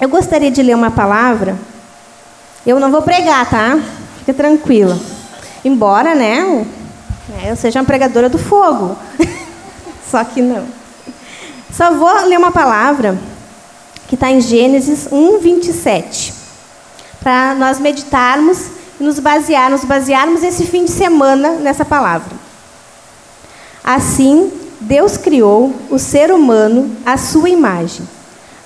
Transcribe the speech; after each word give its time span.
Eu 0.00 0.08
gostaria 0.08 0.50
de 0.50 0.62
ler 0.62 0.74
uma 0.74 0.90
palavra. 0.90 1.58
Eu 2.66 2.80
não 2.80 2.90
vou 2.90 3.02
pregar, 3.02 3.48
tá? 3.50 3.78
Fica 4.18 4.32
tranquila. 4.32 4.98
Embora, 5.62 6.14
né, 6.14 6.64
eu 7.44 7.54
seja 7.54 7.80
uma 7.80 7.84
pregadora 7.84 8.28
do 8.28 8.38
fogo. 8.38 8.96
Só 10.10 10.24
que 10.24 10.40
não. 10.40 10.66
Só 11.70 11.92
vou 11.92 12.26
ler 12.26 12.38
uma 12.38 12.50
palavra 12.50 13.18
que 14.08 14.14
está 14.14 14.30
em 14.30 14.40
Gênesis 14.40 15.06
1, 15.12 15.38
27. 15.38 16.32
Para 17.22 17.54
nós 17.54 17.78
meditarmos 17.78 18.68
e 18.98 19.04
nos 19.04 19.18
basearmos, 19.18 19.84
basearmos 19.84 20.42
esse 20.42 20.64
fim 20.64 20.86
de 20.86 20.90
semana 20.92 21.52
nessa 21.52 21.84
palavra. 21.84 22.34
Assim, 23.84 24.50
Deus 24.80 25.18
criou 25.18 25.74
o 25.90 25.98
ser 25.98 26.32
humano 26.32 26.96
à 27.04 27.18
sua 27.18 27.50
imagem. 27.50 28.08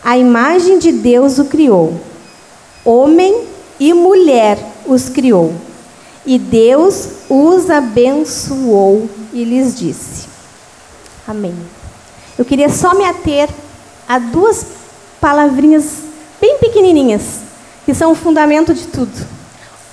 A 0.04 0.18
imagem 0.18 0.78
de 0.78 0.92
Deus 0.92 1.38
o 1.38 1.46
criou. 1.46 1.98
Homem 2.84 3.46
e 3.80 3.94
mulher 3.94 4.58
os 4.86 5.08
criou. 5.08 5.54
E 6.26 6.38
Deus 6.38 7.08
os 7.30 7.70
abençoou 7.70 9.08
e 9.32 9.44
lhes 9.44 9.78
disse: 9.78 10.28
Amém. 11.26 11.54
Eu 12.36 12.44
queria 12.44 12.68
só 12.68 12.94
me 12.94 13.04
ater 13.04 13.48
a 14.06 14.18
duas 14.18 14.66
palavrinhas 15.18 16.02
bem 16.38 16.58
pequenininhas, 16.58 17.40
que 17.86 17.94
são 17.94 18.12
o 18.12 18.14
fundamento 18.14 18.74
de 18.74 18.86
tudo. 18.86 19.26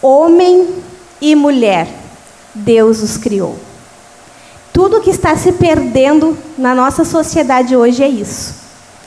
Homem 0.02 0.76
e 1.22 1.36
mulher, 1.36 1.88
Deus 2.54 3.02
os 3.02 3.16
criou. 3.16 3.58
Tudo 4.74 5.00
que 5.00 5.10
está 5.10 5.38
se 5.38 5.54
perdendo 5.54 6.38
na 6.58 6.76
nossa 6.76 7.06
sociedade 7.06 7.78
hoje 7.78 8.04
é 8.04 8.10
isso. 8.10 8.61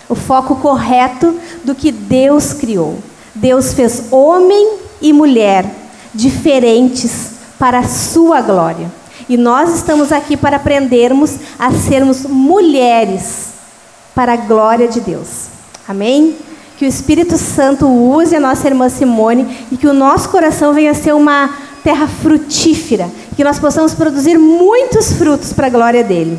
O 0.08 0.14
foco 0.14 0.56
correto 0.56 1.38
do 1.64 1.74
que 1.74 1.90
Deus 1.90 2.52
criou. 2.52 2.98
Deus 3.34 3.72
fez 3.72 4.12
homem 4.12 4.78
e 5.00 5.12
mulher 5.12 5.66
diferentes 6.14 7.32
para 7.58 7.80
a 7.80 7.88
sua 7.88 8.40
glória. 8.40 8.90
E 9.28 9.36
nós 9.36 9.74
estamos 9.74 10.12
aqui 10.12 10.36
para 10.36 10.56
aprendermos 10.56 11.36
a 11.58 11.72
sermos 11.72 12.22
mulheres 12.24 13.54
para 14.14 14.34
a 14.34 14.36
glória 14.36 14.86
de 14.86 15.00
Deus. 15.00 15.46
Amém? 15.88 16.36
Que 16.76 16.84
o 16.84 16.88
Espírito 16.88 17.36
Santo 17.38 17.86
use 17.86 18.34
a 18.34 18.40
nossa 18.40 18.66
irmã 18.66 18.88
Simone 18.88 19.66
e 19.72 19.76
que 19.76 19.86
o 19.86 19.94
nosso 19.94 20.28
coração 20.28 20.74
venha 20.74 20.90
a 20.90 20.94
ser 20.94 21.14
uma 21.14 21.50
terra 21.82 22.06
frutífera, 22.06 23.10
que 23.36 23.44
nós 23.44 23.58
possamos 23.58 23.94
produzir 23.94 24.38
muitos 24.38 25.12
frutos 25.12 25.52
para 25.52 25.66
a 25.66 25.70
glória 25.70 26.02
dele. 26.02 26.38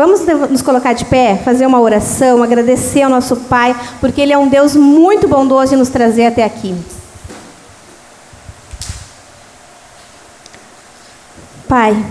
Vamos 0.00 0.22
nos 0.48 0.62
colocar 0.62 0.94
de 0.94 1.04
pé, 1.04 1.36
fazer 1.44 1.66
uma 1.66 1.78
oração, 1.78 2.42
agradecer 2.42 3.02
ao 3.02 3.10
nosso 3.10 3.36
Pai, 3.36 3.76
porque 4.00 4.22
Ele 4.22 4.32
é 4.32 4.38
um 4.38 4.48
Deus 4.48 4.74
muito 4.74 5.28
bondoso 5.28 5.72
de 5.72 5.76
nos 5.76 5.90
trazer 5.90 6.24
até 6.24 6.42
aqui. 6.42 6.74
Pai, 11.68 12.02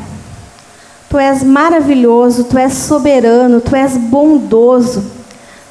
Tu 1.10 1.18
és 1.18 1.42
maravilhoso, 1.42 2.44
Tu 2.44 2.60
és 2.60 2.74
soberano, 2.74 3.60
Tu 3.60 3.76
és 3.76 3.98
bondoso. 3.98 5.04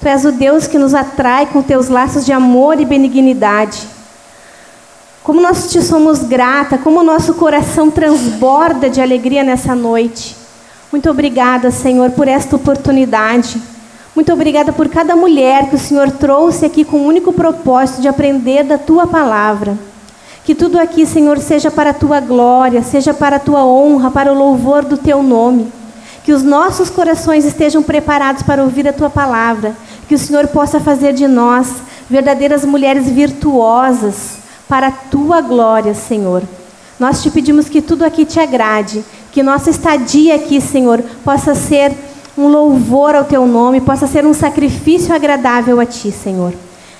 Tu 0.00 0.08
és 0.08 0.24
o 0.24 0.32
Deus 0.32 0.66
que 0.66 0.76
nos 0.76 0.94
atrai 0.94 1.46
com 1.46 1.62
Teus 1.62 1.88
laços 1.88 2.26
de 2.26 2.32
amor 2.32 2.80
e 2.80 2.84
benignidade. 2.84 3.86
Como 5.22 5.40
nós 5.40 5.70
te 5.70 5.80
somos 5.80 6.24
grata, 6.24 6.78
como 6.78 6.98
o 6.98 7.04
nosso 7.04 7.34
coração 7.34 7.92
transborda 7.92 8.90
de 8.90 9.00
alegria 9.00 9.44
nessa 9.44 9.72
noite. 9.72 10.47
Muito 10.90 11.10
obrigada, 11.10 11.70
Senhor, 11.70 12.10
por 12.12 12.26
esta 12.26 12.56
oportunidade. 12.56 13.60
Muito 14.14 14.32
obrigada 14.32 14.72
por 14.72 14.88
cada 14.88 15.14
mulher 15.14 15.68
que 15.68 15.76
o 15.76 15.78
Senhor 15.78 16.10
trouxe 16.10 16.64
aqui 16.64 16.82
com 16.84 16.98
o 16.98 17.06
único 17.06 17.32
propósito 17.32 18.00
de 18.00 18.08
aprender 18.08 18.64
da 18.64 18.78
tua 18.78 19.06
palavra. 19.06 19.78
Que 20.44 20.54
tudo 20.54 20.78
aqui, 20.78 21.04
Senhor, 21.04 21.38
seja 21.38 21.70
para 21.70 21.90
a 21.90 21.94
tua 21.94 22.20
glória, 22.20 22.82
seja 22.82 23.12
para 23.12 23.36
a 23.36 23.38
tua 23.38 23.64
honra, 23.66 24.10
para 24.10 24.32
o 24.32 24.36
louvor 24.36 24.82
do 24.82 24.96
teu 24.96 25.22
nome. 25.22 25.70
Que 26.24 26.32
os 26.32 26.42
nossos 26.42 26.88
corações 26.88 27.44
estejam 27.44 27.82
preparados 27.82 28.42
para 28.42 28.62
ouvir 28.62 28.88
a 28.88 28.92
tua 28.92 29.10
palavra. 29.10 29.76
Que 30.08 30.14
o 30.14 30.18
Senhor 30.18 30.48
possa 30.48 30.80
fazer 30.80 31.12
de 31.12 31.28
nós 31.28 31.68
verdadeiras 32.08 32.64
mulheres 32.64 33.10
virtuosas 33.10 34.38
para 34.66 34.86
a 34.86 34.92
tua 34.92 35.42
glória, 35.42 35.92
Senhor. 35.92 36.42
Nós 36.98 37.22
te 37.22 37.30
pedimos 37.30 37.68
que 37.68 37.80
tudo 37.80 38.04
aqui 38.04 38.24
te 38.24 38.40
agrade, 38.40 39.04
que 39.38 39.42
nossa 39.44 39.70
estadia 39.70 40.34
aqui, 40.34 40.60
Senhor, 40.60 41.00
possa 41.24 41.54
ser 41.54 41.94
um 42.36 42.48
louvor 42.48 43.14
ao 43.14 43.22
teu 43.22 43.46
nome, 43.46 43.80
possa 43.80 44.04
ser 44.04 44.26
um 44.26 44.34
sacrifício 44.34 45.14
agradável 45.14 45.78
a 45.78 45.86
ti, 45.86 46.10
Senhor. 46.10 46.52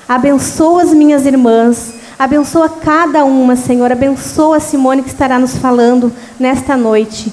Abençoa 0.09 0.85
as 0.85 0.95
minhas 0.95 1.27
irmãs, 1.27 1.95
Abençoa 2.17 2.69
cada 2.69 3.25
uma, 3.25 3.57
Senhor. 3.57 3.91
Abençoa 3.91 4.59
a 4.59 4.61
Simone 4.61 5.03
que 5.03 5.09
estará 5.09 5.37
nos 5.37 5.57
falando 5.57 6.13
nesta 6.39 6.77
noite. 6.77 7.33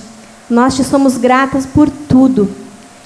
Nós 0.49 0.75
te 0.75 0.83
somos 0.83 1.17
gratas 1.17 1.67
por 1.67 1.87
tudo. 1.87 2.49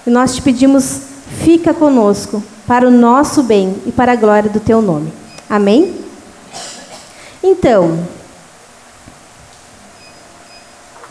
E 0.07 0.09
nós 0.09 0.35
te 0.35 0.41
pedimos, 0.41 1.01
fica 1.43 1.73
conosco, 1.73 2.41
para 2.65 2.87
o 2.87 2.91
nosso 2.91 3.43
bem 3.43 3.75
e 3.85 3.91
para 3.91 4.13
a 4.13 4.15
glória 4.15 4.49
do 4.49 4.61
teu 4.61 4.81
nome. 4.81 5.11
Amém? 5.49 5.95
Então, 7.43 7.99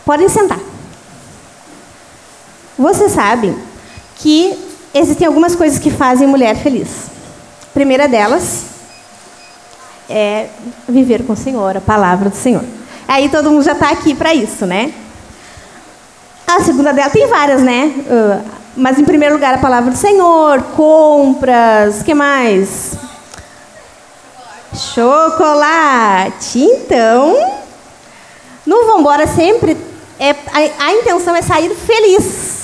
podem 0.03 0.27
sentar. 0.27 0.68
Você 2.79 3.09
sabe 3.09 3.53
que 4.15 4.57
existem 4.93 5.27
algumas 5.27 5.53
coisas 5.53 5.77
que 5.77 5.91
fazem 5.91 6.25
mulher 6.25 6.55
feliz. 6.55 7.07
A 7.63 7.73
primeira 7.73 8.07
delas 8.07 8.63
é 10.09 10.47
viver 10.87 11.25
com 11.25 11.33
o 11.33 11.35
Senhor, 11.35 11.75
a 11.75 11.81
palavra 11.81 12.29
do 12.29 12.37
Senhor. 12.37 12.63
Aí 13.05 13.27
todo 13.27 13.51
mundo 13.51 13.63
já 13.63 13.73
está 13.73 13.89
aqui 13.89 14.15
para 14.15 14.33
isso, 14.33 14.65
né? 14.65 14.93
A 16.47 16.61
segunda 16.61 16.93
dela 16.93 17.09
tem 17.09 17.27
várias, 17.27 17.61
né? 17.61 17.93
Uh, 17.97 18.49
mas 18.77 18.97
em 18.97 19.03
primeiro 19.03 19.35
lugar 19.35 19.55
a 19.55 19.57
palavra 19.57 19.91
do 19.91 19.97
Senhor, 19.97 20.63
compras, 20.77 22.01
que 22.01 22.13
mais? 22.13 22.93
Chocolate. 24.73 26.59
Então, 26.59 27.35
no 28.65 28.85
Vambora 28.85 29.27
sempre 29.27 29.75
é, 30.17 30.31
a, 30.31 30.85
a 30.85 30.93
intenção 30.93 31.35
é 31.35 31.41
sair 31.41 31.75
feliz. 31.75 32.58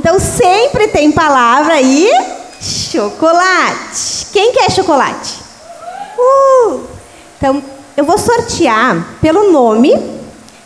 Então 0.00 0.18
sempre 0.18 0.88
tem 0.88 1.12
palavra 1.12 1.74
aí, 1.74 2.10
chocolate. 2.58 4.28
Quem 4.32 4.50
quer 4.50 4.70
chocolate? 4.70 5.40
Uh! 6.18 6.80
Então, 7.36 7.62
eu 7.94 8.02
vou 8.02 8.16
sortear 8.16 9.18
pelo 9.20 9.52
nome 9.52 9.92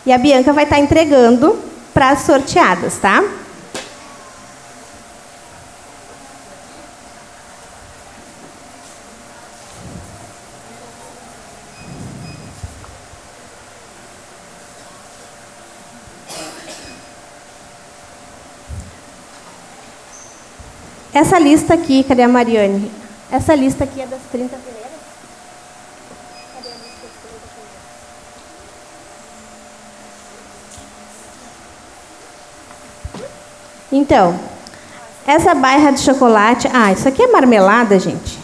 e 0.07 0.13
a 0.13 0.19
Bianca 0.19 0.53
vai 0.53 0.63
estar 0.63 0.79
entregando 0.79 1.59
para 1.93 2.11
as 2.11 2.21
sorteadas, 2.21 2.99
tá? 2.99 3.25
Essa 21.15 21.39
lista 21.39 21.75
aqui, 21.75 22.03
cadê 22.03 22.23
a 22.23 22.29
Mariane? 22.29 22.91
Essa 23.31 23.55
lista 23.55 23.85
aqui 23.85 24.01
é 24.01 24.07
das 24.07 24.19
30 24.33 24.57
primeiras. 24.57 24.91
Então, 33.93 34.41
essa 35.25 35.55
bairra 35.55 35.93
de 35.93 36.01
chocolate. 36.01 36.69
Ah, 36.73 36.91
isso 36.91 37.07
aqui 37.07 37.23
é 37.23 37.29
marmelada, 37.29 37.97
gente. 38.01 38.37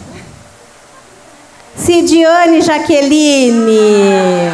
Cidiane 1.75 2.61
Jaqueline. 2.61 4.49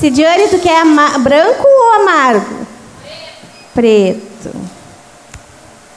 Cidiane, 0.00 0.48
tu 0.48 0.58
quer 0.58 0.84
branco 1.20 1.64
ou 1.64 1.92
amargo? 2.02 2.66
Preto. 3.72 4.33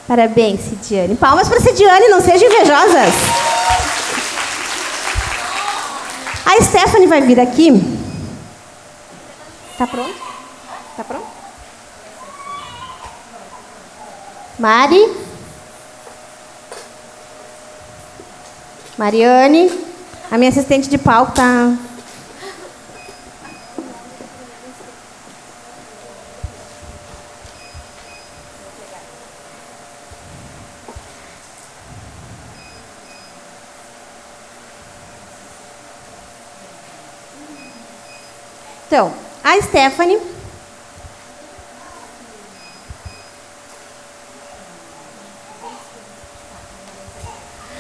Parabéns, 0.07 0.61
Cidiane. 0.61 1.15
Palmas 1.15 1.49
para 1.49 1.59
Cidiane, 1.59 2.07
não 2.07 2.21
sejam 2.21 2.47
invejosas. 2.47 3.13
A 6.45 6.61
Stephanie 6.63 7.07
vai 7.07 7.21
vir 7.21 7.39
aqui. 7.39 7.73
Tá 9.77 9.85
pronto? 9.85 10.15
Tá 10.95 11.03
pronto? 11.03 11.27
Mari. 14.57 15.11
Mariane. 18.97 19.69
A 20.31 20.37
minha 20.37 20.49
assistente 20.49 20.89
de 20.89 20.97
palco 20.97 21.33
tá. 21.33 21.73
Então, 38.87 39.13
a 39.43 39.61
Stephanie 39.61 40.17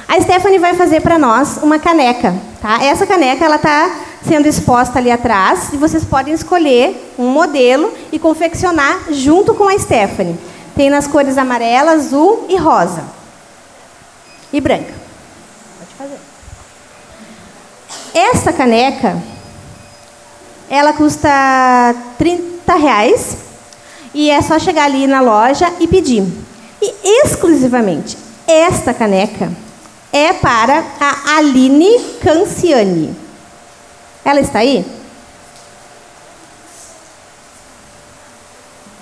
A 0.07 0.21
Stephanie 0.21 0.57
vai 0.57 0.73
fazer 0.73 1.01
para 1.01 1.19
nós 1.19 1.57
uma 1.61 1.77
caneca, 1.77 2.33
tá? 2.61 2.81
Essa 2.81 3.05
caneca 3.05 3.43
ela 3.43 3.57
está 3.57 3.91
sendo 4.25 4.47
exposta 4.47 4.97
ali 4.97 5.11
atrás 5.11 5.73
e 5.73 5.77
vocês 5.77 6.03
podem 6.05 6.33
escolher 6.33 7.13
um 7.19 7.27
modelo 7.27 7.93
e 8.11 8.17
confeccionar 8.17 9.11
junto 9.11 9.53
com 9.53 9.67
a 9.67 9.77
Stephanie. 9.77 10.39
Tem 10.75 10.89
nas 10.89 11.07
cores 11.07 11.37
amarela, 11.37 11.91
azul 11.91 12.45
e 12.47 12.55
rosa. 12.55 13.03
E 14.51 14.61
branca. 14.61 14.93
Pode 15.77 15.93
fazer. 15.97 16.19
Essa 18.13 18.53
caneca, 18.53 19.21
ela 20.69 20.93
custa 20.93 21.95
30 22.17 22.75
reais 22.75 23.37
e 24.13 24.29
é 24.29 24.41
só 24.41 24.59
chegar 24.59 24.85
ali 24.85 25.07
na 25.07 25.21
loja 25.21 25.71
e 25.79 25.87
pedir. 25.87 26.23
E 26.81 26.93
exclusivamente 27.03 28.17
esta 28.47 28.93
caneca 28.93 29.51
é 30.11 30.33
para 30.33 30.83
a 30.99 31.37
Aline 31.37 31.99
Canciani. 32.21 33.15
Ela 34.23 34.39
está 34.39 34.59
aí? 34.59 34.85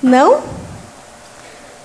Não? 0.01 0.41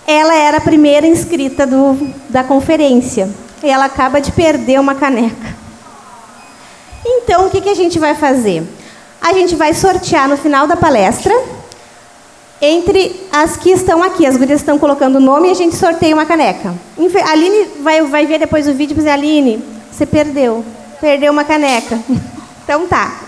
Ela 0.06 0.34
era 0.34 0.56
a 0.58 0.60
primeira 0.60 1.06
inscrita 1.06 1.66
do, 1.66 2.12
da 2.28 2.42
conferência. 2.42 3.30
E 3.62 3.68
ela 3.68 3.84
acaba 3.84 4.20
de 4.20 4.32
perder 4.32 4.80
uma 4.80 4.94
caneca. 4.94 5.54
Então, 7.04 7.46
o 7.46 7.50
que, 7.50 7.60
que 7.60 7.68
a 7.68 7.74
gente 7.74 7.98
vai 7.98 8.14
fazer? 8.14 8.66
A 9.20 9.32
gente 9.34 9.54
vai 9.54 9.74
sortear 9.74 10.28
no 10.28 10.36
final 10.36 10.66
da 10.66 10.76
palestra 10.76 11.34
entre 12.60 13.14
as 13.30 13.56
que 13.56 13.70
estão 13.70 14.02
aqui. 14.02 14.26
As 14.26 14.36
gurias 14.36 14.60
estão 14.60 14.78
colocando 14.78 15.16
o 15.16 15.20
nome 15.20 15.48
e 15.48 15.50
a 15.50 15.54
gente 15.54 15.76
sorteia 15.76 16.14
uma 16.14 16.24
caneca. 16.24 16.74
A 16.98 17.30
Aline 17.30 17.66
vai, 17.80 18.02
vai 18.02 18.26
ver 18.26 18.38
depois 18.38 18.66
o 18.66 18.72
vídeo 18.72 18.94
e 18.94 18.96
dizer, 18.96 19.10
Aline, 19.10 19.62
você 19.90 20.06
perdeu. 20.06 20.64
Perdeu 21.00 21.32
uma 21.32 21.44
caneca. 21.44 21.98
então 22.64 22.86
tá. 22.86 23.20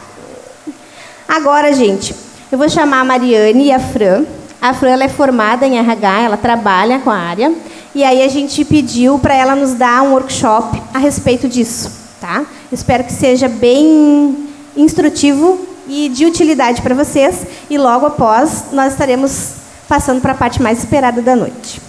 Agora, 1.29 1.73
gente, 1.73 2.15
eu 2.51 2.59
vou 2.59 2.69
chamar 2.69 3.01
a 3.01 3.05
Mariane 3.05 3.67
e 3.67 3.73
a 3.73 3.79
Fran. 3.79 4.25
A 4.61 4.73
Fran 4.73 5.03
é 5.03 5.09
formada 5.09 5.67
em 5.67 5.79
RH, 5.79 6.21
ela 6.21 6.37
trabalha 6.37 7.01
com 7.01 7.11
a 7.11 7.17
área. 7.17 7.53
E 7.95 8.03
aí 8.03 8.23
a 8.23 8.29
gente 8.29 8.65
pediu 8.65 9.19
para 9.19 9.35
ela 9.35 9.55
nos 9.55 9.75
dar 9.75 10.03
um 10.03 10.13
workshop 10.13 10.83
a 10.95 10.99
respeito 10.99 11.49
disso. 11.49 11.91
Tá? 12.21 12.45
Espero 12.71 13.05
que 13.05 13.13
seja 13.13 13.49
bem 13.49 14.49
instrutivo 14.77 15.72
e 15.87 16.09
de 16.09 16.27
utilidade 16.27 16.83
para 16.83 16.95
vocês. 16.95 17.47
E 17.69 17.79
logo 17.79 18.07
após, 18.07 18.73
nós 18.73 18.93
estaremos 18.93 19.55
passando 19.89 20.21
para 20.21 20.33
a 20.33 20.37
parte 20.37 20.63
mais 20.63 20.79
esperada 20.79 21.21
da 21.21 21.37
noite. 21.37 21.81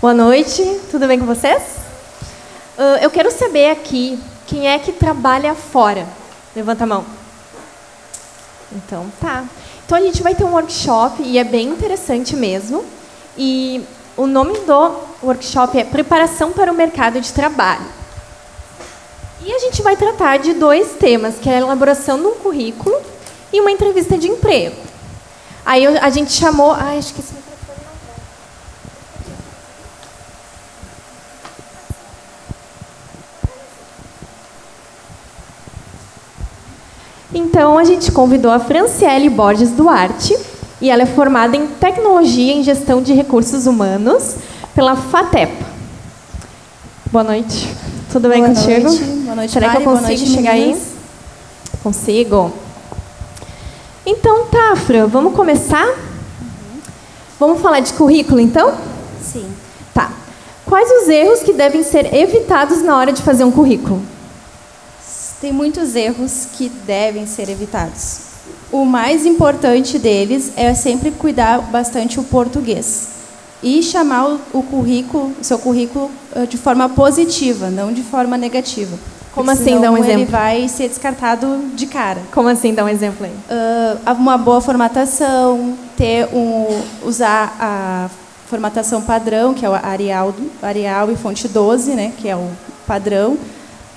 Boa 0.00 0.14
noite, 0.14 0.80
tudo 0.90 1.06
bem 1.06 1.18
com 1.18 1.26
vocês? 1.26 1.62
Uh, 2.78 2.96
eu 3.02 3.10
quero 3.10 3.30
saber 3.30 3.70
aqui 3.70 4.18
quem 4.46 4.66
é 4.66 4.78
que 4.78 4.92
trabalha 4.92 5.54
fora. 5.54 6.06
Levanta 6.56 6.84
a 6.84 6.86
mão. 6.86 7.04
Então, 8.72 9.12
tá. 9.20 9.44
Então 9.84 9.98
a 9.98 10.00
gente 10.00 10.22
vai 10.22 10.34
ter 10.34 10.44
um 10.44 10.52
workshop 10.52 11.22
e 11.22 11.36
é 11.36 11.44
bem 11.44 11.68
interessante 11.68 12.34
mesmo. 12.34 12.82
E 13.36 13.84
o 14.16 14.26
nome 14.26 14.58
do 14.60 14.92
workshop 15.22 15.78
é 15.78 15.84
Preparação 15.84 16.52
para 16.52 16.72
o 16.72 16.74
Mercado 16.74 17.20
de 17.20 17.32
Trabalho. 17.32 17.86
E 19.42 19.52
a 19.52 19.58
gente 19.58 19.80
vai 19.82 19.96
tratar 19.96 20.38
de 20.38 20.52
dois 20.52 20.92
temas, 20.98 21.36
que 21.38 21.48
é 21.48 21.54
a 21.54 21.58
elaboração 21.58 22.18
de 22.18 22.26
um 22.26 22.34
currículo 22.34 22.94
e 23.52 23.60
uma 23.60 23.70
entrevista 23.70 24.18
de 24.18 24.28
emprego. 24.28 24.76
Aí 25.64 25.86
a 25.86 26.10
gente 26.10 26.32
chamou... 26.32 26.72
Ai, 26.72 26.98
acho 26.98 27.14
que 27.14 27.20
esse 27.20 27.32
microfone 27.34 27.78
não 37.32 37.40
Então, 37.40 37.78
a 37.78 37.84
gente 37.84 38.12
convidou 38.12 38.50
a 38.50 38.60
Franciele 38.60 39.30
Borges 39.30 39.70
Duarte, 39.70 40.36
e 40.80 40.90
ela 40.90 41.02
é 41.02 41.06
formada 41.06 41.56
em 41.56 41.66
Tecnologia 41.66 42.52
em 42.52 42.62
Gestão 42.62 43.02
de 43.02 43.12
Recursos 43.12 43.66
Humanos 43.66 44.36
pela 44.74 44.96
FATEP. 44.96 45.52
Boa 47.12 47.24
noite. 47.24 47.74
Tudo 48.10 48.28
bem 48.28 48.42
Boa 48.42 48.54
contigo? 48.54 48.88
Noite. 48.88 49.04
Boa 49.04 49.36
noite, 49.36 49.52
Será 49.52 49.66
Mari. 49.68 49.78
que 49.82 49.88
eu 49.88 49.92
consigo 49.92 50.08
noite, 50.08 50.26
chegar 50.30 50.54
meninas. 50.54 50.78
aí? 50.80 51.78
Consigo. 51.82 52.52
Então 54.06 54.46
tá, 54.46 54.74
Fran, 54.76 55.06
vamos 55.06 55.34
começar? 55.34 55.86
Vamos 57.38 57.60
falar 57.60 57.80
de 57.80 57.92
currículo, 57.92 58.40
então? 58.40 58.74
Sim. 59.22 59.46
Tá. 59.94 60.10
Quais 60.66 60.88
os 61.02 61.08
erros 61.08 61.40
que 61.40 61.52
devem 61.52 61.82
ser 61.82 62.14
evitados 62.14 62.82
na 62.82 62.96
hora 62.96 63.12
de 63.12 63.22
fazer 63.22 63.44
um 63.44 63.50
currículo? 63.50 64.00
Tem 65.40 65.52
muitos 65.52 65.94
erros 65.94 66.48
que 66.56 66.68
devem 66.68 67.26
ser 67.26 67.48
evitados. 67.48 68.29
O 68.72 68.84
mais 68.84 69.26
importante 69.26 69.98
deles 69.98 70.52
é 70.56 70.72
sempre 70.74 71.10
cuidar 71.10 71.60
bastante 71.60 72.20
o 72.20 72.22
português 72.22 73.08
e 73.62 73.82
chamar 73.82 74.38
o, 74.52 74.62
currículo, 74.62 75.32
seu 75.42 75.58
currículo 75.58 76.10
eh, 76.34 76.46
de 76.46 76.56
forma 76.56 76.88
positiva, 76.88 77.68
não 77.68 77.92
de 77.92 78.02
forma 78.02 78.36
negativa. 78.38 78.96
Como 79.32 79.50
assim? 79.50 79.80
Dá 79.80 79.90
um 79.90 79.96
senão 79.96 79.96
Ele 79.96 80.12
exemplo. 80.12 80.32
vai 80.32 80.68
ser 80.68 80.88
descartado 80.88 81.64
de 81.74 81.86
cara. 81.86 82.20
Como 82.32 82.48
assim? 82.48 82.74
Dá 82.74 82.84
um 82.84 82.88
exemplo 82.88 83.26
aí. 83.26 83.32
Ah, 84.06 84.12
uma 84.12 84.36
boa 84.36 84.60
formatação, 84.60 85.74
ter 85.96 86.26
um, 86.32 86.66
usar 87.04 87.56
a 87.60 88.10
formatação 88.48 89.00
padrão, 89.02 89.54
que 89.54 89.64
é 89.64 89.68
o 89.68 89.74
Arial, 89.74 90.34
Arial 90.60 91.10
e 91.12 91.16
fonte 91.16 91.46
12, 91.46 91.92
né, 91.92 92.12
que 92.18 92.28
é 92.28 92.34
o 92.34 92.48
padrão. 92.86 93.36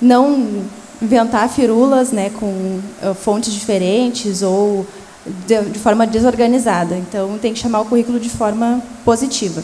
Não 0.00 0.62
inventar 1.04 1.48
firulas 1.48 2.10
né, 2.10 2.30
com 2.30 2.80
ah, 3.02 3.14
fontes 3.14 3.52
diferentes 3.52 4.42
ou 4.42 4.86
de, 5.46 5.60
de 5.70 5.78
forma 5.78 6.06
desorganizada. 6.06 6.96
Então, 6.96 7.38
tem 7.38 7.52
que 7.52 7.58
chamar 7.58 7.80
o 7.80 7.84
currículo 7.84 8.18
de 8.18 8.30
forma 8.30 8.82
positiva. 9.04 9.62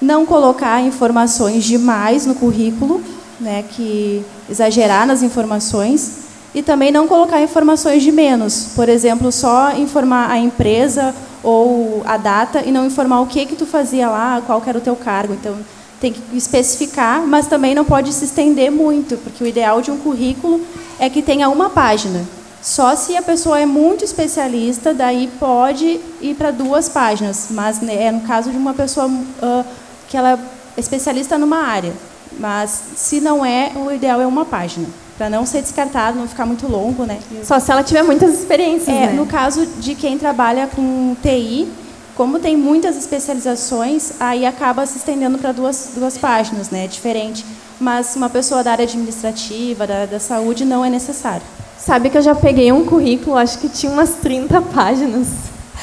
Não 0.00 0.26
colocar 0.26 0.82
informações 0.82 1.64
demais 1.64 2.26
no 2.26 2.34
currículo, 2.34 3.02
né, 3.40 3.64
que 3.70 4.24
exagerar 4.48 5.06
nas 5.06 5.22
informações 5.22 6.24
e 6.54 6.62
também 6.62 6.90
não 6.90 7.06
colocar 7.06 7.40
informações 7.42 8.02
de 8.02 8.12
menos. 8.12 8.68
Por 8.74 8.88
exemplo, 8.88 9.30
só 9.32 9.72
informar 9.72 10.30
a 10.30 10.38
empresa 10.38 11.14
ou 11.42 12.02
a 12.06 12.16
data 12.16 12.62
e 12.64 12.70
não 12.70 12.86
informar 12.86 13.20
o 13.20 13.26
que 13.26 13.44
que 13.44 13.56
tu 13.56 13.66
fazia 13.66 14.08
lá, 14.08 14.42
qual 14.46 14.62
era 14.66 14.78
o 14.78 14.80
teu 14.80 14.96
cargo. 14.96 15.34
Então, 15.34 15.56
tem 16.00 16.12
que 16.12 16.36
especificar, 16.36 17.26
mas 17.26 17.46
também 17.46 17.74
não 17.74 17.84
pode 17.84 18.12
se 18.12 18.24
estender 18.24 18.70
muito, 18.70 19.16
porque 19.18 19.42
o 19.42 19.46
ideal 19.46 19.80
de 19.80 19.90
um 19.90 19.96
currículo 19.98 20.60
é 20.98 21.08
que 21.08 21.22
tenha 21.22 21.48
uma 21.48 21.70
página. 21.70 22.24
Só 22.62 22.96
se 22.96 23.14
a 23.16 23.20
pessoa 23.22 23.60
é 23.60 23.66
muito 23.66 24.04
especialista, 24.04 24.94
daí 24.94 25.28
pode 25.38 26.00
ir 26.20 26.34
para 26.34 26.50
duas 26.50 26.88
páginas, 26.88 27.48
mas 27.50 27.80
né, 27.80 28.04
é 28.04 28.10
no 28.12 28.22
caso 28.22 28.50
de 28.50 28.56
uma 28.56 28.72
pessoa 28.72 29.10
ah, 29.42 29.64
que 30.08 30.16
ela 30.16 30.32
é 30.76 30.80
especialista 30.80 31.36
numa 31.36 31.58
área. 31.58 31.92
Mas 32.38 32.82
se 32.96 33.20
não 33.20 33.44
é, 33.44 33.70
o 33.76 33.92
ideal 33.92 34.20
é 34.20 34.26
uma 34.26 34.44
página, 34.44 34.86
para 35.16 35.30
não 35.30 35.44
ser 35.46 35.60
descartado, 35.62 36.18
não 36.18 36.26
ficar 36.26 36.46
muito 36.46 36.66
longo, 36.66 37.04
né? 37.04 37.18
Só 37.44 37.60
se 37.60 37.70
ela 37.70 37.84
tiver 37.84 38.02
muitas 38.02 38.32
experiências, 38.34 38.88
É, 38.88 39.06
né? 39.06 39.12
no 39.12 39.26
caso 39.26 39.66
de 39.78 39.94
quem 39.94 40.18
trabalha 40.18 40.66
com 40.66 41.14
TI, 41.22 41.68
como 42.16 42.38
tem 42.38 42.56
muitas 42.56 42.96
especializações, 42.96 44.12
aí 44.20 44.46
acaba 44.46 44.86
se 44.86 44.98
estendendo 44.98 45.36
para 45.38 45.52
duas, 45.52 45.90
duas 45.96 46.16
páginas, 46.16 46.70
né? 46.70 46.84
É 46.84 46.86
diferente. 46.86 47.44
Mas 47.80 48.14
uma 48.14 48.30
pessoa 48.30 48.62
da 48.62 48.70
área 48.70 48.84
administrativa, 48.84 49.86
da, 49.86 50.06
da 50.06 50.20
saúde, 50.20 50.64
não 50.64 50.84
é 50.84 50.90
necessário. 50.90 51.42
Sabe 51.76 52.08
que 52.08 52.16
eu 52.16 52.22
já 52.22 52.34
peguei 52.34 52.70
um 52.70 52.84
currículo, 52.84 53.36
acho 53.36 53.58
que 53.58 53.68
tinha 53.68 53.90
umas 53.90 54.10
30 54.14 54.62
páginas. 54.62 55.28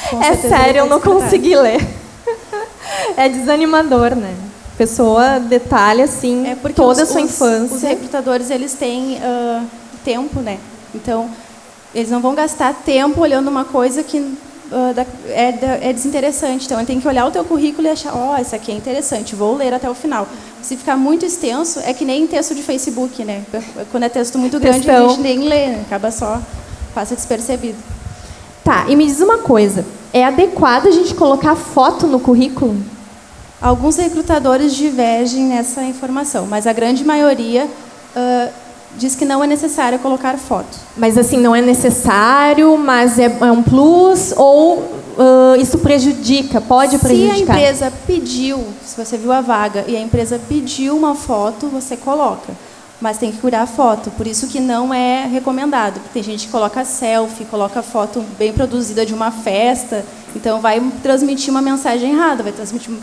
Com 0.09 0.23
é 0.23 0.35
sério, 0.35 0.79
eu 0.79 0.85
não 0.85 1.01
consegui 1.01 1.55
ler. 1.55 1.85
é 3.17 3.27
desanimador, 3.27 4.15
né? 4.15 4.33
Pessoa 4.77 5.37
detalha, 5.37 6.05
assim, 6.05 6.47
É 6.47 6.55
toda 6.55 7.03
os, 7.03 7.09
a 7.09 7.11
sua 7.11 7.21
infância. 7.21 7.75
Os 7.75 7.83
recrutadores, 7.83 8.49
eles 8.49 8.73
têm 8.73 9.19
ah, 9.21 9.63
tempo, 10.03 10.39
né? 10.39 10.57
Então, 10.95 11.29
eles 11.93 12.09
não 12.09 12.21
vão 12.21 12.33
gastar 12.33 12.73
tempo 12.73 13.21
olhando 13.21 13.49
uma 13.49 13.65
coisa 13.65 14.01
que 14.01 14.35
ah, 14.71 14.93
da- 14.93 15.05
é, 15.29 15.51
da- 15.51 15.77
é 15.87 15.93
desinteressante. 15.93 16.65
Então, 16.65 16.77
ele 16.79 16.87
tem 16.87 16.99
que 16.99 17.07
olhar 17.07 17.25
o 17.25 17.31
teu 17.31 17.43
currículo 17.43 17.87
e 17.87 17.91
achar, 17.91 18.15
ó, 18.15 18.37
isso 18.37 18.55
aqui 18.55 18.71
é 18.71 18.75
interessante, 18.75 19.35
vou 19.35 19.55
ler 19.55 19.73
até 19.73 19.89
o 19.89 19.93
final. 19.93 20.27
Se 20.61 20.77
ficar 20.77 20.95
muito 20.97 21.25
extenso, 21.25 21.79
é 21.83 21.93
que 21.93 22.05
nem 22.05 22.27
texto 22.27 22.53
de 22.55 22.61
Facebook, 22.61 23.23
né? 23.23 23.43
Quando 23.91 24.03
é 24.03 24.09
texto 24.09 24.37
muito 24.37 24.59
grande, 24.59 24.89
a 24.89 25.07
gente 25.07 25.19
nem 25.21 25.39
lê, 25.39 25.67
né? 25.67 25.83
acaba 25.87 26.11
só, 26.11 26.39
passa 26.93 27.15
despercebido. 27.15 27.77
Tá, 28.63 28.85
e 28.87 28.95
me 28.95 29.05
diz 29.05 29.19
uma 29.21 29.39
coisa. 29.39 29.83
É 30.13 30.23
adequado 30.23 30.87
a 30.87 30.91
gente 30.91 31.15
colocar 31.15 31.55
foto 31.55 32.05
no 32.05 32.19
currículo? 32.19 32.75
Alguns 33.61 33.97
recrutadores 33.97 34.73
divergem 34.75 35.43
nessa 35.45 35.83
informação, 35.83 36.45
mas 36.47 36.65
a 36.67 36.73
grande 36.73 37.03
maioria 37.03 37.65
uh, 37.65 38.49
diz 38.97 39.15
que 39.15 39.25
não 39.25 39.43
é 39.43 39.47
necessário 39.47 39.99
colocar 39.99 40.37
foto. 40.37 40.77
Mas 40.95 41.17
assim, 41.17 41.37
não 41.37 41.55
é 41.55 41.61
necessário, 41.61 42.77
mas 42.77 43.17
é, 43.17 43.25
é 43.25 43.51
um 43.51 43.63
plus 43.63 44.33
ou 44.35 44.79
uh, 44.79 45.55
isso 45.59 45.77
prejudica? 45.79 46.61
Pode 46.61 46.97
prejudicar? 46.97 47.35
Se 47.35 47.41
a 47.41 47.43
empresa 47.43 47.93
pediu, 48.05 48.63
se 48.85 48.95
você 48.97 49.17
viu 49.17 49.31
a 49.31 49.41
vaga 49.41 49.85
e 49.87 49.95
a 49.95 49.99
empresa 49.99 50.39
pediu 50.47 50.95
uma 50.95 51.15
foto, 51.15 51.67
você 51.67 51.95
coloca. 51.97 52.53
Mas 52.99 53.17
tem 53.17 53.31
que 53.31 53.39
cuidar 53.39 53.63
a 53.63 53.67
foto, 53.67 54.11
por 54.11 54.27
isso 54.27 54.47
que 54.47 54.59
não 54.59 54.93
é 54.93 55.25
recomendado. 55.25 55.99
Tem 56.13 56.21
gente 56.21 56.45
que 56.45 56.51
coloca 56.51 56.85
selfie, 56.85 57.45
coloca 57.45 57.81
foto 57.81 58.23
bem 58.37 58.53
produzida 58.53 59.03
de 59.03 59.13
uma 59.13 59.31
festa, 59.31 60.05
então 60.35 60.61
vai 60.61 60.79
transmitir 61.01 61.49
uma 61.49 61.63
mensagem 61.63 62.11
errada, 62.11 62.43
vai 62.43 62.51
transmitir 62.51 62.93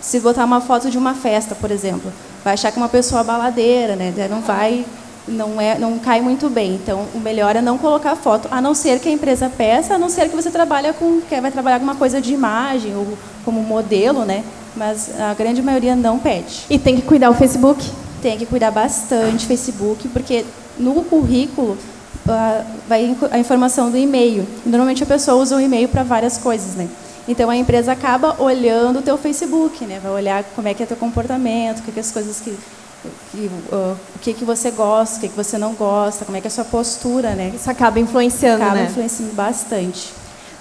se 0.00 0.20
botar 0.20 0.44
uma 0.44 0.60
foto 0.60 0.88
de 0.88 0.96
uma 0.96 1.14
festa, 1.14 1.54
por 1.54 1.70
exemplo, 1.70 2.12
vai 2.42 2.54
achar 2.54 2.70
que 2.72 2.78
é 2.78 2.82
uma 2.82 2.88
pessoa 2.88 3.22
baladeira, 3.22 3.96
né? 3.96 4.14
Não 4.30 4.40
vai 4.40 4.86
não, 5.30 5.60
é, 5.60 5.78
não 5.78 5.98
cai 5.98 6.20
muito 6.20 6.50
bem. 6.50 6.74
Então, 6.74 7.06
o 7.14 7.18
melhor 7.18 7.56
é 7.56 7.62
não 7.62 7.78
colocar 7.78 8.16
foto, 8.16 8.48
a 8.50 8.60
não 8.60 8.74
ser 8.74 8.98
que 8.98 9.08
a 9.08 9.12
empresa 9.12 9.48
peça, 9.48 9.94
a 9.94 9.98
não 9.98 10.08
ser 10.08 10.28
que 10.28 10.36
você 10.36 10.50
trabalha 10.50 10.92
com, 10.92 11.20
que 11.20 11.40
vai 11.40 11.50
trabalhar 11.50 11.78
com 11.78 11.84
uma 11.84 11.94
coisa 11.94 12.20
de 12.20 12.34
imagem 12.34 12.94
ou 12.94 13.16
como 13.44 13.62
modelo, 13.62 14.24
né? 14.24 14.44
Mas 14.76 15.10
a 15.18 15.34
grande 15.34 15.62
maioria 15.62 15.96
não 15.96 16.18
pede. 16.18 16.66
E 16.68 16.78
tem 16.78 16.96
que 16.96 17.02
cuidar 17.02 17.30
o 17.30 17.34
Facebook? 17.34 17.84
Tem 18.22 18.36
que 18.36 18.46
cuidar 18.46 18.70
bastante 18.70 19.46
Facebook, 19.46 20.08
porque 20.08 20.44
no 20.78 21.02
currículo 21.04 21.76
uh, 22.26 22.64
vai 22.88 23.16
a 23.30 23.38
informação 23.38 23.90
do 23.90 23.96
e-mail. 23.96 24.46
Normalmente 24.64 25.02
a 25.02 25.06
pessoa 25.06 25.40
usa 25.40 25.56
o 25.56 25.60
e-mail 25.60 25.88
para 25.88 26.02
várias 26.02 26.36
coisas, 26.36 26.74
né? 26.74 26.88
Então 27.26 27.48
a 27.48 27.56
empresa 27.56 27.92
acaba 27.92 28.36
olhando 28.42 28.98
o 28.98 29.02
teu 29.02 29.16
Facebook, 29.16 29.84
né? 29.84 30.00
Vai 30.02 30.12
olhar 30.12 30.44
como 30.56 30.68
é 30.68 30.74
que 30.74 30.82
é 30.82 30.86
teu 30.86 30.96
comportamento, 30.96 31.78
o 31.78 31.82
que, 31.82 31.92
que 31.92 32.00
as 32.00 32.10
coisas 32.10 32.40
que 32.40 32.56
que, 33.30 33.50
uh, 33.72 33.96
o 34.16 34.18
que, 34.20 34.34
que 34.34 34.44
você 34.44 34.70
gosta, 34.70 35.16
o 35.16 35.20
que, 35.20 35.28
que 35.28 35.36
você 35.36 35.56
não 35.56 35.74
gosta, 35.74 36.24
como 36.24 36.36
é 36.36 36.40
que 36.40 36.46
é 36.46 36.48
a 36.48 36.50
sua 36.50 36.64
postura, 36.64 37.34
né? 37.34 37.52
Isso 37.54 37.70
acaba 37.70 37.98
influenciando, 37.98 38.62
acaba 38.62 38.80
né? 38.80 38.88
influenciando 38.90 39.32
bastante. 39.32 40.12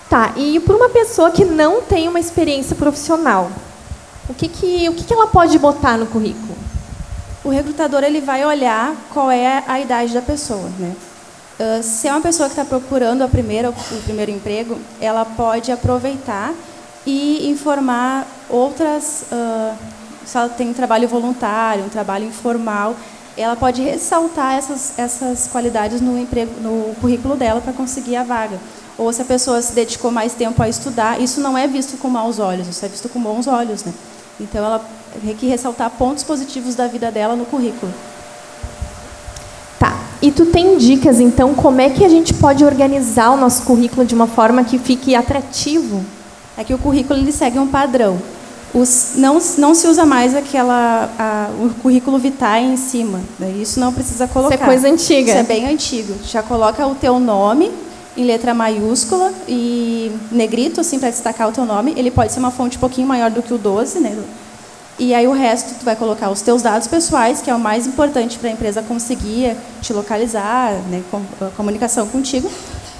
Tá, 0.09 0.33
e 0.35 0.59
para 0.59 0.75
uma 0.75 0.89
pessoa 0.89 1.31
que 1.31 1.45
não 1.45 1.81
tem 1.81 2.07
uma 2.07 2.19
experiência 2.19 2.75
profissional, 2.75 3.51
o 4.27 4.33
que, 4.33 4.47
que, 4.47 4.89
o 4.89 4.93
que, 4.93 5.03
que 5.03 5.13
ela 5.13 5.27
pode 5.27 5.57
botar 5.59 5.97
no 5.97 6.07
currículo? 6.07 6.57
O 7.43 7.49
recrutador 7.49 8.03
ele 8.03 8.19
vai 8.19 8.43
olhar 8.45 8.95
qual 9.13 9.29
é 9.29 9.63
a 9.67 9.79
idade 9.79 10.13
da 10.13 10.21
pessoa, 10.21 10.69
né? 10.79 10.95
Uh, 11.59 11.83
se 11.83 12.07
é 12.07 12.11
uma 12.11 12.21
pessoa 12.21 12.47
que 12.47 12.53
está 12.53 12.63
procurando 12.63 13.21
a 13.21 13.27
primeira, 13.27 13.69
o 13.69 14.01
primeiro 14.03 14.31
emprego, 14.31 14.79
ela 15.01 15.25
pode 15.25 15.71
aproveitar 15.71 16.53
e 17.05 17.49
informar 17.49 18.25
outras 18.49 19.25
uh, 19.31 19.75
se 20.29 20.37
ela 20.37 20.47
tem 20.47 20.69
um 20.69 20.73
trabalho 20.73 21.07
voluntário, 21.07 21.83
um 21.83 21.89
trabalho 21.89 22.25
informal, 22.25 22.95
ela 23.35 23.55
pode 23.55 23.81
ressaltar 23.81 24.57
essas, 24.57 24.93
essas 24.95 25.47
qualidades 25.47 26.01
no, 26.01 26.19
emprego, 26.19 26.51
no 26.61 26.93
currículo 27.01 27.35
dela 27.35 27.59
para 27.59 27.73
conseguir 27.73 28.15
a 28.15 28.23
vaga. 28.23 28.59
Ou 28.95 29.11
se 29.11 29.23
a 29.23 29.25
pessoa 29.25 29.59
se 29.59 29.73
dedicou 29.73 30.11
mais 30.11 30.33
tempo 30.33 30.61
a 30.61 30.69
estudar, 30.69 31.19
isso 31.19 31.41
não 31.41 31.57
é 31.57 31.67
visto 31.67 31.97
com 31.97 32.09
maus 32.09 32.37
olhos, 32.37 32.67
isso 32.67 32.85
é 32.85 32.87
visto 32.87 33.09
com 33.09 33.19
bons 33.19 33.47
olhos. 33.47 33.83
Né? 33.83 33.91
Então, 34.39 34.63
ela 34.63 34.85
tem 35.25 35.35
que 35.35 35.47
ressaltar 35.47 35.89
pontos 35.89 36.23
positivos 36.23 36.75
da 36.75 36.85
vida 36.85 37.09
dela 37.09 37.35
no 37.35 37.45
currículo. 37.45 37.91
Tá. 39.79 39.97
E 40.21 40.31
tu 40.31 40.45
tem 40.45 40.77
dicas, 40.77 41.19
então, 41.19 41.55
como 41.55 41.81
é 41.81 41.89
que 41.89 42.05
a 42.05 42.09
gente 42.09 42.35
pode 42.35 42.63
organizar 42.63 43.31
o 43.31 43.37
nosso 43.37 43.63
currículo 43.63 44.05
de 44.05 44.13
uma 44.13 44.27
forma 44.27 44.63
que 44.63 44.77
fique 44.77 45.15
atrativo? 45.15 46.05
É 46.55 46.63
que 46.63 46.73
o 46.73 46.77
currículo 46.77 47.19
ele 47.19 47.31
segue 47.31 47.57
um 47.57 47.67
padrão. 47.67 48.19
Os, 48.73 49.13
não, 49.15 49.39
não 49.57 49.73
se 49.73 49.87
usa 49.87 50.05
mais 50.05 50.35
aquela, 50.35 51.09
a, 51.17 51.49
o 51.59 51.69
currículo 51.81 52.19
vitae 52.19 52.63
em 52.63 52.77
cima. 52.77 53.19
Né? 53.39 53.51
Isso 53.59 53.79
não 53.79 53.91
precisa 53.91 54.27
colocar. 54.27 54.55
Isso 54.55 54.63
é 54.63 54.67
coisa 54.67 54.87
antiga. 54.87 55.31
Isso 55.31 55.39
é 55.39 55.43
bem 55.43 55.67
antigo. 55.67 56.13
Já 56.23 56.43
coloca 56.43 56.85
o 56.85 56.93
teu 56.93 57.19
nome 57.19 57.71
em 58.15 58.25
letra 58.25 58.53
maiúscula 58.53 59.33
e 59.47 60.11
negrito, 60.31 60.81
assim, 60.81 60.99
para 60.99 61.09
destacar 61.09 61.49
o 61.49 61.51
teu 61.51 61.65
nome. 61.65 61.93
Ele 61.95 62.11
pode 62.11 62.31
ser 62.31 62.39
uma 62.39 62.51
fonte 62.51 62.77
um 62.77 62.79
pouquinho 62.79 63.07
maior 63.07 63.31
do 63.31 63.41
que 63.41 63.53
o 63.53 63.57
12, 63.57 63.99
né? 63.99 64.15
E 64.99 65.13
aí 65.13 65.25
o 65.25 65.31
resto 65.31 65.79
tu 65.79 65.85
vai 65.85 65.95
colocar 65.95 66.29
os 66.29 66.41
teus 66.41 66.61
dados 66.61 66.85
pessoais, 66.85 67.41
que 67.41 67.49
é 67.49 67.55
o 67.55 67.59
mais 67.59 67.87
importante 67.87 68.37
para 68.37 68.49
a 68.49 68.51
empresa 68.51 68.83
conseguir 68.83 69.55
te 69.81 69.93
localizar, 69.93 70.73
né, 70.89 71.01
com, 71.09 71.21
comunicação 71.55 72.05
contigo, 72.05 72.51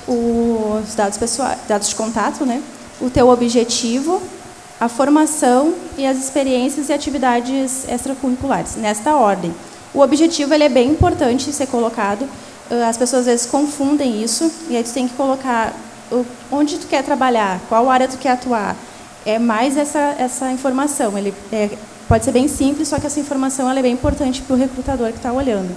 os 0.07 0.95
dados 0.95 1.17
pessoais, 1.17 1.59
dados 1.67 1.89
de 1.89 1.95
contato, 1.95 2.45
né, 2.45 2.63
o 3.01 3.09
teu 3.09 3.27
objetivo, 3.27 4.21
a 4.79 4.87
formação 4.87 5.73
e 5.97 6.05
as 6.05 6.17
experiências 6.17 6.89
e 6.89 6.93
atividades 6.93 7.87
extracurriculares, 7.87 8.75
nesta 8.75 9.15
ordem. 9.15 9.53
O 9.93 9.99
objetivo 9.99 10.53
ele 10.53 10.63
é 10.63 10.69
bem 10.69 10.91
importante 10.91 11.51
ser 11.51 11.67
colocado. 11.67 12.27
As 12.87 12.97
pessoas 12.97 13.21
às 13.21 13.25
vezes 13.25 13.45
confundem 13.45 14.23
isso 14.23 14.49
e 14.69 14.77
aí 14.77 14.83
tu 14.83 14.93
tem 14.93 15.07
que 15.07 15.15
colocar 15.15 15.73
onde 16.51 16.77
tu 16.77 16.87
quer 16.87 17.03
trabalhar, 17.03 17.59
qual 17.67 17.89
área 17.89 18.07
tu 18.07 18.17
quer 18.17 18.31
atuar. 18.31 18.75
É 19.25 19.37
mais 19.37 19.75
essa 19.75 20.15
essa 20.17 20.51
informação. 20.51 21.17
Ele 21.17 21.33
é, 21.51 21.69
pode 22.07 22.23
ser 22.23 22.31
bem 22.31 22.47
simples, 22.47 22.87
só 22.87 22.99
que 22.99 23.07
essa 23.07 23.19
informação 23.19 23.69
ela 23.69 23.79
é 23.79 23.81
bem 23.81 23.93
importante 23.93 24.41
para 24.41 24.55
o 24.55 24.57
recrutador 24.57 25.09
que 25.09 25.17
está 25.17 25.33
olhando. 25.33 25.75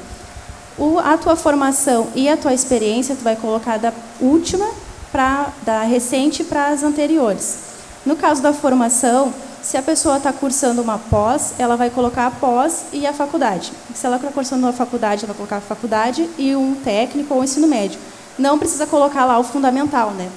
O, 0.78 0.98
a 0.98 1.16
tua 1.18 1.34
formação 1.34 2.08
e 2.14 2.28
a 2.28 2.36
tua 2.36 2.54
experiência 2.54 3.16
tu 3.16 3.24
vai 3.24 3.36
colocar 3.36 3.78
da 3.78 3.92
última 4.20 4.66
para 5.10 5.48
da 5.64 5.82
recente 5.82 6.44
para 6.44 6.68
as 6.68 6.82
anteriores. 6.82 7.71
No 8.04 8.16
caso 8.16 8.42
da 8.42 8.52
formação, 8.52 9.32
se 9.62 9.76
a 9.76 9.82
pessoa 9.82 10.16
está 10.16 10.32
cursando 10.32 10.82
uma 10.82 10.98
pós, 10.98 11.54
ela 11.56 11.76
vai 11.76 11.88
colocar 11.88 12.26
a 12.26 12.30
pós 12.32 12.86
e 12.92 13.06
a 13.06 13.12
faculdade. 13.12 13.72
Se 13.94 14.04
ela 14.04 14.16
está 14.16 14.28
cursando 14.28 14.66
uma 14.66 14.72
faculdade, 14.72 15.24
ela 15.24 15.32
vai 15.32 15.36
colocar 15.36 15.58
a 15.58 15.60
faculdade 15.60 16.28
e 16.36 16.56
um 16.56 16.74
técnico 16.74 17.32
ou 17.32 17.44
ensino 17.44 17.68
médio. 17.68 18.00
Não 18.36 18.58
precisa 18.58 18.86
colocar 18.86 19.24
lá 19.24 19.38
o 19.38 19.44
fundamental, 19.44 20.10
né? 20.10 20.28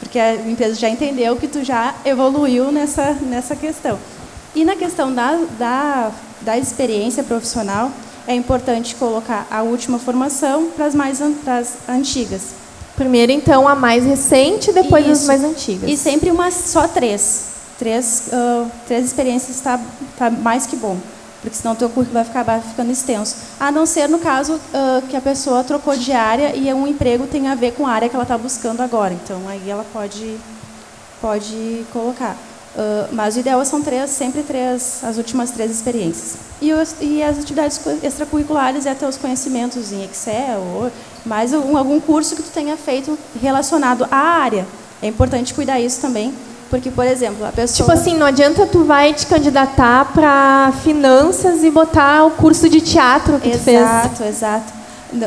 Porque 0.00 0.18
a 0.18 0.34
empresa 0.34 0.74
já 0.74 0.88
entendeu 0.88 1.36
que 1.36 1.46
tu 1.46 1.62
já 1.62 1.94
evoluiu 2.04 2.72
nessa, 2.72 3.12
nessa 3.22 3.54
questão. 3.54 3.98
E 4.54 4.64
na 4.64 4.74
questão 4.74 5.14
da, 5.14 5.38
da, 5.58 6.10
da 6.40 6.58
experiência 6.58 7.22
profissional, 7.22 7.92
é 8.26 8.34
importante 8.34 8.96
colocar 8.96 9.46
a 9.48 9.62
última 9.62 9.98
formação 9.98 10.70
para 10.74 10.86
as 10.86 10.94
mais 10.94 11.20
para 11.44 11.58
as 11.58 11.74
antigas. 11.88 12.65
Primeiro, 12.96 13.30
então, 13.30 13.68
a 13.68 13.74
mais 13.74 14.04
recente, 14.04 14.72
depois 14.72 15.04
Isso. 15.04 15.22
as 15.22 15.26
mais 15.26 15.44
antigas. 15.44 15.88
E 15.88 15.96
sempre 15.96 16.30
uma, 16.30 16.50
só 16.50 16.88
três. 16.88 17.54
Três, 17.78 18.28
uh, 18.32 18.70
três 18.86 19.04
experiências 19.04 19.56
está 19.56 19.78
tá 20.16 20.30
mais 20.30 20.66
que 20.66 20.76
bom. 20.76 20.96
Porque 21.42 21.54
senão 21.54 21.74
o 21.74 21.76
teu 21.76 21.90
currículo 21.90 22.14
vai 22.14 22.24
ficar 22.24 22.60
ficando 22.60 22.90
extenso. 22.90 23.36
A 23.60 23.70
não 23.70 23.84
ser 23.84 24.08
no 24.08 24.18
caso 24.18 24.54
uh, 24.54 25.02
que 25.08 25.16
a 25.16 25.20
pessoa 25.20 25.62
trocou 25.62 25.94
de 25.94 26.10
área 26.10 26.56
e 26.56 26.72
um 26.72 26.86
emprego 26.86 27.26
tem 27.26 27.48
a 27.48 27.54
ver 27.54 27.72
com 27.72 27.86
a 27.86 27.90
área 27.90 28.08
que 28.08 28.16
ela 28.16 28.24
está 28.24 28.38
buscando 28.38 28.80
agora. 28.80 29.12
Então, 29.12 29.42
aí 29.46 29.68
ela 29.68 29.84
pode, 29.92 30.38
pode 31.20 31.84
colocar. 31.92 32.34
Uh, 32.74 33.08
mas 33.12 33.36
o 33.36 33.40
ideal 33.40 33.62
são 33.64 33.82
três, 33.82 34.10
sempre 34.10 34.42
três, 34.42 35.04
as 35.04 35.18
últimas 35.18 35.50
três 35.50 35.70
experiências. 35.70 36.36
E, 36.60 36.72
os, 36.72 36.96
e 37.00 37.22
as 37.22 37.38
atividades 37.38 37.78
extracurriculares 38.02 38.86
é 38.86 38.94
ter 38.94 39.06
os 39.06 39.16
conhecimentos 39.16 39.92
em 39.92 40.04
Excel, 40.04 40.60
ou 40.60 40.90
mais 41.26 41.52
um, 41.52 41.76
algum 41.76 42.00
curso 42.00 42.36
que 42.36 42.42
tu 42.42 42.50
tenha 42.50 42.76
feito 42.76 43.18
relacionado 43.42 44.06
à 44.10 44.16
área. 44.16 44.66
É 45.02 45.08
importante 45.08 45.52
cuidar 45.52 45.80
isso 45.80 46.00
também, 46.00 46.32
porque, 46.70 46.90
por 46.90 47.04
exemplo, 47.04 47.44
a 47.44 47.52
pessoa... 47.52 47.88
Tipo 47.88 47.92
assim, 47.92 48.16
não 48.16 48.26
adianta 48.26 48.66
tu 48.66 48.84
vai 48.84 49.12
te 49.12 49.26
candidatar 49.26 50.12
para 50.12 50.72
finanças 50.82 51.62
e 51.62 51.70
botar 51.70 52.24
o 52.24 52.30
curso 52.30 52.68
de 52.68 52.80
teatro 52.80 53.38
que 53.38 53.48
exato, 53.48 53.60
tu 53.60 53.64
fez. 53.64 53.80
Exato, 53.80 54.24
exato. 54.24 54.76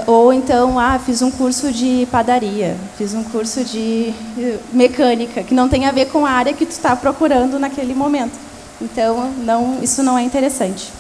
Ou 0.08 0.34
então, 0.34 0.78
ah, 0.78 1.00
fiz 1.04 1.22
um 1.22 1.32
curso 1.32 1.72
de 1.72 2.08
padaria, 2.12 2.76
fiz 2.98 3.14
um 3.14 3.24
curso 3.24 3.64
de 3.64 4.14
eh, 4.38 4.58
mecânica, 4.74 5.42
que 5.42 5.54
não 5.54 5.70
tem 5.70 5.86
a 5.86 5.92
ver 5.92 6.08
com 6.08 6.26
a 6.26 6.32
área 6.32 6.54
que 6.54 6.66
tu 6.66 6.72
está 6.72 6.96
procurando 6.96 7.58
naquele 7.58 7.96
momento. 7.96 8.34
Então, 8.82 9.32
não, 9.38 9.80
isso 9.82 10.04
não 10.04 10.18
é 10.18 10.22
interessante. 10.22 10.92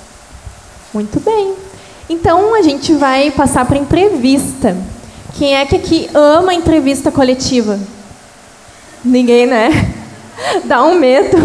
Muito 0.93 1.19
bem. 1.19 1.55
Então, 2.09 2.55
a 2.55 2.63
gente 2.63 2.91
vai 2.93 3.29
passar 3.29 3.65
para 3.65 3.77
entrevista. 3.77 4.75
Quem 5.37 5.55
é 5.55 5.63
que 5.63 5.75
aqui 5.75 6.09
ama 6.15 6.55
entrevista 6.55 7.11
coletiva? 7.11 7.79
Ninguém, 9.05 9.45
né? 9.45 9.69
Dá 10.65 10.83
um 10.83 10.95
medo. 10.95 11.37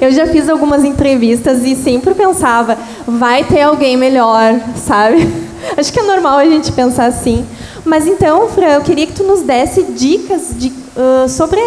Eu 0.00 0.12
já 0.12 0.28
fiz 0.28 0.48
algumas 0.48 0.84
entrevistas 0.84 1.64
e 1.64 1.74
sempre 1.74 2.14
pensava, 2.14 2.78
vai 3.08 3.42
ter 3.42 3.62
alguém 3.62 3.96
melhor, 3.96 4.60
sabe? 4.76 5.16
Acho 5.76 5.92
que 5.92 5.98
é 5.98 6.04
normal 6.04 6.38
a 6.38 6.44
gente 6.44 6.70
pensar 6.70 7.06
assim. 7.06 7.44
Mas 7.84 8.06
então, 8.06 8.48
Fran, 8.50 8.74
eu 8.74 8.82
queria 8.82 9.06
que 9.06 9.14
tu 9.14 9.24
nos 9.24 9.42
desse 9.42 9.82
dicas 9.82 10.54
de, 10.56 10.68
uh, 10.68 11.28
sobre 11.28 11.58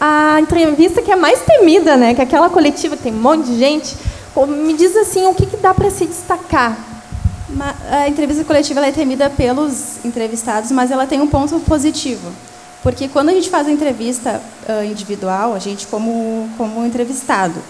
a, 0.00 0.34
a, 0.34 0.40
entrevista 0.40 1.02
que 1.02 1.10
é 1.10 1.16
mais 1.16 1.40
temida, 1.40 1.96
né? 1.96 2.14
Que 2.14 2.20
é 2.20 2.24
aquela 2.24 2.48
coletiva 2.48 2.96
que 2.96 3.02
tem 3.02 3.12
um 3.12 3.20
monte 3.20 3.46
de 3.46 3.58
gente. 3.58 3.96
Me 4.46 4.72
diz 4.74 4.96
assim, 4.96 5.26
o 5.26 5.34
que, 5.34 5.46
que 5.46 5.56
dá 5.56 5.74
para 5.74 5.90
se 5.90 6.06
destacar? 6.06 6.91
A 7.90 8.08
entrevista 8.08 8.44
coletiva 8.44 8.84
é 8.86 8.92
temida 8.92 9.28
pelos 9.30 10.04
entrevistados, 10.04 10.70
mas 10.70 10.90
ela 10.90 11.06
tem 11.06 11.20
um 11.20 11.26
ponto 11.26 11.58
positivo. 11.60 12.32
Porque 12.82 13.08
quando 13.08 13.28
a 13.28 13.32
gente 13.32 13.48
faz 13.48 13.68
a 13.68 13.70
entrevista 13.70 14.42
uh, 14.68 14.84
individual, 14.84 15.54
a 15.54 15.58
gente 15.58 15.86
como, 15.86 16.48
como 16.56 16.84
entrevistado, 16.84 17.62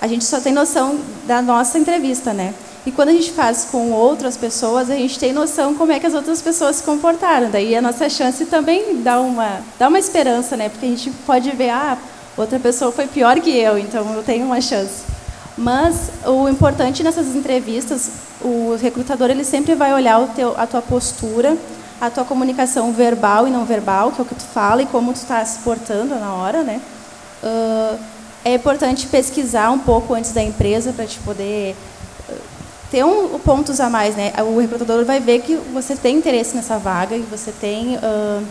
a 0.00 0.06
gente 0.06 0.24
só 0.24 0.40
tem 0.40 0.52
noção 0.52 0.98
da 1.26 1.42
nossa 1.42 1.78
entrevista, 1.78 2.32
né? 2.32 2.54
E 2.84 2.90
quando 2.90 3.10
a 3.10 3.12
gente 3.12 3.30
faz 3.30 3.68
com 3.70 3.92
outras 3.92 4.36
pessoas, 4.36 4.90
a 4.90 4.94
gente 4.94 5.18
tem 5.18 5.32
noção 5.32 5.74
como 5.74 5.92
é 5.92 6.00
que 6.00 6.06
as 6.06 6.14
outras 6.14 6.42
pessoas 6.42 6.76
se 6.76 6.82
comportaram. 6.82 7.50
Daí 7.50 7.76
a 7.76 7.82
nossa 7.82 8.08
chance 8.08 8.44
também 8.46 9.02
dá 9.02 9.20
uma, 9.20 9.60
dá 9.78 9.88
uma 9.88 9.98
esperança, 9.98 10.56
né? 10.56 10.68
Porque 10.68 10.86
a 10.86 10.88
gente 10.88 11.10
pode 11.24 11.50
ver, 11.52 11.70
ah, 11.70 11.96
outra 12.36 12.58
pessoa 12.58 12.90
foi 12.90 13.06
pior 13.06 13.38
que 13.40 13.56
eu, 13.56 13.78
então 13.78 14.12
eu 14.14 14.22
tenho 14.22 14.46
uma 14.46 14.60
chance. 14.60 15.11
Mas 15.56 16.10
o 16.26 16.48
importante 16.48 17.02
nessas 17.02 17.34
entrevistas, 17.36 18.10
o 18.40 18.76
recrutador 18.80 19.30
ele 19.30 19.44
sempre 19.44 19.74
vai 19.74 19.92
olhar 19.92 20.26
teu, 20.34 20.54
a 20.58 20.66
tua 20.66 20.80
postura, 20.80 21.56
a 22.00 22.10
tua 22.10 22.24
comunicação 22.24 22.92
verbal 22.92 23.46
e 23.46 23.50
não 23.50 23.64
verbal, 23.64 24.12
que 24.12 24.20
é 24.20 24.24
o 24.24 24.26
que 24.26 24.34
tu 24.34 24.44
fala 24.44 24.82
e 24.82 24.86
como 24.86 25.12
tu 25.12 25.16
está 25.16 25.44
se 25.44 25.58
portando 25.60 26.14
na 26.14 26.34
hora, 26.34 26.62
né? 26.62 26.80
Uh, 27.42 27.98
é 28.44 28.54
importante 28.54 29.06
pesquisar 29.06 29.70
um 29.70 29.78
pouco 29.78 30.14
antes 30.14 30.32
da 30.32 30.42
empresa 30.42 30.92
para 30.92 31.06
te 31.06 31.18
poder 31.20 31.76
ter 32.92 33.02
um, 33.06 33.38
pontos 33.38 33.80
a 33.80 33.88
mais, 33.88 34.14
né? 34.14 34.34
O 34.40 34.60
recrutador 34.60 35.02
vai 35.06 35.18
ver 35.18 35.40
que 35.40 35.56
você 35.72 35.96
tem 35.96 36.18
interesse 36.18 36.54
nessa 36.54 36.76
vaga 36.78 37.16
e 37.16 37.22
você 37.22 37.50
tem, 37.50 37.96
uh, 37.96 38.44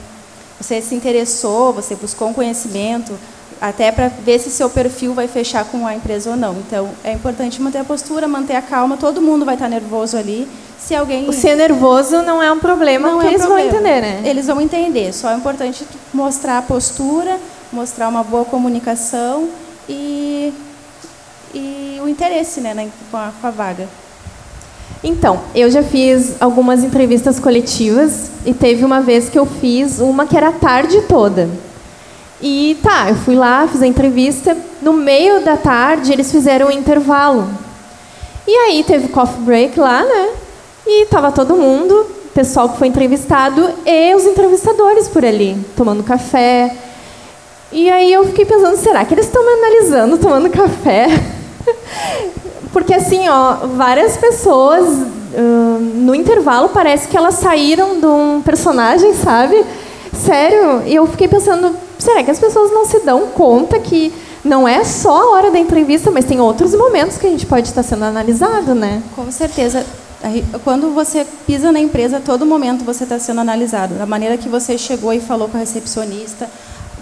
você 0.60 0.82
se 0.82 0.96
interessou, 0.96 1.72
você 1.72 1.96
buscou 1.96 2.30
um 2.30 2.34
conhecimento, 2.34 3.18
até 3.62 3.92
para 3.92 4.08
ver 4.08 4.40
se 4.40 4.50
seu 4.50 4.72
perfil 4.72 5.14
vai 5.14 5.28
fechar 5.28 5.64
com 5.66 5.86
a 5.86 5.94
empresa 5.96 6.32
ou 6.32 6.36
não. 6.36 6.56
Então, 6.56 6.90
é 7.04 7.14
importante 7.14 7.62
manter 7.62 7.78
a 7.78 7.84
postura, 7.84 8.28
manter 8.28 8.56
a 8.56 8.62
calma. 8.62 8.98
Todo 8.98 9.22
mundo 9.22 9.46
vai 9.46 9.54
estar 9.54 9.70
nervoso 9.70 10.18
ali. 10.18 10.48
Se 10.80 10.96
alguém 10.96 11.30
o 11.30 11.32
ser 11.32 11.56
nervoso 11.56 12.24
não 12.24 12.42
é 12.42 12.52
um 12.52 12.58
problema, 12.58 13.12
não 13.12 13.22
é 13.22 13.28
eles 13.28 13.42
problema. 13.42 13.70
vão 13.70 13.80
entender, 13.80 14.02
né? 14.02 14.22
Eles 14.26 14.48
vão 14.48 14.60
entender. 14.60 15.14
Só 15.14 15.30
é 15.30 15.36
importante 15.36 15.86
mostrar 16.12 16.58
a 16.58 16.62
postura, 16.64 17.38
mostrar 17.72 18.10
uma 18.10 18.24
boa 18.24 18.44
comunicação 18.46 19.48
e, 19.88 20.52
e 21.54 22.00
o 22.04 22.10
interesse, 22.10 22.62
né, 22.62 22.90
com 23.12 23.18
a, 23.18 23.32
com 23.40 23.46
a 23.46 23.52
vaga. 23.52 23.88
Então, 25.04 25.40
eu 25.54 25.70
já 25.70 25.84
fiz 25.84 26.36
algumas 26.42 26.84
entrevistas 26.84 27.40
coletivas 27.40 28.32
e 28.44 28.54
teve 28.54 28.84
uma 28.84 29.02
vez 29.02 29.30
que 29.30 29.38
eu 29.38 29.46
fiz 29.46 30.00
uma 30.00 30.26
que 30.26 30.36
era 30.36 30.50
a 30.50 30.52
tarde 30.52 31.02
toda. 31.04 31.48
E 32.42 32.78
tá, 32.82 33.10
eu 33.10 33.16
fui 33.16 33.36
lá, 33.36 33.68
fiz 33.68 33.82
a 33.82 33.88
entrevista. 33.88 34.58
No 34.82 34.94
meio 34.94 35.42
da 35.42 35.56
tarde, 35.56 36.12
eles 36.12 36.32
fizeram 36.32 36.68
um 36.68 36.72
intervalo. 36.72 37.48
E 38.48 38.52
aí 38.52 38.84
teve 38.84 39.10
coffee 39.10 39.42
break 39.42 39.80
lá, 39.80 40.04
né? 40.04 40.30
E 40.86 41.06
tava 41.06 41.32
todo 41.32 41.56
mundo, 41.56 41.94
o 42.26 42.30
pessoal 42.34 42.70
que 42.70 42.80
foi 42.80 42.88
entrevistado 42.88 43.70
e 43.86 44.16
os 44.16 44.26
entrevistadores 44.26 45.08
por 45.08 45.24
ali, 45.24 45.56
tomando 45.78 46.04
café. 46.04 46.76
E 47.72 47.90
aí 47.90 48.12
eu 48.12 48.26
fiquei 48.26 48.46
pensando, 48.46 48.76
será 48.78 49.06
que 49.06 49.14
eles 49.14 49.28
estão 49.28 49.46
me 49.46 49.52
analisando 49.54 50.18
tomando 50.18 50.50
café? 50.50 51.08
Porque 52.74 52.94
assim, 52.94 53.30
ó, 53.30 53.68
várias 53.76 54.18
pessoas 54.18 54.88
uh, 54.88 55.80
no 55.80 56.16
intervalo 56.16 56.70
parece 56.70 57.08
que 57.08 57.16
elas 57.16 57.36
saíram 57.36 58.00
de 58.00 58.06
um 58.06 58.42
personagem, 58.42 59.14
sabe? 59.14 59.64
Sério, 60.14 60.84
e 60.86 60.96
eu 60.96 61.06
fiquei 61.08 61.28
pensando, 61.28 61.76
será 62.02 62.24
que 62.24 62.32
as 62.32 62.40
pessoas 62.40 62.72
não 62.72 62.86
se 62.86 63.00
dão 63.00 63.28
conta 63.28 63.80
que 63.80 64.12
não 64.44 64.68
é 64.68 64.84
só 64.84 65.16
a 65.16 65.32
hora 65.32 65.52
da 65.52 65.60
entrevista, 65.60 66.10
mas 66.10 66.26
tem 66.26 66.40
outros 66.42 66.74
momentos 66.74 67.18
que 67.18 67.28
a 67.28 67.30
gente 67.30 67.46
pode 67.46 67.68
estar 67.68 67.84
sendo 67.84 68.06
analisado, 68.06 68.74
né? 68.74 69.02
Com 69.16 69.32
certeza. 69.32 69.86
Quando 70.64 70.94
você 70.94 71.26
pisa 71.48 71.72
na 71.72 71.80
empresa, 71.80 72.22
todo 72.24 72.46
momento 72.46 72.84
você 72.84 73.04
está 73.04 73.18
sendo 73.20 73.42
analisado. 73.42 73.96
Da 73.96 74.06
maneira 74.06 74.38
que 74.38 74.50
você 74.50 74.78
chegou 74.78 75.14
e 75.14 75.20
falou 75.20 75.48
com 75.48 75.58
a 75.58 75.60
recepcionista, 75.60 76.50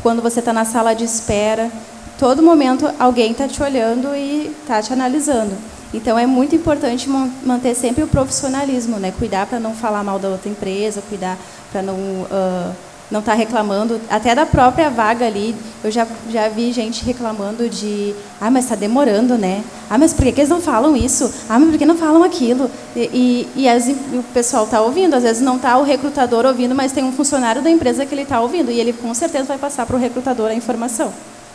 quando 0.02 0.22
você 0.22 0.40
está 0.40 0.54
na 0.54 0.66
sala 0.66 0.94
de 0.94 1.04
espera, 1.04 1.70
todo 2.18 2.42
momento 2.42 2.90
alguém 3.00 3.32
está 3.32 3.48
te 3.48 3.62
olhando 3.62 4.16
e 4.16 4.54
está 4.62 4.82
te 4.82 4.94
analisando. 4.94 5.56
Então 5.94 6.20
é 6.20 6.26
muito 6.26 6.56
importante 6.56 7.10
manter 7.10 7.76
sempre 7.76 8.04
o 8.04 8.08
profissionalismo, 8.08 8.98
né? 8.98 9.14
Cuidar 9.18 9.48
para 9.48 9.60
não 9.60 9.74
falar 9.74 10.04
mal 10.04 10.20
da 10.20 10.30
outra 10.30 10.50
empresa, 10.50 11.02
cuidar 11.10 11.38
para 11.72 11.82
não 11.82 11.96
uh, 11.96 12.76
não 13.12 13.22
estar 13.22 13.32
tá 13.32 13.38
reclamando, 13.38 14.00
até 14.10 14.36
da 14.36 14.46
própria 14.46 14.90
vaga 14.90 15.26
ali. 15.26 15.56
Eu 15.84 15.90
já, 15.90 16.06
já 16.30 16.48
vi 16.48 16.72
gente 16.72 17.04
reclamando 17.04 17.68
de, 17.68 18.14
ah, 18.40 18.52
mas 18.52 18.66
está 18.66 18.76
demorando, 18.76 19.38
né? 19.38 19.64
Ah, 19.90 19.98
mas 19.98 20.14
por 20.14 20.24
que, 20.24 20.32
que, 20.32 20.42
eles 20.42 20.50
não 20.50 20.62
falam 20.62 20.96
isso? 20.96 21.32
Ah, 21.50 21.58
mas 21.58 21.70
por 21.70 21.78
que 21.78 21.86
não 21.86 21.98
falam 21.98 22.24
aquilo? 22.24 22.70
E, 22.96 23.48
e, 23.56 23.64
e 23.64 23.70
as, 23.70 23.88
o 23.88 24.24
pessoal 24.34 24.66
está 24.66 24.82
ouvindo, 24.82 25.16
às 25.16 25.24
vezes 25.24 25.42
não 25.42 25.56
está 25.56 25.78
o 25.78 25.84
recrutador 25.84 26.46
ouvindo, 26.46 26.76
mas 26.76 26.92
tem 26.92 27.04
um 27.04 27.12
funcionário 27.12 27.62
da 27.62 27.70
empresa 27.70 28.06
que 28.06 28.14
ele 28.14 28.24
está 28.24 28.40
ouvindo 28.40 28.72
e 28.72 28.80
ele 28.80 28.94
com 28.94 29.14
certeza 29.14 29.46
vai 29.46 29.58
passar 29.58 29.86
para 29.86 29.96
o 29.96 30.00
recrutador 30.00 30.50
a 30.52 30.54
informação. 30.54 31.12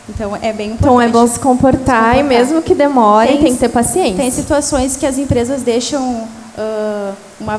Então 0.09 0.35
é 0.35 0.53
bem 0.53 0.71
importante. 0.71 0.79
Então 0.81 1.01
é 1.01 1.07
bom 1.07 1.25
se 1.25 1.39
comportar, 1.39 2.15
se 2.15 2.19
comportar. 2.19 2.19
e 2.19 2.23
mesmo 2.23 2.61
que 2.61 2.75
demore, 2.75 3.29
tem, 3.29 3.41
tem, 3.41 3.53
que 3.53 3.59
ter 3.59 3.69
paciência. 3.69 4.15
Tem 4.15 4.29
situações 4.29 4.95
que 4.95 5.05
as 5.05 5.17
empresas 5.17 5.63
deixam 5.63 6.27
uh, 6.57 7.15
uma, 7.39 7.57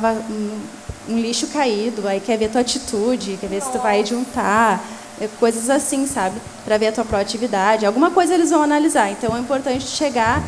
um, 1.08 1.18
lixo 1.18 1.48
caído, 1.48 2.06
aí 2.06 2.20
quer 2.20 2.36
ver 2.36 2.50
tua 2.50 2.60
atitude, 2.60 3.38
quer 3.40 3.48
ver 3.48 3.62
se 3.62 3.70
tu 3.70 3.78
vai 3.78 4.04
juntar, 4.04 4.82
é, 5.20 5.28
coisas 5.38 5.70
assim, 5.70 6.06
sabe? 6.06 6.40
Para 6.64 6.78
ver 6.78 6.88
a 6.88 6.92
tua 6.92 7.04
proatividade. 7.04 7.86
Alguma 7.86 8.10
coisa 8.10 8.34
eles 8.34 8.50
vão 8.50 8.62
analisar. 8.62 9.10
Então 9.10 9.36
é 9.36 9.40
importante 9.40 9.86
chegar 9.86 10.42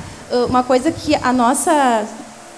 uma 0.51 0.63
coisa 0.63 0.93
que 0.93 1.15
a 1.15 1.33
nossa 1.33 2.07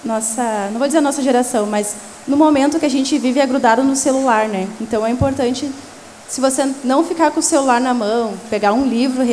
nossa, 0.03 0.69
não 0.71 0.79
vou 0.79 0.87
dizer 0.87 0.97
a 0.97 1.01
nossa 1.01 1.21
geração, 1.21 1.65
mas 1.65 1.95
no 2.27 2.35
momento 2.35 2.79
que 2.79 2.85
a 2.85 2.89
gente 2.89 3.17
vive 3.17 3.39
é 3.39 3.45
grudado 3.45 3.83
no 3.83 3.95
celular, 3.95 4.47
né? 4.47 4.67
Então 4.79 5.05
é 5.05 5.11
importante 5.11 5.71
se 6.27 6.41
você 6.41 6.67
não 6.83 7.03
ficar 7.03 7.31
com 7.31 7.39
o 7.39 7.43
celular 7.43 7.79
na 7.79 7.93
mão, 7.93 8.33
pegar 8.49 8.73
um 8.73 8.85
livro 8.87 9.23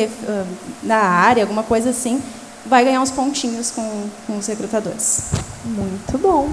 na 0.83 0.97
área, 0.97 1.43
alguma 1.43 1.63
coisa 1.63 1.89
assim, 1.89 2.21
vai 2.65 2.83
ganhar 2.83 3.01
uns 3.01 3.09
pontinhos 3.09 3.71
com, 3.71 4.09
com 4.27 4.37
os 4.37 4.45
recrutadores. 4.47 5.23
Muito 5.65 6.17
bom. 6.17 6.49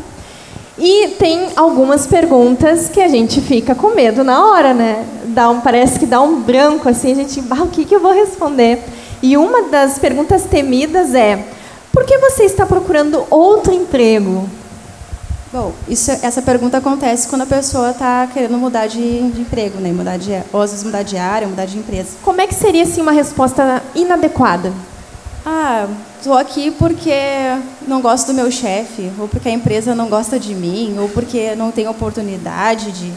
E 0.78 1.08
tem 1.18 1.48
algumas 1.56 2.06
perguntas 2.06 2.88
que 2.88 3.00
a 3.00 3.08
gente 3.08 3.40
fica 3.40 3.74
com 3.74 3.94
medo 3.94 4.22
na 4.22 4.46
hora, 4.46 4.74
né? 4.74 5.06
Dá 5.26 5.48
um, 5.48 5.60
parece 5.60 5.98
que 5.98 6.04
dá 6.04 6.20
um 6.20 6.40
branco 6.40 6.88
assim, 6.88 7.12
a 7.12 7.14
gente, 7.14 7.42
ah, 7.50 7.62
o 7.62 7.68
que, 7.68 7.84
que 7.84 7.94
eu 7.94 8.00
vou 8.00 8.12
responder? 8.12 8.82
E 9.22 9.36
uma 9.36 9.62
das 9.68 9.98
perguntas 9.98 10.44
temidas 10.44 11.14
é: 11.14 11.42
por 11.92 12.04
que 12.04 12.18
você 12.18 12.44
está 12.44 12.66
procurando 12.66 13.24
outro 13.30 13.72
emprego? 13.72 14.46
Bom, 15.50 15.72
isso, 15.88 16.10
essa 16.10 16.42
pergunta 16.42 16.76
acontece 16.76 17.26
quando 17.28 17.42
a 17.42 17.46
pessoa 17.46 17.92
está 17.92 18.26
querendo 18.26 18.58
mudar 18.58 18.86
de, 18.86 19.30
de, 19.30 19.40
emprego, 19.40 19.78
né? 19.78 19.90
Mudar 19.90 20.18
de, 20.18 20.42
ou 20.52 20.60
às 20.60 20.72
vezes 20.72 20.84
mudar 20.84 21.02
de 21.02 21.16
área, 21.16 21.48
mudar 21.48 21.64
de 21.64 21.78
empresa. 21.78 22.10
Como 22.22 22.40
é 22.40 22.46
que 22.46 22.54
seria 22.54 22.82
assim 22.82 23.00
uma 23.00 23.12
resposta 23.12 23.82
inadequada? 23.94 24.70
Ah, 25.46 25.86
estou 26.26 26.36
aqui 26.36 26.72
porque 26.72 27.12
não 27.86 28.02
gosto 28.02 28.26
do 28.26 28.34
meu 28.34 28.50
chefe, 28.50 29.12
ou 29.16 29.28
porque 29.28 29.48
a 29.48 29.52
empresa 29.52 29.94
não 29.94 30.08
gosta 30.08 30.40
de 30.40 30.56
mim, 30.56 30.96
ou 30.98 31.08
porque 31.08 31.54
não 31.54 31.70
tem 31.70 31.86
oportunidade 31.86 32.90
de, 32.90 33.12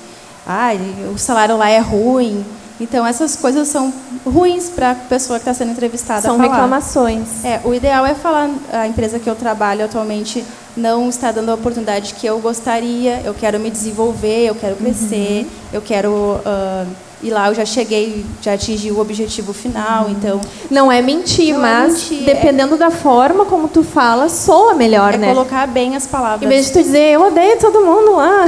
ah, 0.45 0.69
o 1.12 1.17
salário 1.17 1.58
lá 1.58 1.67
é 1.67 1.80
ruim. 1.80 2.45
Então 2.80 3.06
essas 3.06 3.36
coisas 3.36 3.67
são 3.67 3.91
ruins 4.24 4.69
para 4.69 4.91
a 4.91 4.95
pessoa 4.95 5.39
que 5.39 5.41
está 5.41 5.54
sendo 5.56 5.72
entrevistada. 5.72 6.22
São 6.22 6.38
falar. 6.38 6.50
reclamações. 6.50 7.43
É, 7.43 7.60
o 7.65 7.74
ideal 7.74 8.06
é 8.06 8.13
falar 8.13 8.48
a 8.72 8.88
empresa 8.88 9.17
que 9.17 9.28
eu 9.28 9.36
trabalho 9.36 9.84
atualmente 9.84 10.45
não 10.78 11.10
está 11.10 11.32
dando 11.32 11.50
a 11.50 11.56
oportunidade 11.56 12.13
que 12.13 12.28
eu 12.28 12.39
gostaria, 12.39 13.22
eu 13.26 13.34
quero 13.34 13.60
me 13.60 13.72
desenvolver, 13.72 14.45
eu 14.45 14.56
quero 14.56 14.76
crescer, 14.76 15.45
uhum. 15.45 15.50
eu 15.74 15.82
quero 15.82 16.12
uh, 16.12 16.88
ir 17.21 17.32
lá, 17.32 17.49
eu 17.49 17.55
já 17.55 17.65
cheguei, 17.65 18.25
já 18.41 18.53
atingi 18.53 18.91
o 18.91 18.99
objetivo 18.99 19.53
final, 19.53 20.10
então... 20.10 20.39
Não 20.69 20.91
é 20.91 21.01
mentir, 21.01 21.53
não 21.53 21.60
é 21.60 21.62
mas 21.62 21.86
é 21.86 22.13
mentir, 22.13 22.25
dependendo 22.25 22.75
é... 22.75 22.77
da 22.77 22.91
forma 22.91 23.45
como 23.45 23.67
tu 23.67 23.84
fala, 23.84 24.29
soa 24.29 24.73
melhor, 24.73 25.13
é 25.13 25.17
né? 25.17 25.32
É 25.32 25.34
colocar 25.34 25.67
bem 25.67 25.95
as 25.95 26.08
palavras. 26.08 26.41
Em 26.41 26.47
vez 26.47 26.67
de 26.67 26.73
tu 26.73 26.82
dizer, 26.82 27.13
eu 27.13 27.21
odeio 27.21 27.58
todo 27.60 27.82
mundo 27.82 28.15
lá, 28.15 28.45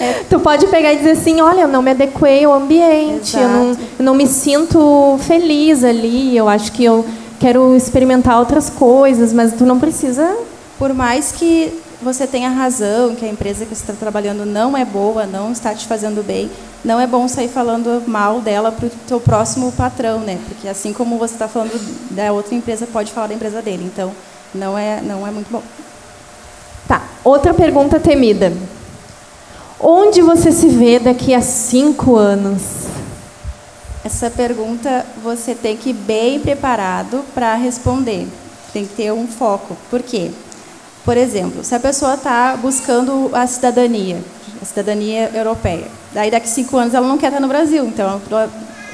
é. 0.00 0.24
tu 0.30 0.40
pode 0.40 0.66
pegar 0.68 0.92
e 0.92 0.96
dizer 0.96 1.10
assim, 1.10 1.40
olha, 1.40 1.62
eu 1.62 1.68
não 1.68 1.82
me 1.82 1.90
adequei 1.90 2.44
ao 2.44 2.54
ambiente, 2.54 3.36
eu 3.36 3.48
não, 3.48 3.76
eu 3.98 4.04
não 4.04 4.14
me 4.14 4.26
sinto 4.26 5.18
feliz 5.20 5.84
ali, 5.84 6.36
eu 6.36 6.48
acho 6.48 6.72
que 6.72 6.84
eu 6.84 7.04
quero 7.38 7.76
experimentar 7.76 8.38
outras 8.38 8.70
coisas, 8.70 9.32
mas 9.32 9.52
tu 9.52 9.64
não 9.64 9.78
precisa 9.78 10.36
por 10.78 10.92
mais 10.92 11.32
que 11.32 11.72
você 12.06 12.24
tenha 12.24 12.48
razão, 12.50 13.16
que 13.16 13.24
a 13.24 13.28
empresa 13.28 13.66
que 13.66 13.74
você 13.74 13.82
está 13.82 13.92
trabalhando 13.92 14.46
não 14.46 14.76
é 14.76 14.84
boa, 14.84 15.26
não 15.26 15.50
está 15.50 15.74
te 15.74 15.88
fazendo 15.88 16.24
bem, 16.24 16.48
não 16.84 17.00
é 17.00 17.06
bom 17.06 17.26
sair 17.26 17.48
falando 17.48 18.00
mal 18.06 18.40
dela 18.40 18.70
para 18.70 18.86
o 18.86 18.90
seu 19.08 19.18
próximo 19.20 19.72
patrão, 19.72 20.20
né? 20.20 20.38
Porque 20.46 20.68
assim 20.68 20.92
como 20.92 21.18
você 21.18 21.34
está 21.34 21.48
falando 21.48 21.72
da 22.12 22.32
outra 22.32 22.54
empresa, 22.54 22.86
pode 22.86 23.10
falar 23.10 23.26
da 23.26 23.34
empresa 23.34 23.60
dele. 23.60 23.90
Então, 23.92 24.12
não 24.54 24.78
é, 24.78 25.00
não 25.02 25.26
é 25.26 25.32
muito 25.32 25.50
bom. 25.50 25.60
Tá. 26.86 27.02
Outra 27.24 27.52
pergunta 27.52 27.98
temida. 27.98 28.52
Onde 29.80 30.22
você 30.22 30.52
se 30.52 30.68
vê 30.68 31.00
daqui 31.00 31.34
a 31.34 31.42
cinco 31.42 32.14
anos? 32.14 32.86
Essa 34.04 34.30
pergunta 34.30 35.04
você 35.24 35.56
tem 35.56 35.76
que 35.76 35.90
ir 35.90 35.94
bem 35.94 36.38
preparado 36.38 37.24
para 37.34 37.52
responder. 37.56 38.28
Tem 38.72 38.86
que 38.86 38.94
ter 38.94 39.12
um 39.12 39.26
foco. 39.26 39.76
Por 39.90 40.02
quê? 40.02 40.30
Por 41.06 41.16
exemplo, 41.16 41.62
se 41.62 41.72
a 41.72 41.78
pessoa 41.78 42.14
está 42.14 42.56
buscando 42.56 43.30
a 43.32 43.46
cidadania, 43.46 44.20
a 44.60 44.64
cidadania 44.64 45.30
europeia, 45.32 45.86
daí 46.12 46.32
daqui 46.32 46.48
cinco 46.48 46.76
anos 46.76 46.94
ela 46.94 47.06
não 47.06 47.16
quer 47.16 47.28
estar 47.28 47.38
no 47.38 47.46
Brasil, 47.46 47.86
então 47.86 48.20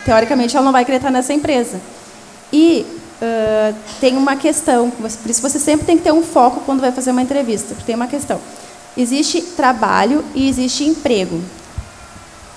teoricamente 0.05 0.55
ela 0.55 0.63
não 0.63 0.73
vai 0.73 0.85
querer 0.85 0.99
estar 0.99 1.11
nessa 1.11 1.33
empresa. 1.33 1.81
E 2.53 2.85
uh, 3.23 3.75
tem 3.99 4.15
uma 4.19 4.37
questão. 4.37 4.91
Por 4.91 5.31
isso 5.31 5.41
você 5.41 5.59
sempre 5.59 5.87
tem 5.87 5.97
que 5.97 6.03
ter 6.03 6.13
um 6.13 6.23
foco 6.23 6.61
quando 6.67 6.83
vai 6.83 6.93
fazer 6.93 7.13
uma 7.13 7.23
entrevista. 7.23 7.75
Tem 7.87 7.95
uma 7.95 8.07
questão. 8.07 8.39
Existe 8.95 9.41
trabalho 9.41 10.23
e 10.35 10.51
existe 10.51 10.85
emprego. 10.85 11.41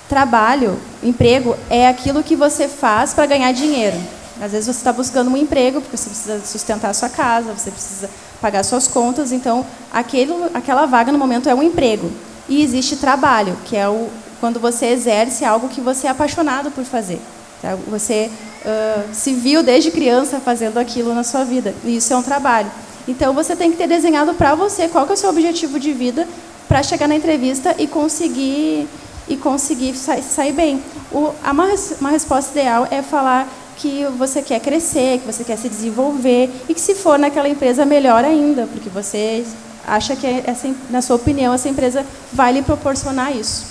Trabalho, 0.09 0.77
emprego, 1.01 1.55
é 1.69 1.87
aquilo 1.87 2.21
que 2.21 2.35
você 2.35 2.67
faz 2.67 3.13
para 3.13 3.25
ganhar 3.25 3.53
dinheiro. 3.53 3.97
Às 4.41 4.51
vezes 4.51 4.65
você 4.65 4.79
está 4.79 4.91
buscando 4.91 5.31
um 5.31 5.37
emprego 5.37 5.79
porque 5.79 5.95
você 5.95 6.09
precisa 6.09 6.41
sustentar 6.45 6.89
a 6.89 6.93
sua 6.93 7.07
casa, 7.07 7.53
você 7.53 7.71
precisa 7.71 8.09
pagar 8.41 8.63
suas 8.63 8.87
contas. 8.87 9.31
Então, 9.31 9.65
aquele, 9.91 10.33
aquela 10.53 10.85
vaga 10.85 11.11
no 11.11 11.17
momento 11.17 11.49
é 11.49 11.55
um 11.55 11.63
emprego. 11.63 12.11
E 12.47 12.61
existe 12.61 12.97
trabalho, 12.97 13.57
que 13.65 13.75
é 13.75 13.87
o, 13.87 14.09
quando 14.39 14.59
você 14.59 14.87
exerce 14.87 15.43
algo 15.43 15.69
que 15.69 15.81
você 15.81 16.07
é 16.07 16.09
apaixonado 16.09 16.71
por 16.71 16.83
fazer. 16.83 17.19
Tá? 17.61 17.75
Você 17.87 18.29
uh, 18.65 19.13
se 19.13 19.33
viu 19.33 19.63
desde 19.63 19.91
criança 19.91 20.39
fazendo 20.39 20.77
aquilo 20.77 21.13
na 21.13 21.23
sua 21.23 21.43
vida. 21.43 21.73
E 21.83 21.97
isso 21.97 22.13
é 22.13 22.17
um 22.17 22.23
trabalho. 22.23 22.71
Então, 23.07 23.33
você 23.33 23.55
tem 23.55 23.71
que 23.71 23.77
ter 23.77 23.87
desenhado 23.87 24.33
para 24.33 24.55
você 24.55 24.87
qual 24.87 25.07
é 25.07 25.11
o 25.13 25.17
seu 25.17 25.29
objetivo 25.29 25.79
de 25.79 25.93
vida 25.93 26.27
para 26.67 26.81
chegar 26.83 27.07
na 27.07 27.15
entrevista 27.15 27.75
e 27.77 27.87
conseguir 27.87 28.87
e 29.27 29.35
conseguir 29.35 29.95
sair, 29.95 30.51
bem. 30.51 30.83
O, 31.11 31.31
uma, 31.43 31.67
uma 31.99 32.09
resposta 32.09 32.51
ideal 32.51 32.87
é 32.91 33.01
falar 33.01 33.47
que 33.77 34.05
você 34.17 34.41
quer 34.41 34.59
crescer, 34.59 35.19
que 35.19 35.25
você 35.25 35.43
quer 35.43 35.57
se 35.57 35.69
desenvolver 35.69 36.49
e 36.67 36.73
que 36.73 36.81
se 36.81 36.95
for 36.95 37.19
naquela 37.19 37.49
empresa 37.49 37.85
melhor 37.85 38.23
ainda, 38.23 38.67
porque 38.67 38.89
você 38.89 39.45
acha 39.85 40.15
que 40.15 40.25
essa, 40.45 40.73
na 40.89 41.01
sua 41.01 41.15
opinião 41.15 41.53
essa 41.53 41.69
empresa 41.69 42.05
vai 42.33 42.53
lhe 42.53 42.61
proporcionar 42.61 43.35
isso. 43.35 43.65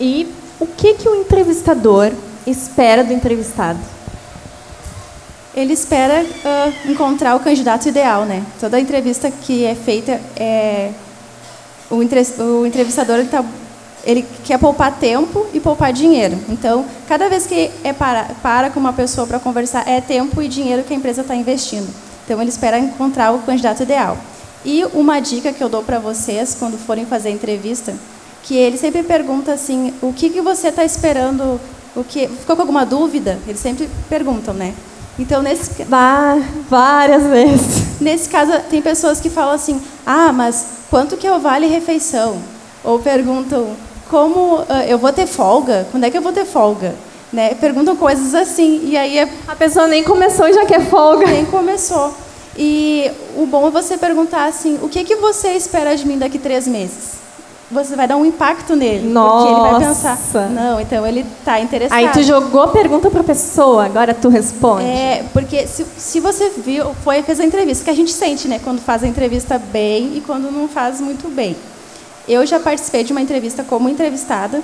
E 0.00 0.32
o 0.60 0.66
que 0.66 0.94
que 0.94 1.08
o 1.08 1.14
entrevistador 1.14 2.12
espera 2.46 3.04
do 3.04 3.12
entrevistado? 3.12 3.78
Ele 5.54 5.72
espera 5.72 6.24
uh, 6.24 6.90
encontrar 6.90 7.36
o 7.36 7.40
candidato 7.40 7.88
ideal, 7.88 8.24
né? 8.24 8.44
Toda 8.58 8.80
entrevista 8.80 9.30
que 9.30 9.64
é 9.64 9.74
feita 9.74 10.20
é 10.36 10.90
o, 11.90 12.02
entrevistador 12.66 13.20
está 13.20 13.44
ele 14.04 14.24
quer 14.44 14.58
poupar 14.58 14.98
tempo 14.98 15.46
e 15.52 15.60
poupar 15.60 15.92
dinheiro. 15.92 16.38
Então, 16.48 16.84
cada 17.08 17.28
vez 17.28 17.46
que 17.46 17.70
é 17.82 17.92
para, 17.92 18.30
para 18.42 18.70
com 18.70 18.80
uma 18.80 18.92
pessoa 18.92 19.26
para 19.26 19.38
conversar, 19.38 19.88
é 19.88 20.00
tempo 20.00 20.40
e 20.42 20.48
dinheiro 20.48 20.82
que 20.82 20.92
a 20.92 20.96
empresa 20.96 21.22
está 21.22 21.34
investindo. 21.34 21.88
Então, 22.24 22.40
ele 22.40 22.50
espera 22.50 22.78
encontrar 22.78 23.32
o 23.32 23.40
candidato 23.40 23.82
ideal. 23.82 24.16
E 24.64 24.84
uma 24.94 25.20
dica 25.20 25.52
que 25.52 25.62
eu 25.62 25.68
dou 25.68 25.82
para 25.82 25.98
vocês, 25.98 26.56
quando 26.58 26.78
forem 26.78 27.04
fazer 27.04 27.30
entrevista, 27.30 27.94
que 28.42 28.56
ele 28.56 28.78
sempre 28.78 29.02
pergunta 29.02 29.52
assim, 29.52 29.92
o 30.00 30.12
que, 30.12 30.30
que 30.30 30.40
você 30.40 30.68
está 30.68 30.84
esperando, 30.84 31.60
o 31.94 32.02
que 32.02 32.26
ficou 32.28 32.56
com 32.56 32.62
alguma 32.62 32.84
dúvida? 32.84 33.38
Eles 33.46 33.60
sempre 33.60 33.88
perguntam, 34.08 34.54
né? 34.54 34.74
Então, 35.18 35.42
nesse... 35.42 35.84
Bah, 35.84 36.36
várias 36.68 37.22
vezes. 37.24 38.00
Nesse 38.00 38.28
caso, 38.28 38.52
tem 38.68 38.82
pessoas 38.82 39.20
que 39.20 39.30
falam 39.30 39.54
assim, 39.54 39.80
ah, 40.04 40.32
mas 40.32 40.66
quanto 40.90 41.16
que 41.16 41.26
eu 41.26 41.38
vale 41.38 41.66
refeição? 41.66 42.38
Ou 42.82 42.98
perguntam, 42.98 43.76
como 44.14 44.60
uh, 44.60 44.66
eu 44.86 44.96
vou 44.96 45.12
ter 45.12 45.26
folga? 45.26 45.88
Quando 45.90 46.04
é 46.04 46.10
que 46.10 46.16
eu 46.16 46.22
vou 46.22 46.32
ter 46.32 46.44
folga? 46.44 46.94
Né? 47.32 47.52
Perguntam 47.54 47.96
coisas 47.96 48.32
assim. 48.32 48.82
E 48.84 48.96
aí 48.96 49.18
é 49.18 49.28
a 49.48 49.56
pessoa 49.56 49.88
nem 49.88 50.04
começou 50.04 50.46
e 50.46 50.52
já 50.52 50.64
quer 50.64 50.82
folga. 50.86 51.26
Nem 51.26 51.44
começou. 51.44 52.14
E 52.56 53.10
o 53.36 53.44
bom 53.44 53.66
é 53.66 53.70
você 53.72 53.98
perguntar 53.98 54.44
assim: 54.44 54.78
o 54.80 54.88
que, 54.88 55.02
que 55.02 55.16
você 55.16 55.54
espera 55.54 55.96
de 55.96 56.06
mim 56.06 56.16
daqui 56.16 56.38
três 56.38 56.68
meses? 56.68 57.14
Você 57.72 57.96
vai 57.96 58.06
dar 58.06 58.16
um 58.16 58.24
impacto 58.24 58.76
nele. 58.76 59.08
Nossa. 59.08 59.46
Porque 59.46 59.52
ele 59.52 59.70
vai 59.72 59.88
pensar. 59.88 60.48
Não, 60.50 60.80
então 60.80 61.04
ele 61.04 61.26
está 61.40 61.58
interessado. 61.58 61.98
Aí 61.98 62.08
tu 62.10 62.22
jogou 62.22 62.62
a 62.62 62.68
pergunta 62.68 63.10
para 63.10 63.22
a 63.22 63.24
pessoa, 63.24 63.84
agora 63.84 64.14
tu 64.14 64.28
responde. 64.28 64.84
É, 64.84 65.24
porque 65.32 65.66
se, 65.66 65.84
se 65.96 66.20
você 66.20 66.50
viu, 66.50 66.94
foi 67.02 67.20
fez 67.24 67.40
a 67.40 67.44
entrevista, 67.44 67.82
que 67.82 67.90
a 67.90 67.96
gente 67.96 68.12
sente, 68.12 68.46
né? 68.46 68.60
Quando 68.62 68.80
faz 68.80 69.02
a 69.02 69.08
entrevista 69.08 69.58
bem 69.58 70.12
e 70.16 70.22
quando 70.24 70.52
não 70.52 70.68
faz 70.68 71.00
muito 71.00 71.26
bem. 71.34 71.56
Eu 72.28 72.44
já 72.46 72.58
participei 72.58 73.04
de 73.04 73.12
uma 73.12 73.20
entrevista 73.20 73.62
como 73.62 73.88
entrevistada 73.88 74.62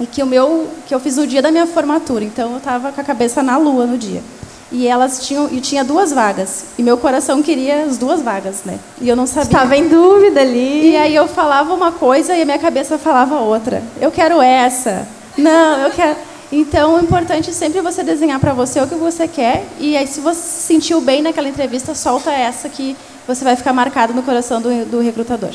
e 0.00 0.06
que 0.06 0.22
o 0.22 0.26
meu 0.26 0.66
que 0.86 0.94
eu 0.94 1.00
fiz 1.00 1.16
no 1.16 1.26
dia 1.26 1.40
da 1.40 1.50
minha 1.50 1.66
formatura, 1.66 2.24
então 2.24 2.52
eu 2.52 2.58
estava 2.58 2.90
com 2.90 3.00
a 3.00 3.04
cabeça 3.04 3.42
na 3.42 3.56
lua 3.56 3.86
no 3.86 3.96
dia. 3.96 4.22
E 4.70 4.88
elas 4.88 5.26
tinham 5.26 5.48
e 5.52 5.60
tinha 5.60 5.84
duas 5.84 6.12
vagas 6.12 6.64
e 6.78 6.82
meu 6.82 6.96
coração 6.96 7.42
queria 7.42 7.84
as 7.84 7.98
duas 7.98 8.22
vagas, 8.22 8.62
né? 8.64 8.78
E 9.00 9.08
eu 9.08 9.14
não 9.14 9.26
sabia. 9.26 9.42
Estava 9.42 9.76
em 9.76 9.86
dúvida 9.86 10.40
ali. 10.40 10.90
E 10.90 10.96
aí 10.96 11.14
eu 11.14 11.28
falava 11.28 11.74
uma 11.74 11.92
coisa 11.92 12.34
e 12.34 12.42
a 12.42 12.44
minha 12.44 12.58
cabeça 12.58 12.96
falava 12.96 13.38
outra. 13.38 13.82
Eu 14.00 14.10
quero 14.10 14.40
essa. 14.40 15.06
Não, 15.36 15.78
eu 15.78 15.90
quero. 15.90 16.16
Então, 16.50 16.96
o 16.96 17.00
importante 17.00 17.48
é 17.48 17.52
sempre 17.52 17.80
você 17.80 18.02
desenhar 18.02 18.38
para 18.38 18.52
você 18.52 18.78
o 18.80 18.86
que 18.86 18.94
você 18.94 19.26
quer 19.26 19.64
e 19.80 19.96
aí 19.96 20.06
se 20.06 20.20
você 20.20 20.40
se 20.40 20.62
sentiu 20.62 21.00
bem 21.00 21.22
naquela 21.22 21.48
entrevista, 21.48 21.94
solta 21.94 22.30
essa 22.30 22.68
que 22.68 22.94
você 23.26 23.42
vai 23.42 23.56
ficar 23.56 23.72
marcado 23.72 24.12
no 24.12 24.22
coração 24.22 24.60
do, 24.60 24.84
do 24.84 25.00
recrutador. 25.00 25.50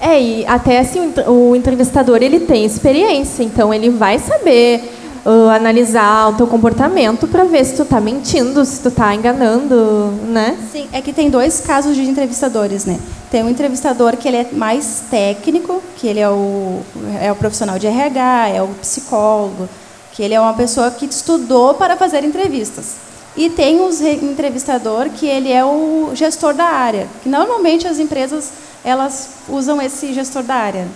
É, 0.00 0.20
e 0.20 0.46
até 0.46 0.78
assim, 0.78 1.12
o 1.26 1.54
entrevistador 1.54 2.22
ele 2.22 2.40
tem 2.40 2.64
experiência, 2.64 3.42
então 3.42 3.72
ele 3.72 3.90
vai 3.90 4.18
saber 4.18 4.82
uh, 5.24 5.48
analisar 5.50 6.30
o 6.30 6.32
teu 6.34 6.46
comportamento 6.46 7.28
para 7.28 7.44
ver 7.44 7.64
se 7.64 7.76
tu 7.76 7.82
está 7.82 8.00
mentindo, 8.00 8.64
se 8.64 8.80
tu 8.80 8.88
está 8.88 9.14
enganando, 9.14 10.10
né? 10.28 10.56
Sim, 10.72 10.88
é 10.92 11.02
que 11.02 11.12
tem 11.12 11.28
dois 11.28 11.60
casos 11.60 11.94
de 11.94 12.02
entrevistadores, 12.02 12.86
né? 12.86 12.98
Tem 13.30 13.44
um 13.44 13.50
entrevistador 13.50 14.16
que 14.16 14.26
ele 14.26 14.38
é 14.38 14.48
mais 14.52 15.04
técnico, 15.10 15.82
que 15.96 16.06
ele 16.06 16.20
é 16.20 16.30
o, 16.30 16.80
é 17.20 17.30
o 17.30 17.36
profissional 17.36 17.78
de 17.78 17.86
RH, 17.86 18.48
é 18.48 18.62
o 18.62 18.68
psicólogo, 18.68 19.68
que 20.12 20.22
ele 20.22 20.34
é 20.34 20.40
uma 20.40 20.54
pessoa 20.54 20.90
que 20.90 21.04
estudou 21.04 21.74
para 21.74 21.96
fazer 21.96 22.24
entrevistas. 22.24 22.96
E 23.36 23.48
tem 23.48 23.80
um 23.80 23.90
entrevistador 24.22 25.08
que 25.10 25.26
ele 25.26 25.52
é 25.52 25.64
o 25.64 26.10
gestor 26.14 26.52
da 26.52 26.64
área, 26.64 27.06
que 27.22 27.28
normalmente 27.28 27.86
as 27.86 28.00
empresas 28.00 28.50
elas 28.84 29.30
usam 29.48 29.80
esse 29.80 30.12
gestor 30.12 30.42
da 30.42 30.54
área. 30.54 30.88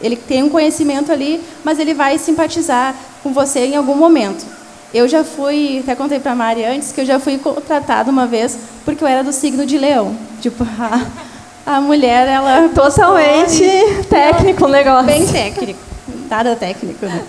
Ele 0.00 0.16
tem 0.16 0.42
um 0.42 0.48
conhecimento 0.48 1.12
ali, 1.12 1.42
mas 1.64 1.78
ele 1.78 1.94
vai 1.94 2.18
simpatizar 2.18 2.94
com 3.22 3.32
você 3.32 3.60
em 3.60 3.76
algum 3.76 3.94
momento. 3.94 4.44
Eu 4.92 5.06
já 5.06 5.22
fui, 5.22 5.80
até 5.80 5.94
contei 5.94 6.18
para 6.18 6.32
a 6.32 6.34
Mari 6.34 6.64
antes, 6.64 6.92
que 6.92 7.00
eu 7.02 7.06
já 7.06 7.20
fui 7.20 7.38
contratada 7.38 8.10
uma 8.10 8.26
vez 8.26 8.58
porque 8.84 9.04
eu 9.04 9.08
era 9.08 9.22
do 9.22 9.32
signo 9.32 9.66
de 9.66 9.76
leão. 9.76 10.16
Tipo, 10.40 10.64
a, 10.80 11.76
a 11.76 11.80
mulher, 11.80 12.26
ela... 12.26 12.68
Totalmente 12.74 13.64
técnico 14.08 14.64
o 14.64 14.68
negócio. 14.68 15.06
Bem 15.06 15.26
técnico. 15.26 15.80
Nada 16.28 16.56
técnico, 16.56 17.04
né? 17.04 17.22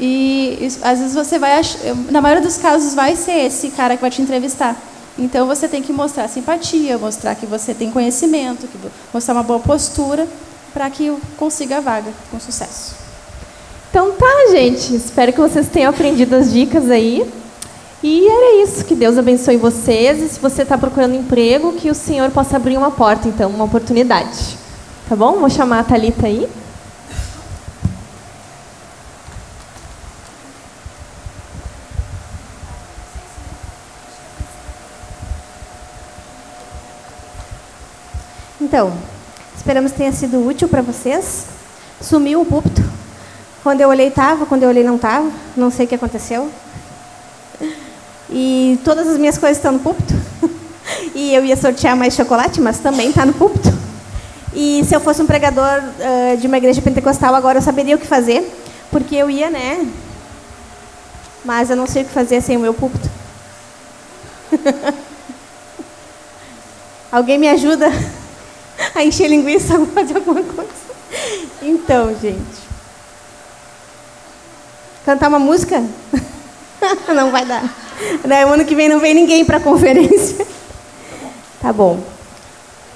E 0.00 0.68
às 0.82 1.00
vezes 1.00 1.14
você 1.14 1.38
vai... 1.38 1.60
Na 2.10 2.20
maioria 2.20 2.42
dos 2.42 2.56
casos 2.56 2.94
vai 2.94 3.16
ser 3.16 3.46
esse 3.46 3.70
cara 3.70 3.96
que 3.96 4.00
vai 4.00 4.10
te 4.10 4.22
entrevistar. 4.22 4.76
Então 5.18 5.46
você 5.46 5.68
tem 5.68 5.82
que 5.82 5.92
mostrar 5.92 6.28
simpatia, 6.28 6.96
mostrar 6.98 7.34
que 7.34 7.46
você 7.46 7.74
tem 7.74 7.90
conhecimento, 7.90 8.68
mostrar 9.12 9.34
uma 9.34 9.42
boa 9.42 9.60
postura 9.60 10.26
para 10.72 10.88
que 10.88 11.14
consiga 11.36 11.78
a 11.78 11.80
vaga 11.80 12.12
com 12.30 12.38
sucesso. 12.38 12.94
Então 13.90 14.12
tá, 14.12 14.50
gente. 14.52 14.94
Espero 14.94 15.32
que 15.32 15.40
vocês 15.40 15.68
tenham 15.68 15.90
aprendido 15.90 16.34
as 16.36 16.52
dicas 16.52 16.88
aí. 16.90 17.28
E 18.02 18.26
era 18.26 18.62
isso. 18.62 18.84
Que 18.84 18.94
Deus 18.94 19.18
abençoe 19.18 19.56
vocês. 19.56 20.22
E 20.22 20.28
se 20.28 20.40
você 20.40 20.62
está 20.62 20.78
procurando 20.78 21.16
emprego, 21.16 21.72
que 21.72 21.90
o 21.90 21.94
Senhor 21.94 22.30
possa 22.30 22.56
abrir 22.56 22.78
uma 22.78 22.92
porta, 22.92 23.28
então, 23.28 23.50
uma 23.50 23.64
oportunidade. 23.64 24.56
Tá 25.08 25.16
bom? 25.16 25.38
Vou 25.40 25.50
chamar 25.50 25.80
a 25.80 25.84
Thalita 25.84 26.26
aí. 26.26 26.48
Então, 38.70 38.92
esperamos 39.56 39.90
que 39.90 39.98
tenha 39.98 40.12
sido 40.12 40.46
útil 40.46 40.68
para 40.68 40.80
vocês. 40.80 41.46
Sumiu 42.00 42.42
o 42.42 42.46
púlpito. 42.46 42.80
Quando 43.64 43.80
eu 43.80 43.88
olhei 43.88 44.06
estava, 44.06 44.46
quando 44.46 44.62
eu 44.62 44.68
olhei 44.68 44.84
não 44.84 44.94
estava. 44.94 45.28
Não 45.56 45.72
sei 45.72 45.86
o 45.86 45.88
que 45.88 45.96
aconteceu. 45.96 46.48
E 48.30 48.78
todas 48.84 49.08
as 49.08 49.18
minhas 49.18 49.36
coisas 49.36 49.56
estão 49.58 49.72
no 49.72 49.80
púlpito. 49.80 50.14
E 51.14 51.34
eu 51.34 51.44
ia 51.44 51.56
sortear 51.56 51.96
mais 51.96 52.14
chocolate, 52.14 52.60
mas 52.60 52.78
também 52.78 53.10
está 53.10 53.26
no 53.26 53.32
púlpito. 53.32 53.68
E 54.54 54.84
se 54.84 54.94
eu 54.94 55.00
fosse 55.00 55.20
um 55.20 55.26
pregador 55.26 55.82
uh, 55.82 56.36
de 56.36 56.46
uma 56.46 56.56
igreja 56.56 56.80
pentecostal 56.80 57.34
agora, 57.34 57.58
eu 57.58 57.62
saberia 57.62 57.96
o 57.96 57.98
que 57.98 58.06
fazer, 58.06 58.48
porque 58.90 59.16
eu 59.16 59.28
ia, 59.28 59.50
né? 59.50 59.86
Mas 61.44 61.70
eu 61.70 61.76
não 61.76 61.86
sei 61.86 62.02
o 62.02 62.04
que 62.04 62.12
fazer 62.12 62.40
sem 62.40 62.56
o 62.56 62.60
meu 62.60 62.72
púlpito. 62.72 63.10
Alguém 67.10 67.38
me 67.38 67.48
ajuda? 67.48 67.90
a 68.94 69.04
encher 69.04 69.28
linguiça, 69.28 69.78
fazer 69.94 70.16
alguma 70.16 70.42
coisa. 70.42 70.70
Então, 71.62 72.14
gente. 72.20 72.70
Cantar 75.04 75.28
uma 75.28 75.38
música? 75.38 75.82
não 77.14 77.30
vai 77.30 77.44
dar. 77.44 77.64
Daí, 78.24 78.42
ano 78.42 78.64
que 78.64 78.74
vem 78.74 78.88
não 78.88 79.00
vem 79.00 79.14
ninguém 79.14 79.44
para 79.44 79.58
a 79.58 79.60
conferência. 79.60 80.46
Tá 81.60 81.72
bom. 81.72 82.00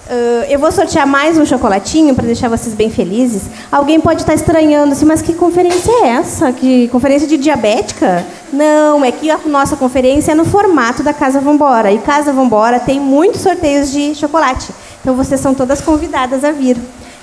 Uh, 0.06 0.44
eu 0.50 0.58
vou 0.58 0.70
sortear 0.70 1.06
mais 1.06 1.38
um 1.38 1.46
chocolatinho 1.46 2.14
para 2.14 2.26
deixar 2.26 2.48
vocês 2.48 2.74
bem 2.74 2.90
felizes. 2.90 3.44
Alguém 3.72 3.98
pode 3.98 4.20
estar 4.20 4.34
estranhando 4.34 4.92
assim, 4.92 5.06
mas 5.06 5.22
que 5.22 5.32
conferência 5.32 5.90
é 5.90 6.08
essa? 6.08 6.52
Que 6.52 6.88
conferência 6.88 7.26
de 7.26 7.38
diabética? 7.38 8.24
Não, 8.52 9.02
é 9.02 9.10
que 9.10 9.30
a 9.30 9.38
nossa 9.46 9.76
conferência 9.76 10.32
é 10.32 10.34
no 10.34 10.44
formato 10.44 11.02
da 11.02 11.14
Casa 11.14 11.40
Vambora. 11.40 11.90
E 11.90 11.98
Casa 11.98 12.34
Vambora 12.34 12.78
tem 12.78 13.00
muitos 13.00 13.40
sorteios 13.40 13.90
de 13.90 14.14
chocolate. 14.14 14.72
Então 15.04 15.14
vocês 15.14 15.38
são 15.38 15.52
todas 15.54 15.82
convidadas 15.82 16.44
a 16.44 16.50
vir. 16.50 16.78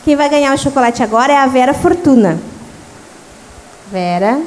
Quem 0.05 0.15
vai 0.15 0.29
ganhar 0.29 0.53
o 0.53 0.57
chocolate 0.57 1.01
agora 1.01 1.33
é 1.33 1.37
a 1.37 1.47
Vera 1.47 1.73
Fortuna. 1.73 2.39
Vera. 3.91 4.39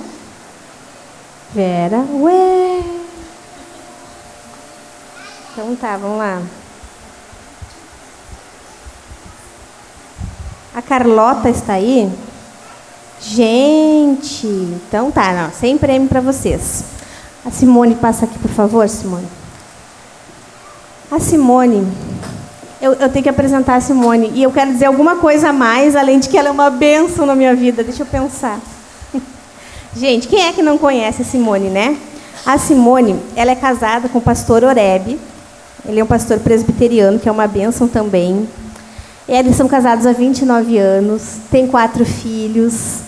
Vera. 1.53 1.99
Ué. 2.13 2.81
Então 5.51 5.75
tá, 5.75 5.97
vamos 5.97 6.19
lá. 6.19 6.41
A 10.73 10.81
Carlota 10.81 11.51
está 11.51 11.73
aí? 11.73 12.09
Gente, 13.21 14.47
então 14.47 15.11
tá, 15.11 15.33
não, 15.33 15.51
sem 15.51 15.77
prêmio 15.77 16.09
para 16.09 16.21
vocês. 16.21 16.85
A 17.45 17.51
Simone 17.51 17.97
passa 17.97 18.27
aqui, 18.27 18.39
por 18.39 18.51
favor, 18.53 18.89
Simone. 18.89 19.27
A 21.11 21.19
Simone, 21.19 21.85
eu, 22.85 22.93
eu, 22.93 23.09
tenho 23.09 23.23
que 23.23 23.31
apresentar 23.31 23.77
a 23.77 23.81
Simone 23.81 24.31
e 24.35 24.43
eu 24.43 24.53
quero 24.53 24.71
dizer 24.71 24.85
alguma 24.85 25.17
coisa 25.17 25.49
a 25.49 25.53
mais, 25.55 25.97
além 25.97 26.19
de 26.19 26.29
que 26.29 26.37
ela 26.37 26.49
é 26.49 26.53
uma 26.53 26.69
benção 26.69 27.25
na 27.25 27.35
minha 27.35 27.55
vida. 27.57 27.83
Deixa 27.83 28.03
eu 28.03 28.07
pensar. 28.07 28.61
Gente, 29.97 30.29
quem 30.29 30.43
é 30.43 30.53
que 30.53 30.63
não 30.63 30.77
conhece 30.77 31.23
a 31.23 31.25
Simone, 31.25 31.71
né? 31.71 31.97
A 32.45 32.59
Simone, 32.59 33.19
ela 33.35 33.53
é 33.53 33.55
casada 33.55 34.07
com 34.07 34.19
o 34.19 34.21
pastor 34.21 34.63
Oreb. 34.63 35.19
Ele 35.87 35.99
é 35.99 36.05
um 36.05 36.07
pastor 36.07 36.39
presbiteriano, 36.41 37.19
que 37.19 37.27
é 37.27 37.33
uma 37.33 37.47
benção 37.47 37.89
também. 37.89 38.47
Eles 39.27 39.57
são 39.57 39.67
casados 39.67 40.05
há 40.05 40.13
29 40.13 40.77
anos, 40.77 41.39
têm 41.51 41.67
quatro 41.67 42.05
filhos, 42.05 42.99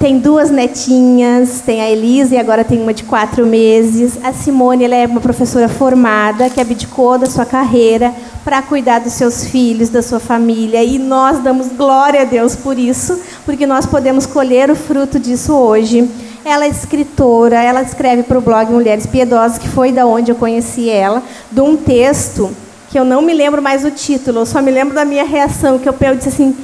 tem 0.00 0.18
duas 0.18 0.50
netinhas, 0.50 1.60
tem 1.60 1.82
a 1.82 1.90
Elisa 1.90 2.34
e 2.34 2.38
agora 2.38 2.64
tem 2.64 2.80
uma 2.80 2.94
de 2.94 3.04
quatro 3.04 3.44
meses. 3.44 4.18
A 4.24 4.32
Simone 4.32 4.84
ela 4.84 4.96
é 4.96 5.04
uma 5.04 5.20
professora 5.20 5.68
formada 5.68 6.48
que 6.48 6.58
abdicou 6.58 7.18
da 7.18 7.26
sua 7.26 7.44
carreira 7.44 8.10
para 8.42 8.62
cuidar 8.62 9.00
dos 9.00 9.12
seus 9.12 9.44
filhos, 9.44 9.90
da 9.90 10.00
sua 10.00 10.18
família. 10.18 10.82
E 10.82 10.98
nós 10.98 11.40
damos 11.40 11.68
glória 11.68 12.22
a 12.22 12.24
Deus 12.24 12.56
por 12.56 12.78
isso, 12.78 13.20
porque 13.44 13.66
nós 13.66 13.84
podemos 13.84 14.24
colher 14.24 14.70
o 14.70 14.74
fruto 14.74 15.18
disso 15.18 15.52
hoje. 15.52 16.08
Ela 16.46 16.64
é 16.64 16.68
escritora, 16.68 17.62
ela 17.62 17.82
escreve 17.82 18.22
para 18.22 18.38
o 18.38 18.40
blog 18.40 18.72
Mulheres 18.72 19.04
Piedosas, 19.04 19.58
que 19.58 19.68
foi 19.68 19.92
da 19.92 20.06
onde 20.06 20.32
eu 20.32 20.34
conheci 20.34 20.88
ela, 20.88 21.22
de 21.52 21.60
um 21.60 21.76
texto 21.76 22.50
que 22.88 22.98
eu 22.98 23.04
não 23.04 23.20
me 23.20 23.34
lembro 23.34 23.60
mais 23.60 23.84
o 23.84 23.90
título, 23.90 24.40
eu 24.40 24.46
só 24.46 24.60
me 24.62 24.70
lembro 24.70 24.94
da 24.94 25.04
minha 25.04 25.24
reação, 25.24 25.78
que 25.78 25.88
eu, 25.88 25.94
eu 26.00 26.16
disse 26.16 26.30
assim, 26.30 26.56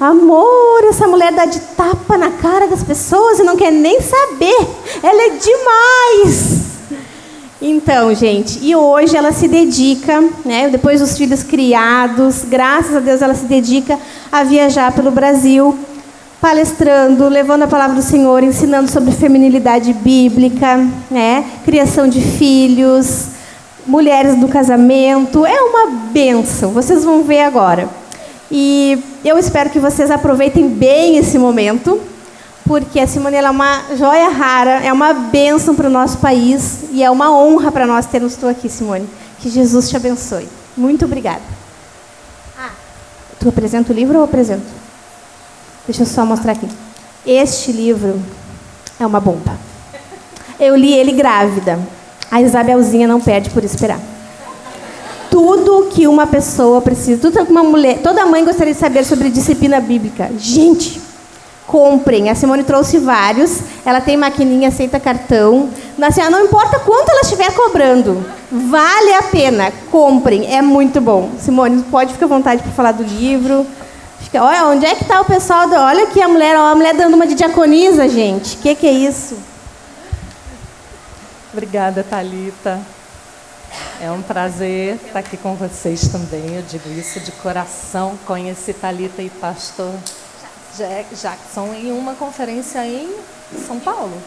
amor, 0.00 0.84
essa 0.88 1.06
mulher 1.06 1.32
dá 1.32 1.44
de 1.44 1.60
tapa 1.60 2.16
na 2.16 2.30
cara 2.30 2.66
das 2.66 2.82
pessoas 2.82 3.38
e 3.38 3.42
não 3.42 3.56
quer 3.56 3.70
nem 3.70 4.00
saber, 4.00 4.66
ela 5.02 5.22
é 5.22 5.30
demais. 5.30 6.64
Então, 7.60 8.14
gente, 8.14 8.58
e 8.62 8.76
hoje 8.76 9.16
ela 9.16 9.32
se 9.32 9.48
dedica, 9.48 10.22
né, 10.44 10.68
depois 10.68 11.00
dos 11.00 11.16
filhos 11.16 11.42
criados, 11.42 12.44
graças 12.44 12.94
a 12.94 13.00
Deus 13.00 13.22
ela 13.22 13.34
se 13.34 13.46
dedica 13.46 13.98
a 14.30 14.44
viajar 14.44 14.92
pelo 14.92 15.10
Brasil, 15.10 15.74
palestrando, 16.42 17.26
levando 17.26 17.62
a 17.62 17.66
palavra 17.66 17.96
do 17.96 18.02
Senhor, 18.02 18.42
ensinando 18.42 18.90
sobre 18.90 19.12
feminilidade 19.12 19.94
bíblica, 19.94 20.86
né, 21.10 21.42
criação 21.64 22.06
de 22.06 22.20
filhos, 22.20 23.28
mulheres 23.86 24.34
do 24.38 24.46
casamento. 24.46 25.46
É 25.46 25.58
uma 25.58 25.86
benção, 26.12 26.70
vocês 26.70 27.02
vão 27.02 27.22
ver 27.22 27.44
agora. 27.44 27.88
E 28.56 29.02
eu 29.24 29.36
espero 29.36 29.68
que 29.68 29.80
vocês 29.80 30.12
aproveitem 30.12 30.68
bem 30.68 31.16
esse 31.16 31.36
momento, 31.36 32.00
porque 32.64 33.00
a 33.00 33.06
Simone 33.08 33.34
é 33.34 33.50
uma 33.50 33.82
joia 33.96 34.28
rara, 34.28 34.74
é 34.74 34.92
uma 34.92 35.12
benção 35.12 35.74
para 35.74 35.88
o 35.88 35.90
nosso 35.90 36.18
país 36.18 36.84
e 36.92 37.02
é 37.02 37.10
uma 37.10 37.36
honra 37.36 37.72
para 37.72 37.84
nós 37.84 38.06
termos 38.06 38.36
tu 38.36 38.46
aqui, 38.46 38.68
Simone. 38.68 39.08
Que 39.40 39.50
Jesus 39.50 39.88
te 39.88 39.96
abençoe. 39.96 40.48
Muito 40.76 41.04
obrigada. 41.04 41.42
Ah, 42.56 42.70
tu 43.40 43.48
apresenta 43.48 43.92
o 43.92 43.96
livro 43.96 44.14
ou 44.14 44.20
eu 44.20 44.24
apresento? 44.24 44.62
Deixa 45.84 46.02
eu 46.02 46.06
só 46.06 46.24
mostrar 46.24 46.52
aqui. 46.52 46.68
Este 47.26 47.72
livro 47.72 48.22
é 49.00 49.04
uma 49.04 49.18
bomba. 49.18 49.58
Eu 50.60 50.76
li 50.76 50.94
ele 50.94 51.10
grávida. 51.10 51.76
A 52.30 52.40
Isabelzinha 52.40 53.08
não 53.08 53.20
perde 53.20 53.50
por 53.50 53.64
esperar. 53.64 53.98
Tudo 55.34 55.88
que 55.90 56.06
uma 56.06 56.28
pessoa 56.28 56.80
precisa, 56.80 57.20
tudo 57.20 57.44
que 57.44 57.50
uma 57.50 57.64
mulher, 57.64 57.98
toda 57.98 58.24
mãe 58.24 58.44
gostaria 58.44 58.72
de 58.72 58.78
saber 58.78 59.04
sobre 59.04 59.28
disciplina 59.30 59.80
bíblica. 59.80 60.30
Gente, 60.38 61.00
comprem. 61.66 62.30
A 62.30 62.36
Simone 62.36 62.62
trouxe 62.62 62.98
vários. 62.98 63.58
Ela 63.84 64.00
tem 64.00 64.16
maquininha, 64.16 64.68
aceita 64.68 65.00
cartão. 65.00 65.68
Assim, 66.00 66.20
não 66.30 66.44
importa 66.44 66.78
quanto 66.78 67.10
ela 67.10 67.22
estiver 67.22 67.52
cobrando, 67.52 68.24
vale 68.48 69.12
a 69.14 69.22
pena. 69.24 69.72
Comprem, 69.90 70.54
é 70.54 70.62
muito 70.62 71.00
bom. 71.00 71.32
Simone, 71.40 71.82
pode 71.90 72.12
ficar 72.12 72.26
à 72.26 72.28
vontade 72.28 72.62
para 72.62 72.70
falar 72.70 72.92
do 72.92 73.02
livro. 73.02 73.66
Fica, 74.20 74.40
olha, 74.40 74.66
onde 74.66 74.86
é 74.86 74.94
que 74.94 75.02
está 75.02 75.20
o 75.20 75.24
pessoal? 75.24 75.68
Do, 75.68 75.74
olha 75.74 76.04
aqui 76.04 76.22
a 76.22 76.28
mulher, 76.28 76.56
ó, 76.56 76.70
a 76.70 76.76
mulher 76.76 76.94
dando 76.94 77.14
uma 77.14 77.26
de 77.26 77.34
diaconisa, 77.34 78.08
gente. 78.08 78.54
O 78.54 78.58
que, 78.60 78.72
que 78.76 78.86
é 78.86 78.92
isso? 78.92 79.36
Obrigada, 81.52 82.06
Talita. 82.08 82.93
É 84.00 84.10
um 84.10 84.22
prazer 84.22 84.96
estar 84.96 85.18
aqui 85.18 85.36
com 85.36 85.54
vocês 85.54 86.08
também. 86.08 86.56
Eu 86.56 86.62
digo 86.62 86.88
isso 86.90 87.20
de 87.20 87.32
coração. 87.32 88.18
Conheci 88.26 88.72
Talita 88.74 89.22
e 89.22 89.30
Pastor 89.30 89.94
Jackson 90.76 91.72
em 91.74 91.92
uma 91.92 92.14
conferência 92.14 92.86
em 92.86 93.14
São 93.66 93.78
Paulo. 93.78 94.20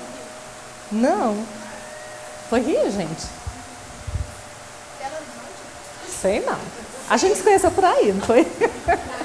Não. 0.91 1.37
Foi 2.49 2.61
Rio, 2.61 2.91
gente? 2.91 3.25
Sei 6.21 6.39
não. 6.39 6.57
A 7.09 7.17
gente 7.17 7.37
se 7.37 7.43
conheceu 7.43 7.71
por 7.71 7.85
aí, 7.85 8.11
não 8.11 8.21
foi? 8.21 8.47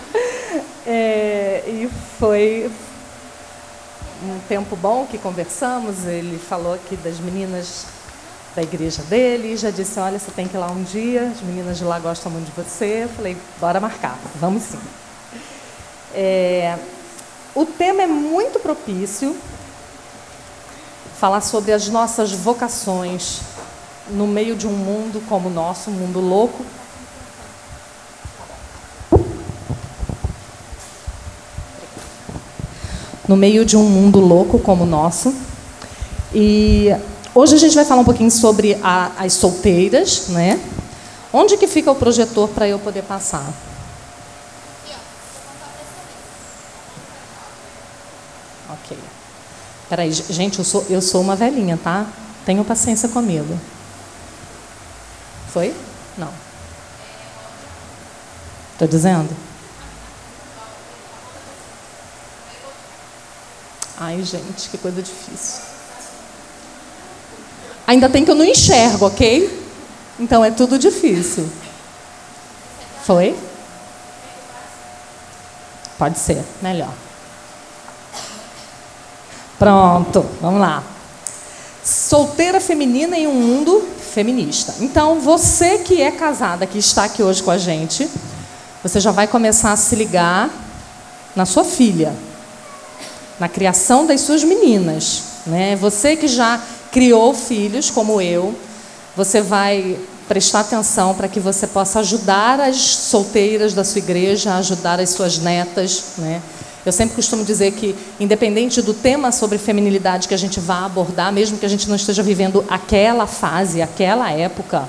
é, 0.86 1.64
e 1.66 1.90
foi 2.18 2.70
um 4.24 4.38
tempo 4.48 4.76
bom 4.76 5.06
que 5.06 5.18
conversamos, 5.18 6.04
ele 6.04 6.38
falou 6.38 6.74
aqui 6.74 6.96
das 6.96 7.18
meninas 7.18 7.86
da 8.54 8.62
igreja 8.62 9.02
dele, 9.02 9.56
já 9.56 9.70
disse, 9.70 9.98
olha, 9.98 10.18
você 10.18 10.30
tem 10.30 10.46
que 10.46 10.56
ir 10.56 10.60
lá 10.60 10.70
um 10.70 10.82
dia, 10.82 11.32
as 11.34 11.40
meninas 11.40 11.78
de 11.78 11.84
lá 11.84 11.98
gostam 11.98 12.30
muito 12.30 12.46
de 12.46 12.52
você. 12.52 13.04
Eu 13.04 13.08
falei, 13.08 13.36
bora 13.60 13.80
marcar, 13.80 14.18
vamos 14.40 14.62
sim. 14.64 14.78
É, 16.14 16.76
o 17.54 17.64
tema 17.64 18.02
é 18.02 18.06
muito 18.06 18.58
propício, 18.60 19.36
falar 21.18 21.40
sobre 21.40 21.72
as 21.72 21.88
nossas 21.88 22.32
vocações 22.32 23.40
no 24.10 24.26
meio 24.26 24.56
de 24.56 24.66
um 24.66 24.72
mundo 24.72 25.22
como 25.28 25.48
o 25.48 25.52
nosso, 25.52 25.90
um 25.90 25.94
mundo 25.94 26.20
louco, 26.20 26.64
no 33.26 33.36
meio 33.36 33.64
de 33.64 33.76
um 33.76 33.84
mundo 33.84 34.20
louco 34.20 34.58
como 34.58 34.82
o 34.84 34.86
nosso. 34.86 35.34
E 36.34 36.94
hoje 37.34 37.54
a 37.54 37.58
gente 37.58 37.74
vai 37.74 37.84
falar 37.84 38.00
um 38.00 38.04
pouquinho 38.04 38.30
sobre 38.30 38.78
a, 38.82 39.12
as 39.18 39.32
solteiras, 39.34 40.28
né? 40.28 40.60
Onde 41.32 41.56
que 41.56 41.66
fica 41.66 41.90
o 41.90 41.94
projetor 41.94 42.48
para 42.48 42.68
eu 42.68 42.78
poder 42.78 43.02
passar? 43.02 43.52
Ok. 48.68 48.98
Peraí, 49.88 50.12
gente, 50.12 50.58
eu 50.58 50.64
sou, 50.64 50.84
eu 50.88 51.00
sou 51.00 51.20
uma 51.20 51.36
velhinha, 51.36 51.78
tá? 51.82 52.06
Tenham 52.44 52.64
paciência 52.64 53.08
comigo. 53.08 53.58
Foi? 55.52 55.74
Não. 56.16 56.32
Estou 58.72 58.88
dizendo? 58.88 59.34
Ai, 63.98 64.22
gente, 64.22 64.68
que 64.68 64.78
coisa 64.78 65.00
difícil. 65.00 65.71
Ainda 67.92 68.08
tem 68.08 68.24
que 68.24 68.30
eu 68.30 68.34
não 68.34 68.46
enxergo, 68.46 69.04
ok? 69.04 69.64
Então 70.18 70.42
é 70.42 70.50
tudo 70.50 70.78
difícil. 70.78 71.46
Foi? 73.04 73.36
Pode 75.98 76.18
ser, 76.18 76.42
melhor. 76.62 76.88
Pronto, 79.58 80.24
vamos 80.40 80.58
lá. 80.58 80.82
Solteira 81.84 82.62
feminina 82.62 83.18
em 83.18 83.26
um 83.26 83.34
mundo 83.34 83.86
feminista. 84.10 84.74
Então, 84.80 85.20
você 85.20 85.76
que 85.76 86.00
é 86.00 86.10
casada, 86.10 86.66
que 86.66 86.78
está 86.78 87.04
aqui 87.04 87.22
hoje 87.22 87.42
com 87.42 87.50
a 87.50 87.58
gente, 87.58 88.08
você 88.82 89.00
já 89.00 89.10
vai 89.10 89.26
começar 89.26 89.70
a 89.70 89.76
se 89.76 89.94
ligar 89.94 90.48
na 91.36 91.44
sua 91.44 91.62
filha 91.62 92.16
na 93.38 93.50
criação 93.50 94.06
das 94.06 94.22
suas 94.22 94.42
meninas. 94.42 95.24
Né? 95.44 95.76
Você 95.76 96.16
que 96.16 96.26
já 96.26 96.58
criou 96.92 97.34
filhos, 97.34 97.90
como 97.90 98.20
eu, 98.20 98.54
você 99.16 99.40
vai 99.40 99.98
prestar 100.28 100.60
atenção 100.60 101.14
para 101.14 101.26
que 101.26 101.40
você 101.40 101.66
possa 101.66 102.00
ajudar 102.00 102.60
as 102.60 102.76
solteiras 102.76 103.74
da 103.74 103.82
sua 103.82 103.98
igreja, 103.98 104.54
ajudar 104.54 105.00
as 105.00 105.10
suas 105.10 105.38
netas, 105.38 106.04
né? 106.18 106.40
Eu 106.84 106.92
sempre 106.92 107.14
costumo 107.14 107.44
dizer 107.44 107.72
que, 107.72 107.94
independente 108.18 108.82
do 108.82 108.92
tema 108.92 109.30
sobre 109.30 109.56
feminilidade 109.56 110.26
que 110.26 110.34
a 110.34 110.38
gente 110.38 110.58
vá 110.58 110.84
abordar, 110.84 111.32
mesmo 111.32 111.56
que 111.56 111.64
a 111.64 111.68
gente 111.68 111.88
não 111.88 111.94
esteja 111.94 112.22
vivendo 112.22 112.64
aquela 112.68 113.26
fase, 113.26 113.80
aquela 113.80 114.30
época, 114.32 114.88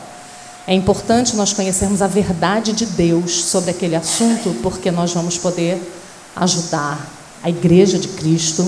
é 0.65 0.73
importante 0.73 1.35
nós 1.35 1.53
conhecermos 1.53 2.01
a 2.01 2.07
verdade 2.07 2.73
de 2.73 2.85
Deus 2.85 3.45
sobre 3.45 3.69
aquele 3.69 3.95
assunto, 3.95 4.55
porque 4.63 4.89
nós 4.89 5.13
vamos 5.13 5.37
poder 5.37 5.79
ajudar 6.35 7.05
a 7.43 7.49
igreja 7.49 7.99
de 7.99 8.07
Cristo 8.07 8.67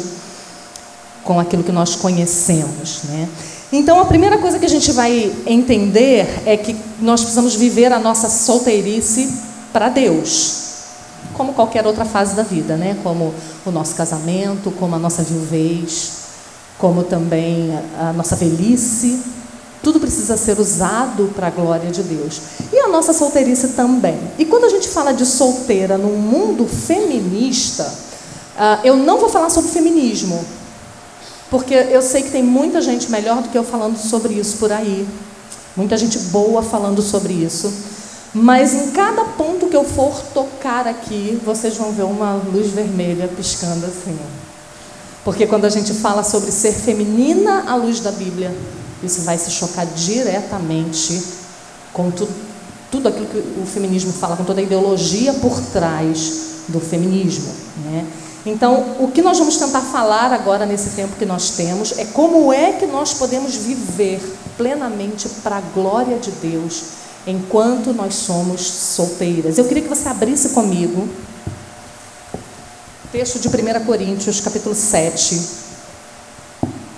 com 1.25 1.39
aquilo 1.39 1.63
que 1.63 1.71
nós 1.71 1.95
conhecemos, 1.95 3.01
né? 3.05 3.27
Então, 3.71 3.99
a 3.99 4.05
primeira 4.05 4.37
coisa 4.37 4.59
que 4.59 4.65
a 4.65 4.69
gente 4.69 4.91
vai 4.91 5.33
entender 5.45 6.43
é 6.45 6.55
que 6.55 6.75
nós 7.01 7.21
precisamos 7.21 7.55
viver 7.55 7.91
a 7.91 7.99
nossa 7.99 8.29
solteirice 8.29 9.33
para 9.73 9.89
Deus, 9.89 10.61
como 11.33 11.51
qualquer 11.53 11.85
outra 11.85 12.05
fase 12.05 12.35
da 12.35 12.43
vida, 12.43 12.77
né? 12.77 12.95
Como 13.01 13.33
o 13.65 13.71
nosso 13.71 13.95
casamento, 13.95 14.71
como 14.71 14.95
a 14.95 14.99
nossa 14.99 15.23
viuvez, 15.23 16.11
como 16.77 17.03
também 17.03 17.71
a 17.99 18.13
nossa 18.13 18.35
velhice. 18.35 19.19
Tudo 19.81 19.99
precisa 19.99 20.37
ser 20.37 20.59
usado 20.59 21.31
para 21.35 21.47
a 21.47 21.49
glória 21.49 21.89
de 21.91 22.03
Deus. 22.03 22.41
E 22.71 22.79
a 22.79 22.87
nossa 22.87 23.13
solteirice 23.13 23.69
também. 23.69 24.17
E 24.37 24.45
quando 24.45 24.65
a 24.65 24.69
gente 24.69 24.87
fala 24.87 25.11
de 25.11 25.25
solteira 25.25 25.97
num 25.97 26.17
mundo 26.17 26.67
feminista, 26.67 27.91
ah, 28.57 28.79
eu 28.83 28.95
não 28.95 29.19
vou 29.19 29.29
falar 29.29 29.49
sobre 29.49 29.69
feminismo, 29.69 30.43
porque 31.49 31.73
eu 31.73 32.01
sei 32.01 32.23
que 32.23 32.31
tem 32.31 32.43
muita 32.43 32.81
gente 32.81 33.11
melhor 33.11 33.41
do 33.41 33.49
que 33.49 33.57
eu 33.57 33.63
falando 33.63 33.97
sobre 33.97 34.33
isso 34.33 34.57
por 34.57 34.71
aí. 34.71 35.07
Muita 35.75 35.97
gente 35.97 36.17
boa 36.17 36.63
falando 36.63 37.01
sobre 37.01 37.33
isso. 37.33 37.71
Mas 38.33 38.73
em 38.73 38.91
cada 38.91 39.23
ponto 39.25 39.67
que 39.67 39.75
eu 39.75 39.83
for 39.83 40.21
tocar 40.33 40.87
aqui, 40.87 41.39
vocês 41.45 41.77
vão 41.77 41.91
ver 41.91 42.03
uma 42.03 42.33
luz 42.33 42.67
vermelha 42.71 43.29
piscando 43.29 43.85
assim. 43.85 44.17
Porque 45.23 45.47
quando 45.47 45.65
a 45.65 45.69
gente 45.69 45.93
fala 45.93 46.23
sobre 46.23 46.51
ser 46.51 46.73
feminina 46.73 47.63
à 47.67 47.75
luz 47.75 47.99
da 47.99 48.11
Bíblia, 48.11 48.55
isso 49.01 49.21
vai 49.21 49.37
se 49.37 49.51
chocar 49.51 49.85
diretamente 49.85 51.23
com 51.93 52.11
tudo, 52.11 52.33
tudo 52.91 53.07
aquilo 53.07 53.25
que 53.27 53.61
o 53.61 53.65
feminismo 53.65 54.11
fala, 54.11 54.35
com 54.35 54.43
toda 54.43 54.59
a 54.59 54.63
ideologia 54.63 55.33
por 55.33 55.59
trás 55.71 56.65
do 56.67 56.79
feminismo. 56.79 57.53
Né? 57.85 58.05
Então, 58.45 58.97
o 58.99 59.09
que 59.11 59.23
nós 59.23 59.39
vamos 59.39 59.57
tentar 59.57 59.81
falar 59.81 60.31
agora 60.31 60.67
nesse 60.67 60.91
tempo 60.91 61.15
que 61.15 61.25
nós 61.25 61.51
temos 61.51 61.97
é 61.97 62.05
como 62.05 62.53
é 62.53 62.73
que 62.73 62.85
nós 62.85 63.15
podemos 63.15 63.55
viver 63.55 64.21
plenamente 64.55 65.27
para 65.43 65.57
a 65.57 65.61
glória 65.61 66.19
de 66.19 66.29
Deus 66.29 66.83
enquanto 67.25 67.91
nós 67.91 68.13
somos 68.13 68.61
solteiras. 68.61 69.57
Eu 69.57 69.65
queria 69.65 69.81
que 69.81 69.89
você 69.89 70.07
abrisse 70.07 70.49
comigo 70.49 71.09
o 73.03 73.07
texto 73.11 73.39
de 73.39 73.47
1 73.47 73.83
Coríntios, 73.83 74.39
capítulo 74.39 74.75
7. 74.75 75.41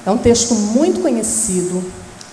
É 0.06 0.12
um 0.12 0.18
texto 0.18 0.54
muito 0.54 1.00
conhecido 1.00 1.82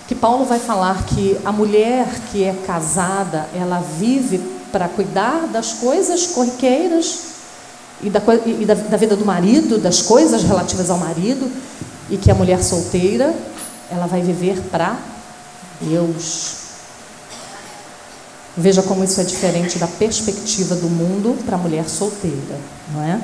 que 0.09 0.15
Paulo 0.15 0.43
vai 0.43 0.59
falar 0.59 1.05
que 1.05 1.37
a 1.45 1.53
mulher 1.53 2.05
que 2.31 2.43
é 2.43 2.53
casada, 2.67 3.47
ela 3.55 3.79
vive 3.79 4.39
para 4.73 4.89
cuidar 4.89 5.47
das 5.47 5.71
coisas 5.73 6.27
corriqueiras 6.27 7.34
e, 8.01 8.09
da, 8.09 8.21
e 8.45 8.65
da, 8.65 8.73
da 8.73 8.97
vida 8.97 9.15
do 9.15 9.25
marido, 9.25 9.77
das 9.77 10.01
coisas 10.01 10.43
relativas 10.43 10.89
ao 10.89 10.97
marido, 10.97 11.49
e 12.09 12.17
que 12.17 12.29
a 12.29 12.35
mulher 12.35 12.63
solteira, 12.63 13.33
ela 13.89 14.05
vai 14.05 14.21
viver 14.21 14.61
para 14.71 14.97
Deus. 15.81 16.65
Veja 18.57 18.81
como 18.81 19.03
isso 19.03 19.19
é 19.19 19.23
diferente 19.23 19.77
da 19.77 19.87
perspectiva 19.87 20.75
do 20.75 20.89
mundo 20.89 21.37
para 21.45 21.55
a 21.55 21.59
mulher 21.59 21.89
solteira, 21.89 22.57
não 22.93 23.03
é? 23.03 23.19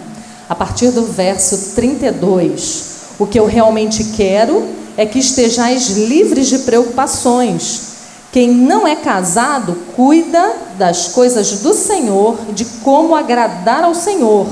A 0.49 0.55
partir 0.55 0.91
do 0.91 1.05
verso 1.05 1.73
32, 1.75 2.83
o 3.17 3.25
que 3.25 3.39
eu 3.39 3.45
realmente 3.45 4.03
quero 4.15 4.67
é 4.97 5.05
que 5.05 5.19
estejais 5.19 5.91
livres 5.91 6.47
de 6.47 6.59
preocupações. 6.59 7.90
Quem 8.31 8.49
não 8.49 8.87
é 8.87 8.95
casado 8.95 9.75
cuida 9.93 10.53
das 10.77 11.09
coisas 11.09 11.59
do 11.59 11.73
Senhor, 11.73 12.37
de 12.53 12.63
como 12.81 13.13
agradar 13.13 13.83
ao 13.83 13.93
Senhor. 13.93 14.47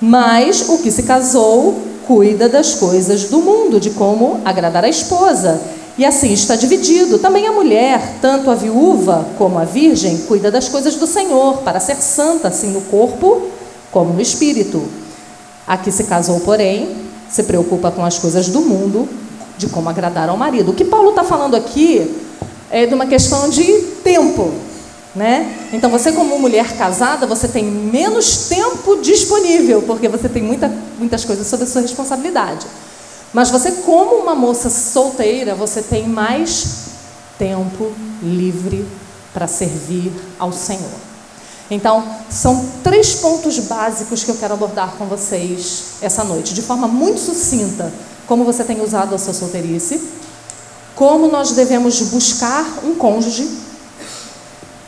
Mas 0.00 0.68
o 0.68 0.78
que 0.78 0.92
se 0.92 1.02
casou 1.02 1.74
cuida 2.06 2.48
das 2.48 2.74
coisas 2.74 3.24
do 3.24 3.40
mundo, 3.40 3.80
de 3.80 3.90
como 3.90 4.40
agradar 4.44 4.84
a 4.84 4.88
esposa. 4.88 5.60
E 5.98 6.04
assim 6.04 6.32
está 6.32 6.54
dividido. 6.54 7.18
Também 7.18 7.48
a 7.48 7.52
mulher, 7.52 8.18
tanto 8.20 8.48
a 8.48 8.54
viúva 8.54 9.26
como 9.38 9.58
a 9.58 9.64
virgem, 9.64 10.18
cuida 10.28 10.50
das 10.50 10.68
coisas 10.68 10.94
do 10.94 11.06
Senhor, 11.06 11.58
para 11.58 11.80
ser 11.80 11.96
santa, 11.96 12.48
assim 12.48 12.68
no 12.68 12.82
corpo 12.82 13.42
como 13.90 14.12
no 14.12 14.20
espírito. 14.20 14.82
A 15.66 15.76
que 15.76 15.90
se 15.90 16.04
casou, 16.04 16.38
porém, 16.40 16.94
se 17.28 17.42
preocupa 17.42 17.90
com 17.90 18.04
as 18.04 18.18
coisas 18.18 18.48
do 18.48 18.60
mundo, 18.60 19.08
de 19.58 19.66
como 19.68 19.88
agradar 19.88 20.28
ao 20.28 20.36
marido. 20.36 20.70
O 20.70 20.74
que 20.74 20.84
Paulo 20.84 21.10
está 21.10 21.24
falando 21.24 21.56
aqui 21.56 22.23
é 22.74 22.86
de 22.86 22.92
uma 22.92 23.06
questão 23.06 23.48
de 23.48 23.62
tempo. 24.02 24.52
Né? 25.14 25.68
Então 25.72 25.88
você 25.88 26.10
como 26.10 26.36
mulher 26.40 26.76
casada, 26.76 27.24
você 27.24 27.46
tem 27.46 27.64
menos 27.64 28.48
tempo 28.48 28.96
disponível, 29.00 29.82
porque 29.82 30.08
você 30.08 30.28
tem 30.28 30.42
muita, 30.42 30.68
muitas 30.98 31.24
coisas 31.24 31.46
sob 31.46 31.62
a 31.62 31.66
sua 31.68 31.82
responsabilidade. 31.82 32.66
Mas 33.32 33.48
você 33.48 33.70
como 33.70 34.16
uma 34.16 34.34
moça 34.34 34.68
solteira, 34.68 35.54
você 35.54 35.82
tem 35.82 36.08
mais 36.08 36.86
tempo 37.38 37.92
livre 38.20 38.84
para 39.32 39.46
servir 39.46 40.12
ao 40.36 40.52
Senhor. 40.52 41.14
Então, 41.70 42.04
são 42.28 42.64
três 42.82 43.14
pontos 43.14 43.58
básicos 43.60 44.24
que 44.24 44.30
eu 44.30 44.36
quero 44.36 44.54
abordar 44.54 44.96
com 44.98 45.06
vocês 45.06 45.94
essa 46.02 46.24
noite, 46.24 46.52
de 46.52 46.62
forma 46.62 46.88
muito 46.88 47.20
sucinta. 47.20 47.92
Como 48.26 48.44
você 48.44 48.64
tem 48.64 48.82
usado 48.82 49.14
a 49.14 49.18
sua 49.18 49.32
solteirice, 49.32 50.00
como 50.94 51.28
nós 51.28 51.52
devemos 51.52 52.00
buscar 52.02 52.64
um 52.84 52.94
cônjuge 52.94 53.48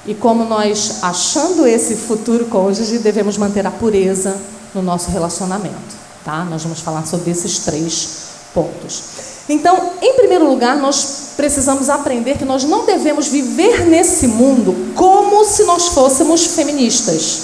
e 0.06 0.14
como 0.14 0.44
nós, 0.44 0.98
achando 1.02 1.66
esse 1.66 1.96
futuro 1.96 2.46
cônjuge, 2.46 2.98
devemos 2.98 3.36
manter 3.36 3.66
a 3.66 3.70
pureza 3.70 4.36
no 4.72 4.80
nosso 4.80 5.10
relacionamento. 5.10 5.96
Tá? 6.24 6.44
Nós 6.44 6.62
vamos 6.62 6.80
falar 6.80 7.06
sobre 7.06 7.30
esses 7.30 7.58
três 7.58 8.08
pontos. 8.54 9.02
Então, 9.48 9.92
em 10.00 10.14
primeiro 10.14 10.48
lugar, 10.48 10.76
nós 10.76 11.32
precisamos 11.36 11.88
aprender 11.88 12.38
que 12.38 12.44
nós 12.44 12.64
não 12.64 12.86
devemos 12.86 13.28
viver 13.28 13.84
nesse 13.86 14.26
mundo 14.26 14.92
como 14.94 15.44
se 15.44 15.64
nós 15.64 15.88
fôssemos 15.88 16.46
feministas. 16.46 17.40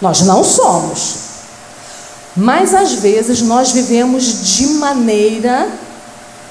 Nós 0.00 0.22
não 0.22 0.44
somos. 0.44 1.28
Mas 2.36 2.72
às 2.72 2.92
vezes 2.94 3.42
nós 3.42 3.72
vivemos 3.72 4.44
de 4.44 4.66
maneira 4.74 5.68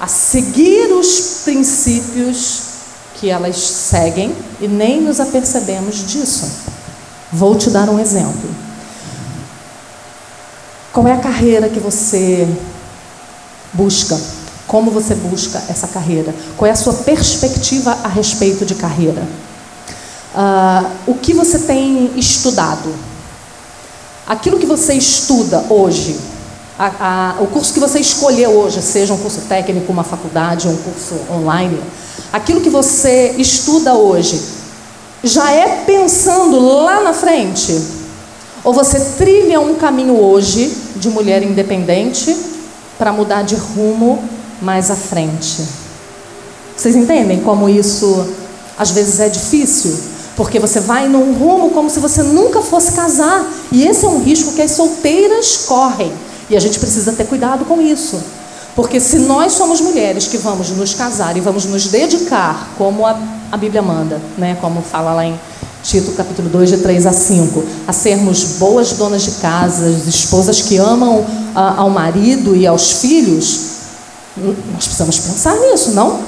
a 0.00 0.06
seguir 0.06 0.92
os 0.92 1.42
princípios 1.44 2.62
que 3.18 3.28
elas 3.30 3.56
seguem 3.56 4.34
e 4.60 4.68
nem 4.68 5.00
nos 5.00 5.18
apercebemos 5.18 6.06
disso. 6.06 6.46
Vou 7.32 7.56
te 7.56 7.70
dar 7.70 7.88
um 7.88 7.98
exemplo. 7.98 8.48
Qual 10.92 11.06
é 11.06 11.12
a 11.12 11.18
carreira 11.18 11.68
que 11.68 11.80
você 11.80 12.48
busca? 13.72 14.18
Como 14.66 14.90
você 14.90 15.14
busca 15.14 15.62
essa 15.68 15.88
carreira? 15.88 16.34
Qual 16.56 16.68
é 16.68 16.72
a 16.72 16.76
sua 16.76 16.92
perspectiva 16.92 17.98
a 18.04 18.08
respeito 18.08 18.64
de 18.64 18.74
carreira? 18.74 19.26
Uh, 20.34 20.90
o 21.06 21.14
que 21.14 21.32
você 21.32 21.58
tem 21.60 22.12
estudado? 22.16 22.94
Aquilo 24.26 24.58
que 24.58 24.66
você 24.66 24.94
estuda 24.94 25.64
hoje, 25.70 26.18
a, 26.78 27.34
a, 27.38 27.42
o 27.42 27.48
curso 27.48 27.74
que 27.74 27.80
você 27.80 27.98
escolheu 27.98 28.50
hoje, 28.50 28.80
seja 28.80 29.12
um 29.12 29.18
curso 29.18 29.40
técnico, 29.48 29.92
uma 29.92 30.04
faculdade, 30.04 30.68
um 30.68 30.76
curso 30.76 31.14
online, 31.30 31.80
aquilo 32.32 32.60
que 32.60 32.70
você 32.70 33.34
estuda 33.36 33.94
hoje, 33.94 34.40
já 35.24 35.50
é 35.50 35.82
pensando 35.84 36.60
lá 36.60 37.00
na 37.02 37.12
frente? 37.12 37.80
Ou 38.62 38.72
você 38.72 39.00
trilha 39.16 39.60
um 39.60 39.74
caminho 39.74 40.20
hoje 40.20 40.72
de 40.96 41.08
mulher 41.08 41.42
independente 41.42 42.36
para 42.96 43.12
mudar 43.12 43.42
de 43.42 43.56
rumo 43.56 44.22
mais 44.62 44.90
à 44.90 44.96
frente? 44.96 45.64
Vocês 46.76 46.94
entendem 46.94 47.40
como 47.40 47.68
isso 47.68 48.28
às 48.78 48.92
vezes 48.92 49.18
é 49.18 49.28
difícil? 49.28 49.98
Porque 50.36 50.60
você 50.60 50.78
vai 50.78 51.08
num 51.08 51.32
rumo 51.32 51.70
como 51.70 51.90
se 51.90 51.98
você 51.98 52.22
nunca 52.22 52.62
fosse 52.62 52.92
casar. 52.92 53.44
E 53.72 53.84
esse 53.84 54.04
é 54.04 54.08
um 54.08 54.22
risco 54.22 54.52
que 54.52 54.62
as 54.62 54.70
solteiras 54.70 55.64
correm. 55.66 56.12
E 56.50 56.56
a 56.56 56.60
gente 56.60 56.78
precisa 56.78 57.12
ter 57.12 57.24
cuidado 57.24 57.64
com 57.64 57.80
isso. 57.80 58.20
Porque 58.74 59.00
se 59.00 59.18
nós 59.18 59.54
somos 59.54 59.80
mulheres 59.80 60.28
que 60.28 60.38
vamos 60.38 60.70
nos 60.70 60.94
casar 60.94 61.36
e 61.36 61.40
vamos 61.40 61.64
nos 61.64 61.88
dedicar, 61.88 62.70
como 62.78 63.04
a, 63.04 63.18
a 63.50 63.56
Bíblia 63.56 63.82
manda, 63.82 64.20
né? 64.36 64.56
como 64.60 64.80
fala 64.82 65.14
lá 65.14 65.24
em 65.24 65.38
Tito 65.82 66.12
capítulo 66.12 66.48
2, 66.48 66.70
de 66.70 66.76
3 66.78 67.06
a 67.06 67.12
5, 67.12 67.64
a 67.86 67.92
sermos 67.92 68.44
boas 68.58 68.92
donas 68.92 69.22
de 69.22 69.32
casa, 69.32 69.88
esposas 70.06 70.62
que 70.62 70.76
amam 70.76 71.24
a, 71.54 71.80
ao 71.80 71.90
marido 71.90 72.54
e 72.54 72.66
aos 72.66 72.92
filhos, 72.92 73.60
nós 74.36 74.84
precisamos 74.84 75.18
pensar 75.18 75.56
nisso, 75.56 75.92
não? 75.92 76.20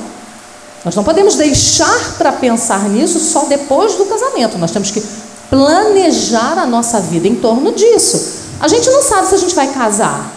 Nós 0.84 0.94
não 0.96 1.04
podemos 1.04 1.36
deixar 1.36 2.14
para 2.16 2.32
pensar 2.32 2.88
nisso 2.88 3.20
só 3.20 3.44
depois 3.44 3.94
do 3.96 4.06
casamento. 4.06 4.56
Nós 4.56 4.70
temos 4.70 4.90
que 4.90 5.02
planejar 5.50 6.58
a 6.58 6.66
nossa 6.66 6.98
vida 7.00 7.28
em 7.28 7.34
torno 7.34 7.72
disso. 7.72 8.39
A 8.60 8.68
gente 8.68 8.90
não 8.90 9.02
sabe 9.02 9.26
se 9.26 9.34
a 9.34 9.38
gente 9.38 9.54
vai 9.54 9.68
casar 9.68 10.30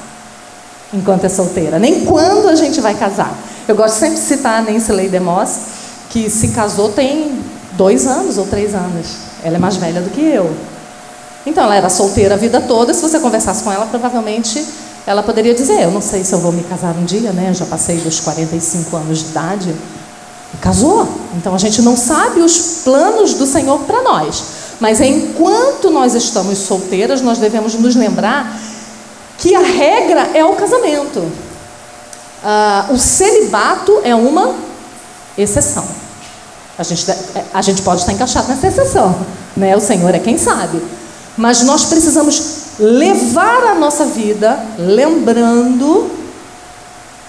enquanto 0.94 1.26
é 1.26 1.30
solteira, 1.30 1.78
nem 1.78 2.06
quando 2.06 2.48
a 2.48 2.56
gente 2.56 2.80
vai 2.80 2.94
casar. 2.94 3.36
Eu 3.68 3.76
gosto 3.76 3.96
sempre 3.96 4.16
de 4.16 4.22
citar 4.22 4.60
a 4.60 4.72
Nancy 4.72 4.92
Leigh 4.92 5.10
DeMoss, 5.10 5.60
que 6.10 6.30
se 6.30 6.50
casou 6.50 6.90
tem 6.90 7.40
dois 7.74 8.08
anos 8.08 8.38
ou 8.38 8.46
três 8.46 8.74
anos. 8.74 9.08
Ela 9.44 9.58
é 9.58 9.60
mais 9.60 9.76
velha 9.76 10.02
do 10.02 10.10
que 10.10 10.22
eu. 10.22 10.56
Então, 11.46 11.66
ela 11.66 11.76
era 11.76 11.90
solteira 11.90 12.36
a 12.36 12.38
vida 12.38 12.62
toda. 12.62 12.94
Se 12.94 13.02
você 13.02 13.20
conversasse 13.20 13.64
com 13.64 13.72
ela, 13.72 13.86
provavelmente 13.88 14.66
ela 15.06 15.22
poderia 15.22 15.54
dizer: 15.54 15.82
Eu 15.82 15.92
não 15.92 16.02
sei 16.02 16.24
se 16.24 16.32
eu 16.34 16.40
vou 16.40 16.52
me 16.52 16.64
casar 16.64 16.96
um 16.96 17.04
dia, 17.04 17.34
né? 17.34 17.50
Eu 17.50 17.54
já 17.54 17.66
passei 17.66 17.98
dos 17.98 18.22
45 18.22 18.96
anos 18.96 19.20
de 19.20 19.26
idade. 19.26 19.76
E 20.54 20.58
casou. 20.58 21.08
Então, 21.36 21.54
a 21.54 21.58
gente 21.58 21.82
não 21.82 21.98
sabe 21.98 22.40
os 22.40 22.84
planos 22.84 23.34
do 23.34 23.46
Senhor 23.46 23.80
para 23.80 24.02
nós. 24.04 24.44
Mas 24.84 25.00
enquanto 25.00 25.90
nós 25.90 26.14
estamos 26.14 26.58
solteiras, 26.58 27.22
nós 27.22 27.38
devemos 27.38 27.74
nos 27.76 27.96
lembrar 27.96 28.60
que 29.38 29.56
a 29.56 29.62
regra 29.62 30.32
é 30.34 30.44
o 30.44 30.58
casamento. 30.58 31.20
Uh, 31.20 32.94
o 32.94 32.98
celibato 33.00 34.02
é 34.04 34.14
uma 34.14 34.54
exceção. 35.38 35.88
A 36.78 36.84
gente, 36.84 37.06
a 37.54 37.62
gente 37.62 37.82
pode 37.82 38.02
estar 38.02 38.12
encaixado 38.12 38.50
nessa 38.50 38.68
exceção, 38.68 39.26
né? 39.56 39.74
O 39.74 39.80
Senhor 39.80 40.14
é 40.14 40.20
quem 40.20 40.38
sabe. 40.38 40.84
Mas 41.38 41.64
nós 41.64 41.86
precisamos 41.86 42.44
levar 42.78 43.64
a 43.68 43.76
nossa 43.76 44.04
vida 44.04 44.62
lembrando 44.78 46.12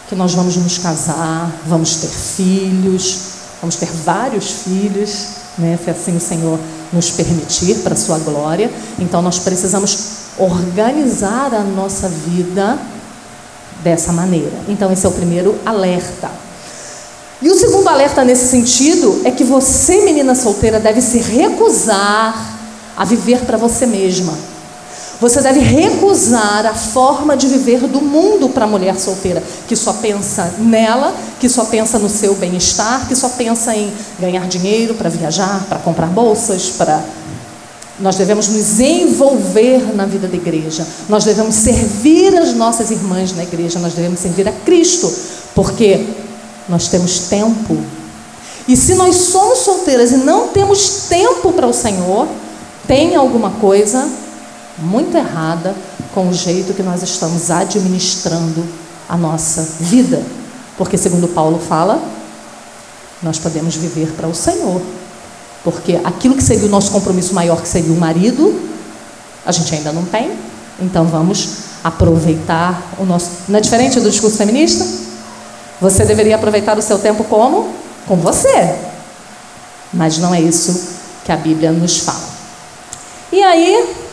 que 0.08 0.16
nós 0.16 0.34
vamos 0.34 0.56
nos 0.56 0.76
casar, 0.78 1.52
vamos 1.64 1.94
ter 1.98 2.08
filhos, 2.08 3.18
vamos 3.60 3.76
ter 3.76 3.88
vários 3.92 4.50
filhos, 4.50 5.43
né? 5.58 5.78
Se 5.82 5.90
assim 5.90 6.16
o 6.16 6.20
Senhor 6.20 6.58
nos 6.92 7.10
permitir 7.10 7.76
para 7.76 7.94
a 7.94 7.96
sua 7.96 8.18
glória. 8.18 8.70
Então 8.98 9.20
nós 9.20 9.38
precisamos 9.38 9.98
organizar 10.38 11.52
a 11.54 11.60
nossa 11.60 12.08
vida 12.08 12.78
dessa 13.82 14.12
maneira. 14.12 14.52
Então 14.68 14.90
esse 14.92 15.04
é 15.04 15.08
o 15.08 15.12
primeiro 15.12 15.58
alerta. 15.64 16.30
E 17.42 17.50
o 17.50 17.54
segundo 17.54 17.88
alerta 17.88 18.24
nesse 18.24 18.46
sentido 18.46 19.20
é 19.24 19.30
que 19.30 19.44
você, 19.44 20.02
menina 20.02 20.34
solteira, 20.34 20.80
deve 20.80 21.02
se 21.02 21.18
recusar 21.18 22.54
a 22.96 23.04
viver 23.04 23.40
para 23.40 23.58
você 23.58 23.84
mesma. 23.84 24.53
Você 25.20 25.40
deve 25.40 25.60
recusar 25.60 26.66
a 26.66 26.74
forma 26.74 27.36
de 27.36 27.46
viver 27.46 27.80
do 27.80 28.00
mundo 28.00 28.48
para 28.48 28.64
a 28.64 28.68
mulher 28.68 28.98
solteira, 28.98 29.42
que 29.68 29.76
só 29.76 29.92
pensa 29.94 30.54
nela, 30.58 31.14
que 31.38 31.48
só 31.48 31.64
pensa 31.66 31.98
no 31.98 32.08
seu 32.08 32.34
bem-estar, 32.34 33.06
que 33.06 33.14
só 33.14 33.28
pensa 33.30 33.74
em 33.74 33.92
ganhar 34.18 34.46
dinheiro 34.48 34.94
para 34.94 35.08
viajar, 35.08 35.64
para 35.68 35.78
comprar 35.78 36.06
bolsas, 36.06 36.70
para. 36.70 37.02
Nós 38.00 38.16
devemos 38.16 38.48
nos 38.48 38.80
envolver 38.80 39.94
na 39.94 40.04
vida 40.04 40.26
da 40.26 40.34
igreja, 40.34 40.84
nós 41.08 41.22
devemos 41.22 41.54
servir 41.54 42.36
as 42.36 42.52
nossas 42.52 42.90
irmãs 42.90 43.32
na 43.36 43.44
igreja, 43.44 43.78
nós 43.78 43.94
devemos 43.94 44.18
servir 44.18 44.48
a 44.48 44.52
Cristo, 44.52 45.12
porque 45.54 46.04
nós 46.68 46.88
temos 46.88 47.20
tempo. 47.20 47.78
E 48.66 48.76
se 48.76 48.94
nós 48.94 49.14
somos 49.14 49.60
solteiras 49.60 50.10
e 50.10 50.16
não 50.16 50.48
temos 50.48 51.06
tempo 51.08 51.52
para 51.52 51.68
o 51.68 51.72
Senhor, 51.72 52.26
tem 52.88 53.14
alguma 53.14 53.50
coisa 53.52 54.08
muito 54.78 55.16
errada 55.16 55.74
com 56.14 56.28
o 56.28 56.34
jeito 56.34 56.74
que 56.74 56.82
nós 56.82 57.02
estamos 57.02 57.50
administrando 57.50 58.64
a 59.08 59.16
nossa 59.16 59.62
vida. 59.80 60.22
Porque, 60.76 60.98
segundo 60.98 61.28
Paulo 61.28 61.58
fala, 61.58 62.02
nós 63.22 63.38
podemos 63.38 63.76
viver 63.76 64.12
para 64.12 64.28
o 64.28 64.34
Senhor. 64.34 64.80
Porque 65.62 65.98
aquilo 66.04 66.36
que 66.36 66.42
seria 66.42 66.66
o 66.66 66.70
nosso 66.70 66.90
compromisso 66.90 67.34
maior, 67.34 67.60
que 67.62 67.68
seria 67.68 67.92
o 67.92 67.96
marido, 67.96 68.60
a 69.46 69.52
gente 69.52 69.74
ainda 69.74 69.92
não 69.92 70.04
tem. 70.04 70.32
Então 70.80 71.06
vamos 71.06 71.48
aproveitar 71.82 72.82
o 72.98 73.04
nosso. 73.04 73.30
Não 73.48 73.58
é 73.58 73.60
diferente 73.60 74.00
do 74.00 74.10
discurso 74.10 74.36
feminista? 74.36 74.84
Você 75.80 76.04
deveria 76.04 76.36
aproveitar 76.36 76.78
o 76.78 76.82
seu 76.82 76.98
tempo 76.98 77.24
como? 77.24 77.72
Com 78.06 78.16
você. 78.16 78.74
Mas 79.92 80.18
não 80.18 80.34
é 80.34 80.40
isso 80.40 80.94
que 81.24 81.32
a 81.32 81.36
Bíblia 81.36 81.72
nos 81.72 82.00
fala. 82.00 82.28
E 83.32 83.42
aí, 83.42 84.03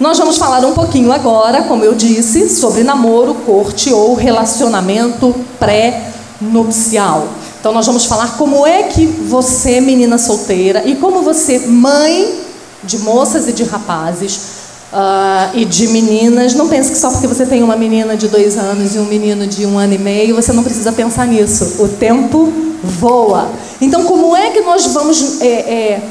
nós 0.00 0.18
vamos 0.18 0.36
falar 0.36 0.64
um 0.66 0.72
pouquinho 0.72 1.12
agora, 1.12 1.62
como 1.62 1.84
eu 1.84 1.94
disse, 1.94 2.48
sobre 2.48 2.82
namoro, 2.82 3.34
corte 3.46 3.92
ou 3.92 4.14
relacionamento 4.14 5.34
pré-nupcial. 5.58 7.28
Então, 7.60 7.72
nós 7.72 7.86
vamos 7.86 8.06
falar 8.06 8.36
como 8.36 8.66
é 8.66 8.84
que 8.84 9.06
você, 9.06 9.80
menina 9.80 10.18
solteira, 10.18 10.82
e 10.84 10.96
como 10.96 11.22
você, 11.22 11.60
mãe 11.60 12.40
de 12.82 12.98
moças 12.98 13.46
e 13.46 13.52
de 13.52 13.62
rapazes, 13.62 14.62
uh, 14.92 15.50
e 15.54 15.64
de 15.64 15.88
meninas, 15.88 16.54
não 16.54 16.68
pense 16.68 16.90
que 16.90 16.98
só 16.98 17.10
porque 17.10 17.26
você 17.26 17.46
tem 17.46 17.62
uma 17.62 17.76
menina 17.76 18.16
de 18.16 18.28
dois 18.28 18.58
anos 18.58 18.94
e 18.94 18.98
um 18.98 19.04
menino 19.04 19.46
de 19.46 19.64
um 19.64 19.78
ano 19.78 19.94
e 19.94 19.98
meio, 19.98 20.34
você 20.34 20.52
não 20.52 20.62
precisa 20.62 20.92
pensar 20.92 21.26
nisso. 21.26 21.76
O 21.78 21.88
tempo 21.88 22.52
voa. 22.82 23.50
Então, 23.80 24.04
como 24.04 24.36
é 24.36 24.50
que 24.50 24.60
nós 24.60 24.86
vamos 24.86 25.40
é, 25.40 25.46
é, 25.46 26.02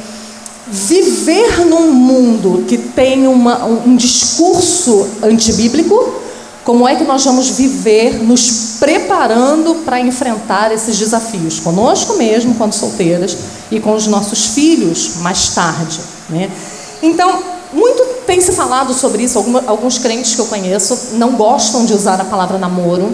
viver 0.71 1.65
num 1.65 1.91
mundo 1.91 2.63
que 2.65 2.77
tem 2.77 3.27
uma, 3.27 3.65
um, 3.65 3.95
discurso 3.95 5.05
antibíblico? 5.21 6.21
Como 6.63 6.87
é 6.87 6.95
que 6.95 7.03
nós 7.03 7.25
vamos 7.25 7.49
viver 7.49 8.23
nos 8.23 8.77
preparando 8.79 9.83
para 9.83 9.99
enfrentar 9.99 10.71
esses 10.71 10.97
desafios? 10.97 11.59
Conosco 11.59 12.13
mesmo, 12.15 12.55
quando 12.55 12.73
solteiras, 12.73 13.35
e 13.69 13.79
com 13.79 13.93
os 13.93 14.07
nossos 14.07 14.45
filhos 14.47 15.17
mais 15.17 15.49
tarde. 15.49 15.99
Né? 16.29 16.49
Então, 17.01 17.41
muito 17.73 18.03
tem 18.25 18.39
se 18.39 18.53
falado 18.53 18.93
sobre 18.93 19.23
isso. 19.23 19.39
alguns 19.67 19.97
crentes 19.97 20.35
que 20.35 20.41
eu 20.41 20.45
conheço 20.45 20.97
não 21.13 21.31
gostam 21.31 21.85
de 21.85 21.93
usar 21.93 22.21
a 22.21 22.25
palavra 22.25 22.57
namoro, 22.57 23.13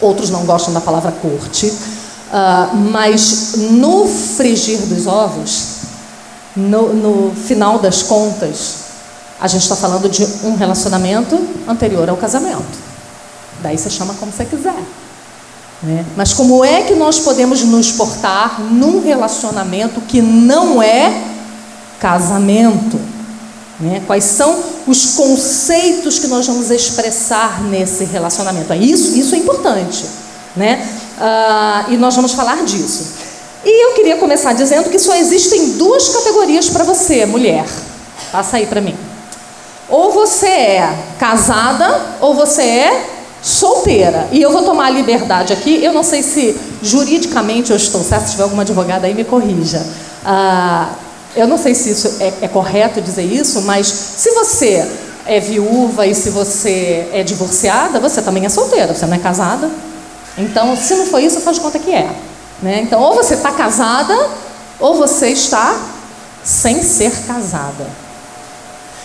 outros 0.00 0.28
não 0.28 0.44
gostam 0.44 0.74
da 0.74 0.80
palavra 0.80 1.12
corte. 1.12 1.66
Uh, 1.66 2.76
mas 2.92 3.54
no 3.72 4.06
frigir 4.06 4.78
dos 4.82 5.06
ovos, 5.06 5.69
no, 6.68 6.94
no 6.94 7.34
final 7.34 7.78
das 7.78 8.02
contas, 8.02 8.74
a 9.40 9.48
gente 9.48 9.62
está 9.62 9.74
falando 9.76 10.08
de 10.08 10.26
um 10.44 10.54
relacionamento 10.54 11.40
anterior 11.66 12.08
ao 12.08 12.16
casamento. 12.16 12.78
Daí 13.62 13.78
você 13.78 13.88
chama 13.88 14.14
como 14.14 14.30
você 14.30 14.44
quiser. 14.44 14.82
Né? 15.82 16.04
Mas 16.14 16.34
como 16.34 16.62
é 16.64 16.82
que 16.82 16.94
nós 16.94 17.20
podemos 17.20 17.62
nos 17.64 17.92
portar 17.92 18.60
num 18.60 19.02
relacionamento 19.02 20.00
que 20.02 20.20
não 20.20 20.82
é 20.82 21.22
casamento? 21.98 23.00
Né? 23.78 24.02
Quais 24.06 24.24
são 24.24 24.62
os 24.86 25.14
conceitos 25.14 26.18
que 26.18 26.26
nós 26.26 26.46
vamos 26.46 26.70
expressar 26.70 27.62
nesse 27.62 28.04
relacionamento? 28.04 28.74
Isso, 28.74 29.16
isso 29.18 29.34
é 29.34 29.38
importante. 29.38 30.04
Né? 30.54 30.86
Uh, 31.16 31.92
e 31.92 31.96
nós 31.96 32.14
vamos 32.14 32.32
falar 32.32 32.62
disso. 32.64 33.29
E 33.64 33.86
eu 33.86 33.94
queria 33.94 34.16
começar 34.16 34.52
dizendo 34.52 34.88
que 34.88 34.98
só 34.98 35.14
existem 35.14 35.72
duas 35.72 36.08
categorias 36.08 36.70
para 36.70 36.84
você, 36.84 37.26
mulher. 37.26 37.66
Passa 38.32 38.56
aí 38.56 38.66
para 38.66 38.80
mim. 38.80 38.96
Ou 39.88 40.12
você 40.12 40.46
é 40.46 40.94
casada, 41.18 42.00
ou 42.20 42.34
você 42.34 42.62
é 42.62 43.06
solteira. 43.42 44.28
E 44.32 44.40
eu 44.40 44.50
vou 44.50 44.62
tomar 44.62 44.86
a 44.86 44.90
liberdade 44.90 45.52
aqui. 45.52 45.82
Eu 45.84 45.92
não 45.92 46.02
sei 46.02 46.22
se 46.22 46.58
juridicamente 46.82 47.70
eu 47.70 47.76
estou 47.76 48.02
certo. 48.02 48.26
Se 48.26 48.30
tiver 48.32 48.44
alguma 48.44 48.62
advogada 48.62 49.06
aí, 49.06 49.14
me 49.14 49.24
corrija. 49.24 49.84
Uh, 50.24 50.94
eu 51.36 51.46
não 51.46 51.58
sei 51.58 51.74
se 51.74 51.90
isso 51.90 52.16
é, 52.20 52.32
é 52.42 52.48
correto 52.48 53.00
dizer 53.00 53.24
isso, 53.24 53.62
mas 53.62 53.86
se 53.86 54.30
você 54.32 54.86
é 55.26 55.38
viúva 55.38 56.06
e 56.06 56.14
se 56.14 56.30
você 56.30 57.08
é 57.12 57.22
divorciada, 57.22 58.00
você 58.00 58.22
também 58.22 58.46
é 58.46 58.48
solteira. 58.48 58.94
Você 58.94 59.06
não 59.06 59.14
é 59.14 59.18
casada, 59.18 59.70
então, 60.38 60.76
se 60.76 60.94
não 60.94 61.06
foi 61.06 61.24
isso, 61.24 61.40
faz 61.40 61.58
conta 61.58 61.78
que 61.78 61.92
é. 61.92 62.08
Né? 62.62 62.82
Então, 62.82 63.00
ou 63.00 63.14
você 63.14 63.34
está 63.34 63.52
casada, 63.52 64.14
ou 64.78 64.96
você 64.96 65.28
está 65.28 65.78
sem 66.44 66.82
ser 66.82 67.12
casada. 67.26 67.86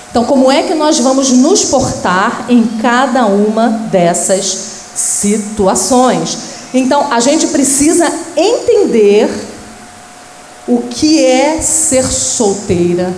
Então, 0.10 0.24
como 0.24 0.52
é 0.52 0.64
que 0.64 0.74
nós 0.74 1.00
vamos 1.00 1.32
nos 1.32 1.66
portar 1.66 2.46
em 2.48 2.66
cada 2.82 3.26
uma 3.26 3.68
dessas 3.92 4.46
situações? 4.96 6.38
Então, 6.74 7.12
a 7.12 7.20
gente 7.20 7.48
precisa 7.48 8.12
entender 8.36 9.30
o 10.68 10.84
que 10.84 11.24
é 11.24 11.62
ser 11.62 12.06
solteira, 12.06 13.14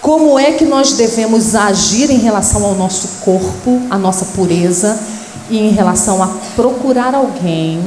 como 0.00 0.38
é 0.38 0.52
que 0.52 0.64
nós 0.64 0.94
devemos 0.94 1.54
agir 1.54 2.10
em 2.10 2.18
relação 2.18 2.64
ao 2.64 2.74
nosso 2.74 3.06
corpo, 3.20 3.82
à 3.90 3.98
nossa 3.98 4.24
pureza 4.34 4.98
e 5.50 5.58
em 5.58 5.70
relação 5.70 6.22
a 6.22 6.28
procurar 6.56 7.14
alguém 7.14 7.82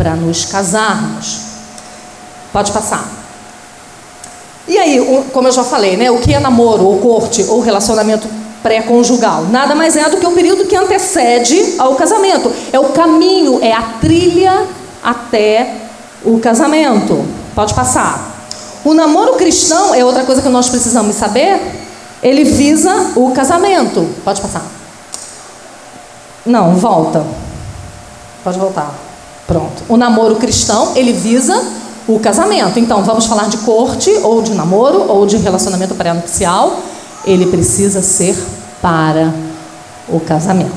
para 0.00 0.16
nos 0.16 0.46
casarmos. 0.46 1.40
Pode 2.50 2.72
passar. 2.72 3.06
E 4.66 4.78
aí, 4.78 5.26
como 5.30 5.46
eu 5.46 5.52
já 5.52 5.62
falei, 5.62 5.94
né, 5.98 6.10
o 6.10 6.20
que 6.20 6.32
é 6.32 6.40
namoro, 6.40 6.86
ou 6.86 7.00
corte, 7.00 7.44
ou 7.50 7.60
relacionamento 7.60 8.26
pré-conjugal. 8.62 9.44
Nada 9.50 9.74
mais 9.74 9.96
é 9.96 10.08
do 10.08 10.16
que 10.16 10.26
o 10.26 10.32
período 10.32 10.64
que 10.64 10.74
antecede 10.74 11.74
ao 11.78 11.96
casamento. 11.96 12.50
É 12.72 12.80
o 12.80 12.88
caminho, 12.90 13.58
é 13.62 13.74
a 13.74 13.82
trilha 14.00 14.66
até 15.04 15.74
o 16.24 16.40
casamento. 16.40 17.22
Pode 17.54 17.74
passar. 17.74 18.46
O 18.82 18.94
namoro 18.94 19.34
cristão 19.34 19.94
é 19.94 20.02
outra 20.02 20.24
coisa 20.24 20.40
que 20.40 20.48
nós 20.48 20.70
precisamos 20.70 21.14
saber. 21.14 21.60
Ele 22.22 22.44
visa 22.44 23.12
o 23.16 23.32
casamento. 23.32 24.08
Pode 24.24 24.40
passar. 24.40 24.64
Não, 26.46 26.74
volta. 26.76 27.22
Pode 28.42 28.58
voltar. 28.58 29.09
Pronto. 29.50 29.82
O 29.88 29.96
namoro 29.96 30.36
cristão, 30.36 30.92
ele 30.94 31.12
visa 31.12 31.60
o 32.06 32.20
casamento. 32.20 32.78
Então, 32.78 33.02
vamos 33.02 33.26
falar 33.26 33.48
de 33.48 33.56
corte, 33.56 34.08
ou 34.22 34.40
de 34.42 34.54
namoro, 34.54 35.06
ou 35.08 35.26
de 35.26 35.38
relacionamento 35.38 35.92
pré-nupcial. 35.96 36.78
Ele 37.24 37.46
precisa 37.46 38.00
ser 38.00 38.36
para 38.80 39.34
o 40.08 40.20
casamento. 40.20 40.70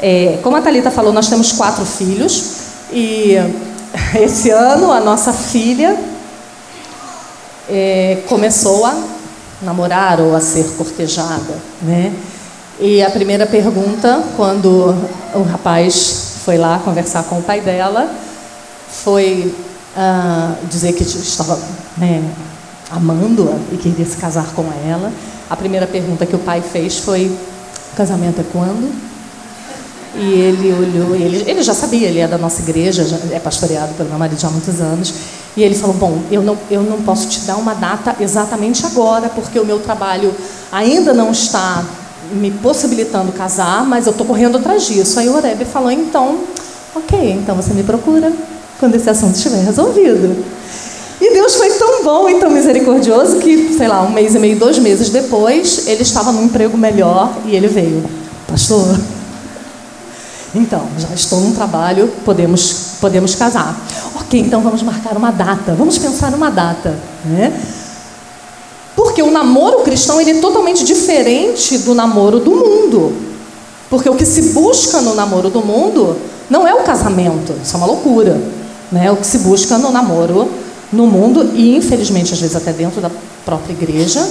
É, 0.00 0.38
como 0.42 0.56
a 0.56 0.62
Thalita 0.62 0.90
falou, 0.90 1.12
nós 1.12 1.28
temos 1.28 1.52
quatro 1.52 1.84
filhos. 1.84 2.54
E 2.90 3.34
esse 4.18 4.48
ano 4.48 4.90
a 4.90 4.98
nossa 4.98 5.34
filha 5.34 5.94
é, 7.68 8.22
começou 8.26 8.86
a 8.86 8.94
namorar 9.60 10.20
ou 10.20 10.34
a 10.34 10.40
ser 10.40 10.64
cortejada, 10.78 11.54
né? 11.82 12.14
E 12.80 13.02
a 13.02 13.10
primeira 13.10 13.46
pergunta, 13.46 14.22
quando 14.38 14.94
o 15.34 15.42
rapaz 15.42 16.25
foi 16.46 16.56
lá 16.56 16.78
conversar 16.78 17.24
com 17.24 17.40
o 17.40 17.42
pai 17.42 17.60
dela, 17.60 18.08
foi 18.88 19.52
uh, 19.96 20.66
dizer 20.68 20.92
que 20.92 21.02
estava 21.02 21.58
né, 21.98 22.22
amando-a 22.88 23.56
e 23.72 23.76
queria 23.76 24.06
se 24.06 24.16
casar 24.16 24.46
com 24.54 24.64
ela. 24.88 25.12
A 25.50 25.56
primeira 25.56 25.88
pergunta 25.88 26.24
que 26.24 26.36
o 26.36 26.38
pai 26.38 26.62
fez 26.62 26.98
foi: 26.98 27.36
casamento 27.96 28.40
é 28.40 28.44
quando? 28.52 28.94
E 30.14 30.34
ele 30.34 30.72
olhou, 30.72 31.16
ele, 31.16 31.50
ele 31.50 31.62
já 31.64 31.74
sabia, 31.74 32.06
ele 32.06 32.20
é 32.20 32.28
da 32.28 32.38
nossa 32.38 32.62
igreja, 32.62 33.04
já 33.04 33.18
é 33.32 33.40
pastoreado 33.40 33.92
pelo 33.94 34.08
meu 34.08 34.18
marido 34.18 34.40
já 34.40 34.46
há 34.46 34.50
muitos 34.52 34.80
anos. 34.80 35.14
E 35.56 35.64
ele 35.64 35.74
falou: 35.74 35.96
Bom, 35.96 36.22
eu 36.30 36.42
não, 36.42 36.56
eu 36.70 36.82
não 36.82 37.02
posso 37.02 37.28
te 37.28 37.40
dar 37.40 37.56
uma 37.56 37.74
data 37.74 38.14
exatamente 38.20 38.86
agora, 38.86 39.28
porque 39.30 39.58
o 39.58 39.66
meu 39.66 39.80
trabalho 39.80 40.32
ainda 40.70 41.12
não 41.12 41.32
está 41.32 41.84
me 42.32 42.50
possibilitando 42.50 43.32
casar, 43.32 43.84
mas 43.86 44.06
eu 44.06 44.12
estou 44.12 44.26
correndo 44.26 44.58
atrás 44.58 44.84
disso. 44.84 45.18
Aí 45.18 45.28
o 45.28 45.34
Oreb 45.34 45.64
falou: 45.64 45.90
Então, 45.90 46.38
ok, 46.94 47.32
então 47.32 47.54
você 47.54 47.72
me 47.72 47.82
procura 47.82 48.32
quando 48.78 48.94
esse 48.94 49.08
assunto 49.08 49.36
estiver 49.36 49.64
resolvido. 49.64 50.44
E 51.20 51.32
Deus 51.32 51.54
foi 51.54 51.70
tão 51.70 52.04
bom 52.04 52.28
e 52.28 52.38
tão 52.38 52.50
misericordioso 52.50 53.38
que, 53.38 53.74
sei 53.74 53.88
lá, 53.88 54.02
um 54.02 54.10
mês 54.10 54.34
e 54.34 54.38
meio, 54.38 54.58
dois 54.58 54.78
meses 54.78 55.08
depois, 55.08 55.86
ele 55.86 56.02
estava 56.02 56.30
num 56.30 56.44
emprego 56.44 56.76
melhor 56.76 57.34
e 57.46 57.56
ele 57.56 57.68
veio. 57.68 58.04
Pastor, 58.46 58.98
então, 60.54 60.86
já 60.98 61.08
estou 61.14 61.40
num 61.40 61.52
trabalho, 61.52 62.08
podemos, 62.24 62.96
podemos 63.00 63.34
casar. 63.34 63.78
Ok, 64.14 64.40
então 64.40 64.62
vamos 64.62 64.82
marcar 64.82 65.16
uma 65.16 65.30
data, 65.30 65.74
vamos 65.74 65.98
pensar 65.98 66.30
numa 66.30 66.50
data. 66.50 66.94
Né? 67.24 67.52
Porque 68.96 69.22
o 69.22 69.30
namoro 69.30 69.80
cristão 69.80 70.18
ele 70.20 70.30
é 70.30 70.40
totalmente 70.40 70.82
diferente 70.82 71.78
do 71.78 71.94
namoro 71.94 72.40
do 72.40 72.50
mundo. 72.50 73.12
Porque 73.90 74.08
o 74.08 74.16
que 74.16 74.24
se 74.24 74.54
busca 74.54 75.02
no 75.02 75.14
namoro 75.14 75.50
do 75.50 75.60
mundo 75.60 76.16
não 76.48 76.66
é 76.66 76.74
o 76.74 76.82
casamento, 76.82 77.54
isso 77.62 77.74
é 77.74 77.78
uma 77.78 77.86
loucura. 77.86 78.40
Né? 78.90 79.12
O 79.12 79.16
que 79.16 79.26
se 79.26 79.38
busca 79.38 79.76
no 79.78 79.92
namoro 79.92 80.48
no 80.92 81.06
mundo, 81.06 81.50
e 81.54 81.76
infelizmente 81.76 82.32
às 82.32 82.40
vezes 82.40 82.56
até 82.56 82.72
dentro 82.72 83.00
da 83.00 83.10
própria 83.44 83.72
igreja, 83.72 84.26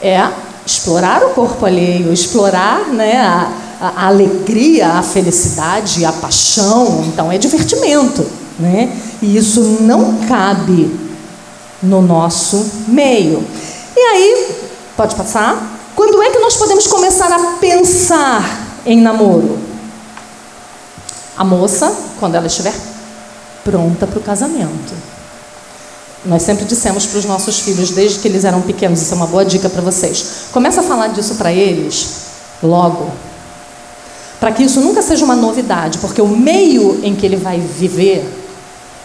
é 0.00 0.28
explorar 0.64 1.22
o 1.24 1.30
corpo 1.30 1.66
alheio, 1.66 2.12
explorar 2.12 2.88
né, 2.88 3.16
a, 3.16 3.50
a, 3.80 4.06
alegria, 4.06 4.88
a 4.92 5.02
felicidade, 5.02 6.04
a 6.04 6.12
paixão, 6.12 7.04
então 7.06 7.30
é 7.30 7.36
divertimento, 7.36 8.24
né? 8.58 8.96
E 9.20 9.36
isso 9.36 9.60
não 9.80 10.18
cabe 10.26 10.90
no 11.82 12.00
nosso 12.00 12.64
meio. 12.88 13.44
E 13.96 14.00
aí, 14.00 14.56
pode 14.96 15.14
passar? 15.14 15.80
Quando 15.94 16.22
é 16.22 16.30
que 16.30 16.38
nós 16.38 16.56
podemos 16.56 16.86
começar 16.86 17.32
a 17.32 17.56
pensar 17.58 18.42
em 18.84 19.00
namoro? 19.00 19.58
A 21.36 21.44
moça, 21.44 21.94
quando 22.18 22.34
ela 22.34 22.46
estiver 22.46 22.74
pronta 23.64 24.06
para 24.06 24.18
o 24.18 24.22
casamento. 24.22 24.94
Nós 26.24 26.42
sempre 26.42 26.64
dissemos 26.64 27.06
para 27.06 27.18
os 27.18 27.24
nossos 27.24 27.60
filhos, 27.60 27.90
desde 27.90 28.18
que 28.18 28.28
eles 28.28 28.44
eram 28.44 28.62
pequenos, 28.62 29.00
isso 29.00 29.12
é 29.12 29.16
uma 29.16 29.26
boa 29.26 29.44
dica 29.44 29.68
para 29.68 29.82
vocês. 29.82 30.46
Começa 30.52 30.80
a 30.80 30.84
falar 30.84 31.08
disso 31.08 31.34
para 31.34 31.52
eles 31.52 32.08
logo, 32.62 33.10
para 34.38 34.52
que 34.52 34.62
isso 34.62 34.80
nunca 34.80 35.02
seja 35.02 35.24
uma 35.24 35.36
novidade, 35.36 35.98
porque 35.98 36.22
o 36.22 36.28
meio 36.28 37.00
em 37.02 37.14
que 37.14 37.26
ele 37.26 37.36
vai 37.36 37.58
viver, 37.58 38.43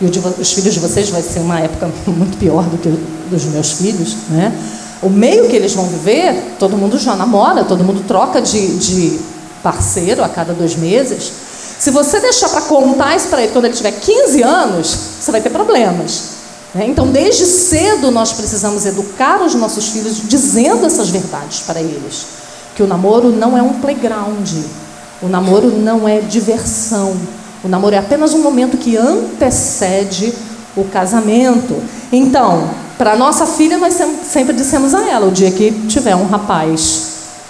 e 0.01 0.05
os 0.05 0.53
filhos 0.53 0.73
de 0.73 0.79
vocês 0.79 1.09
vai 1.09 1.21
ser 1.21 1.39
uma 1.39 1.59
época 1.59 1.89
muito 2.07 2.37
pior 2.37 2.63
do 2.63 2.77
que 2.77 2.89
dos 3.29 3.45
meus 3.45 3.71
filhos, 3.73 4.15
né? 4.29 4.53
O 5.01 5.09
meio 5.09 5.47
que 5.47 5.55
eles 5.55 5.73
vão 5.73 5.85
viver, 5.85 6.55
todo 6.59 6.75
mundo 6.75 6.97
já 6.97 7.15
namora, 7.15 7.63
todo 7.63 7.83
mundo 7.83 8.03
troca 8.05 8.41
de, 8.41 8.77
de 8.77 9.19
parceiro 9.63 10.23
a 10.23 10.27
cada 10.27 10.53
dois 10.53 10.75
meses. 10.75 11.31
Se 11.79 11.91
você 11.91 12.19
deixar 12.19 12.49
para 12.49 12.61
contar 12.61 13.15
isso 13.15 13.29
para 13.29 13.41
ele 13.41 13.53
quando 13.53 13.65
ele 13.65 13.73
tiver 13.73 13.91
15 13.91 14.43
anos, 14.43 14.97
você 15.21 15.31
vai 15.31 15.39
ter 15.39 15.49
problemas. 15.49 16.39
Né? 16.73 16.85
Então, 16.87 17.07
desde 17.07 17.45
cedo, 17.45 18.11
nós 18.11 18.33
precisamos 18.33 18.85
educar 18.85 19.41
os 19.41 19.55
nossos 19.55 19.87
filhos 19.89 20.27
dizendo 20.27 20.85
essas 20.85 21.09
verdades 21.09 21.61
para 21.61 21.81
eles. 21.81 22.25
Que 22.75 22.83
o 22.83 22.87
namoro 22.87 23.29
não 23.31 23.57
é 23.57 23.61
um 23.61 23.79
playground, 23.79 24.49
o 25.21 25.27
namoro 25.27 25.69
não 25.69 26.07
é 26.07 26.19
diversão. 26.19 27.15
O 27.63 27.67
namoro 27.67 27.95
é 27.95 27.97
apenas 27.97 28.33
um 28.33 28.41
momento 28.41 28.77
que 28.77 28.95
antecede 28.95 30.33
o 30.75 30.85
casamento. 30.85 31.81
Então, 32.11 32.69
para 32.97 33.15
nossa 33.15 33.45
filha, 33.45 33.77
nós 33.77 33.97
sempre 34.23 34.53
dissemos 34.53 34.93
a 34.93 35.09
ela: 35.09 35.27
o 35.27 35.31
dia 35.31 35.51
que 35.51 35.71
tiver 35.87 36.15
um 36.15 36.25
rapaz 36.25 37.09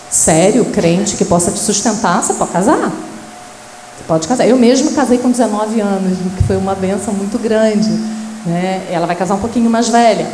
sério, 0.10 0.66
crente, 0.66 1.16
que 1.16 1.26
possa 1.26 1.52
te 1.52 1.60
sustentar, 1.60 2.24
você 2.24 2.34
pode 2.34 2.52
casar. 2.52 2.78
Você 2.78 4.04
pode 4.08 4.28
casar. 4.28 4.48
Eu 4.48 4.58
mesmo 4.58 4.92
casei 4.92 5.20
com 5.20 5.30
19 5.30 5.80
anos, 5.82 6.18
que 6.38 6.44
foi 6.44 6.58
uma 6.58 6.74
benção 6.74 7.14
muito 7.14 7.38
grande. 7.38 7.90
Né? 8.46 8.88
Ela 8.90 9.06
vai 9.06 9.16
casar 9.16 9.36
um 9.36 9.40
pouquinho 9.40 9.70
mais 9.70 9.90
velha. 9.90 10.28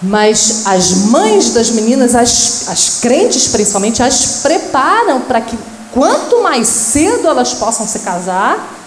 Mas 0.00 0.62
as 0.66 0.92
mães 1.06 1.50
das 1.50 1.70
meninas, 1.70 2.14
as, 2.14 2.68
as 2.68 3.00
crentes 3.00 3.48
principalmente, 3.48 4.02
as 4.02 4.42
preparam 4.42 5.20
para 5.20 5.40
que 5.40 5.56
quanto 5.92 6.42
mais 6.42 6.66
cedo 6.66 7.28
elas 7.28 7.54
possam 7.54 7.86
se 7.86 8.00
casar, 8.00 8.81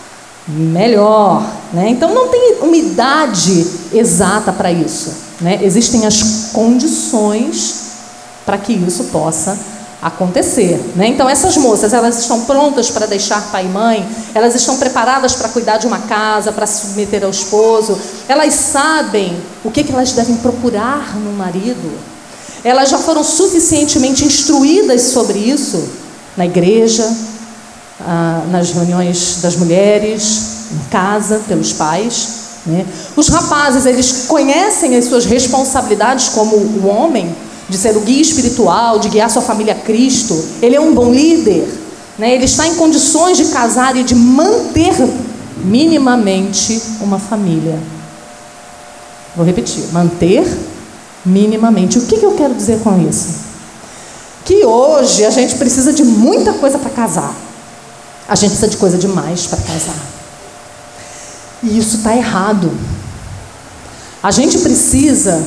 melhor. 0.48 1.44
Né? 1.74 1.90
Então 1.90 2.14
não 2.14 2.28
tem 2.28 2.58
uma 2.62 2.76
idade 2.76 3.66
exata 3.94 4.54
para 4.54 4.72
isso. 4.72 5.14
Né? 5.42 5.60
Existem 5.62 6.06
as 6.06 6.52
condições 6.54 7.86
para 8.46 8.58
que 8.58 8.74
isso 8.74 9.06
possa 9.06 9.58
acontecer. 10.02 10.80
Né? 10.96 11.08
Então 11.08 11.28
essas 11.28 11.58
moças 11.58 11.94
elas 11.94 12.20
estão 12.20 12.42
prontas 12.42 12.92
para 12.92 13.08
deixar 13.08 13.42
pai 13.52 13.66
e 13.66 13.70
mãe, 13.70 14.08
elas 14.36 14.54
estão 14.54 14.78
preparadas 14.78 15.34
para 15.34 15.50
cuidar 15.50 15.78
de 15.78 15.88
uma 15.88 16.00
casa, 16.00 16.52
para 16.52 16.68
se 16.68 16.88
submeter 16.88 17.24
ao 17.24 17.32
esposo, 17.32 17.98
elas 18.28 18.54
sabem 18.54 19.36
o 19.64 19.72
que, 19.72 19.84
que 19.84 19.92
elas 19.92 20.12
devem 20.12 20.36
procurar 20.38 21.16
no 21.18 21.32
marido. 21.32 21.92
Elas 22.64 22.90
já 22.90 22.98
foram 22.98 23.24
suficientemente 23.24 24.26
instruídas 24.26 25.02
sobre 25.02 25.40
isso 25.40 25.88
na 26.38 26.46
igreja, 26.46 27.08
ah, 28.02 28.44
nas 28.52 28.72
reuniões 28.72 29.40
das 29.42 29.56
mulheres, 29.56 30.68
em 30.72 30.90
casa, 30.90 31.42
pelos 31.48 31.74
pais. 31.74 32.28
Né? 32.66 32.86
Os 33.16 33.28
rapazes, 33.30 33.86
eles 33.86 34.26
conhecem 34.28 34.96
as 34.96 35.06
suas 35.06 35.26
responsabilidades 35.26 36.30
como 36.30 36.56
o 36.56 36.88
homem, 36.88 37.36
de 37.68 37.78
ser 37.78 37.96
o 37.98 38.02
guia 38.02 38.22
espiritual, 38.22 39.00
de 39.00 39.10
guiar 39.10 39.30
sua 39.30 39.42
família 39.42 39.74
a 39.74 39.78
Cristo. 39.78 40.40
Ele 40.62 40.76
é 40.76 40.82
um 40.82 40.94
bom 40.94 41.12
líder. 41.12 41.68
Né? 42.18 42.34
Ele 42.36 42.46
está 42.46 42.68
em 42.68 42.76
condições 42.76 43.38
de 43.38 43.46
casar 43.46 43.96
e 43.96 44.04
de 44.04 44.16
manter 44.16 44.94
minimamente 45.64 46.82
uma 47.02 47.20
família. 47.20 47.78
Vou 49.36 49.46
repetir: 49.46 49.84
manter 49.92 50.46
minimamente. 51.26 51.98
O 51.98 52.04
que, 52.04 52.18
que 52.18 52.26
eu 52.26 52.34
quero 52.34 52.54
dizer 52.54 52.80
com 52.80 53.02
isso? 53.08 53.46
que 54.46 54.64
hoje 54.64 55.26
a 55.26 55.32
gente 55.32 55.56
precisa 55.56 55.92
de 55.92 56.04
muita 56.04 56.54
coisa 56.54 56.78
para 56.78 56.92
casar. 56.92 57.36
A 58.28 58.36
gente 58.36 58.52
precisa 58.52 58.68
de 58.68 58.78
coisa 58.78 58.98
demais 58.98 59.46
para 59.46 59.60
casar. 59.60 59.96
E 61.62 61.78
isso 61.78 61.98
está 61.98 62.16
errado. 62.16 62.72
A 64.22 64.32
gente 64.32 64.58
precisa 64.60 65.44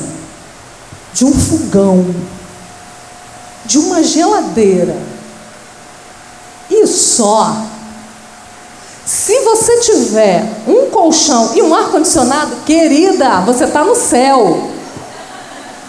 de 1.13 1.25
um 1.25 1.33
fogão, 1.33 2.15
de 3.65 3.77
uma 3.77 4.01
geladeira. 4.01 4.95
E 6.69 6.87
só. 6.87 7.65
Se 9.05 9.39
você 9.39 9.79
tiver 9.79 10.45
um 10.67 10.89
colchão 10.91 11.55
e 11.55 11.61
um 11.61 11.73
ar-condicionado, 11.73 12.57
querida, 12.65 13.41
você 13.41 13.65
está 13.65 13.83
no 13.83 13.95
céu. 13.95 14.69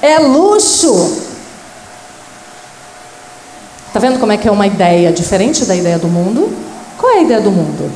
É 0.01 0.19
luxo. 0.19 1.29
Tá 3.93 4.01
vendo 4.01 4.19
como 4.19 4.33
é 4.33 4.37
que 4.37 4.49
é 4.49 4.51
uma 4.51 4.67
ideia 4.67 5.13
diferente 5.13 5.65
da 5.65 5.77
ideia 5.77 5.99
do 5.99 6.09
mundo? 6.09 6.70
Qual 7.11 7.19
é 7.19 7.23
a 7.23 7.25
ideia 7.25 7.41
do 7.41 7.51
mundo? 7.51 7.91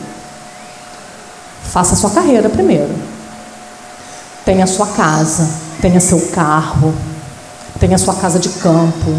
Faça 1.63 1.95
sua 1.95 2.11
carreira 2.11 2.49
primeiro. 2.49 2.93
Tenha 4.45 4.67
sua 4.67 4.89
casa, 4.89 5.49
tenha 5.81 6.01
seu 6.01 6.21
carro, 6.33 6.93
tenha 7.79 7.97
sua 7.97 8.15
casa 8.15 8.41
de 8.41 8.49
campo. 8.49 9.15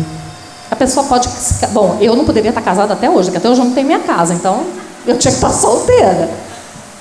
A 0.70 0.76
pessoa 0.76 1.06
pode. 1.06 1.30
Bom, 1.72 1.98
eu 2.02 2.14
não 2.14 2.26
poderia 2.26 2.50
estar 2.50 2.62
casada 2.62 2.92
até 2.92 3.10
hoje, 3.10 3.30
porque 3.30 3.38
até 3.38 3.50
hoje 3.50 3.62
eu 3.62 3.66
não 3.66 3.72
tenho 3.72 3.88
minha 3.88 4.00
casa, 4.00 4.34
então 4.34 4.66
eu 5.08 5.18
tinha 5.18 5.32
que 5.32 5.38
estar 5.38 5.50
solteira. 5.56 6.30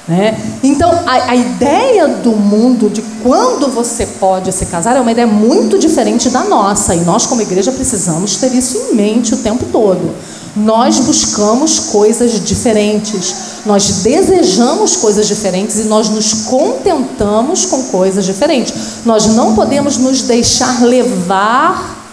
Né? 0.07 0.41
Então, 0.63 0.93
a, 1.05 1.31
a, 1.31 1.35
ideia 1.35 2.07
do 2.07 2.31
mundo 2.31 2.91
de 2.91 3.03
quando 3.23 3.69
você 3.71 4.07
pode 4.07 4.53
se 4.53 4.67
casar 4.67 4.95
é 4.95 5.01
uma 5.01 5.11
ideia 5.11 5.27
muito 5.27 5.79
diferente 5.79 6.29
da 6.29 6.45
nossa, 6.45 6.95
e 6.95 7.01
nós, 7.01 7.27
como 7.27 7.43
igreja, 7.43 7.73
precisamos 7.73 8.37
ter 8.37 8.53
isso 8.53 8.77
em 8.77 8.95
mente 8.95 9.35
o 9.35 9.39
tempo 9.39 9.65
todo. 9.73 10.15
Nós 10.57 11.01
buscamos 11.01 11.81
coisas 11.81 12.45
diferentes, 12.45 13.35
nós 13.67 14.03
desejamos 14.03 14.95
coisas 14.97 15.27
diferentes 15.27 15.81
e 15.81 15.85
nós 15.85 16.09
nos 16.09 16.45
contentamos 16.45 17.67
com 17.67 17.83
coisas 17.85 18.25
diferentes. 18.25 19.05
Nós 19.05 19.27
não 19.27 19.55
podemos 19.55 19.97
nos 19.97 20.23
deixar 20.23 20.85
levar 20.85 22.05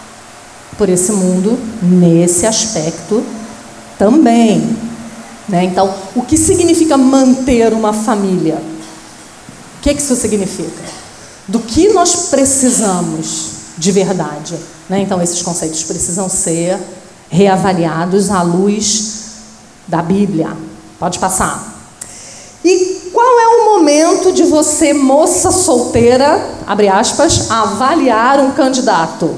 por 0.78 0.90
esse 0.90 1.12
mundo 1.12 1.60
nesse 1.84 2.48
aspecto 2.48 3.24
também. 4.00 4.76
Né? 5.48 5.66
Então, 5.66 5.94
o 6.16 6.24
que 6.24 6.38
significa 6.38 6.98
manter 6.98 7.72
uma 7.74 7.94
família? 7.94 8.56
O 9.78 9.82
que, 9.82 9.92
é 9.92 9.94
que 9.94 10.02
isso 10.02 10.16
significa? 10.16 10.82
Do 11.48 11.60
que 11.60 11.90
nós 11.90 12.30
precisamos 12.30 13.52
de 13.78 13.92
verdade? 13.92 14.56
Né? 14.90 15.02
Então, 15.02 15.22
esses 15.22 15.42
conceitos 15.44 15.84
precisam 15.84 16.28
ser 16.28 16.80
reavaliados 17.32 18.30
à 18.30 18.44
luz 18.44 19.22
da 19.88 20.04
Bíblia. 20.04 20.56
Pode 21.00 21.18
passar. 21.18 21.72
E 22.64 23.10
qual 23.12 23.40
é 23.40 23.48
o 23.48 23.66
momento 23.66 24.32
de 24.32 24.44
você, 24.44 24.94
moça 24.94 25.50
solteira, 25.52 26.48
abre 26.68 26.90
aspas, 26.90 27.50
avaliar 27.50 28.40
um 28.40 28.52
candidato? 28.52 29.36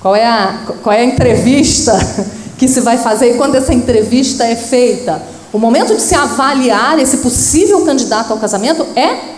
Qual 0.00 0.16
é 0.16 0.26
a, 0.26 0.58
qual 0.82 0.94
é 0.94 1.00
a 1.00 1.04
entrevista 1.04 1.92
que 2.56 2.66
se 2.66 2.80
vai 2.80 2.96
fazer 2.96 3.34
e 3.34 3.36
quando 3.36 3.54
essa 3.54 3.72
entrevista 3.72 4.44
é 4.44 4.56
feita. 4.56 5.22
O 5.52 5.58
momento 5.58 5.94
de 5.94 6.02
se 6.02 6.14
avaliar 6.14 6.98
esse 6.98 7.18
possível 7.18 7.84
candidato 7.84 8.32
ao 8.32 8.38
casamento 8.38 8.86
é 8.96 9.36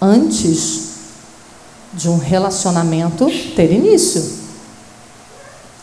antes 0.00 0.86
de 1.92 2.08
um 2.08 2.18
relacionamento 2.18 3.26
ter 3.54 3.72
início. 3.72 4.45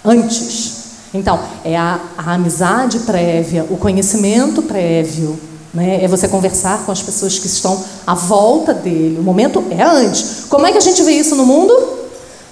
Antes. 0.03 0.83
Então, 1.13 1.39
é 1.63 1.77
a, 1.77 1.99
a 2.17 2.33
amizade 2.33 2.99
prévia, 2.99 3.65
o 3.69 3.77
conhecimento 3.77 4.63
prévio, 4.63 5.39
né? 5.73 6.03
é 6.03 6.07
você 6.07 6.27
conversar 6.27 6.85
com 6.85 6.91
as 6.91 7.01
pessoas 7.01 7.37
que 7.37 7.47
estão 7.47 7.83
à 8.05 8.15
volta 8.15 8.73
dele. 8.73 9.19
O 9.19 9.23
momento 9.23 9.63
é 9.69 9.83
antes. 9.83 10.45
Como 10.49 10.65
é 10.65 10.71
que 10.71 10.77
a 10.77 10.81
gente 10.81 11.01
vê 11.03 11.11
isso 11.11 11.35
no 11.35 11.45
mundo? 11.45 11.73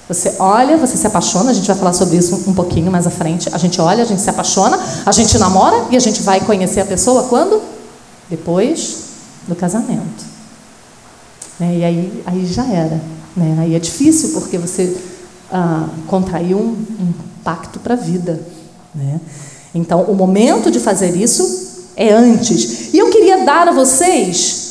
Você 0.07 0.35
olha, 0.39 0.77
você 0.77 0.97
se 0.97 1.07
apaixona, 1.07 1.51
a 1.51 1.53
gente 1.53 1.67
vai 1.67 1.75
falar 1.75 1.93
sobre 1.93 2.17
isso 2.17 2.43
um 2.47 2.53
pouquinho 2.53 2.91
mais 2.91 3.07
à 3.07 3.09
frente. 3.09 3.49
A 3.51 3.57
gente 3.57 3.79
olha, 3.79 4.03
a 4.03 4.05
gente 4.05 4.21
se 4.21 4.29
apaixona, 4.29 4.77
a 5.05 5.11
gente 5.11 5.37
namora 5.37 5.85
e 5.89 5.95
a 5.95 5.99
gente 5.99 6.21
vai 6.21 6.41
conhecer 6.41 6.81
a 6.81 6.85
pessoa 6.85 7.23
quando? 7.23 7.61
Depois 8.29 8.97
do 9.47 9.55
casamento. 9.55 10.25
Né? 11.59 11.77
E 11.77 11.83
aí, 11.83 12.23
aí 12.25 12.45
já 12.45 12.65
era. 12.65 13.01
Né? 13.35 13.57
Aí 13.59 13.75
é 13.75 13.79
difícil 13.79 14.31
porque 14.33 14.57
você 14.57 14.97
ah, 15.51 15.87
contraiu 16.07 16.57
um, 16.57 16.75
um 16.99 17.13
pacto 17.43 17.79
para 17.79 17.93
a 17.93 17.97
vida. 17.97 18.39
Né? 18.93 19.19
Então, 19.73 20.03
o 20.03 20.15
momento 20.15 20.69
de 20.69 20.79
fazer 20.79 21.15
isso 21.15 21.89
é 21.95 22.13
antes. 22.13 22.93
E 22.93 22.97
eu 22.97 23.09
queria 23.09 23.45
dar 23.45 23.67
a 23.67 23.71
vocês 23.71 24.61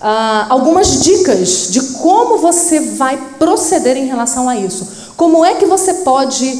ah, 0.00 0.46
algumas 0.48 1.02
dicas 1.02 1.68
de 1.70 1.80
como 1.98 2.38
você 2.38 2.80
vai 2.80 3.16
proceder 3.38 3.96
em 3.96 4.06
relação 4.06 4.48
a 4.48 4.56
isso. 4.56 5.12
Como 5.16 5.44
é 5.44 5.54
que 5.54 5.66
você 5.66 5.94
pode 5.94 6.58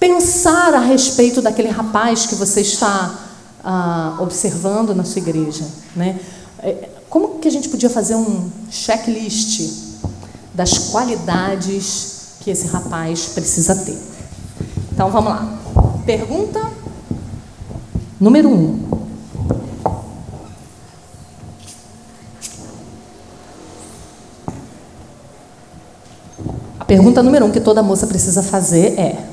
pensar 0.00 0.74
a 0.74 0.80
respeito 0.80 1.40
daquele 1.40 1.68
rapaz 1.68 2.26
que 2.26 2.34
você 2.34 2.60
está 2.60 3.18
ah, 3.62 4.16
observando 4.20 4.94
na 4.94 5.04
sua 5.04 5.20
igreja? 5.20 5.64
Né? 5.94 6.18
É, 6.58 6.88
como 7.08 7.38
que 7.38 7.46
a 7.46 7.50
gente 7.52 7.68
podia 7.68 7.90
fazer 7.90 8.16
um 8.16 8.50
checklist 8.70 9.60
das 10.52 10.90
qualidades 10.90 12.36
que 12.40 12.50
esse 12.50 12.66
rapaz 12.66 13.26
precisa 13.26 13.76
ter? 13.76 14.11
Então 14.92 15.10
vamos 15.10 15.30
lá. 15.30 15.58
Pergunta 16.04 16.70
número 18.20 18.48
um. 18.48 18.78
Pergunta 26.86 27.22
número 27.22 27.46
um 27.46 27.50
que 27.50 27.60
toda 27.60 27.82
moça 27.82 28.06
precisa 28.06 28.42
fazer 28.42 28.98
é: 28.98 29.24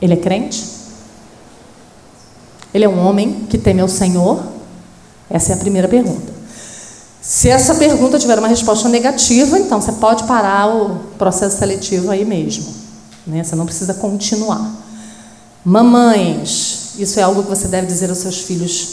ele 0.00 0.14
é 0.14 0.16
crente? 0.16 0.64
Ele 2.72 2.84
é 2.84 2.88
um 2.88 3.06
homem 3.06 3.46
que 3.50 3.58
teme 3.58 3.82
ao 3.82 3.88
Senhor? 3.88 4.42
Essa 5.28 5.52
é 5.52 5.54
a 5.54 5.58
primeira 5.58 5.88
pergunta. 5.88 6.32
Se 7.20 7.50
essa 7.50 7.74
pergunta 7.74 8.18
tiver 8.18 8.38
uma 8.38 8.48
resposta 8.48 8.88
negativa, 8.88 9.58
então 9.58 9.80
você 9.80 9.92
pode 9.92 10.24
parar 10.24 10.74
o 10.74 11.00
processo 11.18 11.58
seletivo 11.58 12.10
aí 12.10 12.24
mesmo. 12.24 12.72
Né? 13.26 13.44
Você 13.44 13.54
não 13.54 13.66
precisa 13.66 13.92
continuar. 13.94 14.85
Mamães, 15.68 16.92
isso 16.96 17.18
é 17.18 17.24
algo 17.24 17.42
que 17.42 17.48
você 17.48 17.66
deve 17.66 17.88
dizer 17.88 18.08
aos 18.08 18.18
seus 18.18 18.40
filhos 18.42 18.88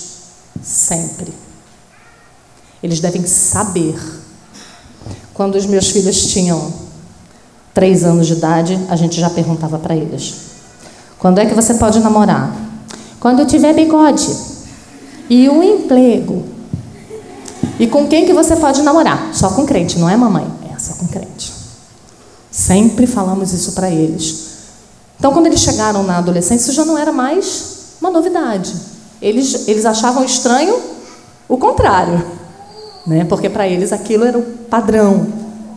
sempre. 0.59 1.32
Eles 2.82 2.99
devem 2.99 3.24
saber. 3.28 3.95
Quando 5.36 5.53
os 5.53 5.67
meus 5.67 5.91
filhos 5.91 6.34
tinham 6.34 6.74
três 7.76 8.03
anos 8.03 8.26
de 8.26 8.34
idade, 8.34 8.80
a 8.89 8.95
gente 8.95 9.21
já 9.21 9.30
perguntava 9.30 9.78
para 9.78 9.95
eles: 9.95 10.34
quando 11.19 11.38
é 11.38 11.45
que 11.45 11.53
você 11.53 11.76
pode 11.76 11.99
namorar? 11.99 12.51
Quando 13.19 13.41
eu 13.41 13.45
tiver 13.45 13.76
bigode 13.76 14.36
e 15.30 15.47
um 15.47 15.61
emprego. 15.61 16.43
E 17.80 17.86
com 17.86 18.07
quem 18.07 18.26
que 18.26 18.34
você 18.34 18.55
pode 18.55 18.82
namorar? 18.82 19.30
Só 19.32 19.51
com 19.51 19.63
crente, 19.63 19.99
não 19.99 20.09
é 20.09 20.17
mamãe? 20.17 20.47
É 20.74 20.80
só 20.80 20.95
com 20.95 21.05
crente. 21.07 21.53
Sempre 22.49 23.05
falamos 23.05 23.53
isso 23.53 23.74
para 23.74 23.91
eles. 23.91 24.53
Então, 25.24 25.32
quando 25.32 25.45
eles 25.45 25.61
chegaram 25.61 26.03
na 26.03 26.17
adolescência, 26.17 26.65
isso 26.65 26.74
já 26.74 26.84
não 26.84 26.97
era 26.97 27.09
mais 27.09 27.95
uma 28.01 28.11
novidade. 28.11 28.76
Eles, 29.21 29.69
eles 29.69 29.86
achavam 29.86 30.21
estranho 30.26 30.78
o 31.47 31.57
contrário, 31.57 32.21
né? 33.07 33.24
porque 33.24 33.49
para 33.49 33.65
eles 33.65 33.93
aquilo 33.93 34.26
era 34.26 34.38
o 34.38 34.41
padrão. 34.41 35.26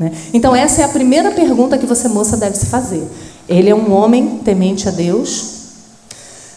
Né? 0.00 0.10
Então, 0.34 0.52
essa 0.52 0.82
é 0.82 0.84
a 0.84 0.88
primeira 0.88 1.30
pergunta 1.30 1.78
que 1.78 1.86
você, 1.86 2.08
moça, 2.08 2.36
deve 2.36 2.56
se 2.56 2.66
fazer. 2.66 3.06
Ele 3.48 3.70
é 3.70 3.74
um 3.74 3.92
homem 3.92 4.40
temente 4.44 4.88
a 4.88 4.90
Deus? 4.90 5.50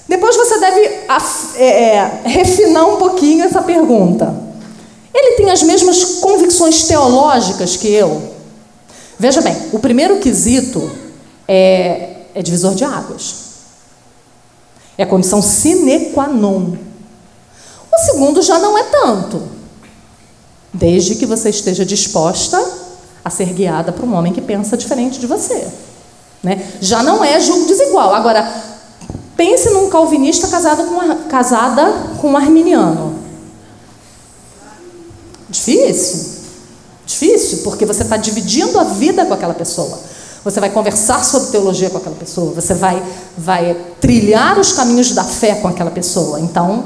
Depois 0.08 0.36
você 0.36 0.60
deve 0.60 0.80
é, 1.58 1.64
é, 1.68 2.22
refinar 2.26 2.88
um 2.88 2.98
pouquinho 2.98 3.46
essa 3.46 3.62
pergunta. 3.62 4.36
Ele 5.14 5.36
tem 5.36 5.52
as 5.52 5.62
mesmas 5.62 6.04
convicções 6.16 6.82
teológicas 6.86 7.78
que 7.78 7.88
eu? 7.88 8.20
Veja 9.20 9.42
bem, 9.42 9.56
o 9.72 9.78
primeiro 9.78 10.18
quesito 10.18 10.90
é, 11.48 12.09
é 12.34 12.42
divisor 12.42 12.76
de 12.76 12.84
águas. 12.84 13.36
É 14.98 15.06
condição 15.06 15.42
sine 15.42 16.12
qua 16.12 16.28
non. 16.28 16.76
O 17.92 17.98
segundo 18.06 18.42
já 18.42 18.60
não 18.60 18.78
é 18.78 18.84
tanto. 18.84 19.42
Desde 20.74 21.16
que 21.16 21.26
você 21.26 21.50
esteja 21.50 21.86
disposta 21.86 22.62
a 23.24 23.30
ser 23.30 23.54
guiada 23.54 23.92
por 23.92 24.06
um 24.06 24.14
homem 24.14 24.34
que 24.34 24.42
pensa 24.42 24.78
diferente 24.78 25.20
de 25.20 25.28
você. 25.28 25.68
Né? 26.44 26.70
Já 26.80 27.04
não 27.04 27.24
é 27.24 27.40
julgo 27.40 27.66
desigual. 27.66 28.14
Agora, 28.14 28.52
pense 29.36 29.70
num 29.70 29.90
calvinista 29.90 30.48
casado 30.48 30.84
com, 30.84 31.30
casada 31.30 31.92
com 32.20 32.32
um 32.32 32.38
arminiano. 32.38 33.16
Difícil. 35.50 36.40
Difícil, 37.06 37.60
porque 37.64 37.86
você 37.86 38.04
está 38.04 38.18
dividindo 38.18 38.80
a 38.80 38.84
vida 38.84 39.26
com 39.26 39.34
aquela 39.34 39.54
pessoa. 39.54 40.00
Você 40.44 40.60
vai 40.60 40.70
conversar 40.70 41.24
sobre 41.24 41.50
teologia 41.50 41.90
com 41.90 41.98
aquela 41.98 42.16
pessoa. 42.16 42.54
Você 42.54 42.74
vai, 42.74 43.04
vai 43.38 43.76
trilhar 44.00 44.58
os 44.58 44.72
caminhos 44.72 45.12
da 45.12 45.24
fé 45.24 45.56
com 45.56 45.68
aquela 45.68 45.92
pessoa. 45.92 46.40
Então, 46.40 46.86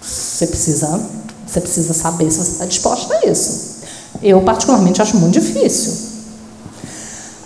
você 0.00 0.46
precisa, 0.46 1.00
você 1.46 1.60
precisa 1.60 1.92
saber 1.92 2.30
se 2.30 2.38
você 2.38 2.52
está 2.52 2.66
disposta 2.66 3.14
a 3.14 3.26
isso. 3.26 3.80
Eu, 4.22 4.40
particularmente, 4.42 5.02
acho 5.02 5.16
muito 5.16 5.34
difícil. 5.38 6.10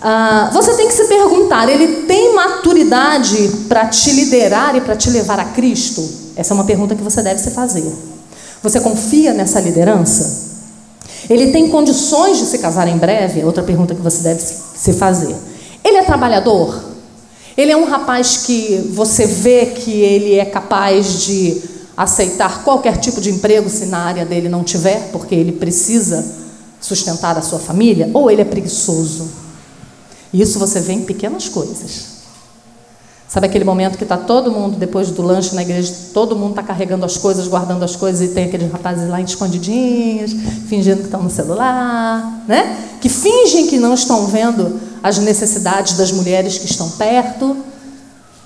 Ah, 0.01 0.51
você 0.53 0.75
tem 0.75 0.87
que 0.87 0.93
se 0.93 1.05
perguntar: 1.05 1.67
ele 1.67 2.03
tem 2.05 2.33
maturidade 2.33 3.65
para 3.67 3.87
te 3.87 4.11
liderar 4.11 4.75
e 4.75 4.81
para 4.81 4.95
te 4.95 5.09
levar 5.09 5.39
a 5.39 5.45
Cristo? 5.45 6.07
Essa 6.35 6.53
é 6.53 6.55
uma 6.55 6.63
pergunta 6.63 6.95
que 6.95 7.01
você 7.01 7.21
deve 7.21 7.39
se 7.39 7.51
fazer. 7.51 7.91
Você 8.61 8.79
confia 8.79 9.33
nessa 9.33 9.59
liderança? 9.59 10.44
Ele 11.29 11.51
tem 11.51 11.69
condições 11.69 12.37
de 12.37 12.45
se 12.45 12.59
casar 12.59 12.87
em 12.87 12.97
breve? 12.97 13.41
É 13.41 13.45
outra 13.45 13.63
pergunta 13.63 13.95
que 13.95 14.01
você 14.01 14.21
deve 14.21 14.41
se 14.41 14.93
fazer. 14.93 15.35
Ele 15.83 15.97
é 15.97 16.03
trabalhador? 16.03 16.83
Ele 17.57 17.71
é 17.71 17.77
um 17.77 17.85
rapaz 17.85 18.37
que 18.45 18.91
você 18.93 19.25
vê 19.25 19.67
que 19.67 19.91
ele 19.91 20.35
é 20.35 20.45
capaz 20.45 21.25
de 21.25 21.61
aceitar 21.95 22.63
qualquer 22.63 22.97
tipo 22.97 23.21
de 23.21 23.31
emprego 23.31 23.69
se 23.69 23.85
na 23.85 23.99
área 23.99 24.25
dele 24.25 24.49
não 24.49 24.63
tiver, 24.63 25.09
porque 25.11 25.33
ele 25.33 25.53
precisa 25.53 26.25
sustentar 26.81 27.37
a 27.37 27.41
sua 27.41 27.59
família, 27.59 28.09
ou 28.13 28.29
ele 28.29 28.41
é 28.41 28.45
preguiçoso. 28.45 29.29
Isso 30.33 30.59
você 30.59 30.81
vê 30.81 30.93
em 30.93 31.03
pequenas 31.03 31.47
coisas. 31.47 32.14
Sabe 33.27 33.47
aquele 33.47 33.65
momento 33.65 33.97
que 33.97 34.03
está 34.03 34.17
todo 34.17 34.51
mundo, 34.51 34.77
depois 34.77 35.09
do 35.09 35.23
lanche 35.23 35.55
na 35.55 35.63
igreja, 35.63 35.91
todo 36.13 36.35
mundo 36.35 36.51
está 36.51 36.63
carregando 36.63 37.05
as 37.05 37.17
coisas, 37.17 37.47
guardando 37.47 37.83
as 37.83 37.95
coisas, 37.95 38.21
e 38.21 38.33
tem 38.33 38.45
aqueles 38.45 38.71
rapazes 38.71 39.09
lá 39.09 39.19
escondidinhos, 39.19 40.31
fingindo 40.67 40.97
que 40.97 41.05
estão 41.05 41.23
no 41.23 41.29
celular, 41.29 42.43
né? 42.47 42.77
Que 43.01 43.09
fingem 43.09 43.65
que 43.67 43.79
não 43.79 43.95
estão 43.95 44.27
vendo 44.27 44.79
as 45.01 45.17
necessidades 45.17 45.97
das 45.97 46.11
mulheres 46.11 46.59
que 46.59 46.65
estão 46.65 46.89
perto. 46.91 47.57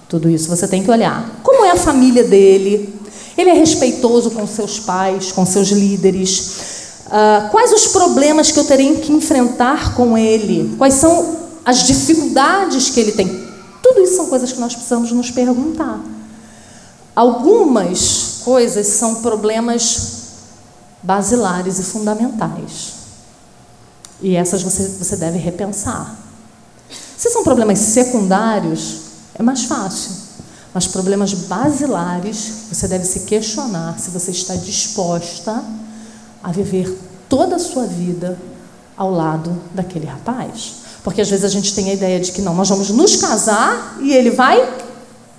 Tudo 0.08 0.30
isso 0.30 0.50
você 0.50 0.68
tem 0.68 0.82
que 0.82 0.90
olhar. 0.90 1.30
Como 1.44 1.66
é 1.66 1.72
a 1.72 1.76
família 1.76 2.24
dele? 2.24 2.98
Ele 3.38 3.50
é 3.50 3.54
respeitoso 3.54 4.32
com 4.32 4.48
seus 4.48 4.80
pais, 4.80 5.32
com 5.32 5.46
seus 5.46 5.70
líderes. 5.70 7.04
Uh, 7.06 7.50
quais 7.52 7.72
os 7.74 7.88
problemas 7.88 8.50
que 8.50 8.60
eu 8.60 8.64
terei 8.64 8.96
que 8.96 9.12
enfrentar 9.12 9.94
com 9.94 10.18
ele? 10.18 10.76
Quais 10.78 10.96
são 10.96 11.38
as 11.66 11.86
dificuldades 11.86 12.90
que 12.90 13.00
ele 13.00 13.12
tem? 13.12 13.49
Tudo 13.90 14.02
isso 14.02 14.18
são 14.18 14.28
coisas 14.28 14.52
que 14.52 14.60
nós 14.60 14.76
precisamos 14.76 15.12
nos 15.12 15.32
perguntar. 15.32 16.00
Algumas 17.16 18.42
coisas 18.44 18.86
são 18.86 19.16
problemas 19.16 20.20
basilares 21.02 21.80
e 21.80 21.84
fundamentais. 21.84 22.94
E 24.22 24.36
essas 24.36 24.62
você, 24.62 24.84
você 24.90 25.16
deve 25.16 25.40
repensar. 25.40 26.16
Se 27.18 27.32
são 27.32 27.44
problemas 27.44 27.80
secundários, 27.80 29.00
é 29.34 29.42
mais 29.42 29.64
fácil. 29.64 30.12
Mas 30.72 30.86
problemas 30.86 31.34
basilares, 31.34 32.68
você 32.72 32.88
deve 32.88 33.06
se 33.06 33.22
questionar 33.22 33.98
se 33.98 34.12
você 34.12 34.30
está 34.30 34.56
disposta 34.56 35.64
a 36.44 36.52
viver 36.52 36.96
toda 37.28 37.56
a 37.56 37.60
sua 37.60 37.88
vida 37.88 38.38
ao 38.96 39.10
lado 39.10 39.60
daquele 39.74 40.06
rapaz. 40.06 40.76
Porque 41.04 41.22
às 41.22 41.30
vezes 41.30 41.46
a 41.46 41.50
gente 41.50 41.74
tem 41.74 41.90
a 41.90 41.94
ideia 41.94 42.20
de 42.20 42.32
que 42.32 42.42
não, 42.42 42.54
nós 42.54 42.70
vamos 42.70 42.90
nos 42.90 43.16
casar 43.16 43.98
e 44.02 44.14
ele 44.14 44.32
vai 44.32 44.68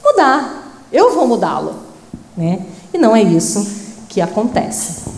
mudar. 0.02 0.84
Eu 0.92 1.14
vou 1.14 1.26
mudá-lo. 1.26 1.74
Né? 2.36 2.61
E 2.92 2.98
não 2.98 3.14
é 3.14 3.22
isso 3.22 3.66
que 4.08 4.20
acontece. 4.20 5.11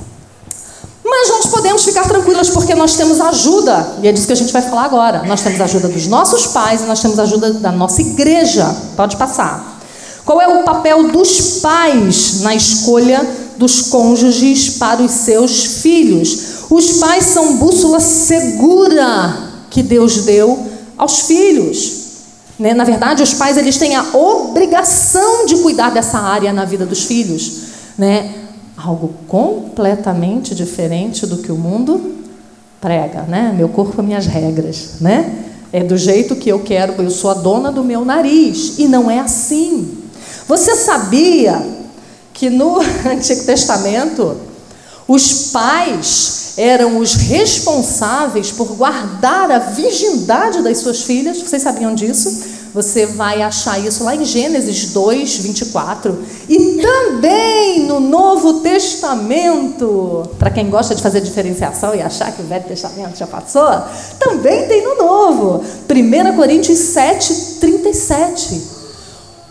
Mas 1.05 1.29
nós 1.29 1.47
podemos 1.47 1.85
ficar 1.85 2.05
tranquilas 2.05 2.51
porque 2.51 2.75
nós 2.75 2.95
temos 2.95 3.21
ajuda, 3.21 3.97
e 4.03 4.09
é 4.09 4.13
disso 4.13 4.27
que 4.27 4.33
a 4.33 4.37
gente 4.37 4.53
vai 4.53 4.63
falar 4.63 4.85
agora. 4.85 5.23
Nós 5.25 5.43
temos 5.43 5.61
ajuda 5.61 5.89
dos 5.89 6.07
nossos 6.07 6.49
pais 6.49 6.83
e 6.83 6.85
nós 6.85 7.01
temos 7.01 7.19
ajuda 7.19 7.53
da 7.55 7.71
nossa 7.71 8.01
igreja. 8.01 8.75
Pode 8.97 9.17
passar. 9.17 9.81
Qual 10.25 10.41
é 10.41 10.49
o 10.49 10.65
papel 10.65 11.09
dos 11.11 11.61
pais 11.61 12.41
na 12.41 12.55
escolha 12.55 13.27
dos 13.57 13.83
cônjuges 13.83 14.79
para 14.79 15.03
os 15.03 15.11
seus 15.11 15.65
filhos? 15.83 16.65
Os 16.71 16.99
pais 16.99 17.25
são 17.27 17.57
bússola 17.57 18.01
segura 18.01 19.52
que 19.73 19.83
Deus 19.83 20.19
deu 20.19 20.71
aos 20.99 21.21
filhos. 21.21 22.03
Né? 22.59 22.75
Na 22.75 22.85
verdade, 22.85 23.23
os 23.23 23.33
pais 23.33 23.57
eles 23.57 23.79
têm 23.79 23.97
a 23.97 24.05
obrigação 24.15 25.47
de 25.47 25.57
cuidar 25.57 25.91
dessa 25.91 26.19
área 26.19 26.53
na 26.53 26.67
vida 26.67 26.85
dos 26.85 27.05
filhos. 27.05 27.63
Né? 27.97 28.35
Algo 28.77 29.15
completamente 29.27 30.55
diferente 30.55 31.27
do 31.27 31.39
que 31.39 31.51
o 31.51 31.57
mundo 31.57 32.19
prega. 32.83 33.23
Né? 33.23 33.55
Meu 33.57 33.71
corpo, 33.71 34.03
minhas 34.03 34.27
regras. 34.27 35.01
Né? 35.01 35.47
É 35.73 35.83
do 35.83 35.97
jeito 35.97 36.37
que 36.37 36.51
eu 36.51 36.61
quero, 36.61 37.03
eu 37.03 37.11
sou 37.11 37.31
a 37.31 37.35
dona 37.35 37.73
do 37.73 37.83
meu 37.83 38.05
nariz. 38.05 38.79
E 38.79 38.87
não 38.87 39.11
é 39.11 39.21
assim. 39.21 40.03
Você 40.47 40.77
sabia 40.77 41.67
que 42.35 42.51
no 42.51 42.79
Antigo 43.11 43.45
Testamento 43.45 44.37
os 45.09 45.51
pais 45.51 46.42
eram 46.57 46.99
os 46.99 47.15
responsáveis 47.15 48.51
por 48.51 48.75
guardar 48.75 49.51
a 49.51 49.59
virgindade 49.59 50.63
das 50.63 50.79
suas 50.79 51.03
filhas. 51.03 51.41
Vocês 51.41 51.63
sabiam 51.63 51.95
disso? 51.95 52.63
Você 52.75 53.05
vai 53.05 53.43
achar 53.43 53.79
isso 53.79 54.03
lá 54.03 54.17
em 54.17 54.25
Gênesis 54.25 54.93
2, 54.93 55.37
24. 55.39 56.19
E 56.49 56.81
também 56.81 57.81
no 57.81 58.01
Novo 58.01 58.61
Testamento. 58.61 60.29
Para 60.39 60.51
quem 60.51 60.71
gosta 60.71 60.95
de 60.95 61.03
fazer 61.03 61.21
diferenciação 61.21 61.95
e 61.95 62.01
achar 62.01 62.33
que 62.33 62.41
o 62.41 62.47
Velho 62.47 62.65
Testamento 62.65 63.19
já 63.19 63.27
passou, 63.27 63.69
também 64.19 64.67
tem 64.69 64.83
no 64.83 64.97
Novo. 64.97 65.63
1 65.89 66.37
Coríntios 66.37 66.79
7, 66.79 67.35
37. 67.61 68.82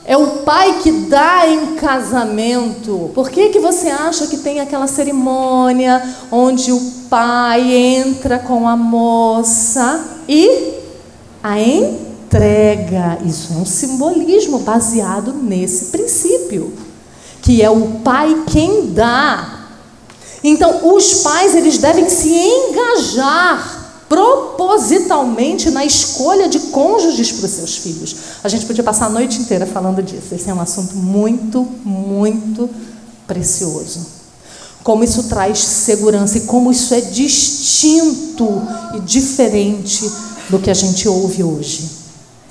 É 0.04 0.18
o 0.18 0.38
pai 0.38 0.80
que 0.82 0.92
dá 0.92 1.48
em 1.48 1.76
casamento. 1.76 3.12
Por 3.14 3.30
que, 3.30 3.50
que 3.50 3.60
você 3.60 3.88
acha 3.88 4.26
que 4.28 4.38
tem 4.38 4.60
aquela 4.60 4.88
cerimônia 4.88 6.02
onde 6.32 6.72
o 6.72 6.82
pai 7.10 7.72
entra 7.72 8.40
com 8.40 8.68
a 8.68 8.76
moça 8.76 10.04
e 10.28 10.74
a 11.44 11.60
entrega? 11.62 13.20
Isso 13.24 13.54
é 13.54 13.58
um 13.58 13.66
simbolismo 13.66 14.60
baseado 14.60 15.34
nesse 15.34 15.86
princípio, 15.86 16.74
que 17.44 17.62
é 17.62 17.70
o 17.70 18.00
pai 18.04 18.44
quem 18.48 18.88
dá. 18.88 19.60
Então, 20.44 20.96
os 20.96 21.22
pais 21.22 21.56
eles 21.56 21.78
devem 21.78 22.10
se 22.10 22.34
engajar 22.34 23.71
propositalmente 24.12 25.72
na 25.72 25.86
escolha 25.86 26.50
de 26.50 26.60
cônjuges 26.60 27.32
para 27.32 27.46
os 27.46 27.52
seus 27.54 27.78
filhos. 27.78 28.14
A 28.44 28.50
gente 28.50 28.66
podia 28.66 28.84
passar 28.84 29.06
a 29.06 29.10
noite 29.10 29.40
inteira 29.40 29.66
falando 29.66 30.04
disso. 30.04 30.36
Esse 30.36 30.50
é 30.50 30.54
um 30.54 30.60
assunto 30.60 30.98
muito, 30.98 31.66
muito 31.86 32.70
precioso. 33.26 34.06
Como 34.84 35.02
isso 35.02 35.24
traz 35.30 35.60
segurança 35.60 36.40
e 36.40 36.42
como 36.42 36.74
isso 36.74 36.94
é 36.94 37.00
distinto 37.00 38.62
e 38.96 39.00
diferente 39.00 40.12
do 40.50 40.60
que 40.60 40.70
a 40.70 40.74
gente 40.74 41.08
ouve 41.08 41.42
hoje. 41.42 41.90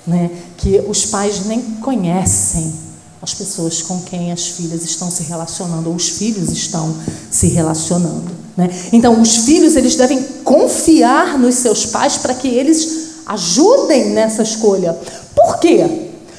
Né? 0.06 0.30
Que 0.56 0.82
os 0.88 1.04
pais 1.04 1.44
nem 1.44 1.60
conhecem 1.60 2.72
as 3.20 3.34
pessoas 3.34 3.82
com 3.82 4.00
quem 4.00 4.32
as 4.32 4.46
filhas 4.46 4.82
estão 4.82 5.10
se 5.10 5.24
relacionando, 5.24 5.90
ou 5.90 5.94
os 5.94 6.08
filhos 6.08 6.48
estão 6.48 6.96
se 7.30 7.48
relacionando. 7.48 8.39
Né? 8.56 8.70
Então, 8.92 9.20
os 9.20 9.36
filhos 9.38 9.76
eles 9.76 9.96
devem 9.96 10.22
confiar 10.44 11.38
nos 11.38 11.56
seus 11.56 11.86
pais 11.86 12.18
para 12.18 12.34
que 12.34 12.48
eles 12.48 13.10
ajudem 13.26 14.10
nessa 14.10 14.42
escolha. 14.42 14.96
Por 15.34 15.58
quê? 15.58 15.86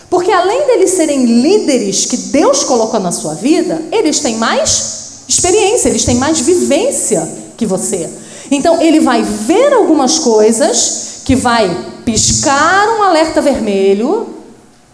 Porque 0.10 0.32
além 0.32 0.68
deles 0.68 0.92
serem 0.92 1.26
líderes 1.26 2.06
que 2.06 2.18
Deus 2.18 2.64
colocou 2.64 3.00
na 3.00 3.12
sua 3.12 3.34
vida, 3.34 3.82
eles 3.92 4.20
têm 4.20 4.36
mais 4.36 5.24
experiência, 5.28 5.90
eles 5.90 6.04
têm 6.04 6.16
mais 6.16 6.42
vivência 6.42 7.28
que 7.56 7.66
você. 7.66 8.10
Então, 8.52 8.82
ele 8.82 9.00
vai 9.00 9.24
ver 9.24 9.72
algumas 9.72 10.20
coisas 10.20 11.22
que 11.24 11.36
vai 11.36 11.70
piscar 12.04 12.90
um 13.00 13.04
alerta 13.04 13.42
vermelho. 13.42 14.28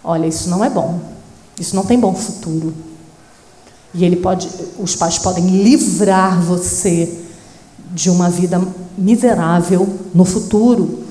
Olha, 0.04 0.28
isso 0.28 0.50
não 0.50 0.64
é 0.64 0.70
bom. 0.70 1.00
Isso 1.60 1.76
não 1.76 1.84
tem 1.84 2.00
bom 2.00 2.14
futuro. 2.14 2.87
E 3.98 4.06
ele 4.06 4.18
pode, 4.18 4.48
os 4.78 4.96
pais 4.96 5.18
podem 5.18 5.64
livrar 5.64 6.40
você 6.40 7.20
de 7.92 8.12
uma 8.12 8.30
vida 8.30 8.62
miserável 8.96 9.90
no 10.14 10.24
futuro. 10.24 11.04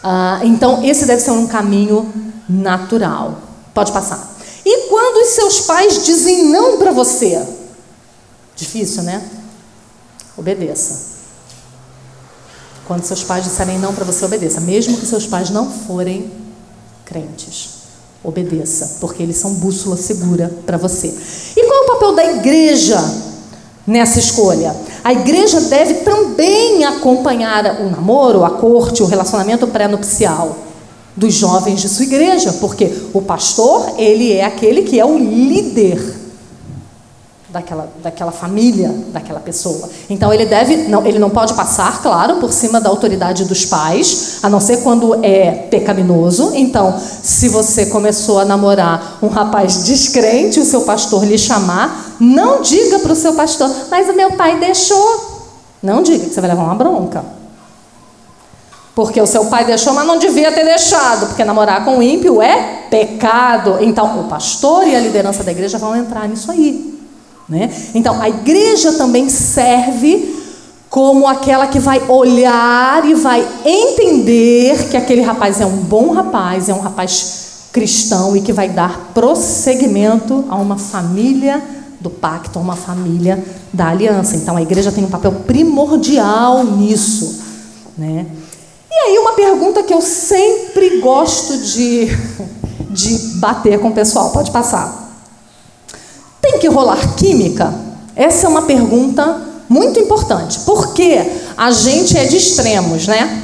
Ah, 0.00 0.40
então, 0.44 0.84
esse 0.84 1.04
deve 1.04 1.20
ser 1.20 1.32
um 1.32 1.48
caminho 1.48 2.08
natural. 2.48 3.40
Pode 3.74 3.90
passar. 3.90 4.36
E 4.64 4.88
quando 4.88 5.24
os 5.24 5.30
seus 5.34 5.62
pais 5.62 6.04
dizem 6.04 6.48
não 6.48 6.78
para 6.78 6.92
você? 6.92 7.44
Difícil, 8.54 9.02
né? 9.02 9.28
Obedeça. 10.36 11.14
Quando 12.86 13.02
seus 13.02 13.24
pais 13.24 13.42
disserem 13.42 13.80
não 13.80 13.92
para 13.92 14.04
você, 14.04 14.24
obedeça. 14.24 14.60
Mesmo 14.60 14.96
que 14.96 15.06
seus 15.06 15.26
pais 15.26 15.50
não 15.50 15.68
forem 15.68 16.30
crentes. 17.04 17.73
Obedeça, 18.24 18.96
porque 19.00 19.22
eles 19.22 19.36
são 19.36 19.54
bússola 19.54 19.96
segura 19.96 20.50
para 20.64 20.78
você. 20.78 21.14
E 21.56 21.62
qual 21.62 21.78
é 21.78 21.82
o 21.82 21.92
papel 21.92 22.14
da 22.14 22.24
igreja 22.24 22.98
nessa 23.86 24.18
escolha? 24.18 24.74
A 25.04 25.12
igreja 25.12 25.60
deve 25.60 25.94
também 25.96 26.84
acompanhar 26.84 27.82
o 27.82 27.90
namoro, 27.90 28.42
a 28.42 28.50
corte, 28.50 29.02
o 29.02 29.06
relacionamento 29.06 29.66
pré-nupcial 29.66 30.56
dos 31.14 31.34
jovens 31.34 31.80
de 31.80 31.88
sua 31.88 32.06
igreja, 32.06 32.52
porque 32.54 32.90
o 33.12 33.20
pastor, 33.20 33.92
ele 33.98 34.32
é 34.32 34.44
aquele 34.44 34.82
que 34.82 34.98
é 34.98 35.04
o 35.04 35.18
líder 35.18 36.23
daquela, 37.54 37.88
daquela 38.02 38.32
família, 38.32 38.92
daquela 39.12 39.38
pessoa. 39.38 39.88
Então 40.10 40.32
ele 40.32 40.44
deve, 40.44 40.88
não, 40.88 41.06
ele 41.06 41.20
não 41.20 41.30
pode 41.30 41.54
passar, 41.54 42.02
claro, 42.02 42.36
por 42.36 42.52
cima 42.52 42.80
da 42.80 42.90
autoridade 42.90 43.44
dos 43.44 43.64
pais, 43.64 44.40
a 44.42 44.50
não 44.50 44.58
ser 44.58 44.78
quando 44.78 45.24
é 45.24 45.52
pecaminoso. 45.70 46.50
Então, 46.56 46.98
se 46.98 47.48
você 47.48 47.86
começou 47.86 48.40
a 48.40 48.44
namorar 48.44 49.18
um 49.22 49.28
rapaz 49.28 49.84
descrente, 49.84 50.58
o 50.58 50.64
seu 50.64 50.82
pastor 50.82 51.24
lhe 51.24 51.38
chamar, 51.38 52.16
não 52.18 52.60
diga 52.60 52.98
para 52.98 53.12
o 53.12 53.16
seu 53.16 53.34
pastor, 53.34 53.70
mas 53.88 54.08
o 54.08 54.14
meu 54.14 54.32
pai 54.32 54.58
deixou. 54.58 55.32
Não 55.80 56.02
diga 56.02 56.26
que 56.26 56.34
você 56.34 56.40
vai 56.40 56.50
levar 56.50 56.64
uma 56.64 56.74
bronca. 56.74 57.24
Porque 58.96 59.20
o 59.20 59.26
seu 59.26 59.46
pai 59.46 59.64
deixou, 59.64 59.92
mas 59.92 60.06
não 60.06 60.18
devia 60.18 60.50
ter 60.50 60.64
deixado, 60.64 61.26
porque 61.26 61.44
namorar 61.44 61.84
com 61.84 61.98
o 61.98 62.02
ímpio 62.02 62.42
é 62.42 62.86
pecado, 62.90 63.78
então 63.80 64.20
o 64.20 64.24
pastor 64.24 64.86
e 64.86 64.94
a 64.94 65.00
liderança 65.00 65.42
da 65.44 65.50
igreja 65.52 65.78
vão 65.78 65.96
entrar 65.96 66.28
nisso 66.28 66.50
aí. 66.50 66.93
Né? 67.48 67.70
Então, 67.94 68.20
a 68.20 68.28
igreja 68.28 68.92
também 68.94 69.28
serve 69.28 70.42
como 70.88 71.26
aquela 71.26 71.66
que 71.66 71.80
vai 71.80 72.00
olhar 72.08 73.04
e 73.04 73.14
vai 73.14 73.46
entender 73.64 74.88
que 74.88 74.96
aquele 74.96 75.22
rapaz 75.22 75.60
é 75.60 75.66
um 75.66 75.78
bom 75.78 76.12
rapaz, 76.12 76.68
é 76.68 76.74
um 76.74 76.80
rapaz 76.80 77.68
cristão 77.72 78.36
e 78.36 78.40
que 78.40 78.52
vai 78.52 78.68
dar 78.68 79.10
prosseguimento 79.12 80.44
a 80.48 80.54
uma 80.54 80.78
família 80.78 81.60
do 82.00 82.08
pacto, 82.08 82.60
a 82.60 82.62
uma 82.62 82.76
família 82.76 83.42
da 83.72 83.88
aliança. 83.88 84.36
Então 84.36 84.56
a 84.56 84.62
igreja 84.62 84.92
tem 84.92 85.04
um 85.04 85.10
papel 85.10 85.32
primordial 85.32 86.62
nisso. 86.62 87.42
Né? 87.98 88.26
E 88.88 88.94
aí, 88.94 89.18
uma 89.18 89.32
pergunta 89.32 89.82
que 89.82 89.92
eu 89.92 90.00
sempre 90.00 91.00
gosto 91.00 91.58
de, 91.58 92.06
de 92.90 93.18
bater 93.38 93.80
com 93.80 93.88
o 93.88 93.92
pessoal, 93.92 94.30
pode 94.30 94.52
passar. 94.52 95.03
Tem 96.44 96.58
que 96.58 96.68
rolar 96.68 97.14
química? 97.14 97.72
Essa 98.14 98.46
é 98.46 98.48
uma 98.50 98.62
pergunta 98.62 99.40
muito 99.66 99.98
importante, 99.98 100.60
porque 100.66 101.18
a 101.56 101.70
gente 101.72 102.18
é 102.18 102.26
de 102.26 102.36
extremos, 102.36 103.06
né? 103.06 103.42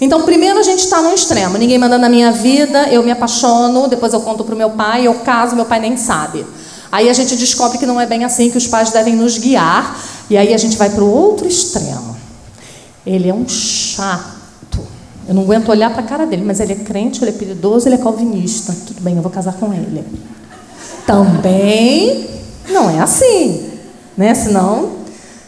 Então, 0.00 0.22
primeiro 0.22 0.60
a 0.60 0.62
gente 0.62 0.78
está 0.78 1.02
no 1.02 1.12
extremo. 1.12 1.58
Ninguém 1.58 1.78
manda 1.78 1.98
na 1.98 2.08
minha 2.08 2.30
vida, 2.30 2.88
eu 2.90 3.02
me 3.02 3.10
apaixono, 3.10 3.88
depois 3.88 4.12
eu 4.12 4.20
conto 4.20 4.44
para 4.44 4.54
o 4.54 4.56
meu 4.58 4.70
pai, 4.70 5.08
eu 5.08 5.14
caso, 5.14 5.56
meu 5.56 5.64
pai 5.64 5.80
nem 5.80 5.96
sabe. 5.96 6.46
Aí 6.92 7.10
a 7.10 7.12
gente 7.12 7.34
descobre 7.34 7.76
que 7.76 7.84
não 7.84 8.00
é 8.00 8.06
bem 8.06 8.24
assim, 8.24 8.48
que 8.50 8.56
os 8.56 8.68
pais 8.68 8.92
devem 8.92 9.16
nos 9.16 9.36
guiar, 9.36 10.00
e 10.30 10.36
aí 10.36 10.54
a 10.54 10.58
gente 10.58 10.76
vai 10.76 10.90
para 10.90 11.02
o 11.02 11.10
outro 11.10 11.48
extremo. 11.48 12.16
Ele 13.04 13.28
é 13.28 13.34
um 13.34 13.48
chato. 13.48 14.78
Eu 15.28 15.34
não 15.34 15.42
aguento 15.42 15.70
olhar 15.70 15.90
para 15.90 16.02
a 16.02 16.06
cara 16.06 16.24
dele, 16.24 16.44
mas 16.46 16.60
ele 16.60 16.74
é 16.74 16.76
crente, 16.76 17.20
ele 17.24 17.32
é 17.32 17.34
piedoso, 17.34 17.88
ele 17.88 17.96
é 17.96 17.98
calvinista. 17.98 18.72
Tudo 18.86 19.00
bem, 19.00 19.16
eu 19.16 19.22
vou 19.22 19.32
casar 19.32 19.54
com 19.54 19.74
ele. 19.74 20.04
Também 21.06 22.28
não 22.68 22.90
é 22.90 23.00
assim, 23.00 23.70
né? 24.16 24.34
Senão, 24.34 24.90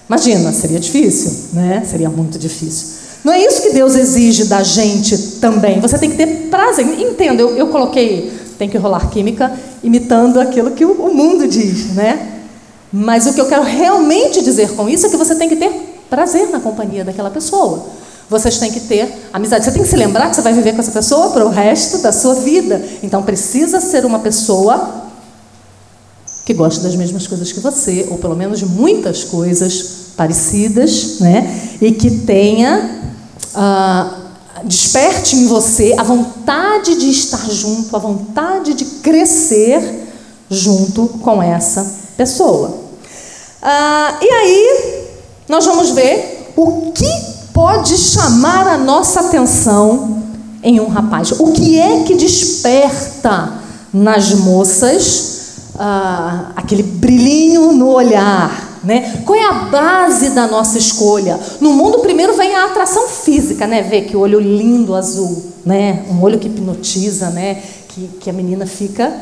imagina, 0.08 0.52
seria 0.52 0.80
difícil, 0.80 1.50
né? 1.52 1.82
Seria 1.88 2.08
muito 2.08 2.38
difícil. 2.38 3.00
Não 3.22 3.32
é 3.32 3.44
isso 3.44 3.62
que 3.62 3.70
Deus 3.70 3.94
exige 3.96 4.44
da 4.44 4.62
gente 4.62 5.16
também. 5.40 5.80
Você 5.80 5.98
tem 5.98 6.10
que 6.10 6.16
ter 6.16 6.48
prazer. 6.50 6.86
Entenda, 6.98 7.42
eu, 7.42 7.56
eu 7.56 7.68
coloquei, 7.68 8.32
tem 8.58 8.68
que 8.68 8.78
rolar 8.78 9.10
química, 9.10 9.52
imitando 9.82 10.40
aquilo 10.40 10.70
que 10.70 10.84
o, 10.84 10.92
o 10.92 11.14
mundo 11.14 11.46
diz, 11.46 11.94
né? 11.94 12.38
Mas 12.92 13.26
o 13.26 13.34
que 13.34 13.40
eu 13.40 13.46
quero 13.46 13.62
realmente 13.62 14.42
dizer 14.42 14.70
com 14.70 14.88
isso 14.88 15.06
é 15.06 15.10
que 15.10 15.16
você 15.16 15.34
tem 15.34 15.48
que 15.48 15.56
ter 15.56 15.70
prazer 16.08 16.48
na 16.50 16.58
companhia 16.58 17.04
daquela 17.04 17.30
pessoa. 17.30 17.86
Vocês 18.28 18.58
têm 18.58 18.70
que 18.70 18.80
ter 18.80 19.12
amizade. 19.32 19.64
Você 19.64 19.72
tem 19.72 19.82
que 19.82 19.88
se 19.88 19.96
lembrar 19.96 20.30
que 20.30 20.36
você 20.36 20.42
vai 20.42 20.52
viver 20.52 20.72
com 20.72 20.80
essa 20.80 20.92
pessoa 20.92 21.30
para 21.30 21.44
o 21.44 21.48
resto 21.48 21.98
da 21.98 22.12
sua 22.12 22.34
vida. 22.34 22.80
Então 23.02 23.22
precisa 23.22 23.80
ser 23.80 24.04
uma 24.04 24.20
pessoa 24.20 24.99
que 26.51 26.55
gosta 26.55 26.82
das 26.82 26.96
mesmas 26.96 27.28
coisas 27.28 27.53
que 27.53 27.61
você, 27.61 28.09
ou 28.11 28.18
pelo 28.18 28.34
menos 28.34 28.59
de 28.59 28.66
muitas 28.66 29.22
coisas 29.22 30.14
parecidas, 30.16 31.20
né? 31.20 31.76
E 31.80 31.92
que 31.92 32.11
tenha 32.11 33.03
ah, 33.55 34.16
desperte 34.64 35.36
em 35.36 35.46
você 35.46 35.94
a 35.96 36.03
vontade 36.03 36.96
de 36.96 37.09
estar 37.09 37.48
junto, 37.48 37.94
a 37.94 38.01
vontade 38.01 38.74
de 38.74 38.84
crescer 38.84 40.09
junto 40.51 41.07
com 41.22 41.40
essa 41.40 41.86
pessoa. 42.16 42.78
Ah, 43.62 44.18
e 44.20 44.28
aí 44.28 45.05
nós 45.48 45.64
vamos 45.64 45.90
ver 45.90 46.53
o 46.57 46.90
que 46.90 47.11
pode 47.55 47.96
chamar 47.96 48.66
a 48.66 48.76
nossa 48.76 49.20
atenção 49.20 50.20
em 50.64 50.80
um 50.80 50.88
rapaz? 50.88 51.30
O 51.30 51.53
que 51.53 51.78
é 51.78 52.03
que 52.03 52.16
desperta 52.16 53.53
nas 53.92 54.34
moças 54.34 55.29
ah, 55.82 56.52
aquele 56.54 56.82
brilhinho 56.82 57.72
no 57.72 57.88
olhar? 57.88 58.68
Né? 58.84 59.22
Qual 59.24 59.38
é 59.38 59.46
a 59.46 59.52
base 59.64 60.30
da 60.30 60.46
nossa 60.46 60.76
escolha? 60.76 61.40
No 61.58 61.72
mundo, 61.72 62.00
primeiro 62.00 62.34
vem 62.34 62.54
a 62.54 62.66
atração 62.66 63.08
física, 63.08 63.66
né? 63.66 63.82
Ver 63.82 64.02
que 64.02 64.16
olho 64.16 64.38
lindo 64.38 64.94
azul, 64.94 65.42
né? 65.64 66.04
Um 66.10 66.22
olho 66.22 66.38
que 66.38 66.48
hipnotiza, 66.48 67.30
né? 67.30 67.62
Que, 67.88 68.08
que 68.20 68.30
a 68.30 68.32
menina 68.32 68.66
fica 68.66 69.12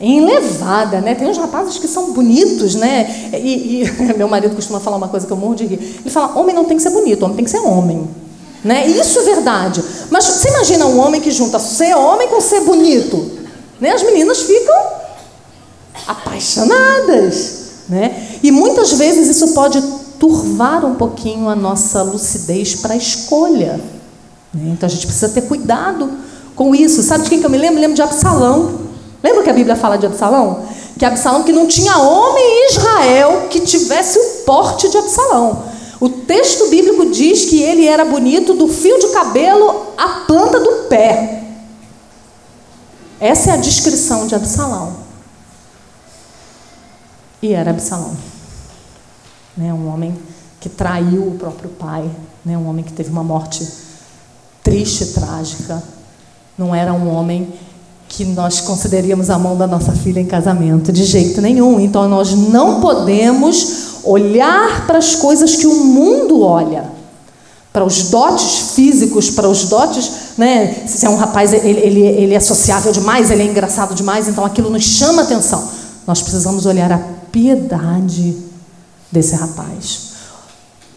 enlevada, 0.00 1.00
né? 1.00 1.16
Tem 1.16 1.28
uns 1.28 1.38
rapazes 1.38 1.78
que 1.78 1.88
são 1.88 2.12
bonitos, 2.12 2.76
né? 2.76 3.30
E, 3.32 3.82
e, 3.82 4.02
meu 4.16 4.28
marido 4.28 4.54
costuma 4.54 4.78
falar 4.78 4.96
uma 4.96 5.08
coisa 5.08 5.26
que 5.26 5.32
eu 5.32 5.36
morro 5.36 5.56
de 5.56 5.66
rir. 5.66 5.98
Ele 6.00 6.10
fala: 6.10 6.38
homem 6.38 6.54
não 6.54 6.64
tem 6.64 6.76
que 6.76 6.82
ser 6.82 6.90
bonito, 6.90 7.24
homem 7.24 7.36
tem 7.36 7.44
que 7.44 7.50
ser 7.50 7.60
homem. 7.60 8.08
Né? 8.64 8.86
Isso 8.86 9.18
é 9.18 9.22
verdade. 9.22 9.82
Mas 10.10 10.24
você 10.24 10.48
imagina 10.48 10.86
um 10.86 10.98
homem 10.98 11.20
que 11.20 11.30
junta 11.30 11.58
ser 11.58 11.94
homem 11.94 12.28
com 12.28 12.40
ser 12.40 12.60
bonito? 12.60 13.30
Né? 13.80 13.90
As 13.90 14.02
meninas 14.02 14.42
ficam 14.42 15.03
apaixonadas. 16.06 17.64
Né? 17.88 18.38
E 18.42 18.50
muitas 18.50 18.92
vezes 18.92 19.28
isso 19.28 19.54
pode 19.54 19.80
turvar 20.18 20.84
um 20.84 20.94
pouquinho 20.94 21.48
a 21.48 21.54
nossa 21.54 22.02
lucidez 22.02 22.76
para 22.76 22.94
a 22.94 22.96
escolha. 22.96 23.80
Né? 24.52 24.70
Então 24.72 24.86
a 24.86 24.90
gente 24.90 25.06
precisa 25.06 25.28
ter 25.28 25.42
cuidado 25.42 26.10
com 26.54 26.74
isso. 26.74 27.02
Sabe 27.02 27.24
de 27.24 27.30
quem 27.30 27.40
que 27.40 27.46
eu 27.46 27.50
me 27.50 27.58
lembro? 27.58 27.80
Lembro 27.80 27.96
de 27.96 28.02
Absalão. 28.02 28.80
Lembra 29.22 29.42
que 29.42 29.50
a 29.50 29.54
Bíblia 29.54 29.76
fala 29.76 29.96
de 29.96 30.06
Absalão? 30.06 30.64
Que 30.98 31.04
Absalão 31.04 31.42
que 31.42 31.52
não 31.52 31.66
tinha 31.66 31.98
homem 31.98 32.44
em 32.44 32.70
Israel 32.70 33.46
que 33.50 33.60
tivesse 33.60 34.18
o 34.18 34.44
porte 34.44 34.88
de 34.88 34.96
Absalão. 34.96 35.64
O 36.00 36.08
texto 36.08 36.68
bíblico 36.68 37.06
diz 37.06 37.46
que 37.46 37.62
ele 37.62 37.86
era 37.86 38.04
bonito 38.04 38.54
do 38.54 38.68
fio 38.68 38.98
de 38.98 39.08
cabelo 39.08 39.86
à 39.96 40.08
planta 40.26 40.60
do 40.60 40.88
pé. 40.88 41.42
Essa 43.20 43.50
é 43.50 43.52
a 43.54 43.56
descrição 43.56 44.26
de 44.26 44.34
Absalão. 44.34 45.03
E 47.44 47.52
era 47.52 47.72
Absalão. 47.72 48.16
Né? 49.54 49.70
Um 49.74 49.92
homem 49.92 50.16
que 50.58 50.70
traiu 50.70 51.28
o 51.28 51.32
próprio 51.32 51.68
pai. 51.68 52.10
Né? 52.42 52.56
Um 52.56 52.66
homem 52.66 52.82
que 52.82 52.94
teve 52.94 53.10
uma 53.10 53.22
morte 53.22 53.68
triste, 54.62 55.08
trágica. 55.08 55.82
Não 56.56 56.74
era 56.74 56.94
um 56.94 57.06
homem 57.14 57.52
que 58.08 58.24
nós 58.24 58.62
consideríamos 58.62 59.28
a 59.28 59.38
mão 59.38 59.58
da 59.58 59.66
nossa 59.66 59.92
filha 59.92 60.20
em 60.20 60.24
casamento, 60.24 60.90
de 60.90 61.04
jeito 61.04 61.42
nenhum. 61.42 61.78
Então 61.78 62.08
nós 62.08 62.32
não 62.32 62.80
podemos 62.80 63.98
olhar 64.04 64.86
para 64.86 64.96
as 64.96 65.14
coisas 65.14 65.54
que 65.54 65.66
o 65.66 65.84
mundo 65.84 66.40
olha, 66.40 66.86
para 67.70 67.84
os 67.84 68.04
dotes 68.04 68.72
físicos, 68.74 69.28
para 69.28 69.50
os 69.50 69.64
dotes, 69.64 70.10
né? 70.38 70.86
Se 70.86 71.04
é 71.04 71.10
um 71.10 71.16
rapaz, 71.16 71.52
ele, 71.52 71.68
ele, 71.68 72.00
ele 72.00 72.34
é 72.34 72.40
sociável 72.40 72.90
demais, 72.90 73.30
ele 73.30 73.42
é 73.42 73.46
engraçado 73.46 73.94
demais, 73.94 74.28
então 74.28 74.46
aquilo 74.46 74.70
nos 74.70 74.84
chama 74.84 75.22
atenção. 75.22 75.68
Nós 76.06 76.22
precisamos 76.22 76.64
olhar 76.66 76.92
piedade 77.34 78.36
desse 79.10 79.34
rapaz, 79.34 80.12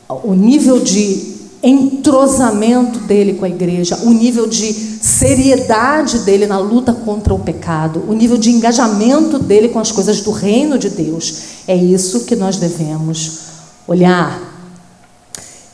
o 0.08 0.36
nível 0.36 0.80
de 0.80 1.36
entrosamento 1.64 3.00
dele 3.00 3.34
com 3.34 3.46
a 3.46 3.50
igreja, 3.50 3.98
o 4.04 4.12
nível 4.12 4.46
de 4.48 4.72
seriedade 4.72 6.20
dele 6.20 6.46
na 6.46 6.60
luta 6.60 6.94
contra 6.94 7.34
o 7.34 7.40
pecado, 7.40 8.04
o 8.08 8.14
nível 8.14 8.38
de 8.38 8.52
engajamento 8.52 9.40
dele 9.40 9.70
com 9.70 9.80
as 9.80 9.92
coisas 9.92 10.22
do 10.22 10.30
reino 10.30 10.78
de 10.78 10.92
Deus. 10.92 11.40
É 11.68 11.76
isso 11.76 12.26
que 12.26 12.36
nós 12.36 12.58
devemos 12.58 13.40
olhar. 13.88 14.40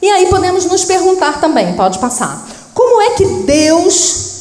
E 0.02 0.10
aí 0.10 0.28
podemos 0.28 0.66
nos 0.66 0.86
perguntar 0.86 1.42
também, 1.42 1.74
pode 1.74 2.00
passar, 2.00 2.50
como 2.74 3.02
é 3.02 3.10
que 3.16 3.26
Deus 3.44 4.33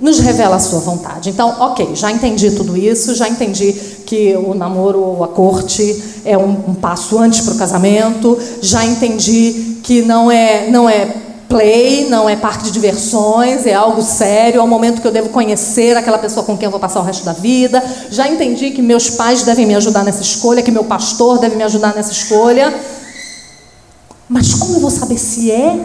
nos 0.00 0.18
revela 0.18 0.56
a 0.56 0.58
sua 0.58 0.80
vontade. 0.80 1.28
Então, 1.28 1.56
ok, 1.60 1.94
já 1.94 2.10
entendi 2.10 2.50
tudo 2.52 2.76
isso, 2.76 3.14
já 3.14 3.28
entendi 3.28 3.72
que 4.06 4.34
o 4.34 4.54
namoro 4.54 5.00
ou 5.00 5.24
a 5.24 5.28
corte 5.28 6.02
é 6.24 6.36
um, 6.38 6.50
um 6.68 6.74
passo 6.74 7.18
antes 7.18 7.40
para 7.40 7.54
o 7.54 7.58
casamento, 7.58 8.38
já 8.62 8.84
entendi 8.84 9.78
que 9.82 10.02
não 10.02 10.30
é, 10.30 10.70
não 10.70 10.88
é 10.88 11.06
play, 11.48 12.08
não 12.08 12.28
é 12.28 12.36
parque 12.36 12.64
de 12.64 12.70
diversões, 12.70 13.66
é 13.66 13.74
algo 13.74 14.00
sério, 14.00 14.60
é 14.60 14.62
o 14.62 14.68
momento 14.68 15.02
que 15.02 15.06
eu 15.06 15.12
devo 15.12 15.28
conhecer 15.30 15.96
aquela 15.96 16.16
pessoa 16.16 16.46
com 16.46 16.56
quem 16.56 16.66
eu 16.66 16.70
vou 16.70 16.78
passar 16.80 17.00
o 17.00 17.02
resto 17.02 17.24
da 17.24 17.32
vida. 17.32 17.82
Já 18.08 18.28
entendi 18.28 18.70
que 18.70 18.80
meus 18.80 19.10
pais 19.10 19.42
devem 19.42 19.66
me 19.66 19.74
ajudar 19.74 20.04
nessa 20.04 20.22
escolha, 20.22 20.62
que 20.62 20.70
meu 20.70 20.84
pastor 20.84 21.38
deve 21.38 21.56
me 21.56 21.64
ajudar 21.64 21.94
nessa 21.94 22.12
escolha. 22.12 22.72
Mas 24.28 24.54
como 24.54 24.76
eu 24.76 24.80
vou 24.80 24.90
saber 24.90 25.18
se 25.18 25.50
é 25.50 25.78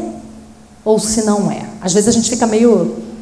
ou 0.86 1.00
se 1.00 1.26
não 1.26 1.50
é? 1.50 1.64
Às 1.82 1.94
vezes 1.94 2.08
a 2.08 2.12
gente 2.12 2.30
fica 2.30 2.46
meio 2.46 3.15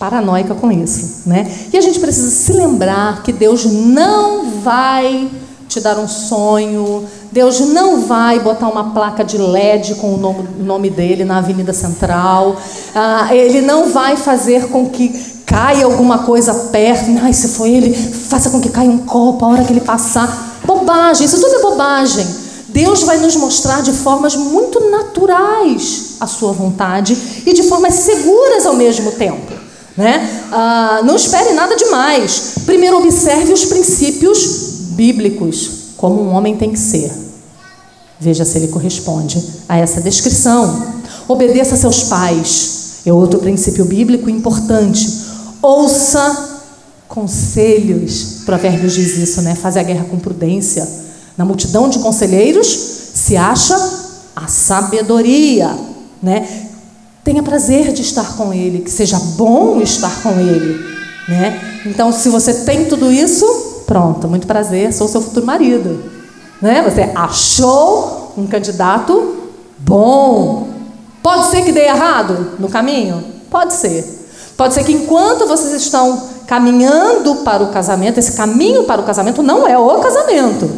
paranoica 0.00 0.54
com 0.54 0.72
isso, 0.72 1.24
né? 1.26 1.46
E 1.70 1.76
a 1.76 1.80
gente 1.82 2.00
precisa 2.00 2.30
se 2.30 2.54
lembrar 2.54 3.22
que 3.22 3.34
Deus 3.34 3.66
não 3.66 4.46
vai 4.62 5.30
te 5.68 5.78
dar 5.78 5.98
um 5.98 6.08
sonho, 6.08 7.04
Deus 7.30 7.60
não 7.60 8.00
vai 8.00 8.40
botar 8.40 8.68
uma 8.68 8.92
placa 8.92 9.22
de 9.22 9.36
LED 9.36 9.96
com 9.96 10.14
o 10.14 10.44
nome, 10.58 10.88
dele 10.88 11.22
na 11.22 11.36
Avenida 11.36 11.74
Central, 11.74 12.56
ah, 12.94 13.28
ele 13.30 13.60
não 13.60 13.90
vai 13.90 14.16
fazer 14.16 14.68
com 14.68 14.88
que 14.88 15.08
caia 15.44 15.84
alguma 15.84 16.20
coisa 16.20 16.54
perto, 16.72 17.10
ai, 17.22 17.34
se 17.34 17.48
foi 17.48 17.70
ele, 17.70 17.94
faça 17.94 18.48
com 18.48 18.58
que 18.58 18.70
caia 18.70 18.90
um 18.90 18.98
copo 18.98 19.44
a 19.44 19.48
hora 19.48 19.64
que 19.64 19.72
ele 19.72 19.82
passar. 19.82 20.60
Bobagem, 20.64 21.26
isso 21.26 21.38
tudo 21.38 21.56
é 21.56 21.60
bobagem. 21.60 22.26
Deus 22.68 23.02
vai 23.02 23.18
nos 23.18 23.36
mostrar 23.36 23.82
de 23.82 23.92
formas 23.92 24.34
muito 24.34 24.90
naturais 24.90 26.16
a 26.20 26.26
sua 26.26 26.52
vontade 26.52 27.16
e 27.44 27.52
de 27.52 27.64
formas 27.64 27.94
seguras 27.94 28.64
ao 28.64 28.74
mesmo 28.74 29.12
tempo. 29.12 29.59
Né? 30.00 30.46
Ah, 30.50 31.02
não 31.04 31.14
espere 31.14 31.52
nada 31.52 31.76
demais. 31.76 32.54
Primeiro, 32.64 32.96
observe 32.96 33.52
os 33.52 33.66
princípios 33.66 34.92
bíblicos, 34.92 35.70
como 35.98 36.22
um 36.22 36.30
homem 36.30 36.56
tem 36.56 36.72
que 36.72 36.78
ser. 36.78 37.12
Veja 38.18 38.46
se 38.46 38.56
ele 38.56 38.68
corresponde 38.68 39.44
a 39.68 39.76
essa 39.76 40.00
descrição. 40.00 40.94
Obedeça 41.28 41.74
a 41.74 41.76
seus 41.76 42.04
pais. 42.04 43.02
É 43.04 43.12
outro 43.12 43.40
princípio 43.40 43.84
bíblico 43.84 44.30
importante. 44.30 45.06
Ouça 45.60 46.62
conselhos. 47.06 48.38
Provérbios 48.46 48.94
diz 48.94 49.18
isso, 49.18 49.42
né? 49.42 49.54
Faze 49.54 49.78
a 49.78 49.82
guerra 49.82 50.06
com 50.10 50.18
prudência. 50.18 50.88
Na 51.36 51.44
multidão 51.44 51.90
de 51.90 51.98
conselheiros 51.98 52.66
se 53.14 53.36
acha 53.36 53.76
a 54.34 54.48
sabedoria, 54.48 55.76
né? 56.22 56.69
Tenha 57.30 57.44
prazer 57.44 57.92
de 57.92 58.02
estar 58.02 58.36
com 58.36 58.52
ele, 58.52 58.80
que 58.80 58.90
seja 58.90 59.16
bom 59.36 59.80
estar 59.80 60.20
com 60.20 60.30
ele, 60.30 60.84
né? 61.28 61.60
Então, 61.86 62.10
se 62.10 62.28
você 62.28 62.52
tem 62.64 62.86
tudo 62.86 63.08
isso, 63.08 63.46
pronto, 63.86 64.26
muito 64.26 64.48
prazer, 64.48 64.92
sou 64.92 65.06
seu 65.06 65.20
futuro 65.20 65.46
marido, 65.46 66.02
né? 66.60 66.82
Você 66.82 67.12
achou 67.14 68.32
um 68.36 68.48
candidato 68.48 69.44
bom. 69.78 70.70
Pode 71.22 71.52
ser 71.52 71.62
que 71.62 71.70
dê 71.70 71.82
errado 71.82 72.54
no 72.58 72.68
caminho? 72.68 73.22
Pode 73.48 73.74
ser. 73.74 74.26
Pode 74.56 74.74
ser 74.74 74.82
que 74.82 74.90
enquanto 74.90 75.46
vocês 75.46 75.72
estão 75.80 76.20
caminhando 76.48 77.36
para 77.44 77.62
o 77.62 77.68
casamento, 77.70 78.18
esse 78.18 78.32
caminho 78.32 78.82
para 78.82 79.02
o 79.02 79.04
casamento 79.04 79.40
não 79.40 79.68
é 79.68 79.78
o 79.78 80.00
casamento, 80.00 80.68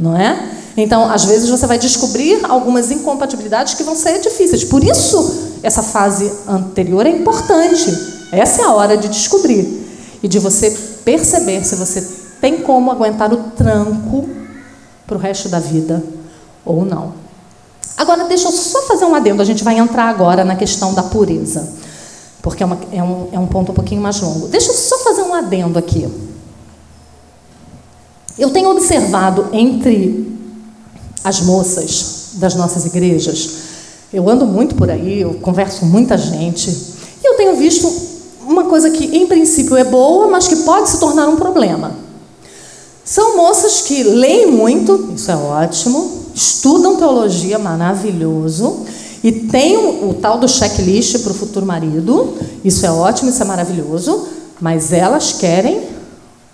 não 0.00 0.16
é? 0.16 0.52
Então, 0.76 1.10
às 1.10 1.24
vezes 1.24 1.50
você 1.50 1.66
vai 1.66 1.78
descobrir 1.78 2.40
algumas 2.44 2.90
incompatibilidades 2.90 3.74
que 3.74 3.82
vão 3.82 3.94
ser 3.94 4.20
difíceis. 4.20 4.64
Por 4.64 4.82
isso, 4.82 5.58
essa 5.62 5.82
fase 5.82 6.32
anterior 6.48 7.06
é 7.06 7.10
importante. 7.10 7.90
Essa 8.32 8.62
é 8.62 8.64
a 8.64 8.72
hora 8.72 8.96
de 8.96 9.08
descobrir 9.08 9.86
e 10.22 10.28
de 10.28 10.38
você 10.38 10.70
perceber 11.04 11.64
se 11.64 11.76
você 11.76 12.00
tem 12.40 12.62
como 12.62 12.90
aguentar 12.90 13.32
o 13.32 13.36
tranco 13.36 14.28
para 15.06 15.16
o 15.16 15.20
resto 15.20 15.48
da 15.48 15.60
vida 15.60 16.02
ou 16.64 16.84
não. 16.84 17.12
Agora, 17.96 18.24
deixa 18.24 18.48
eu 18.48 18.52
só 18.52 18.82
fazer 18.82 19.04
um 19.04 19.14
adendo. 19.14 19.42
A 19.42 19.44
gente 19.44 19.62
vai 19.62 19.78
entrar 19.78 20.08
agora 20.08 20.44
na 20.44 20.56
questão 20.56 20.94
da 20.94 21.02
pureza, 21.02 21.70
porque 22.40 22.62
é, 22.62 22.66
uma, 22.66 22.78
é, 22.90 23.02
um, 23.02 23.28
é 23.32 23.38
um 23.38 23.46
ponto 23.46 23.72
um 23.72 23.74
pouquinho 23.74 24.00
mais 24.00 24.20
longo. 24.20 24.48
Deixa 24.48 24.70
eu 24.70 24.74
só 24.74 24.98
fazer 24.98 25.22
um 25.22 25.34
adendo 25.34 25.78
aqui. 25.78 26.08
Eu 28.38 28.50
tenho 28.50 28.70
observado 28.70 29.48
entre 29.52 30.31
as 31.24 31.40
moças 31.40 32.30
das 32.34 32.54
nossas 32.54 32.84
igrejas, 32.86 33.50
eu 34.12 34.28
ando 34.28 34.44
muito 34.44 34.74
por 34.74 34.90
aí, 34.90 35.20
eu 35.20 35.34
converso 35.34 35.80
com 35.80 35.86
muita 35.86 36.18
gente, 36.18 36.70
e 36.70 37.26
eu 37.26 37.36
tenho 37.36 37.56
visto 37.56 37.90
uma 38.46 38.64
coisa 38.64 38.90
que, 38.90 39.04
em 39.04 39.26
princípio, 39.26 39.76
é 39.76 39.84
boa, 39.84 40.28
mas 40.28 40.48
que 40.48 40.56
pode 40.56 40.90
se 40.90 40.98
tornar 40.98 41.28
um 41.28 41.36
problema. 41.36 41.92
São 43.04 43.36
moças 43.36 43.82
que 43.82 44.02
leem 44.02 44.50
muito, 44.50 45.12
isso 45.14 45.30
é 45.30 45.36
ótimo, 45.36 46.22
estudam 46.34 46.96
teologia, 46.96 47.58
maravilhoso, 47.58 48.84
e 49.22 49.32
tem 49.32 49.76
o, 49.76 50.10
o 50.10 50.14
tal 50.14 50.38
do 50.38 50.48
checklist 50.48 51.20
para 51.20 51.32
o 51.32 51.34
futuro 51.34 51.64
marido, 51.64 52.34
isso 52.64 52.84
é 52.84 52.90
ótimo, 52.90 53.30
isso 53.30 53.42
é 53.42 53.46
maravilhoso, 53.46 54.28
mas 54.60 54.92
elas 54.92 55.32
querem 55.32 55.82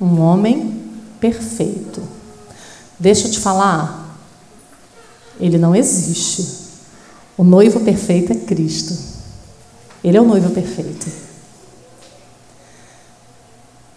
um 0.01 0.21
homem 0.21 0.81
perfeito. 1.21 2.01
Deixa 2.99 3.27
eu 3.27 3.31
te 3.31 3.39
falar, 3.39 4.08
ele 5.41 5.59
não 5.59 5.75
existe. 5.75 6.47
O 7.37 7.45
noivo 7.45 7.81
perfeito 7.81 8.33
é 8.33 8.37
Cristo. 8.37 8.97
Ele 10.03 10.17
é 10.17 10.21
o 10.21 10.27
noivo 10.27 10.51
perfeito. 10.51 11.07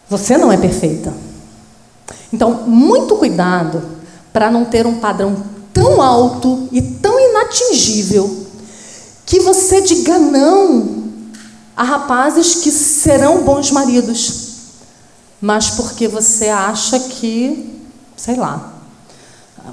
Você 0.09 0.37
não 0.37 0.51
é 0.51 0.57
perfeita. 0.57 1.13
Então, 2.33 2.67
muito 2.67 3.15
cuidado 3.15 3.81
para 4.31 4.51
não 4.51 4.65
ter 4.65 4.85
um 4.85 4.99
padrão 4.99 5.43
tão 5.73 6.01
alto 6.01 6.67
e 6.71 6.81
tão 6.81 7.19
inatingível 7.19 8.47
que 9.25 9.39
você 9.39 9.81
diga 9.81 10.19
não 10.19 11.01
a 11.75 11.83
rapazes 11.83 12.55
que 12.55 12.71
serão 12.71 13.43
bons 13.43 13.71
maridos, 13.71 14.49
mas 15.39 15.71
porque 15.71 16.07
você 16.07 16.49
acha 16.49 16.99
que, 16.99 17.79
sei 18.15 18.35
lá, 18.35 18.80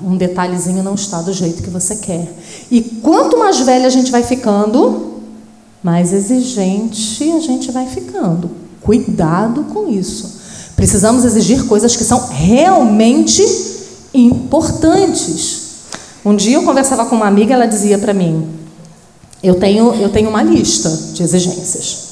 um 0.02 0.16
detalhezinho 0.16 0.82
não 0.82 0.94
está 0.94 1.20
do 1.22 1.32
jeito 1.32 1.62
que 1.62 1.70
você 1.70 1.96
quer. 1.96 2.32
E 2.70 2.80
quanto 3.02 3.38
mais 3.38 3.60
velha 3.60 3.86
a 3.86 3.90
gente 3.90 4.10
vai 4.10 4.22
ficando, 4.22 5.20
mais 5.82 6.12
exigente 6.12 7.30
a 7.32 7.40
gente 7.40 7.70
vai 7.70 7.86
ficando. 7.86 8.50
Cuidado 8.80 9.64
com 9.64 9.88
isso. 9.88 10.38
Precisamos 10.76 11.24
exigir 11.24 11.66
coisas 11.66 11.96
que 11.96 12.04
são 12.04 12.28
realmente 12.28 13.42
importantes. 14.14 15.68
Um 16.24 16.36
dia 16.36 16.56
eu 16.56 16.62
conversava 16.62 17.06
com 17.06 17.16
uma 17.16 17.26
amiga, 17.26 17.54
ela 17.54 17.66
dizia 17.66 17.98
para 17.98 18.14
mim: 18.14 18.48
eu 19.42 19.54
tenho, 19.54 19.94
eu 19.94 20.08
tenho 20.08 20.28
uma 20.28 20.42
lista 20.42 20.88
de 21.12 21.22
exigências. 21.22 22.08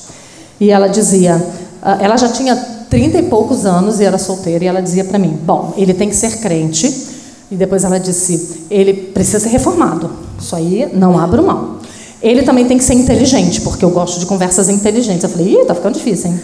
E 0.61 0.71
ela 0.71 0.89
dizia, 0.89 1.45
ah, 1.83 1.99
ela 2.01 2.17
já 2.17 2.29
tinha 2.29 2.57
trinta 2.89 3.19
e 3.19 3.25
poucos 3.25 3.67
anos 3.67 4.01
e 4.01 4.05
era 4.05 4.17
solteira, 4.19 4.65
e 4.65 4.67
ela 4.67 4.81
dizia 4.81 5.05
para 5.05 5.19
mim: 5.19 5.39
bom, 5.45 5.75
ele 5.77 5.95
tem 5.95 6.09
que 6.09 6.17
ser 6.17 6.39
crente. 6.39 7.16
E 7.51 7.57
depois 7.57 7.85
ela 7.85 7.99
disse: 7.99 8.65
ele 8.71 8.93
precisa 8.93 9.41
ser 9.41 9.49
reformado. 9.49 10.11
Isso 10.39 10.55
aí 10.55 10.89
não 10.93 11.19
abro 11.19 11.43
mão. 11.45 11.77
Ele 12.23 12.43
também 12.43 12.67
tem 12.67 12.79
que 12.79 12.85
ser 12.85 12.95
inteligente, 12.95 13.61
porque 13.61 13.85
eu 13.85 13.91
gosto 13.91 14.19
de 14.19 14.27
conversas 14.27 14.69
inteligentes. 14.69 15.25
Eu 15.25 15.31
falei: 15.31 15.55
ih, 15.55 15.65
tá 15.65 15.75
ficando 15.75 15.95
difícil, 15.95 16.31
hein? 16.31 16.41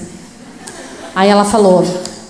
Aí 1.14 1.28
ela 1.28 1.44
falou: 1.44 1.84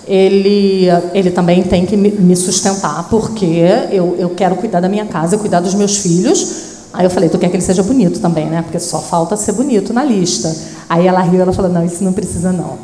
ele, 0.07 0.87
ele 1.13 1.31
também 1.31 1.63
tem 1.63 1.85
que 1.85 1.95
me 1.95 2.35
sustentar, 2.35 3.07
porque 3.09 3.45
eu, 3.91 4.15
eu 4.17 4.29
quero 4.31 4.55
cuidar 4.55 4.79
da 4.79 4.89
minha 4.89 5.05
casa, 5.05 5.37
cuidar 5.37 5.59
dos 5.59 5.73
meus 5.73 5.97
filhos. 5.97 6.73
Aí 6.93 7.05
eu 7.05 7.09
falei, 7.09 7.27
tu 7.27 7.39
quer 7.39 7.49
que 7.49 7.55
ele 7.55 7.63
seja 7.63 7.81
bonito 7.81 8.19
também, 8.19 8.45
né? 8.47 8.61
Porque 8.61 8.79
só 8.79 8.99
falta 8.99 9.35
ser 9.35 9.53
bonito 9.53 9.91
na 9.91 10.03
lista. 10.03 10.55
Aí 10.87 11.07
ela 11.07 11.21
riu, 11.21 11.41
ela 11.41 11.51
falou, 11.51 11.71
não, 11.71 11.83
isso 11.83 12.03
não 12.03 12.13
precisa 12.13 12.51
não. 12.51 12.77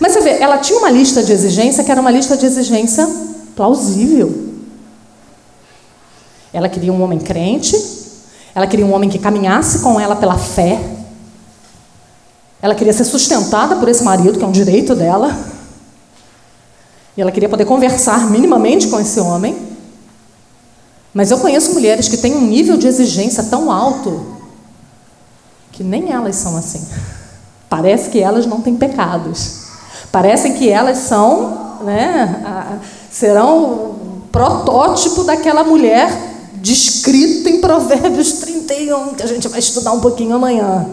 Mas 0.00 0.12
você 0.12 0.20
vê, 0.20 0.30
ela 0.40 0.58
tinha 0.58 0.76
uma 0.76 0.90
lista 0.90 1.22
de 1.22 1.32
exigência 1.32 1.84
que 1.84 1.90
era 1.90 2.00
uma 2.00 2.10
lista 2.10 2.36
de 2.36 2.44
exigência 2.44 3.08
plausível. 3.54 4.47
Ela 6.52 6.68
queria 6.68 6.92
um 6.92 7.02
homem 7.02 7.18
crente, 7.18 7.76
ela 8.54 8.66
queria 8.66 8.86
um 8.86 8.92
homem 8.92 9.08
que 9.10 9.18
caminhasse 9.18 9.80
com 9.80 10.00
ela 10.00 10.16
pela 10.16 10.36
fé, 10.36 10.80
ela 12.60 12.74
queria 12.74 12.92
ser 12.92 13.04
sustentada 13.04 13.76
por 13.76 13.88
esse 13.88 14.02
marido, 14.02 14.38
que 14.38 14.44
é 14.44 14.46
um 14.46 14.52
direito 14.52 14.94
dela. 14.94 15.36
E 17.16 17.22
ela 17.22 17.30
queria 17.30 17.48
poder 17.48 17.64
conversar 17.64 18.30
minimamente 18.30 18.88
com 18.88 18.98
esse 18.98 19.20
homem. 19.20 19.56
Mas 21.14 21.30
eu 21.30 21.38
conheço 21.38 21.72
mulheres 21.72 22.08
que 22.08 22.16
têm 22.16 22.34
um 22.34 22.46
nível 22.46 22.76
de 22.76 22.86
exigência 22.86 23.44
tão 23.44 23.70
alto 23.70 24.38
que 25.72 25.84
nem 25.84 26.10
elas 26.10 26.34
são 26.36 26.56
assim. 26.56 26.84
Parece 27.68 28.10
que 28.10 28.18
elas 28.18 28.46
não 28.46 28.60
têm 28.60 28.76
pecados. 28.76 29.68
Parece 30.10 30.54
que 30.54 30.68
elas 30.68 30.98
são, 30.98 31.78
né, 31.82 32.80
serão 33.10 33.62
o 33.62 34.22
protótipo 34.32 35.22
daquela 35.22 35.62
mulher 35.62 36.10
descrita 36.62 37.48
em 37.50 37.60
Provérbios 37.60 38.34
31, 38.34 39.14
que 39.14 39.22
a 39.22 39.26
gente 39.26 39.48
vai 39.48 39.58
estudar 39.58 39.92
um 39.92 40.00
pouquinho 40.00 40.34
amanhã. 40.34 40.86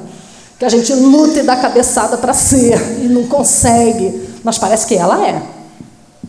Que 0.57 0.65
a 0.65 0.69
gente 0.69 0.93
luta 0.93 1.39
e 1.39 1.43
dá 1.43 1.55
cabeçada 1.57 2.17
para 2.17 2.33
ser 2.33 3.01
e 3.03 3.07
não 3.07 3.27
consegue, 3.27 4.29
mas 4.43 4.57
parece 4.57 4.87
que 4.87 4.95
ela 4.95 5.25
é. 5.27 5.41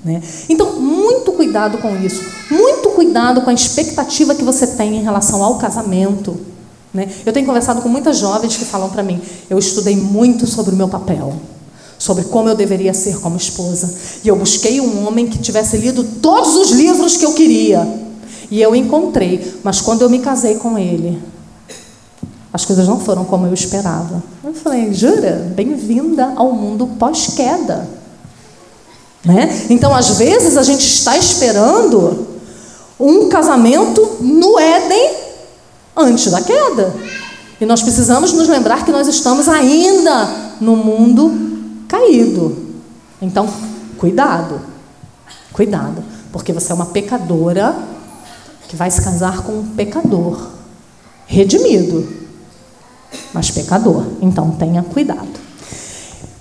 Né? 0.05 0.23
Então, 0.49 0.81
muito 0.81 1.33
cuidado 1.33 1.79
com 1.79 1.97
isso. 1.97 2.23
Muito 2.51 2.91
cuidado 2.91 3.43
com 3.43 3.51
a 3.51 3.53
expectativa 3.53 4.35
que 4.35 4.45
você 4.45 4.67
tem 4.67 4.97
em 4.97 5.03
relação 5.03 5.43
ao 5.43 5.59
casamento. 5.59 6.39
Né? 6.95 7.09
Eu 7.25 7.33
tenho 7.33 7.45
conversado 7.45 7.83
com 7.83 7.89
muitas 7.89 8.17
jovens 8.19 8.57
que 8.57 8.65
falam 8.65 8.89
para 8.89 9.03
mim: 9.03 9.21
eu 9.51 9.59
estudei 9.59 9.97
muito 9.97 10.47
sobre 10.47 10.75
o 10.75 10.77
meu 10.77 10.89
papel, 10.89 11.35
sobre 11.99 12.25
como 12.25 12.49
eu 12.49 12.55
deveria 12.55 12.95
ser 12.95 13.19
como 13.19 13.37
esposa. 13.37 13.93
E 14.25 14.29
eu 14.29 14.37
busquei 14.37 14.81
um 14.81 15.07
homem 15.07 15.27
que 15.27 15.39
tivesse 15.39 15.77
lido 15.77 16.05
todos 16.05 16.57
os 16.57 16.71
livros 16.71 17.17
que 17.17 17.27
eu 17.27 17.33
queria. 17.33 18.06
E 18.51 18.61
eu 18.61 18.75
encontrei, 18.77 19.61
mas 19.63 19.81
quando 19.81 20.03
eu 20.03 20.11
me 20.11 20.21
casei 20.21 20.57
com 20.57 20.79
ele, 20.79 21.21
as 22.53 22.65
coisas 22.65 22.87
não 22.87 22.99
foram 23.01 23.25
como 23.25 23.47
eu 23.47 23.53
esperava. 23.53 24.23
Eu 24.43 24.55
falei: 24.55 24.95
jura? 24.95 25.53
Bem-vinda 25.55 26.33
ao 26.37 26.53
mundo 26.53 26.87
pós-queda. 26.99 27.89
Né? 29.25 29.67
Então, 29.69 29.95
às 29.95 30.11
vezes, 30.17 30.57
a 30.57 30.63
gente 30.63 30.87
está 30.87 31.19
esperando 31.19 32.27
um 32.99 33.29
casamento 33.29 34.19
no 34.21 34.59
Éden 34.59 35.17
antes 35.97 36.31
da 36.31 36.41
queda. 36.41 36.95
E 37.61 37.67
nós 37.67 37.83
precisamos 37.83 38.33
nos 38.33 38.49
lembrar 38.49 38.85
que 38.85 38.93
nós 38.93 39.09
estamos 39.09 39.49
ainda 39.49 40.29
no 40.61 40.77
mundo 40.77 41.33
caído. 41.89 42.57
Então, 43.21 43.49
cuidado. 43.99 44.61
Cuidado. 45.53 46.05
Porque 46.31 46.53
você 46.53 46.71
é 46.71 46.75
uma 46.75 46.87
pecadora 46.87 47.75
que 48.69 48.77
vai 48.77 48.91
se 48.91 49.03
casar 49.03 49.43
com 49.43 49.53
um 49.53 49.67
pecador. 49.75 50.39
Redimido. 51.27 52.07
Mas 53.33 53.51
pecador. 53.51 54.05
Então, 54.21 54.51
tenha 54.53 54.83
cuidado. 54.83 55.47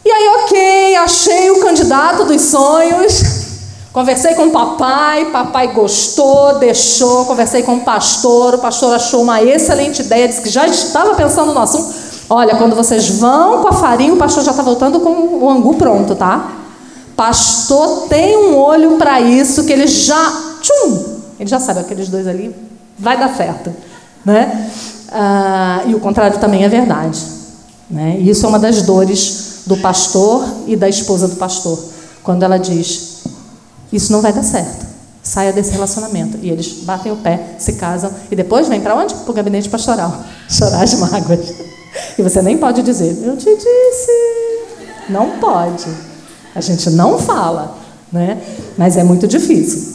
E 0.03 0.11
aí, 0.11 0.25
fui, 0.47 0.95
achei 0.95 1.51
o 1.51 1.59
candidato 1.59 2.25
dos 2.25 2.41
sonhos. 2.41 3.45
Conversei 3.91 4.35
com 4.35 4.47
o 4.47 4.51
papai, 4.51 5.31
papai 5.31 5.73
gostou, 5.73 6.59
deixou. 6.59 7.25
Conversei 7.25 7.63
com 7.63 7.75
o 7.75 7.81
pastor, 7.81 8.55
o 8.55 8.57
pastor 8.59 8.93
achou 8.93 9.21
uma 9.21 9.41
excelente 9.41 10.01
ideia, 10.01 10.27
disse 10.27 10.41
que 10.41 10.49
já 10.49 10.67
estava 10.67 11.15
pensando 11.15 11.53
no 11.53 11.59
assunto. 11.59 11.93
Olha, 12.29 12.55
quando 12.55 12.75
vocês 12.75 13.07
vão 13.19 13.61
com 13.61 13.69
a 13.69 13.73
farinha, 13.73 14.13
o 14.13 14.17
pastor 14.17 14.43
já 14.43 14.51
está 14.51 14.63
voltando 14.63 14.99
com 14.99 15.39
o 15.43 15.49
angu 15.49 15.75
pronto, 15.75 16.15
tá? 16.15 16.51
Pastor 17.15 18.07
tem 18.09 18.35
um 18.35 18.57
olho 18.57 18.97
para 18.97 19.21
isso, 19.21 19.63
que 19.63 19.71
ele 19.71 19.87
já. 19.87 20.33
Tchum! 20.61 21.14
Ele 21.39 21.49
já 21.49 21.59
sabe, 21.59 21.79
aqueles 21.79 22.09
dois 22.09 22.27
ali, 22.27 22.55
vai 22.97 23.17
dar 23.17 23.35
certo. 23.35 23.71
Né? 24.23 24.71
Ah, 25.11 25.83
e 25.85 25.93
o 25.93 25.99
contrário 25.99 26.39
também 26.39 26.63
é 26.63 26.69
verdade. 26.69 27.21
Né? 27.89 28.17
E 28.19 28.29
isso 28.29 28.45
é 28.45 28.49
uma 28.49 28.59
das 28.59 28.81
dores 28.81 29.63
do 29.65 29.77
pastor 29.77 30.45
e 30.67 30.75
da 30.75 30.89
esposa 30.89 31.27
do 31.27 31.35
pastor. 31.35 31.77
Quando 32.23 32.43
ela 32.43 32.57
diz: 32.57 33.23
isso 33.91 34.11
não 34.11 34.21
vai 34.21 34.33
dar 34.33 34.43
certo. 34.43 34.85
Saia 35.21 35.51
desse 35.51 35.71
relacionamento. 35.71 36.37
E 36.41 36.49
eles 36.49 36.83
batem 36.83 37.11
o 37.11 37.17
pé, 37.17 37.55
se 37.57 37.73
casam 37.73 38.11
e 38.29 38.35
depois 38.35 38.67
vêm 38.67 38.81
para 38.81 38.95
onde? 38.95 39.13
Para 39.13 39.31
o 39.31 39.33
gabinete 39.33 39.69
pastoral. 39.69 40.23
Chorar 40.49 40.83
as 40.83 40.93
mágoas. 40.95 41.53
E 42.17 42.21
você 42.21 42.41
nem 42.41 42.57
pode 42.57 42.81
dizer, 42.81 43.17
eu 43.23 43.37
te 43.37 43.49
disse. 43.55 44.11
Não 45.09 45.39
pode. 45.39 45.87
A 46.53 46.61
gente 46.61 46.89
não 46.89 47.17
fala, 47.17 47.77
né? 48.11 48.41
Mas 48.77 48.97
é 48.97 49.03
muito 49.03 49.27
difícil. 49.27 49.94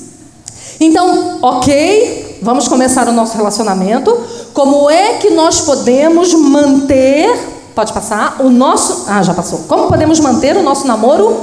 Então, 0.83 1.37
ok, 1.43 2.39
vamos 2.41 2.67
começar 2.67 3.07
o 3.07 3.13
nosso 3.13 3.37
relacionamento. 3.37 4.17
Como 4.55 4.89
é 4.89 5.19
que 5.19 5.29
nós 5.29 5.61
podemos 5.61 6.33
manter, 6.33 7.39
pode 7.75 7.93
passar, 7.93 8.41
o 8.41 8.49
nosso. 8.49 9.05
Ah, 9.07 9.23
já 9.23 9.35
passou. 9.35 9.59
Como 9.69 9.89
podemos 9.89 10.19
manter 10.21 10.57
o 10.57 10.63
nosso 10.63 10.87
namoro 10.87 11.39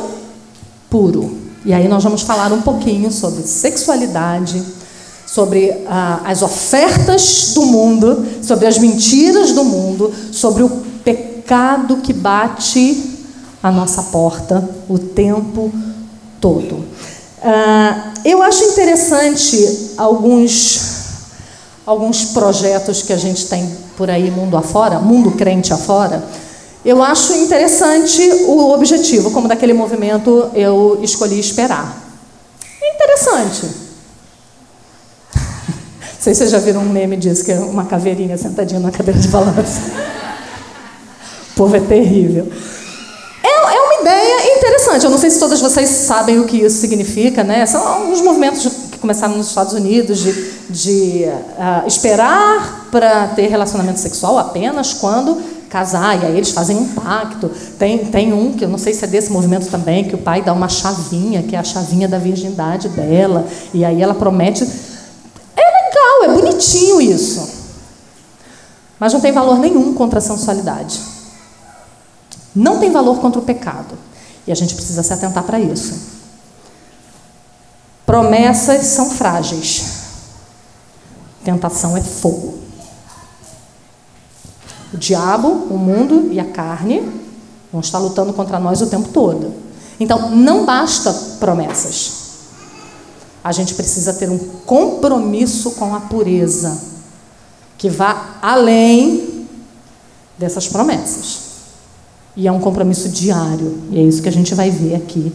puro? 0.89 1.38
E 1.63 1.71
aí 1.71 1.88
nós 1.88 2.03
vamos 2.03 2.23
falar 2.23 2.51
um 2.51 2.63
pouquinho 2.63 3.11
sobre 3.11 3.43
sexualidade, 3.43 4.63
sobre 5.27 5.71
ah, 5.88 6.21
as 6.25 6.41
ofertas 6.41 7.51
do 7.53 7.61
mundo, 7.63 8.25
sobre 8.41 8.65
as 8.65 8.79
mentiras 8.79 9.51
do 9.51 9.63
mundo, 9.63 10.11
sobre 10.31 10.63
o 10.63 10.69
pecado 11.03 11.97
que 11.97 12.11
bate 12.11 13.19
a 13.61 13.71
nossa 13.71 14.01
porta 14.01 14.67
o 14.89 14.97
tempo 14.97 15.71
todo. 16.41 16.83
Ah, 17.49 18.11
eu 18.25 18.43
acho 18.43 18.61
interessante 18.65 19.93
alguns 19.95 20.97
alguns 21.85 22.25
projetos 22.25 23.01
que 23.01 23.13
a 23.13 23.17
gente 23.17 23.47
tem 23.47 23.73
por 23.95 24.09
aí 24.09 24.29
mundo 24.29 24.57
afora, 24.57 24.99
mundo 24.99 25.31
crente 25.31 25.71
afora, 25.71 26.21
eu 26.83 27.01
acho 27.01 27.33
interessante 27.35 28.21
o 28.47 28.73
objetivo, 28.73 29.31
como 29.31 29.47
daquele 29.47 29.71
movimento 29.71 30.51
eu 30.53 30.99
escolhi 31.01 31.39
esperar. 31.39 31.97
É 32.81 32.93
interessante. 32.93 33.61
Não 35.31 36.19
sei 36.19 36.33
se 36.33 36.39
vocês 36.39 36.51
já 36.51 36.59
viram 36.59 36.81
um 36.81 36.89
meme 36.89 37.15
disso, 37.15 37.45
que 37.45 37.53
é 37.53 37.59
uma 37.59 37.85
caveirinha 37.85 38.37
sentadinha 38.37 38.81
na 38.81 38.91
cadeira 38.91 39.19
de 39.19 39.27
balanço. 39.29 39.79
O 41.51 41.57
povo 41.57 41.75
é 41.75 41.79
terrível. 41.79 42.47
É, 43.43 43.47
é 43.47 43.79
uma 43.81 44.01
ideia 44.01 44.36
interessante. 44.88 45.03
Eu 45.03 45.11
não 45.11 45.17
sei 45.17 45.29
se 45.29 45.39
todas 45.39 45.59
vocês 45.59 45.89
sabem 45.89 46.39
o 46.39 46.45
que 46.45 46.57
isso 46.57 46.77
significa, 46.79 47.43
né? 47.43 47.65
São 47.65 47.85
alguns 47.85 48.21
movimentos 48.21 48.65
que 48.91 48.97
começaram 48.97 49.35
nos 49.35 49.47
Estados 49.47 49.73
Unidos 49.73 50.19
de, 50.19 50.33
de 50.69 51.25
uh, 51.25 51.88
esperar 51.88 52.88
para 52.89 53.27
ter 53.29 53.47
relacionamento 53.47 53.99
sexual 53.99 54.38
apenas 54.38 54.93
quando 54.93 55.57
casar, 55.69 56.23
e 56.23 56.25
aí 56.25 56.38
eles 56.38 56.51
fazem 56.51 56.77
um 56.77 56.88
pacto. 56.88 57.51
Tem, 57.77 58.05
tem 58.05 58.31
um, 58.31 58.53
que 58.53 58.63
eu 58.63 58.69
não 58.69 58.77
sei 58.77 58.93
se 58.93 59.03
é 59.03 59.07
desse 59.07 59.31
movimento 59.31 59.67
também, 59.69 60.05
que 60.05 60.15
o 60.15 60.17
pai 60.17 60.41
dá 60.41 60.53
uma 60.53 60.69
chavinha, 60.69 61.43
que 61.43 61.55
é 61.55 61.59
a 61.59 61.63
chavinha 61.63 62.07
da 62.07 62.17
virgindade 62.17 62.88
dela, 62.89 63.45
e 63.73 63.83
aí 63.83 64.01
ela 64.01 64.13
promete. 64.13 64.63
É 64.63 65.61
legal, 65.61 66.23
é 66.23 66.41
bonitinho 66.41 67.01
isso. 67.01 67.57
Mas 68.97 69.13
não 69.13 69.19
tem 69.19 69.31
valor 69.31 69.59
nenhum 69.59 69.93
contra 69.93 70.19
a 70.19 70.21
sensualidade. 70.21 70.99
Não 72.55 72.79
tem 72.79 72.89
valor 72.89 73.19
contra 73.19 73.39
o 73.39 73.43
pecado. 73.43 74.07
E 74.47 74.51
a 74.51 74.55
gente 74.55 74.73
precisa 74.73 75.03
se 75.03 75.11
atentar 75.11 75.43
para 75.43 75.59
isso. 75.59 75.93
Promessas 78.05 78.85
são 78.85 79.09
frágeis. 79.09 79.83
Tentação 81.43 81.97
é 81.97 82.01
fogo. 82.01 82.57
O 84.93 84.97
diabo, 84.97 85.49
o 85.49 85.77
mundo 85.77 86.29
e 86.31 86.39
a 86.39 86.45
carne 86.45 87.11
vão 87.71 87.81
estar 87.81 87.99
lutando 87.99 88.31
contra 88.31 88.57
nós 88.57 88.81
o 88.81 88.87
tempo 88.87 89.09
todo. 89.09 89.53
Então, 89.99 90.29
não 90.31 90.65
basta 90.65 91.13
promessas. 91.39 92.13
A 93.43 93.51
gente 93.51 93.73
precisa 93.73 94.13
ter 94.13 94.29
um 94.29 94.37
compromisso 94.65 95.71
com 95.71 95.93
a 95.93 96.01
pureza, 96.01 96.81
que 97.77 97.89
vá 97.89 98.37
além 98.41 99.47
dessas 100.37 100.67
promessas. 100.67 101.46
E 102.38 102.47
é 102.47 102.51
um 102.51 102.59
compromisso 102.59 103.09
diário, 103.09 103.77
e 103.91 103.99
é 103.99 104.03
isso 104.03 104.21
que 104.21 104.29
a 104.29 104.31
gente 104.31 104.55
vai 104.55 104.69
ver 104.69 104.95
aqui 104.95 105.33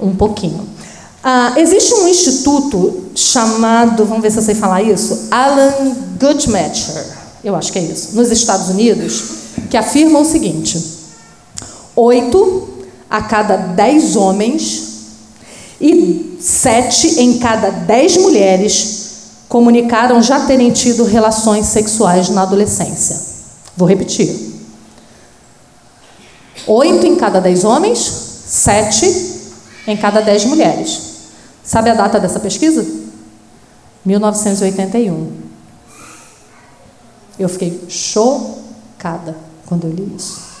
um 0.00 0.16
pouquinho. 0.16 0.66
Ah, 1.22 1.52
existe 1.56 1.94
um 1.94 2.08
instituto 2.08 3.04
chamado, 3.14 4.04
vamos 4.04 4.22
ver 4.22 4.32
se 4.32 4.38
eu 4.38 4.42
sei 4.42 4.56
falar 4.56 4.82
isso, 4.82 5.28
Alan 5.30 5.94
Guttmacher 6.18 7.22
eu 7.44 7.56
acho 7.56 7.72
que 7.72 7.78
é 7.78 7.82
isso, 7.82 8.14
nos 8.14 8.30
Estados 8.30 8.68
Unidos, 8.68 9.24
que 9.68 9.76
afirma 9.76 10.20
o 10.20 10.24
seguinte: 10.24 10.80
oito 11.96 12.68
a 13.10 13.22
cada 13.22 13.56
dez 13.56 14.14
homens 14.14 14.90
e 15.80 16.38
sete 16.40 17.20
em 17.20 17.38
cada 17.38 17.70
dez 17.70 18.16
mulheres 18.16 19.00
comunicaram 19.48 20.22
já 20.22 20.46
terem 20.46 20.70
tido 20.70 21.04
relações 21.04 21.66
sexuais 21.66 22.28
na 22.28 22.42
adolescência. 22.42 23.20
Vou 23.76 23.88
repetir. 23.88 24.51
Oito 26.66 27.06
em 27.06 27.16
cada 27.16 27.40
dez 27.40 27.64
homens, 27.64 27.98
sete 27.98 29.06
em 29.86 29.96
cada 29.96 30.20
dez 30.20 30.44
mulheres. 30.44 31.00
Sabe 31.64 31.90
a 31.90 31.94
data 31.94 32.18
dessa 32.18 32.40
pesquisa? 32.40 32.84
1981. 34.04 35.32
Eu 37.38 37.48
fiquei 37.48 37.84
chocada 37.88 39.36
quando 39.66 39.86
eu 39.86 39.90
li 39.90 40.14
isso. 40.16 40.52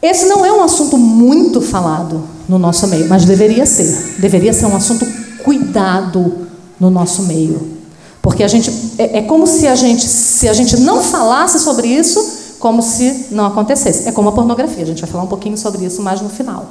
Esse 0.00 0.26
não 0.26 0.44
é 0.44 0.52
um 0.52 0.62
assunto 0.62 0.98
muito 0.98 1.60
falado 1.60 2.24
no 2.48 2.58
nosso 2.58 2.88
meio, 2.88 3.08
mas 3.08 3.24
deveria 3.24 3.64
ser. 3.64 4.16
Deveria 4.18 4.52
ser 4.52 4.66
um 4.66 4.74
assunto 4.74 5.06
cuidado 5.44 6.48
no 6.78 6.90
nosso 6.90 7.22
meio. 7.22 7.78
Porque 8.20 8.42
a 8.42 8.48
gente 8.48 8.70
é, 8.98 9.18
é 9.18 9.22
como 9.22 9.46
se 9.46 9.66
a 9.66 9.76
gente, 9.76 10.04
se 10.04 10.48
a 10.48 10.52
gente 10.52 10.76
não 10.80 11.00
falasse 11.00 11.58
sobre 11.60 11.86
isso, 11.86 12.41
como 12.62 12.80
se 12.80 13.26
não 13.32 13.46
acontecesse. 13.46 14.08
É 14.08 14.12
como 14.12 14.28
a 14.28 14.32
pornografia, 14.32 14.84
a 14.84 14.86
gente 14.86 15.00
vai 15.00 15.10
falar 15.10 15.24
um 15.24 15.26
pouquinho 15.26 15.58
sobre 15.58 15.84
isso 15.84 16.00
mais 16.00 16.20
no 16.20 16.28
final. 16.28 16.66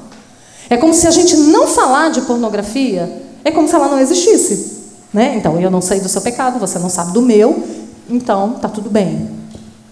É 0.69 0.77
como 0.77 0.93
se 0.93 1.05
a 1.05 1.11
gente 1.11 1.35
não 1.35 1.67
falar 1.67 2.11
de 2.11 2.21
pornografia, 2.21 3.23
é 3.43 3.51
como 3.51 3.67
se 3.67 3.75
ela 3.75 3.89
não 3.89 3.99
existisse. 3.99 4.83
Né? 5.13 5.35
Então, 5.35 5.59
eu 5.59 5.69
não 5.69 5.81
sei 5.81 5.99
do 5.99 6.07
seu 6.07 6.21
pecado, 6.21 6.57
você 6.57 6.79
não 6.79 6.89
sabe 6.89 7.11
do 7.11 7.21
meu, 7.21 7.61
então 8.09 8.51
tá 8.53 8.69
tudo 8.69 8.89
bem. 8.89 9.31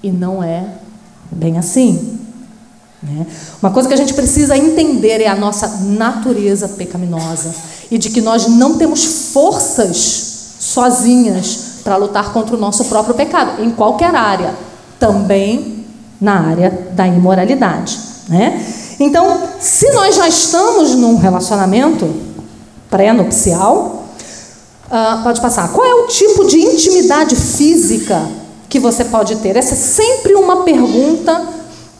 E 0.01 0.09
não 0.09 0.41
é 0.41 0.67
bem 1.29 1.57
assim. 1.57 2.17
Né? 3.03 3.27
Uma 3.61 3.69
coisa 3.69 3.89
que 3.89 3.93
a 3.93 3.97
gente 3.97 4.13
precisa 4.13 4.57
entender 4.57 5.19
é 5.19 5.27
a 5.27 5.35
nossa 5.35 5.67
natureza 5.81 6.69
pecaminosa 6.69 7.53
e 7.91 7.97
de 7.97 8.09
que 8.09 8.21
nós 8.21 8.47
não 8.47 8.77
temos 8.77 9.03
forças 9.33 10.55
sozinhas 10.61 11.81
para 11.83 11.97
lutar 11.97 12.31
contra 12.31 12.55
o 12.55 12.59
nosso 12.59 12.85
próprio 12.85 13.15
pecado, 13.15 13.61
em 13.61 13.71
qualquer 13.71 14.15
área, 14.15 14.55
também 14.97 15.78
na 16.19 16.49
área 16.49 16.89
da 16.91 17.07
imoralidade. 17.07 17.97
Né? 18.27 18.63
Então, 18.99 19.41
se 19.59 19.91
nós 19.91 20.15
já 20.15 20.27
estamos 20.27 20.95
num 20.95 21.17
relacionamento 21.17 22.07
pré-nupcial, 22.89 23.99
Uh, 24.89 25.21
pode 25.21 25.39
passar. 25.39 25.71
Qual 25.71 25.85
é 25.85 25.93
o 25.93 26.07
tipo 26.07 26.45
de 26.47 26.57
intimidade 26.57 27.35
física 27.35 28.27
que 28.67 28.79
você 28.79 29.05
pode 29.05 29.35
ter? 29.35 29.55
Essa 29.55 29.75
é 29.75 29.77
sempre 29.77 30.33
uma 30.33 30.63
pergunta 30.63 31.47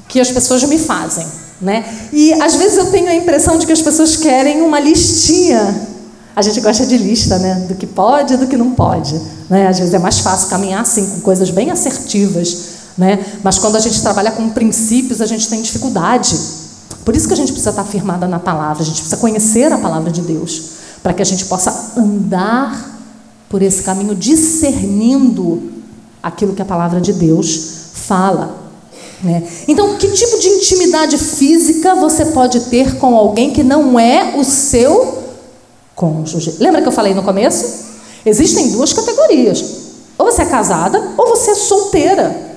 que 0.08 0.20
as 0.20 0.32
pessoas 0.32 0.64
me 0.64 0.80
fazem. 0.80 1.26
Né? 1.62 1.86
E 2.12 2.34
às 2.42 2.56
vezes 2.56 2.78
eu 2.80 2.88
tenho 2.88 3.08
a 3.08 3.14
impressão 3.14 3.60
de 3.60 3.68
que 3.68 3.72
as 3.72 3.82
pessoas 3.82 4.16
querem 4.16 4.62
uma 4.64 4.80
listinha. 4.80 5.88
A 6.36 6.42
gente 6.42 6.60
gosta 6.62 6.84
de 6.86 6.98
lista, 6.98 7.38
né? 7.38 7.66
Do 7.68 7.76
que 7.76 7.86
pode 7.86 8.34
e 8.34 8.38
do 8.38 8.48
que 8.48 8.58
não 8.58 8.72
pode. 8.72 9.22
Né? 9.48 9.68
Às 9.68 9.78
vezes 9.78 9.94
é 9.94 10.00
mais 10.00 10.20
fácil 10.20 10.50
caminhar 10.50 10.82
assim, 10.82 11.06
com 11.06 11.22
coisas 11.22 11.52
bem 11.52 11.70
assertivas. 11.70 12.79
Né? 13.00 13.26
Mas 13.42 13.58
quando 13.58 13.78
a 13.78 13.80
gente 13.80 14.02
trabalha 14.02 14.30
com 14.32 14.50
princípios, 14.50 15.22
a 15.22 15.26
gente 15.26 15.48
tem 15.48 15.62
dificuldade. 15.62 16.38
Por 17.06 17.16
isso 17.16 17.30
que 17.30 17.34
a 17.34 17.38
gente 17.38 17.54
precisa 17.54 17.70
estar 17.70 17.86
firmada 17.86 18.28
na 18.28 18.40
palavra, 18.40 18.84
a 18.84 18.86
gente 18.86 18.98
precisa 18.98 19.16
conhecer 19.16 19.72
a 19.72 19.78
palavra 19.78 20.12
de 20.12 20.20
Deus 20.22 20.64
para 21.02 21.14
que 21.14 21.22
a 21.22 21.26
gente 21.26 21.46
possa 21.46 21.94
andar 21.96 23.00
por 23.48 23.62
esse 23.62 23.84
caminho 23.84 24.14
discernindo 24.14 25.72
aquilo 26.22 26.54
que 26.54 26.62
a 26.62 26.66
palavra 26.66 27.00
de 27.00 27.14
Deus 27.14 27.92
fala. 27.94 28.58
Né? 29.24 29.48
Então, 29.66 29.96
que 29.96 30.10
tipo 30.10 30.38
de 30.38 30.50
intimidade 30.50 31.18
física 31.18 31.96
você 31.96 32.26
pode 32.26 32.60
ter 32.66 32.98
com 32.98 33.16
alguém 33.16 33.54
que 33.54 33.64
não 33.64 33.98
é 33.98 34.36
o 34.38 34.44
seu 34.44 35.24
cônjuge? 35.96 36.58
Lembra 36.60 36.82
que 36.82 36.88
eu 36.90 36.92
falei 36.92 37.14
no 37.14 37.24
começo? 37.24 37.88
Existem 38.26 38.72
duas 38.72 38.92
categorias: 38.92 39.64
ou 40.18 40.26
você 40.26 40.42
é 40.42 40.46
casada 40.46 41.14
ou 41.18 41.30
você 41.30 41.52
é 41.52 41.56
solteira. 41.56 42.49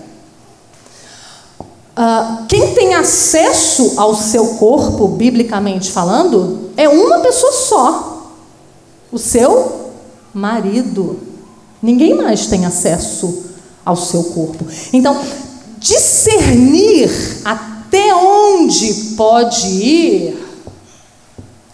Uh, 1.96 2.46
quem 2.46 2.74
tem 2.74 2.94
acesso 2.94 3.94
ao 3.96 4.14
seu 4.14 4.54
corpo, 4.54 5.08
biblicamente 5.08 5.92
falando, 5.92 6.70
é 6.76 6.88
uma 6.88 7.18
pessoa 7.20 7.52
só: 7.52 8.32
o 9.10 9.18
seu 9.18 9.90
marido. 10.32 11.18
Ninguém 11.82 12.14
mais 12.14 12.46
tem 12.46 12.64
acesso 12.64 13.44
ao 13.84 13.96
seu 13.96 14.22
corpo. 14.24 14.64
Então, 14.92 15.20
discernir 15.78 17.10
até 17.44 18.14
onde 18.14 18.94
pode 19.16 19.66
ir 19.66 20.42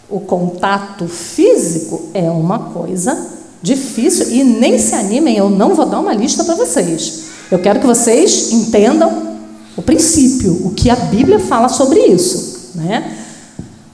o 0.09 0.21
contato 0.21 1.07
físico 1.07 2.09
é 2.15 2.31
uma 2.31 2.71
coisa 2.71 3.29
difícil 3.63 4.31
e 4.31 4.43
nem 4.43 4.79
se 4.79 4.95
animem, 4.95 5.37
eu 5.37 5.51
não 5.51 5.75
vou 5.75 5.85
dar 5.85 6.01
uma 6.01 6.15
lista 6.15 6.45
para 6.45 6.55
vocês. 6.55 7.25
Eu 7.51 7.59
quero 7.59 7.81
que 7.81 7.87
vocês 7.87 8.53
entendam 8.53 9.38
o 9.79 9.83
princípio, 9.83 10.67
o 10.67 10.73
que 10.73 10.91
a 10.91 10.97
Bíblia 10.97 11.39
fala 11.39 11.69
sobre 11.69 12.01
isso. 12.01 12.73
Né? 12.75 13.17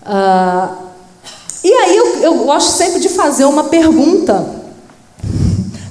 Ah, 0.02 0.76
e 1.62 1.70
aí 1.70 1.94
eu, 1.94 2.06
eu 2.22 2.44
gosto 2.44 2.74
sempre 2.74 3.00
de 3.00 3.10
fazer 3.10 3.44
uma 3.44 3.64
pergunta 3.64 4.64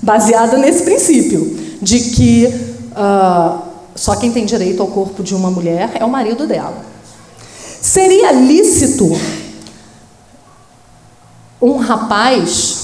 baseada 0.02 0.58
nesse 0.58 0.82
princípio, 0.82 1.78
de 1.80 2.00
que 2.00 2.48
uh, 2.92 3.62
só 3.96 4.16
quem 4.16 4.32
tem 4.32 4.46
direito 4.46 4.82
ao 4.82 4.88
corpo 4.88 5.22
de 5.22 5.36
uma 5.36 5.52
mulher 5.52 5.92
é 5.94 6.04
o 6.04 6.10
marido 6.10 6.48
dela. 6.48 6.84
Seria 7.80 8.32
lícito 8.32 9.10
um 11.62 11.78
rapaz 11.78 12.78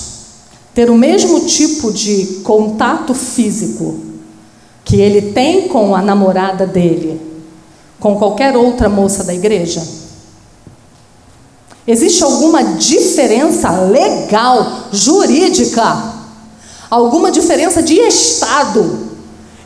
ter 0.76 0.92
o 0.92 0.96
mesmo 0.96 1.42
tipo 1.42 1.92
de 1.92 2.42
contato 2.44 3.16
físico 3.16 4.09
que 4.84 5.00
ele 5.00 5.34
tem 5.34 5.68
com 5.68 5.96
a 5.96 6.02
namorada 6.02 6.66
dele, 6.66 7.22
com 8.00 8.18
qualquer 8.18 8.56
outra 8.56 8.90
moça 8.90 9.24
da 9.24 9.34
igreja? 9.34 9.82
Existe 11.88 12.24
alguma 12.24 12.64
diferença 12.64 13.72
legal, 13.82 14.86
jurídica, 14.92 16.14
alguma 16.90 17.32
diferença 17.32 17.82
de 17.82 17.96
estado 17.96 19.10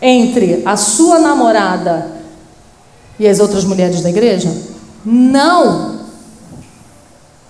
entre 0.01 0.61
a 0.65 0.77
sua 0.77 1.19
namorada 1.19 2.11
e 3.19 3.27
as 3.27 3.39
outras 3.39 3.63
mulheres 3.63 4.01
da 4.01 4.09
igreja? 4.09 4.53
Não. 5.05 5.99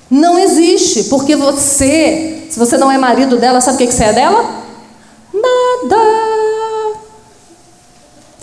Não 0.09 0.37
existe, 0.37 1.05
porque 1.05 1.35
você, 1.35 2.47
se 2.49 2.59
você 2.59 2.77
não 2.77 2.91
é 2.91 2.97
marido 2.97 3.37
dela, 3.37 3.61
sabe 3.61 3.83
o 3.83 3.87
que, 3.87 3.93
você 3.93 4.03
é 4.03 4.13
dela? 4.13 4.43
Nada. 5.33 6.52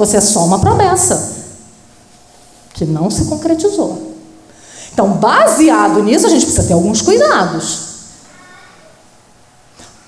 Você 0.00 0.16
é 0.16 0.20
só 0.22 0.46
uma 0.46 0.58
promessa 0.58 1.30
que 2.72 2.86
não 2.86 3.10
se 3.10 3.26
concretizou. 3.26 4.14
Então, 4.90 5.10
baseado 5.18 6.02
nisso, 6.02 6.26
a 6.26 6.30
gente 6.30 6.46
precisa 6.46 6.66
ter 6.66 6.72
alguns 6.72 7.02
cuidados. 7.02 7.90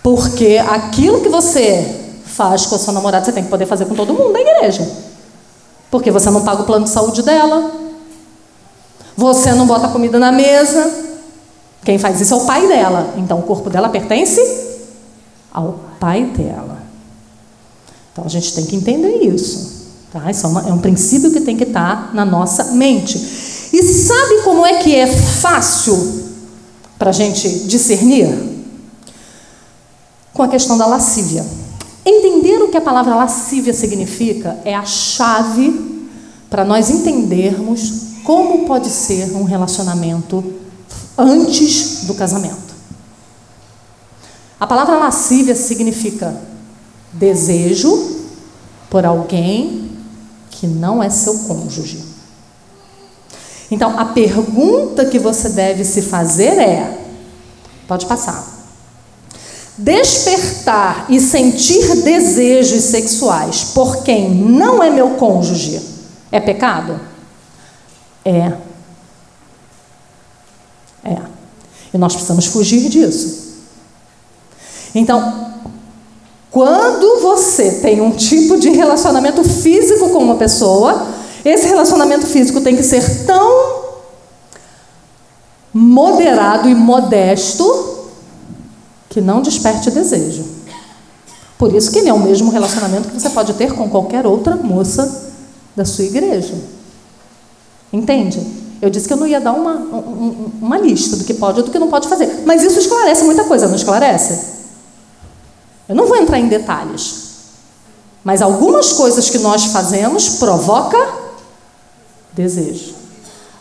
Porque 0.02 0.56
aquilo 0.56 1.20
que 1.20 1.28
você 1.28 2.14
faz 2.24 2.64
com 2.64 2.74
a 2.74 2.78
sua 2.78 2.94
namorada, 2.94 3.27
você 3.27 3.32
tem 3.32 3.44
que 3.44 3.51
poder 3.51 3.66
fazer 3.66 3.85
com 3.85 3.94
todo 3.94 4.14
mundo 4.14 4.32
da 4.32 4.40
igreja. 4.40 4.90
Porque 5.90 6.10
você 6.10 6.31
não 6.31 6.40
paga 6.40 6.62
o 6.62 6.64
plano 6.64 6.86
de 6.86 6.90
saúde 6.90 7.23
dela. 7.23 7.70
Você 9.14 9.52
não 9.52 9.66
bota 9.66 9.89
comida 9.89 10.19
na 10.19 10.32
mesa. 10.32 10.90
Quem 11.85 11.98
faz 11.98 12.19
isso 12.19 12.32
é 12.32 12.36
o 12.39 12.47
pai 12.47 12.66
dela. 12.66 13.12
Então 13.19 13.40
o 13.40 13.43
corpo 13.43 13.69
dela 13.69 13.90
pertence 13.90 14.40
ao 15.52 15.81
pai 16.01 16.24
dela. 16.24 16.78
Então 18.10 18.24
a 18.24 18.28
gente 18.28 18.55
tem 18.55 18.64
que 18.64 18.74
entender 18.74 19.19
isso. 19.19 19.82
Tá? 20.13 20.31
Isso 20.31 20.47
é, 20.47 20.49
uma, 20.49 20.69
é 20.69 20.73
um 20.73 20.79
princípio 20.79 21.31
que 21.31 21.41
tem 21.41 21.57
que 21.57 21.65
estar 21.65 22.15
na 22.15 22.25
nossa 22.25 22.73
mente. 22.73 23.17
E 23.73 23.83
sabe 23.83 24.43
como 24.43 24.67
é 24.67 24.83
que 24.83 24.95
é 24.95 25.07
fácil 25.07 26.23
para 26.99 27.11
a 27.11 27.13
gente 27.13 27.49
discernir? 27.61 28.29
Com 30.35 30.43
a 30.43 30.49
questão 30.49 30.77
da 30.77 30.87
lascívia. 30.87 31.45
Entender 32.05 32.63
o 32.63 32.69
que 32.69 32.77
a 32.77 32.81
palavra 32.81 33.15
lascívia 33.15 33.73
significa 33.73 34.59
é 34.65 34.75
a 34.75 34.85
chave 34.85 36.09
para 36.51 36.65
nós 36.65 36.91
entendermos 36.91 38.03
como 38.25 38.67
pode 38.67 38.91
ser 38.91 39.35
um 39.35 39.45
relacionamento 39.45 40.45
antes 41.17 42.05
do 42.05 42.15
casamento. 42.15 42.73
A 44.61 44.67
palavra 44.67 44.97
lascívia 44.97 45.55
significa 45.55 46.37
desejo 47.13 48.21
por 48.91 49.05
alguém 49.07 49.91
que 50.63 50.67
não 50.69 51.03
é 51.03 51.11
seu 51.11 51.41
cônjuge. 51.41 52.05
Então, 53.69 53.99
a 53.99 54.05
pergunta 54.05 55.07
que 55.07 55.19
você 55.19 55.49
deve 55.49 55.85
se 55.85 56.03
fazer 56.03 56.57
é: 56.57 56.99
pode 57.89 58.07
passar 58.07 58.63
despertar 59.77 61.07
e 61.09 61.19
sentir 61.19 62.03
desejos 62.03 62.85
sexuais 62.85 63.65
por 63.75 64.05
quem 64.05 64.31
não 64.31 64.83
é 64.83 64.91
meu 64.91 65.13
cônjuge 65.17 65.81
é 66.31 66.39
pecado? 66.39 67.01
É. 68.25 68.53
É. 71.03 71.21
E 71.93 71.99
nós 71.99 72.13
precisamos 72.13 72.47
fugir 72.47 72.89
disso. 72.89 73.65
Então, 74.95 75.41
quando 76.53 77.23
você 77.23 77.81
tem 77.81 78.03
um 78.03 78.11
tipo 78.11 78.59
de 78.59 78.69
relacionamento 78.69 79.43
físico 79.43 80.11
com 80.11 80.19
uma 80.19 80.35
pessoa, 80.35 81.07
esse 81.43 81.66
relacionamento 81.66 82.27
físico 82.27 82.61
tem 82.61 82.77
que 82.77 82.83
ser 82.83 83.24
tão 83.24 83.81
moderado 85.73 86.69
e 86.69 86.74
modesto 86.74 88.11
que 89.09 89.23
não 89.23 89.41
desperte 89.41 89.91
desejo. 89.91 90.45
Por 91.57 91.74
isso 91.74 91.91
que 91.91 92.01
ele 92.01 92.11
é 92.11 92.12
o 92.12 92.20
mesmo 92.20 92.51
relacionamento 92.51 93.09
que 93.09 93.19
você 93.19 93.31
pode 93.31 93.55
ter 93.55 93.73
com 93.73 93.89
qualquer 93.89 94.27
outra 94.27 94.55
moça 94.55 95.33
da 95.74 95.87
sua 95.87 96.05
igreja. 96.05 96.55
Entende? 97.91 98.47
Eu 98.83 98.91
disse 98.91 99.07
que 99.07 99.15
eu 99.15 99.16
não 99.16 99.27
ia 99.27 99.41
dar 99.41 99.53
uma, 99.53 99.74
uma 100.61 100.77
lista 100.77 101.16
do 101.16 101.24
que 101.24 101.33
pode 101.33 101.61
e 101.61 101.62
do 101.62 101.70
que 101.70 101.79
não 101.79 101.89
pode 101.89 102.09
fazer. 102.09 102.43
Mas 102.45 102.62
isso 102.62 102.79
esclarece 102.79 103.24
muita 103.24 103.45
coisa, 103.45 103.69
não 103.69 103.77
esclarece? 103.77 104.62
Eu 105.89 105.95
não 105.95 106.07
vou 106.07 106.17
entrar 106.17 106.39
em 106.39 106.49
detalhes. 106.49 107.31
Mas 108.25 108.41
algumas 108.41 108.93
coisas 108.93 109.29
que 109.31 109.39
nós 109.39 109.67
fazemos 109.67 110.39
provoca 110.39 110.99
desejo. 112.33 112.95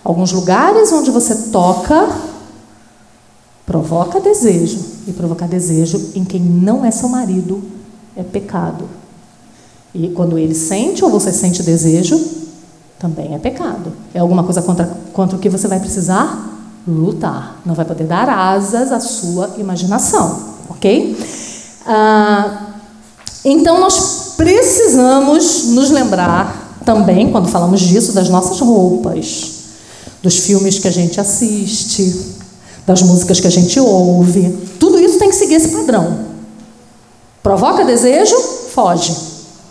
Alguns 0.03 0.31
lugares 0.31 0.91
onde 0.91 1.11
você 1.11 1.35
toca 1.51 2.09
provoca 3.65 4.19
desejo. 4.19 4.79
E 5.07 5.13
provocar 5.13 5.47
desejo 5.47 6.11
em 6.13 6.23
quem 6.23 6.41
não 6.41 6.85
é 6.85 6.91
seu 6.91 7.09
marido 7.09 7.63
é 8.15 8.21
pecado. 8.21 8.87
E 9.93 10.09
quando 10.09 10.37
ele 10.37 10.53
sente 10.53 11.03
ou 11.03 11.09
você 11.09 11.33
sente 11.33 11.63
desejo, 11.63 12.19
também 12.99 13.33
é 13.33 13.39
pecado. 13.39 13.93
É 14.13 14.19
alguma 14.19 14.43
coisa 14.43 14.61
contra, 14.61 14.85
contra 15.11 15.37
o 15.37 15.39
que 15.39 15.49
você 15.49 15.67
vai 15.67 15.79
precisar 15.79 16.49
lutar. 16.87 17.59
Não 17.65 17.73
vai 17.73 17.85
poder 17.85 18.05
dar 18.05 18.29
asas 18.29 18.91
à 18.91 18.99
sua 18.99 19.51
imaginação, 19.57 20.39
ok? 20.69 21.17
Ah, 21.85 22.67
então 23.43 23.79
nós 23.79 24.33
precisamos 24.37 25.65
nos 25.65 25.89
lembrar 25.89 26.79
também, 26.85 27.31
quando 27.31 27.47
falamos 27.47 27.79
disso, 27.81 28.13
das 28.13 28.29
nossas 28.29 28.59
roupas, 28.59 29.51
dos 30.21 30.37
filmes 30.37 30.79
que 30.79 30.87
a 30.87 30.91
gente 30.91 31.19
assiste, 31.19 32.35
das 32.85 33.01
músicas 33.01 33.39
que 33.39 33.47
a 33.47 33.51
gente 33.51 33.79
ouve. 33.79 34.57
Tudo 34.79 34.99
isso 34.99 35.19
tem 35.19 35.29
que 35.29 35.35
seguir 35.35 35.55
esse 35.55 35.69
padrão. 35.69 36.31
Provoca 37.43 37.83
desejo, 37.83 38.35
foge. 38.73 39.15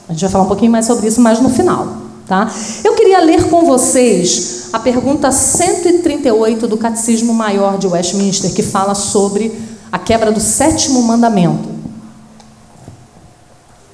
A 0.08 0.12
gente 0.12 0.22
vai 0.22 0.30
falar 0.30 0.44
um 0.44 0.48
pouquinho 0.48 0.72
mais 0.72 0.86
sobre 0.86 1.06
isso 1.06 1.20
mais 1.20 1.40
no 1.40 1.50
final. 1.50 1.86
Tá? 2.26 2.48
Eu 2.84 2.94
queria 2.94 3.20
ler 3.20 3.48
com 3.48 3.64
vocês 3.64 4.68
a 4.72 4.78
pergunta 4.78 5.32
138 5.32 6.68
do 6.68 6.76
Catecismo 6.76 7.34
Maior 7.34 7.76
de 7.76 7.88
Westminster, 7.88 8.52
que 8.52 8.62
fala 8.62 8.94
sobre 8.94 9.52
a 9.90 9.98
quebra 9.98 10.30
do 10.30 10.40
sétimo 10.40 11.02
mandamento. 11.02 11.79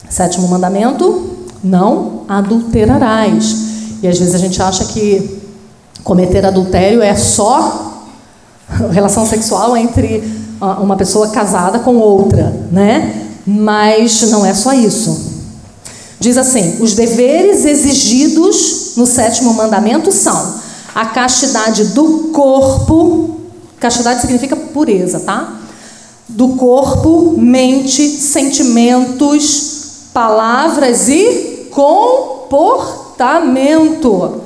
Sétimo 0.09 0.49
mandamento: 0.49 1.37
não 1.62 2.23
adulterarás. 2.28 3.66
E 4.03 4.09
às 4.09 4.19
vezes 4.19 4.35
a 4.35 4.39
gente 4.39 4.61
acha 4.61 4.85
que 4.87 5.43
cometer 6.05 6.45
adultério 6.45 7.03
é 7.03 7.15
só 7.15 8.05
relação 8.93 9.27
sexual 9.27 9.77
entre 9.77 10.23
uma 10.81 10.97
pessoa 10.97 11.28
casada 11.28 11.78
com 11.81 11.97
outra, 11.97 12.69
né? 12.70 13.24
Mas 13.47 14.23
não 14.31 14.45
é 14.45 14.55
só 14.55 14.73
isso. 14.73 15.35
Diz 16.19 16.37
assim: 16.37 16.78
os 16.81 16.95
deveres 16.95 17.65
exigidos 17.65 18.93
no 18.97 19.07
sétimo 19.07 19.53
mandamento 19.55 20.11
são 20.11 20.55
a 20.95 21.05
castidade 21.05 21.85
do 21.87 22.31
corpo, 22.33 23.37
castidade 23.78 24.23
significa 24.23 24.57
pureza, 24.57 25.20
tá? 25.20 25.61
Do 26.27 26.49
corpo, 26.57 27.35
mente, 27.37 28.09
sentimentos, 28.09 29.76
palavras 30.16 31.09
e 31.10 31.68
comportamento. 31.70 34.40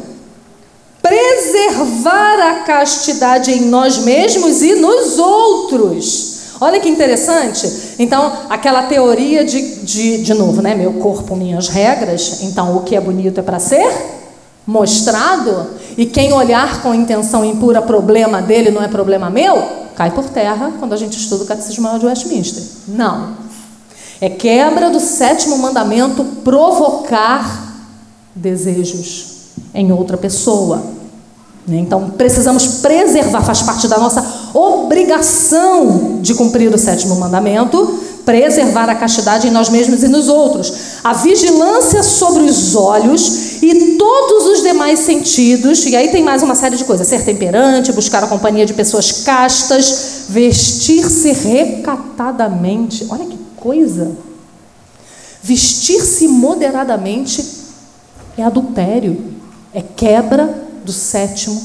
Preservar 1.01 2.41
a 2.41 2.55
castidade 2.65 3.53
em 3.53 3.67
nós 3.67 3.99
mesmos 3.99 4.63
e 4.63 4.75
nos 4.75 5.17
outros. 5.17 6.57
Olha 6.61 6.81
que 6.81 6.89
interessante. 6.89 7.95
Então, 8.01 8.33
aquela 8.51 8.83
teoria 8.83 9.45
de, 9.45 9.77
de, 9.85 10.25
de 10.25 10.35
novo, 10.35 10.61
né? 10.61 10.75
Meu 10.75 10.95
corpo, 10.95 11.37
minhas 11.37 11.69
regras. 11.69 12.43
Então, 12.43 12.77
o 12.77 12.83
que 12.83 12.97
é 12.97 13.01
bonito 13.01 13.39
é 13.39 13.43
para 13.43 13.61
ser 13.61 13.89
mostrado. 14.67 15.69
E 15.97 16.05
quem 16.05 16.33
olhar 16.33 16.83
com 16.83 16.93
intenção 16.93 17.45
impura, 17.45 17.81
problema 17.81 18.43
dele 18.43 18.73
não 18.73 18.83
é 18.83 18.89
problema 18.89 19.31
meu, 19.31 19.63
cai 19.95 20.11
por 20.11 20.25
terra 20.25 20.73
quando 20.81 20.95
a 20.95 20.97
gente 20.97 21.17
estuda 21.17 21.45
o 21.45 21.47
Catecismo 21.47 21.97
de 21.97 22.07
Westminster. 22.07 22.65
Não. 22.89 23.50
É 24.21 24.29
quebra 24.29 24.91
do 24.91 25.01
sétimo 25.01 25.57
mandamento 25.59 26.23
provocar 26.45 27.71
desejos 28.35 29.31
em 29.75 29.91
outra 29.93 30.17
pessoa. 30.17 30.83
Né? 31.67 31.79
Então, 31.79 32.11
precisamos 32.11 32.67
preservar, 32.83 33.43
faz 33.43 33.63
parte 33.63 33.89
da 33.89 33.99
nossa 33.99 34.25
obrigação 34.53 36.19
de 36.21 36.35
cumprir 36.35 36.73
o 36.75 36.79
sétimo 36.79 37.17
mandamento, 37.17 37.99
preservar 38.25 38.91
a 38.91 38.95
castidade 38.95 39.49
em 39.49 39.51
nós 39.51 39.69
mesmos 39.71 40.03
e 40.03 40.09
nos 40.09 40.29
outros. 40.29 40.73
A 41.03 41.15
vigilância 41.15 42.03
sobre 42.03 42.43
os 42.43 42.75
olhos 42.75 43.63
e 43.63 43.97
todos 43.97 44.47
os 44.47 44.63
demais 44.63 45.01
sentidos, 45.01 45.87
e 45.87 45.97
aí 45.97 46.09
tem 46.09 46.23
mais 46.23 46.43
uma 46.43 46.55
série 46.55 46.77
de 46.77 46.85
coisas: 46.85 47.07
ser 47.07 47.25
temperante, 47.25 47.93
buscar 47.93 48.23
a 48.23 48.27
companhia 48.27 48.67
de 48.67 48.75
pessoas 48.75 49.11
castas, 49.13 50.25
vestir-se 50.29 51.33
recatadamente. 51.33 53.07
Olha 53.09 53.25
que 53.25 53.39
coisa! 53.61 54.17
Vestir-se 55.43 56.27
moderadamente 56.29 57.45
é 58.37 58.43
adultério, 58.43 59.35
é 59.73 59.81
quebra 59.81 60.69
do 60.85 60.93
sétimo 60.93 61.61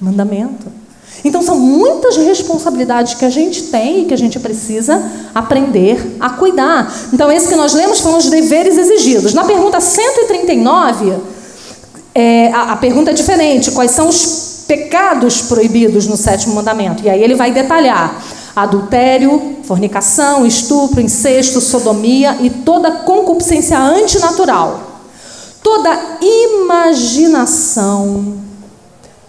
mandamento. 0.00 0.80
Então, 1.24 1.42
são 1.42 1.58
muitas 1.58 2.16
responsabilidades 2.16 3.14
que 3.14 3.24
a 3.24 3.30
gente 3.30 3.64
tem 3.64 4.02
e 4.02 4.04
que 4.06 4.14
a 4.14 4.16
gente 4.16 4.38
precisa 4.40 5.02
aprender 5.34 6.16
a 6.18 6.30
cuidar. 6.30 6.92
Então, 7.12 7.30
esse 7.30 7.48
que 7.48 7.56
nós 7.56 7.74
lemos 7.74 8.00
foram 8.00 8.18
os 8.18 8.30
deveres 8.30 8.78
exigidos. 8.78 9.34
Na 9.34 9.44
pergunta 9.44 9.80
139, 9.80 11.18
é, 12.14 12.50
a, 12.52 12.72
a 12.72 12.76
pergunta 12.76 13.10
é 13.10 13.14
diferente: 13.14 13.70
quais 13.72 13.90
são 13.90 14.08
os 14.08 14.64
pecados 14.66 15.42
proibidos 15.42 16.06
no 16.06 16.16
sétimo 16.16 16.54
mandamento? 16.54 17.04
E 17.04 17.10
aí 17.10 17.22
ele 17.22 17.34
vai 17.34 17.52
detalhar 17.52 18.39
adultério, 18.62 19.58
fornicação, 19.64 20.46
estupro, 20.46 21.00
incesto, 21.00 21.60
sodomia 21.60 22.36
e 22.40 22.50
toda 22.50 22.90
concupiscência 22.90 23.78
antinatural. 23.78 24.88
Toda 25.62 26.18
imaginação 26.20 27.70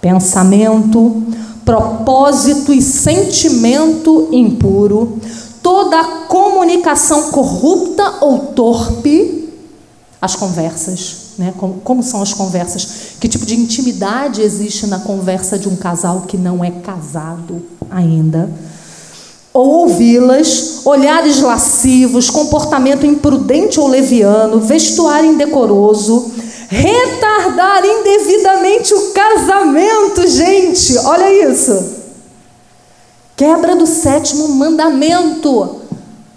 pensamento, 0.02 1.24
propósito 1.64 2.74
e 2.74 2.82
sentimento 2.82 4.30
impuro, 4.32 5.20
toda 5.62 6.04
comunicação 6.28 7.30
corrupta 7.32 8.16
ou 8.22 8.40
torpe, 8.48 9.50
as 10.20 10.36
conversas, 10.36 11.18
né? 11.38 11.54
Como, 11.58 11.76
como, 11.76 12.04
são 12.04 12.22
as 12.22 12.34
conversas? 12.34 13.16
Que 13.20 13.28
tipo 13.28 13.46
de 13.46 13.56
intimidade 13.56 14.42
existe 14.42 14.86
na 14.88 15.00
conversa 15.00 15.58
de 15.58 15.70
um 15.70 15.76
casal 15.76 16.22
que 16.28 16.38
não 16.38 16.64
é 16.64 16.72
casado 16.72 17.64
ainda? 17.90 18.50
Ou 19.54 19.82
ouvi-las, 19.82 20.86
olhares 20.86 21.42
lascivos, 21.42 22.30
comportamento 22.30 23.06
imprudente 23.06 23.80
ou 23.80 23.88
leviano, 23.88 24.62
vestuário 24.62 25.30
indecoroso, 25.30 26.32
retardar 26.70 27.84
indevidamente 27.84 28.94
o 28.94 29.12
casamento, 29.12 30.26
gente. 30.26 30.98
Olha 31.00 31.50
isso. 31.50 32.02
Quebra 33.36 33.76
do 33.76 33.86
sétimo 33.86 34.48
mandamento. 34.48 35.82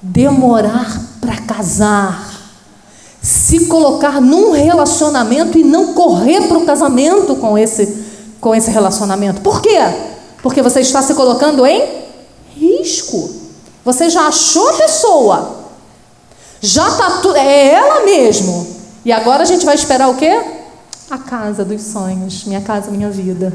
Demorar 0.02 1.00
para 1.20 1.36
casar. 1.36 2.32
Se 3.22 3.66
colocar 3.66 4.20
num 4.20 4.50
relacionamento 4.50 5.56
e 5.56 5.62
não 5.62 5.94
correr 5.94 6.48
para 6.48 6.58
o 6.58 6.66
casamento 6.66 7.36
com 7.36 7.56
esse, 7.56 8.04
com 8.40 8.54
esse 8.54 8.70
relacionamento. 8.70 9.40
Por 9.40 9.62
quê? 9.62 9.78
Porque 10.42 10.60
você 10.60 10.80
está 10.80 11.00
se 11.00 11.14
colocando 11.14 11.64
em 11.64 12.03
risco. 12.56 13.30
Você 13.84 14.08
já 14.08 14.28
achou 14.28 14.68
a 14.70 14.72
pessoa. 14.74 15.56
Já 16.60 16.88
está 16.88 17.10
tudo. 17.22 17.36
É 17.36 17.74
ela 17.74 18.04
mesmo. 18.04 18.66
E 19.04 19.12
agora 19.12 19.42
a 19.42 19.46
gente 19.46 19.66
vai 19.66 19.74
esperar 19.74 20.08
o 20.08 20.16
quê? 20.16 20.42
A 21.10 21.18
casa 21.18 21.64
dos 21.64 21.82
sonhos, 21.82 22.44
minha 22.44 22.62
casa, 22.62 22.90
minha 22.90 23.10
vida. 23.10 23.52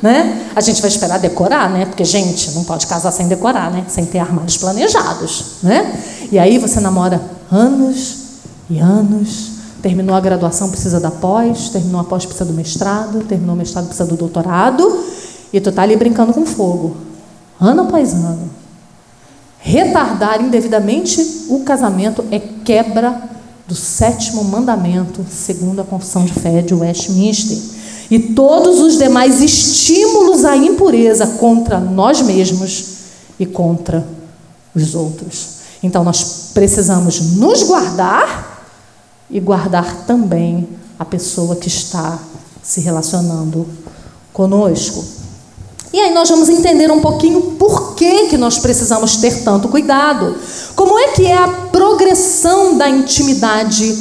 Né? 0.00 0.50
A 0.54 0.60
gente 0.60 0.80
vai 0.80 0.88
esperar 0.88 1.18
decorar, 1.18 1.70
né? 1.70 1.86
Porque, 1.86 2.04
gente, 2.04 2.52
não 2.52 2.62
pode 2.62 2.86
casar 2.86 3.10
sem 3.10 3.26
decorar, 3.26 3.70
né? 3.70 3.84
Sem 3.88 4.04
ter 4.04 4.18
armários 4.18 4.56
planejados, 4.56 5.44
né? 5.62 5.98
E 6.30 6.38
aí 6.38 6.58
você 6.58 6.78
namora 6.78 7.20
anos 7.50 8.16
e 8.68 8.78
anos, 8.78 9.54
terminou 9.82 10.14
a 10.14 10.20
graduação, 10.20 10.70
precisa 10.70 11.00
da 11.00 11.10
pós, 11.10 11.68
terminou 11.68 12.00
a 12.00 12.04
pós, 12.04 12.24
precisa 12.24 12.44
do 12.44 12.52
mestrado, 12.52 13.24
terminou 13.24 13.54
o 13.54 13.58
mestrado, 13.58 13.86
precisa 13.86 14.08
do 14.08 14.16
doutorado, 14.16 15.04
e 15.52 15.60
tu 15.60 15.70
tá 15.70 15.82
ali 15.82 15.96
brincando 15.96 16.32
com 16.32 16.46
fogo, 16.46 16.96
ano 17.60 17.82
após 17.82 18.12
ano. 18.12 18.50
Retardar 19.58 20.42
indevidamente 20.42 21.46
o 21.48 21.60
casamento 21.60 22.24
é 22.30 22.38
quebra 22.38 23.30
do 23.66 23.74
sétimo 23.74 24.44
mandamento, 24.44 25.24
segundo 25.30 25.80
a 25.80 25.84
confissão 25.84 26.24
de 26.24 26.34
fé 26.34 26.60
de 26.60 26.74
Westminster, 26.74 27.56
e 28.10 28.18
todos 28.18 28.80
os 28.80 28.98
demais 28.98 29.40
estímulos 29.40 30.44
à 30.44 30.54
impureza 30.56 31.26
contra 31.38 31.80
nós 31.80 32.20
mesmos 32.20 32.86
e 33.38 33.46
contra 33.46 34.06
os 34.74 34.94
outros. 34.94 35.54
Então 35.82 36.04
nós 36.04 36.50
precisamos 36.52 37.36
nos 37.36 37.62
guardar 37.62 38.68
e 39.30 39.40
guardar 39.40 40.04
também 40.06 40.68
a 40.98 41.04
pessoa 41.04 41.56
que 41.56 41.68
está 41.68 42.18
se 42.62 42.80
relacionando 42.80 43.66
conosco. 44.32 45.04
E 45.94 46.00
aí 46.00 46.12
nós 46.12 46.28
vamos 46.28 46.48
entender 46.48 46.90
um 46.90 47.00
pouquinho 47.00 47.40
por 47.52 47.94
que, 47.94 48.26
que 48.26 48.36
nós 48.36 48.58
precisamos 48.58 49.14
ter 49.18 49.44
tanto 49.44 49.68
cuidado. 49.68 50.36
Como 50.74 50.98
é 50.98 51.12
que 51.12 51.24
é 51.24 51.38
a 51.38 51.46
progressão 51.46 52.76
da 52.76 52.88
intimidade 52.88 53.96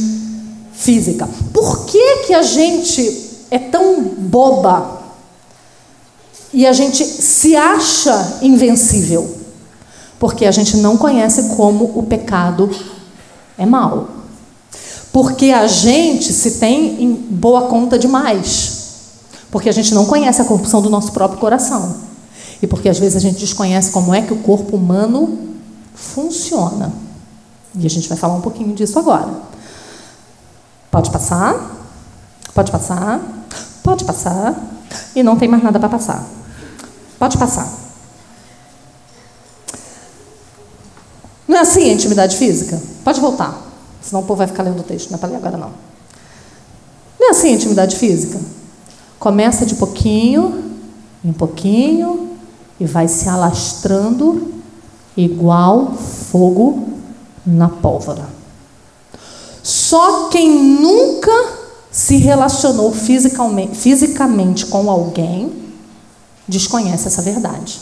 física? 0.74 1.30
Por 1.54 1.86
que, 1.86 2.24
que 2.26 2.34
a 2.34 2.42
gente 2.42 3.46
é 3.52 3.60
tão 3.60 4.02
boba 4.02 5.04
e 6.52 6.66
a 6.66 6.74
gente 6.74 7.06
se 7.06 7.56
acha 7.56 8.40
invencível? 8.42 9.32
Porque 10.18 10.48
a 10.48 10.52
gente 10.52 10.78
não 10.78 10.98
conhece 10.98 11.56
como 11.56 11.92
o 11.94 12.02
pecado 12.02 12.72
é 13.56 13.68
mal. 13.68 14.10
Porque 15.12 15.52
a 15.52 15.68
gente 15.68 16.34
se 16.34 16.54
tem 16.54 17.04
em 17.04 17.14
boa 17.14 17.68
conta 17.68 18.00
demais. 18.00 18.83
Porque 19.54 19.70
a 19.70 19.72
gente 19.72 19.94
não 19.94 20.08
conhece 20.08 20.42
a 20.42 20.46
corrupção 20.46 20.82
do 20.82 20.90
nosso 20.90 21.12
próprio 21.12 21.40
coração. 21.40 21.96
E 22.60 22.66
porque 22.66 22.90
às 22.90 22.98
vezes 22.98 23.16
a 23.16 23.20
gente 23.20 23.38
desconhece 23.38 23.92
como 23.92 24.12
é 24.12 24.20
que 24.20 24.34
o 24.34 24.38
corpo 24.38 24.76
humano 24.76 25.38
funciona. 25.94 26.92
E 27.76 27.86
a 27.86 27.90
gente 27.90 28.10
vai 28.10 28.18
falar 28.18 28.34
um 28.34 28.42
pouquinho 28.42 28.74
disso 28.74 28.98
agora. 28.98 29.32
Pode 30.90 31.12
passar? 31.12 31.72
Pode 32.56 32.72
passar? 32.72 33.22
Pode 33.84 34.04
passar? 34.06 34.60
E 35.16 35.22
não 35.22 35.38
tem 35.38 35.48
mais 35.48 35.62
nada 35.62 35.80
para 35.80 35.88
passar. 35.88 36.28
Pode 37.20 37.38
passar. 37.38 37.72
Não 41.48 41.58
é 41.58 41.60
assim 41.60 41.92
a 41.92 41.94
intimidade 41.94 42.38
física? 42.38 42.82
Pode 43.04 43.22
voltar. 43.22 43.56
Senão 44.02 44.22
o 44.24 44.26
povo 44.26 44.40
vai 44.40 44.48
ficar 44.48 44.64
lendo 44.64 44.80
o 44.80 44.84
texto. 44.84 45.12
Não 45.12 45.18
é 45.18 45.20
para 45.20 45.30
ler 45.30 45.36
agora, 45.36 45.58
não. 45.58 45.72
Não 47.20 47.28
é 47.28 47.30
assim 47.30 47.50
a 47.50 47.52
intimidade 47.52 47.96
física? 47.98 48.63
Começa 49.24 49.66
de 49.66 49.76
pouquinho, 49.76 50.74
em 51.24 51.32
pouquinho, 51.32 52.32
e 52.78 52.86
vai 52.86 53.08
se 53.08 53.30
alastrando 53.30 54.52
igual 55.16 55.94
fogo 55.94 56.90
na 57.46 57.70
pólvora. 57.70 58.28
Só 59.64 60.28
quem 60.28 60.52
nunca 60.52 61.32
se 61.90 62.18
relacionou 62.18 62.92
fisicamente, 62.92 63.78
fisicamente 63.78 64.66
com 64.66 64.92
alguém 64.92 65.54
desconhece 66.46 67.08
essa 67.08 67.22
verdade. 67.22 67.80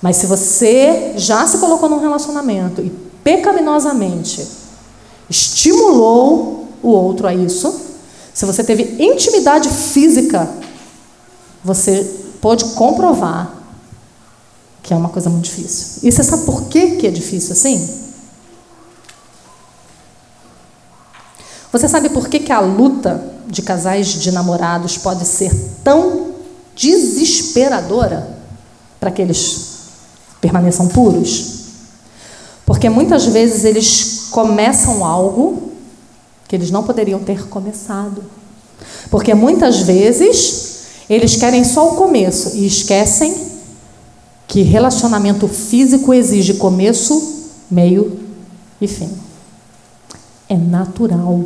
Mas 0.00 0.16
se 0.16 0.24
você 0.24 1.12
já 1.18 1.46
se 1.46 1.58
colocou 1.58 1.86
num 1.86 2.00
relacionamento 2.00 2.80
e 2.80 2.88
pecaminosamente 3.22 4.48
estimulou 5.28 6.66
o 6.82 6.88
outro 6.88 7.26
a 7.26 7.34
isso, 7.34 7.89
se 8.32 8.44
você 8.44 8.62
teve 8.64 9.02
intimidade 9.02 9.68
física, 9.68 10.48
você 11.64 12.04
pode 12.40 12.64
comprovar 12.74 13.60
que 14.82 14.94
é 14.94 14.96
uma 14.96 15.08
coisa 15.08 15.28
muito 15.28 15.44
difícil. 15.44 16.00
E 16.02 16.10
você 16.10 16.24
sabe 16.24 16.44
por 16.44 16.64
que, 16.64 16.96
que 16.96 17.06
é 17.06 17.10
difícil 17.10 17.52
assim? 17.52 17.88
Você 21.70 21.88
sabe 21.88 22.08
por 22.08 22.28
que, 22.28 22.40
que 22.40 22.52
a 22.52 22.60
luta 22.60 23.24
de 23.46 23.62
casais 23.62 24.08
de 24.08 24.32
namorados 24.32 24.96
pode 24.96 25.24
ser 25.24 25.54
tão 25.84 26.34
desesperadora 26.74 28.36
para 28.98 29.10
que 29.10 29.22
eles 29.22 29.66
permaneçam 30.40 30.88
puros? 30.88 31.60
Porque 32.66 32.88
muitas 32.88 33.26
vezes 33.26 33.64
eles 33.64 34.28
começam 34.30 35.04
algo 35.04 35.69
que 36.50 36.56
eles 36.56 36.72
não 36.72 36.82
poderiam 36.82 37.20
ter 37.20 37.46
começado. 37.46 38.24
Porque 39.08 39.32
muitas 39.34 39.82
vezes 39.82 41.04
eles 41.08 41.36
querem 41.36 41.62
só 41.62 41.92
o 41.92 41.94
começo 41.94 42.56
e 42.56 42.66
esquecem 42.66 43.32
que 44.48 44.62
relacionamento 44.62 45.46
físico 45.46 46.12
exige 46.12 46.54
começo, 46.54 47.46
meio 47.70 48.18
e 48.80 48.88
fim. 48.88 49.08
É 50.48 50.56
natural. 50.56 51.40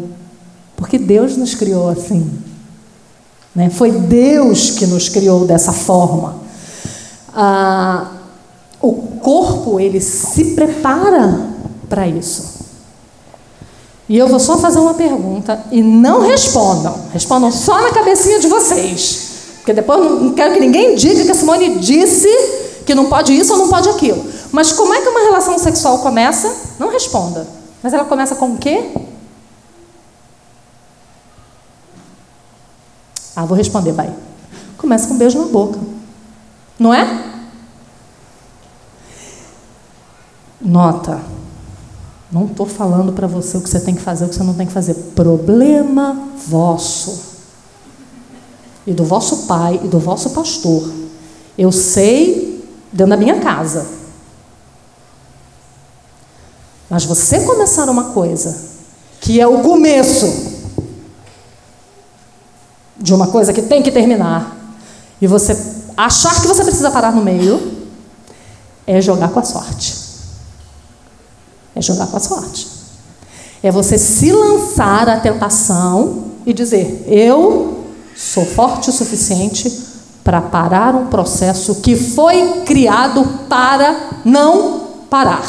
Porque 0.75 0.99
Deus 0.99 1.37
nos 1.37 1.55
criou 1.55 1.91
assim. 1.91 2.39
Né? 3.55 3.69
Foi 3.69 3.93
Deus 3.93 4.71
que 4.71 4.87
nos 4.87 5.11
criou 5.11 5.47
dessa 5.47 5.73
forma. 5.75 6.37
Ah, 7.31 8.11
o 8.81 8.93
corpo, 9.21 9.79
ele 9.79 10.01
se 10.01 10.55
prepara 10.55 11.47
para 11.91 12.09
isso. 12.09 12.54
E 14.09 14.19
eu 14.19 14.29
vou 14.29 14.39
só 14.39 14.59
fazer 14.59 14.79
uma 14.79 14.95
pergunta 14.95 15.65
e 15.71 15.83
não 15.83 16.21
respondam. 16.21 16.95
Respondam 17.13 17.51
só 17.51 17.81
na 17.81 17.91
cabecinha 17.91 18.39
de 18.39 18.47
vocês. 18.47 19.33
Porque 19.57 19.73
depois 19.73 19.99
não 19.99 20.35
quero 20.35 20.53
que 20.53 20.61
ninguém 20.61 20.95
diga 20.95 21.25
que 21.25 21.31
a 21.31 21.35
Simone 21.35 21.79
disse 21.79 22.29
que 22.85 22.95
não 22.95 23.07
pode 23.07 23.33
isso 23.33 23.53
ou 23.53 23.59
não 23.59 23.69
pode 23.69 23.89
aquilo. 23.89 24.23
Mas 24.53 24.73
como 24.73 24.93
é 24.93 25.01
que 25.01 25.09
uma 25.09 25.21
relação 25.21 25.59
sexual 25.59 26.01
começa? 26.01 26.55
Não 26.79 26.91
responda. 26.91 27.47
Mas 27.83 27.95
ela 27.95 28.05
começa 28.05 28.35
com 28.35 28.53
o 28.53 28.59
quê? 28.59 28.91
Ah, 33.35 33.47
vou 33.47 33.57
responder, 33.57 33.93
vai. 33.93 34.13
Começa 34.77 35.09
com 35.09 35.15
um 35.15 35.19
beijo 35.19 35.39
na 35.39 35.47
boca. 35.47 35.81
Não 36.79 36.93
é? 36.93 37.25
Nota. 40.61 41.34
Não 42.35 42.47
estou 42.47 42.67
falando 42.67 43.13
para 43.13 43.29
você 43.29 43.57
o 43.57 43.61
que 43.61 43.71
você 43.71 43.79
tem 43.79 43.95
que 43.95 44.03
fazer, 44.03 44.25
o 44.25 44.29
que 44.29 44.35
você 44.35 44.43
não 44.43 44.55
tem 44.55 44.67
que 44.67 44.73
fazer. 44.73 44.93
Problema 45.15 46.31
vosso. 46.49 47.17
E 48.85 48.93
do 48.93 49.05
vosso 49.05 49.47
pai 49.47 49.81
e 49.85 49.87
do 49.87 50.01
vosso 50.01 50.31
pastor. 50.31 50.93
Eu 51.57 51.71
sei 51.71 52.69
dentro 52.93 53.11
da 53.11 53.17
minha 53.17 53.39
casa. 53.39 53.87
Mas 56.91 57.05
você 57.05 57.39
começar 57.45 57.89
uma 57.89 58.11
coisa 58.11 58.59
que 59.21 59.41
é 59.41 59.47
o 59.47 59.61
começo 59.61 60.27
de 62.97 63.15
uma 63.15 63.29
coisa 63.29 63.53
que 63.53 63.63
tem 63.63 63.81
que 63.81 63.93
terminar 63.93 64.57
e 65.21 65.29
você 65.29 65.57
achar 65.97 66.41
que 66.43 66.49
você 66.49 66.65
precisa 66.65 66.91
parar 66.91 67.13
no 67.13 67.23
meio 67.23 67.87
é 68.89 69.01
jogar 69.01 69.29
com 69.29 69.39
a 69.39 69.45
sorte. 69.45 70.04
É 71.75 71.83
jogar 71.83 72.07
com 72.07 72.17
a 72.17 72.21
sorte. 72.21 72.69
É 73.63 73.71
você 73.71 73.99
se 73.99 74.31
lançar 74.31 75.09
à 75.09 75.19
tentação 75.19 76.25
e 76.47 76.53
dizer: 76.53 77.05
Eu 77.07 77.85
sou 78.17 78.45
forte 78.45 78.91
o 78.91 78.93
suficiente 78.93 79.71
para 80.23 80.41
parar 80.41 80.95
um 80.95 81.07
processo 81.07 81.77
que 81.77 81.97
foi 81.97 82.63
criado 82.65 83.25
para 83.49 84.21
não 84.25 84.81
parar. 85.11 85.45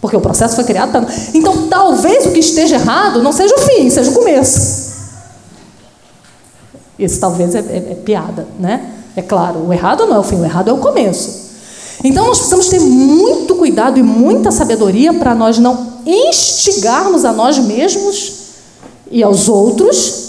Porque 0.00 0.16
o 0.16 0.20
processo 0.20 0.54
foi 0.54 0.64
criado 0.64 0.92
para. 0.92 1.06
Então, 1.34 1.68
talvez 1.68 2.26
o 2.26 2.32
que 2.32 2.40
esteja 2.40 2.76
errado 2.76 3.22
não 3.22 3.32
seja 3.32 3.54
o 3.54 3.58
fim, 3.58 3.90
seja 3.90 4.10
o 4.10 4.14
começo. 4.14 4.88
Isso 6.98 7.20
talvez 7.20 7.54
é, 7.54 7.58
é, 7.60 7.92
é 7.92 7.94
piada, 7.94 8.46
né? 8.58 8.94
É 9.14 9.22
claro, 9.22 9.66
o 9.66 9.72
errado 9.72 10.06
não 10.06 10.16
é 10.16 10.18
o 10.18 10.22
fim, 10.22 10.36
o 10.36 10.44
errado 10.44 10.68
é 10.68 10.72
o 10.72 10.78
começo. 10.78 11.47
Então, 12.04 12.26
nós 12.26 12.38
precisamos 12.38 12.68
ter 12.68 12.80
muito 12.80 13.54
cuidado 13.56 13.98
e 13.98 14.02
muita 14.02 14.50
sabedoria 14.50 15.12
para 15.12 15.34
nós 15.34 15.58
não 15.58 15.98
instigarmos 16.06 17.24
a 17.24 17.32
nós 17.32 17.58
mesmos 17.58 18.32
e 19.10 19.22
aos 19.22 19.48
outros 19.48 20.28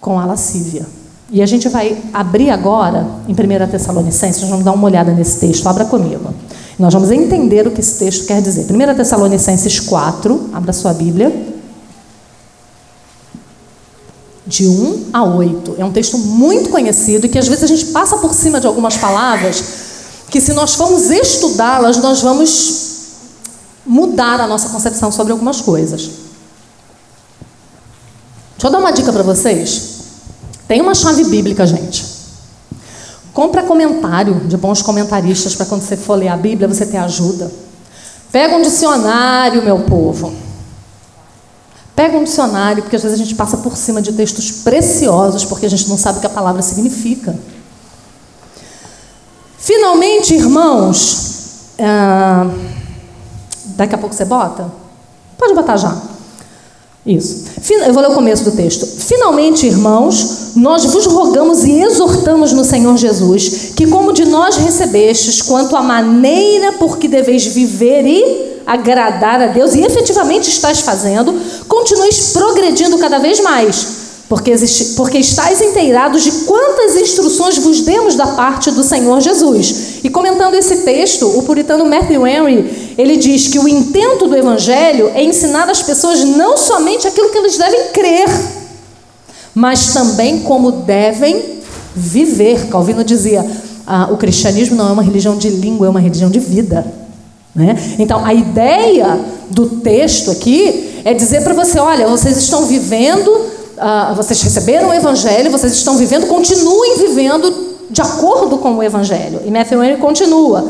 com 0.00 0.18
a 0.18 0.26
lascívia. 0.26 0.86
E 1.30 1.40
a 1.42 1.46
gente 1.46 1.68
vai 1.68 1.96
abrir 2.12 2.50
agora, 2.50 3.06
em 3.26 3.32
1 3.32 3.70
Tessalonicenses, 3.70 4.42
nós 4.42 4.50
vamos 4.50 4.64
dar 4.64 4.72
uma 4.72 4.84
olhada 4.84 5.12
nesse 5.12 5.40
texto, 5.40 5.66
abra 5.66 5.86
comigo. 5.86 6.34
Nós 6.78 6.92
vamos 6.92 7.10
entender 7.10 7.66
o 7.66 7.70
que 7.70 7.80
esse 7.80 7.98
texto 7.98 8.26
quer 8.26 8.42
dizer. 8.42 8.66
1 8.70 8.94
Tessalonicenses 8.94 9.80
4, 9.80 10.50
abra 10.52 10.72
sua 10.72 10.92
Bíblia. 10.92 11.53
De 14.46 14.66
1 14.66 15.06
a 15.12 15.24
8. 15.24 15.76
É 15.78 15.84
um 15.84 15.92
texto 15.92 16.18
muito 16.18 16.70
conhecido 16.70 17.26
e 17.26 17.28
que 17.28 17.38
às 17.38 17.48
vezes 17.48 17.64
a 17.64 17.66
gente 17.66 17.86
passa 17.86 18.16
por 18.18 18.34
cima 18.34 18.60
de 18.60 18.66
algumas 18.66 18.96
palavras 18.96 19.64
que, 20.30 20.40
se 20.40 20.52
nós 20.52 20.74
formos 20.74 21.10
estudá-las, 21.10 21.96
nós 21.98 22.20
vamos 22.20 22.84
mudar 23.86 24.40
a 24.40 24.46
nossa 24.46 24.68
concepção 24.68 25.10
sobre 25.12 25.32
algumas 25.32 25.60
coisas. 25.60 26.02
Deixa 28.52 28.66
eu 28.66 28.70
dar 28.70 28.78
uma 28.78 28.92
dica 28.92 29.12
para 29.12 29.22
vocês. 29.22 29.94
Tem 30.66 30.80
uma 30.80 30.94
chave 30.94 31.24
bíblica, 31.24 31.66
gente. 31.66 32.04
Compra 33.32 33.62
comentário 33.64 34.40
de 34.46 34.56
bons 34.56 34.80
comentaristas 34.80 35.54
para 35.54 35.66
quando 35.66 35.82
você 35.82 35.96
for 35.96 36.14
ler 36.14 36.28
a 36.28 36.36
Bíblia 36.36 36.68
você 36.68 36.86
ter 36.86 36.98
ajuda. 36.98 37.50
Pega 38.30 38.56
um 38.56 38.62
dicionário, 38.62 39.62
meu 39.62 39.80
povo. 39.80 40.32
Pega 41.94 42.16
um 42.16 42.24
dicionário, 42.24 42.82
porque 42.82 42.96
às 42.96 43.02
vezes 43.02 43.20
a 43.20 43.22
gente 43.22 43.36
passa 43.36 43.58
por 43.58 43.76
cima 43.76 44.02
de 44.02 44.12
textos 44.12 44.50
preciosos 44.50 45.44
porque 45.44 45.66
a 45.66 45.70
gente 45.70 45.88
não 45.88 45.96
sabe 45.96 46.18
o 46.18 46.20
que 46.20 46.26
a 46.26 46.30
palavra 46.30 46.60
significa. 46.60 47.38
Finalmente, 49.58 50.34
irmãos, 50.34 51.68
ah, 51.78 52.50
daqui 53.76 53.94
a 53.94 53.98
pouco 53.98 54.14
você 54.14 54.24
bota? 54.24 54.70
Pode 55.38 55.54
botar 55.54 55.76
já. 55.76 55.96
Isso. 57.06 57.44
Eu 57.70 57.92
vou 57.92 58.02
ler 58.02 58.10
o 58.10 58.14
começo 58.14 58.44
do 58.44 58.52
texto. 58.52 58.86
Finalmente, 58.86 59.66
irmãos, 59.66 60.52
nós 60.56 60.86
vos 60.86 61.06
rogamos 61.06 61.62
e 61.62 61.80
exortamos 61.80 62.52
no 62.52 62.64
Senhor 62.64 62.96
Jesus 62.96 63.72
que, 63.76 63.86
como 63.86 64.12
de 64.12 64.24
nós 64.24 64.56
recebestes, 64.56 65.42
quanto 65.42 65.76
à 65.76 65.82
maneira 65.82 66.72
por 66.72 66.98
que 66.98 67.06
deveis 67.06 67.44
viver 67.46 68.06
e 68.06 68.53
agradar 68.66 69.40
a 69.40 69.46
Deus, 69.46 69.74
e 69.74 69.82
efetivamente 69.82 70.48
estáis 70.48 70.80
fazendo, 70.80 71.34
continueis 71.68 72.32
progredindo 72.32 72.98
cada 72.98 73.18
vez 73.18 73.40
mais 73.40 74.04
porque, 74.28 74.50
existe, 74.50 74.94
porque 74.94 75.18
estáis 75.18 75.60
inteirados 75.60 76.22
de 76.22 76.32
quantas 76.44 76.96
instruções 76.96 77.58
vos 77.58 77.82
demos 77.82 78.14
da 78.14 78.26
parte 78.28 78.70
do 78.70 78.82
Senhor 78.82 79.20
Jesus. 79.20 80.00
E 80.02 80.08
comentando 80.08 80.54
esse 80.54 80.78
texto, 80.78 81.26
o 81.38 81.42
puritano 81.42 81.84
Matthew 81.84 82.26
Henry, 82.26 82.94
ele 82.96 83.16
diz 83.16 83.48
que 83.48 83.58
o 83.58 83.68
intento 83.68 84.26
do 84.26 84.36
Evangelho 84.36 85.10
é 85.14 85.22
ensinar 85.22 85.68
as 85.68 85.82
pessoas 85.82 86.24
não 86.24 86.56
somente 86.56 87.06
aquilo 87.06 87.30
que 87.30 87.38
eles 87.38 87.58
devem 87.58 87.88
crer, 87.88 88.28
mas 89.54 89.92
também 89.92 90.40
como 90.40 90.72
devem 90.72 91.60
viver. 91.94 92.68
Calvino 92.68 93.04
dizia, 93.04 93.46
ah, 93.86 94.08
o 94.10 94.16
cristianismo 94.16 94.74
não 94.74 94.88
é 94.88 94.92
uma 94.92 95.02
religião 95.02 95.36
de 95.36 95.50
língua, 95.50 95.86
é 95.86 95.90
uma 95.90 96.00
religião 96.00 96.30
de 96.30 96.40
vida. 96.40 97.03
Né? 97.54 97.76
Então, 97.98 98.24
a 98.24 98.34
ideia 98.34 99.18
do 99.50 99.66
texto 99.80 100.30
aqui 100.30 101.02
é 101.04 101.14
dizer 101.14 101.42
para 101.42 101.54
você: 101.54 101.78
olha, 101.78 102.08
vocês 102.08 102.36
estão 102.36 102.66
vivendo 102.66 103.30
uh, 103.74 104.14
vocês 104.14 104.40
receberam 104.42 104.88
o 104.88 104.94
Evangelho, 104.94 105.50
vocês 105.50 105.72
estão 105.72 105.96
vivendo, 105.96 106.26
continuem 106.26 106.98
vivendo 106.98 107.74
de 107.90 108.00
acordo 108.00 108.58
com 108.58 108.76
o 108.76 108.82
Evangelho. 108.82 109.40
E 109.44 109.50
Matthew 109.50 109.82
Henry 109.82 109.96
continua. 109.98 110.68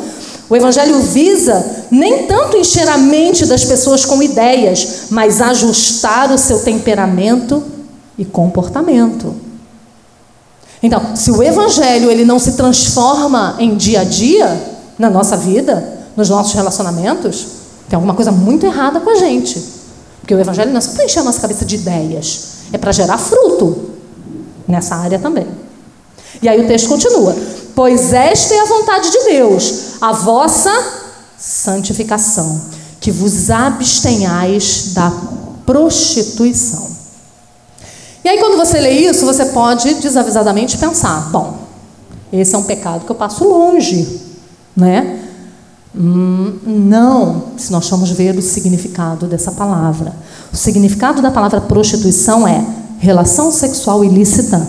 O 0.49 0.57
Evangelho 0.57 1.01
visa 1.01 1.87
nem 1.91 2.27
tanto 2.27 2.57
encher 2.57 2.89
a 2.89 2.99
mente 2.99 3.47
das 3.47 3.65
pessoas 3.65 4.05
com 4.05 4.23
ideias, 4.23 5.05
mas 5.11 5.41
ajustar 5.41 6.31
o 6.33 6.39
seu 6.39 6.61
temperamento 6.61 7.63
e 8.19 8.25
comportamento. 8.25 9.35
Então, 10.83 11.17
se 11.17 11.31
o 11.31 11.43
Evangelho 11.43 12.11
ele 12.11 12.27
não 12.27 12.39
se 12.39 12.53
transforma 12.53 13.57
em 13.59 13.75
dia 13.75 14.01
a 14.01 14.05
dia 14.05 14.75
na 14.99 15.09
nossa 15.09 15.35
vida, 15.35 16.04
nos 16.17 16.29
nossos 16.29 16.53
relacionamentos, 16.55 17.47
tem 17.89 17.97
alguma 17.97 18.15
coisa 18.15 18.33
muito 18.33 18.67
errada 18.67 19.01
com 19.01 19.11
a 19.11 19.17
gente. 19.17 19.63
Porque 20.21 20.35
o 20.35 20.41
Evangelho 20.41 20.71
não 20.71 20.79
é 20.79 20.81
só 20.81 20.93
para 20.93 21.05
encher 21.05 21.21
a 21.21 21.25
nossa 21.25 21.41
cabeça 21.41 21.65
de 21.65 21.77
ideias 21.77 22.55
é 22.73 22.79
para 22.79 22.93
gerar 22.93 23.19
fruto 23.19 23.91
nessa 24.67 24.97
área 24.97 25.19
também. 25.19 25.47
E 26.43 26.49
aí 26.49 26.61
o 26.61 26.67
texto 26.67 26.89
continua: 26.89 27.35
Pois 27.75 28.13
esta 28.13 28.55
é 28.55 28.61
a 28.61 28.65
vontade 28.65 29.11
de 29.11 29.25
Deus, 29.25 29.95
a 30.01 30.13
vossa 30.13 30.73
santificação, 31.39 32.61
que 33.01 33.11
vos 33.11 33.51
abstenhais 33.51 34.93
da 34.95 35.13
prostituição. 35.65 36.95
E 38.25 38.29
aí, 38.29 38.39
quando 38.39 38.57
você 38.57 38.81
lê 38.81 38.91
isso, 38.91 39.27
você 39.27 39.47
pode 39.47 39.95
desavisadamente 39.95 40.79
pensar: 40.79 41.31
bom, 41.31 41.59
esse 42.33 42.55
é 42.55 42.59
um 42.59 42.65
pecado 42.65 43.05
que 43.05 43.13
eu 43.13 43.17
passo 43.17 43.45
longe, 43.45 44.21
né? 44.77 45.24
Hum, 45.97 46.59
não, 46.67 47.45
se 47.57 47.71
nós 47.71 47.89
formos 47.89 48.11
ver 48.11 48.37
o 48.37 48.43
significado 48.43 49.27
dessa 49.27 49.53
palavra. 49.53 50.13
O 50.53 50.57
significado 50.57 51.23
da 51.23 51.31
palavra 51.31 51.61
prostituição 51.61 52.49
é 52.49 52.65
relação 52.99 53.53
sexual 53.53 54.05
ilícita, 54.05 54.67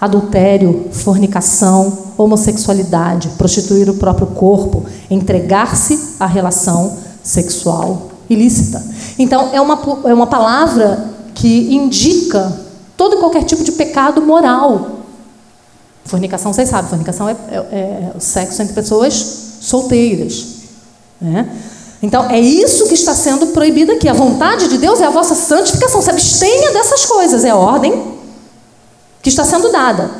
adultério, 0.00 0.88
fornicação, 0.92 2.06
homossexualidade, 2.16 3.30
prostituir 3.30 3.90
o 3.90 3.94
próprio 3.94 4.28
corpo, 4.28 4.84
entregar-se 5.10 6.14
à 6.20 6.26
relação 6.26 6.96
sexual 7.24 8.10
ilícita. 8.30 8.80
Então, 9.18 9.50
é 9.52 9.60
uma, 9.60 9.80
é 10.04 10.14
uma 10.14 10.26
palavra 10.28 11.10
que 11.34 11.74
indica 11.74 12.52
todo 12.96 13.16
e 13.16 13.18
qualquer 13.18 13.42
tipo 13.42 13.64
de 13.64 13.72
pecado 13.72 14.22
moral. 14.22 15.00
Fornicação, 16.04 16.52
vocês 16.52 16.68
sabem, 16.68 16.88
fornicação 16.88 17.28
é, 17.28 17.36
é, 17.50 17.56
é 17.76 18.12
o 18.16 18.20
sexo 18.20 18.62
entre 18.62 18.72
pessoas 18.72 19.45
solteiras. 19.60 20.46
Né? 21.20 21.48
Então, 22.02 22.30
é 22.30 22.38
isso 22.38 22.86
que 22.86 22.94
está 22.94 23.14
sendo 23.14 23.48
proibido 23.48 23.92
aqui. 23.92 24.08
A 24.08 24.12
vontade 24.12 24.68
de 24.68 24.78
Deus 24.78 25.00
é 25.00 25.06
a 25.06 25.10
vossa 25.10 25.34
santificação. 25.34 26.02
Se 26.02 26.10
abstenha 26.10 26.72
dessas 26.72 27.04
coisas, 27.06 27.44
é 27.44 27.50
a 27.50 27.56
ordem 27.56 28.16
que 29.22 29.28
está 29.28 29.44
sendo 29.44 29.70
dada. 29.72 30.10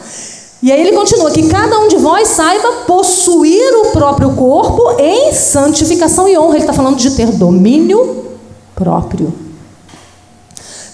E 0.63 0.73
aí 0.73 0.81
ele 0.81 0.93
continua: 0.93 1.31
que 1.31 1.49
cada 1.49 1.79
um 1.79 1.89
de 1.89 1.97
vós 1.97 2.29
saiba 2.29 2.73
possuir 2.87 3.73
o 3.83 3.93
próprio 3.93 4.33
corpo 4.35 4.97
em 4.99 5.33
santificação 5.33 6.29
e 6.29 6.37
honra. 6.37 6.57
Ele 6.57 6.65
está 6.65 6.73
falando 6.73 6.97
de 6.97 7.11
ter 7.13 7.31
domínio 7.33 8.27
próprio. 8.75 9.33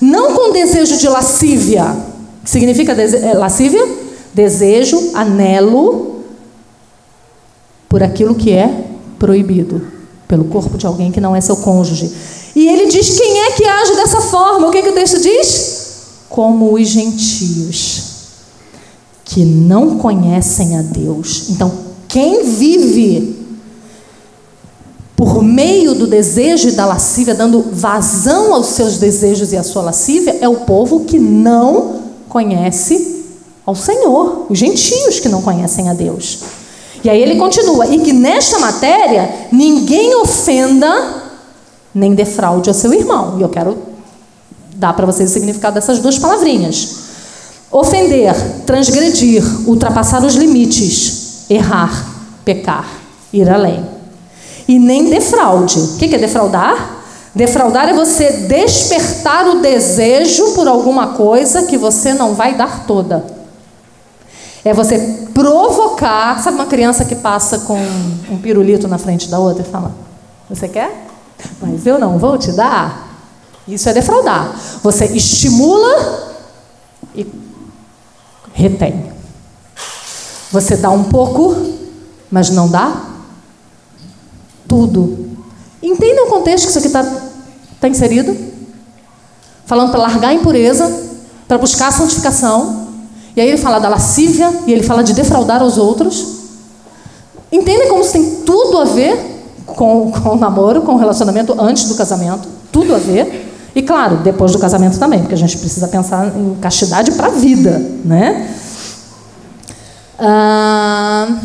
Não 0.00 0.34
com 0.34 0.52
desejo 0.52 0.96
de 0.96 1.08
lascívia. 1.08 1.96
que 2.44 2.50
significa 2.50 2.94
dese 2.94 3.18
é, 3.18 3.34
lascívia? 3.34 3.86
Desejo, 4.34 5.12
anelo 5.14 6.11
por 7.92 8.02
aquilo 8.02 8.34
que 8.34 8.50
é 8.50 8.86
proibido 9.18 9.86
pelo 10.26 10.44
corpo 10.44 10.78
de 10.78 10.86
alguém 10.86 11.12
que 11.12 11.20
não 11.20 11.36
é 11.36 11.42
seu 11.42 11.58
cônjuge. 11.58 12.10
E 12.56 12.66
ele 12.66 12.86
diz 12.86 13.10
quem 13.10 13.40
é 13.40 13.50
que 13.50 13.66
age 13.66 13.94
dessa 13.96 14.22
forma. 14.22 14.66
O 14.66 14.70
que, 14.70 14.80
que 14.80 14.88
o 14.88 14.94
texto 14.94 15.20
diz? 15.20 15.92
Como 16.30 16.72
os 16.72 16.88
gentios 16.88 18.04
que 19.26 19.44
não 19.44 19.98
conhecem 19.98 20.78
a 20.78 20.80
Deus. 20.80 21.50
Então, 21.50 21.70
quem 22.08 22.44
vive 22.44 23.36
por 25.14 25.42
meio 25.42 25.94
do 25.94 26.06
desejo 26.06 26.70
e 26.70 26.72
da 26.72 26.86
lascívia, 26.86 27.34
dando 27.34 27.62
vazão 27.72 28.54
aos 28.54 28.68
seus 28.68 28.96
desejos 28.96 29.52
e 29.52 29.56
à 29.58 29.62
sua 29.62 29.82
lascívia, 29.82 30.38
é 30.40 30.48
o 30.48 30.60
povo 30.60 31.00
que 31.00 31.18
não 31.18 32.00
conhece 32.30 33.26
ao 33.66 33.74
Senhor, 33.74 34.46
os 34.48 34.58
gentios 34.58 35.20
que 35.20 35.28
não 35.28 35.42
conhecem 35.42 35.90
a 35.90 35.92
Deus. 35.92 36.61
E 37.04 37.10
aí 37.10 37.20
ele 37.20 37.36
continua: 37.36 37.86
e 37.86 38.00
que 38.00 38.12
nesta 38.12 38.58
matéria 38.58 39.48
ninguém 39.50 40.14
ofenda 40.16 41.22
nem 41.94 42.14
defraude 42.14 42.68
ao 42.70 42.74
seu 42.74 42.92
irmão. 42.92 43.38
E 43.38 43.42
eu 43.42 43.48
quero 43.48 43.76
dar 44.76 44.92
para 44.94 45.06
vocês 45.06 45.30
o 45.30 45.32
significado 45.32 45.74
dessas 45.74 45.98
duas 45.98 46.18
palavrinhas. 46.18 47.02
Ofender, 47.70 48.34
transgredir, 48.66 49.42
ultrapassar 49.66 50.24
os 50.24 50.34
limites, 50.34 51.44
errar, 51.48 52.06
pecar, 52.44 52.86
ir 53.32 53.48
além. 53.48 53.84
E 54.68 54.78
nem 54.78 55.08
defraude. 55.08 55.78
O 55.78 55.96
que 55.96 56.14
é 56.14 56.18
defraudar? 56.18 57.00
Defraudar 57.34 57.88
é 57.88 57.94
você 57.94 58.30
despertar 58.46 59.48
o 59.48 59.60
desejo 59.60 60.52
por 60.52 60.68
alguma 60.68 61.08
coisa 61.14 61.62
que 61.62 61.78
você 61.78 62.12
não 62.12 62.34
vai 62.34 62.54
dar 62.54 62.86
toda. 62.86 63.24
É 64.64 64.72
você 64.72 65.26
provocar. 65.34 66.40
Sabe 66.42 66.56
uma 66.56 66.66
criança 66.66 67.04
que 67.04 67.16
passa 67.16 67.60
com 67.60 67.78
um 68.30 68.38
pirulito 68.38 68.86
na 68.86 68.98
frente 68.98 69.28
da 69.28 69.38
outra 69.38 69.62
e 69.62 69.70
fala: 69.70 69.92
Você 70.48 70.68
quer? 70.68 71.08
Mas 71.60 71.86
eu 71.86 71.98
não 71.98 72.18
vou 72.18 72.38
te 72.38 72.52
dar. 72.52 73.10
Isso 73.66 73.88
é 73.88 73.92
defraudar. 73.92 74.54
Você 74.82 75.06
estimula 75.06 76.34
e 77.14 77.26
retém. 78.52 79.12
Você 80.50 80.76
dá 80.76 80.90
um 80.90 81.04
pouco, 81.04 81.56
mas 82.30 82.50
não 82.50 82.68
dá 82.68 83.12
tudo. 84.68 85.30
Entenda 85.82 86.24
o 86.24 86.28
contexto 86.28 86.64
que 86.64 86.70
isso 86.70 86.78
aqui 86.78 86.88
está 86.88 87.04
tá 87.80 87.88
inserido? 87.88 88.36
Falando 89.66 89.90
para 89.90 90.00
largar 90.00 90.28
a 90.28 90.34
impureza, 90.34 91.10
para 91.48 91.58
buscar 91.58 91.88
a 91.88 91.92
santificação. 91.92 92.81
E 93.34 93.40
aí 93.40 93.48
ele 93.48 93.58
fala 93.58 93.78
da 93.78 93.88
lascívia 93.88 94.52
e 94.66 94.72
ele 94.72 94.82
fala 94.82 95.02
de 95.02 95.14
defraudar 95.14 95.62
os 95.62 95.78
outros. 95.78 96.26
Entendem 97.50 97.88
como 97.88 98.02
isso 98.02 98.12
tem 98.12 98.36
tudo 98.46 98.78
a 98.78 98.84
ver 98.84 99.32
com, 99.66 100.10
com 100.10 100.30
o 100.30 100.36
namoro, 100.36 100.82
com 100.82 100.94
o 100.94 100.98
relacionamento 100.98 101.54
antes 101.58 101.84
do 101.84 101.94
casamento? 101.94 102.48
Tudo 102.70 102.94
a 102.94 102.98
ver. 102.98 103.50
E 103.74 103.82
claro, 103.82 104.18
depois 104.18 104.52
do 104.52 104.58
casamento 104.58 104.98
também, 104.98 105.20
porque 105.20 105.34
a 105.34 105.38
gente 105.38 105.56
precisa 105.56 105.88
pensar 105.88 106.26
em 106.36 106.56
castidade 106.60 107.12
para 107.12 107.28
a 107.28 107.30
vida, 107.30 107.78
né? 108.04 108.54
Ah, 110.18 111.38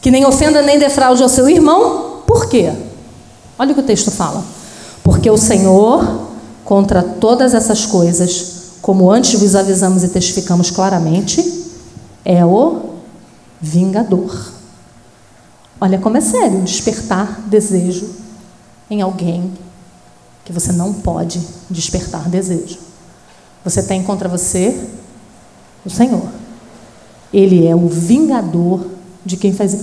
que 0.00 0.10
nem 0.10 0.26
ofenda 0.26 0.60
nem 0.60 0.78
defraude 0.78 1.22
ao 1.22 1.28
seu 1.28 1.48
irmão. 1.48 2.22
Por 2.26 2.48
quê? 2.48 2.72
Olha 3.58 3.72
o 3.72 3.74
que 3.74 3.80
o 3.80 3.84
texto 3.84 4.10
fala. 4.10 4.42
Porque 5.04 5.30
o 5.30 5.36
Senhor, 5.36 6.28
contra 6.64 7.02
todas 7.02 7.54
essas 7.54 7.86
coisas, 7.86 8.59
como 8.80 9.10
antes 9.10 9.38
vos 9.38 9.54
avisamos 9.54 10.02
e 10.02 10.08
testificamos 10.08 10.70
claramente, 10.70 11.64
é 12.24 12.44
o 12.44 12.90
vingador. 13.60 14.52
Olha 15.80 15.98
como 15.98 16.16
é 16.16 16.20
sério 16.20 16.62
despertar 16.62 17.40
desejo 17.46 18.08
em 18.90 19.00
alguém 19.02 19.52
que 20.44 20.52
você 20.52 20.72
não 20.72 20.92
pode 20.92 21.40
despertar 21.68 22.28
desejo. 22.28 22.78
Você 23.64 23.82
tem 23.82 24.02
contra 24.02 24.28
você 24.28 24.88
o 25.84 25.90
Senhor. 25.90 26.28
Ele 27.32 27.66
é 27.66 27.74
o 27.74 27.88
vingador 27.88 28.86
de 29.24 29.36
quem 29.36 29.52
faz. 29.52 29.76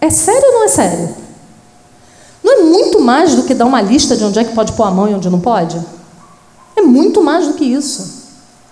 É 0.00 0.08
sério 0.08 0.42
ou 0.46 0.52
não 0.52 0.64
é 0.64 0.68
sério? 0.68 1.14
Não 2.42 2.60
é 2.60 2.62
muito 2.62 3.00
mais 3.00 3.34
do 3.34 3.42
que 3.42 3.54
dar 3.54 3.66
uma 3.66 3.82
lista 3.82 4.16
de 4.16 4.24
onde 4.24 4.38
é 4.38 4.44
que 4.44 4.54
pode 4.54 4.72
pôr 4.72 4.84
a 4.84 4.90
mão 4.90 5.08
e 5.08 5.14
onde 5.14 5.28
não 5.28 5.40
pode? 5.40 5.78
É 6.80 6.82
muito 6.82 7.22
mais 7.22 7.46
do 7.46 7.54
que 7.54 7.64
isso. 7.64 8.20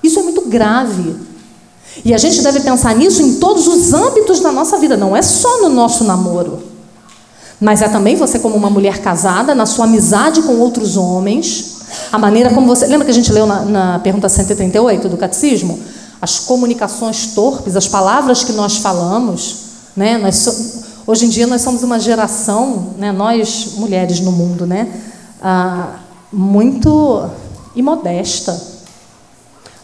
Isso 0.02 0.18
é 0.18 0.22
muito 0.22 0.48
grave. 0.48 1.14
E 2.05 2.14
a 2.14 2.18
gente 2.18 2.43
deve 2.43 2.60
pensar 2.60 2.94
nisso 2.94 3.22
em 3.22 3.35
todos 3.35 3.66
os 3.66 3.93
âmbitos 3.93 4.40
da 4.40 4.51
nossa 4.51 4.78
vida, 4.78 4.97
não 4.97 5.14
é 5.14 5.20
só 5.20 5.60
no 5.62 5.68
nosso 5.68 6.05
namoro. 6.05 6.62
Mas 7.60 7.82
é 7.82 7.89
também 7.89 8.16
você, 8.16 8.39
como 8.39 8.56
uma 8.56 8.70
mulher 8.70 8.98
casada, 9.02 9.55
na 9.55 9.66
sua 9.66 9.85
amizade 9.85 10.43
com 10.43 10.55
outros 10.59 10.97
homens, 10.97 11.78
a 12.10 12.18
maneira 12.18 12.51
como 12.51 12.66
você. 12.66 12.86
Lembra 12.86 13.05
que 13.05 13.10
a 13.10 13.14
gente 13.14 13.32
leu 13.32 13.47
na, 13.47 13.64
na 13.64 13.98
pergunta 13.98 14.28
138 14.28 15.09
do 15.09 15.16
Catecismo? 15.16 15.78
As 16.22 16.39
comunicações 16.39 17.35
torpes, 17.35 17.76
as 17.76 17.89
palavras 17.89 18.44
que 18.44 18.52
nós 18.52 18.76
falamos. 18.76 19.56
Né? 19.97 20.16
Nós 20.18 20.36
so... 20.36 20.89
Hoje 21.06 21.26
em 21.26 21.28
dia 21.28 21.47
nós 21.47 21.62
somos 21.62 21.82
uma 21.82 21.98
geração, 21.98 22.94
né? 22.97 23.10
nós 23.10 23.72
mulheres 23.76 24.20
no 24.20 24.30
mundo, 24.30 24.66
né? 24.66 24.86
Ah, 25.43 25.94
muito 26.30 27.28
imodesta. 27.78 28.60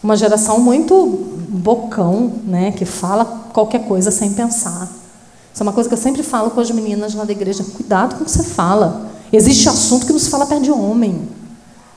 Uma 0.03 0.15
geração 0.15 0.59
muito 0.59 1.37
bocão, 1.49 2.33
né? 2.43 2.71
que 2.71 2.85
fala 2.85 3.25
qualquer 3.53 3.87
coisa 3.87 4.11
sem 4.11 4.33
pensar. 4.33 4.87
Isso 5.53 5.61
é 5.61 5.63
uma 5.63 5.73
coisa 5.73 5.89
que 5.89 5.95
eu 5.95 5.99
sempre 5.99 6.21
falo 6.21 6.51
com 6.51 6.59
as 6.59 6.69
meninas 6.69 7.15
lá 7.15 7.23
da 7.23 7.31
igreja. 7.31 7.63
Cuidado 7.63 8.15
com 8.15 8.21
o 8.23 8.25
que 8.25 8.31
você 8.31 8.43
fala. 8.43 9.09
Existe 9.31 9.69
assunto 9.69 10.05
que 10.05 10.11
não 10.11 10.19
se 10.19 10.29
fala 10.29 10.45
perto 10.45 10.63
de 10.63 10.71
homem. 10.71 11.27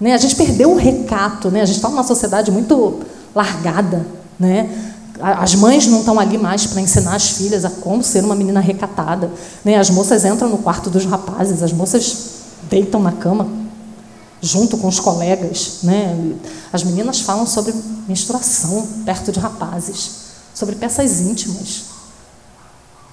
Né? 0.00 0.14
A 0.14 0.16
gente 0.16 0.36
perdeu 0.36 0.70
o 0.70 0.76
recato. 0.76 1.50
Né? 1.50 1.60
A 1.60 1.66
gente 1.66 1.76
está 1.76 1.88
numa 1.88 2.04
sociedade 2.04 2.50
muito 2.50 3.00
largada. 3.34 4.06
Né? 4.38 4.94
As 5.20 5.56
mães 5.56 5.88
não 5.88 5.98
estão 5.98 6.20
ali 6.20 6.38
mais 6.38 6.66
para 6.68 6.80
ensinar 6.80 7.16
as 7.16 7.30
filhas 7.30 7.64
a 7.64 7.70
como 7.70 8.02
ser 8.02 8.24
uma 8.24 8.36
menina 8.36 8.60
recatada. 8.60 9.30
Né? 9.64 9.76
As 9.76 9.90
moças 9.90 10.24
entram 10.24 10.48
no 10.48 10.58
quarto 10.58 10.88
dos 10.88 11.04
rapazes, 11.04 11.60
as 11.62 11.72
moças 11.72 12.28
deitam 12.70 13.02
na 13.02 13.10
cama 13.10 13.67
junto 14.40 14.76
com 14.78 14.88
os 14.88 15.00
colegas. 15.00 15.78
Né? 15.82 16.34
As 16.72 16.82
meninas 16.84 17.20
falam 17.20 17.46
sobre 17.46 17.74
menstruação 18.06 18.86
perto 19.04 19.32
de 19.32 19.38
rapazes, 19.38 20.10
sobre 20.54 20.76
peças 20.76 21.20
íntimas. 21.20 21.84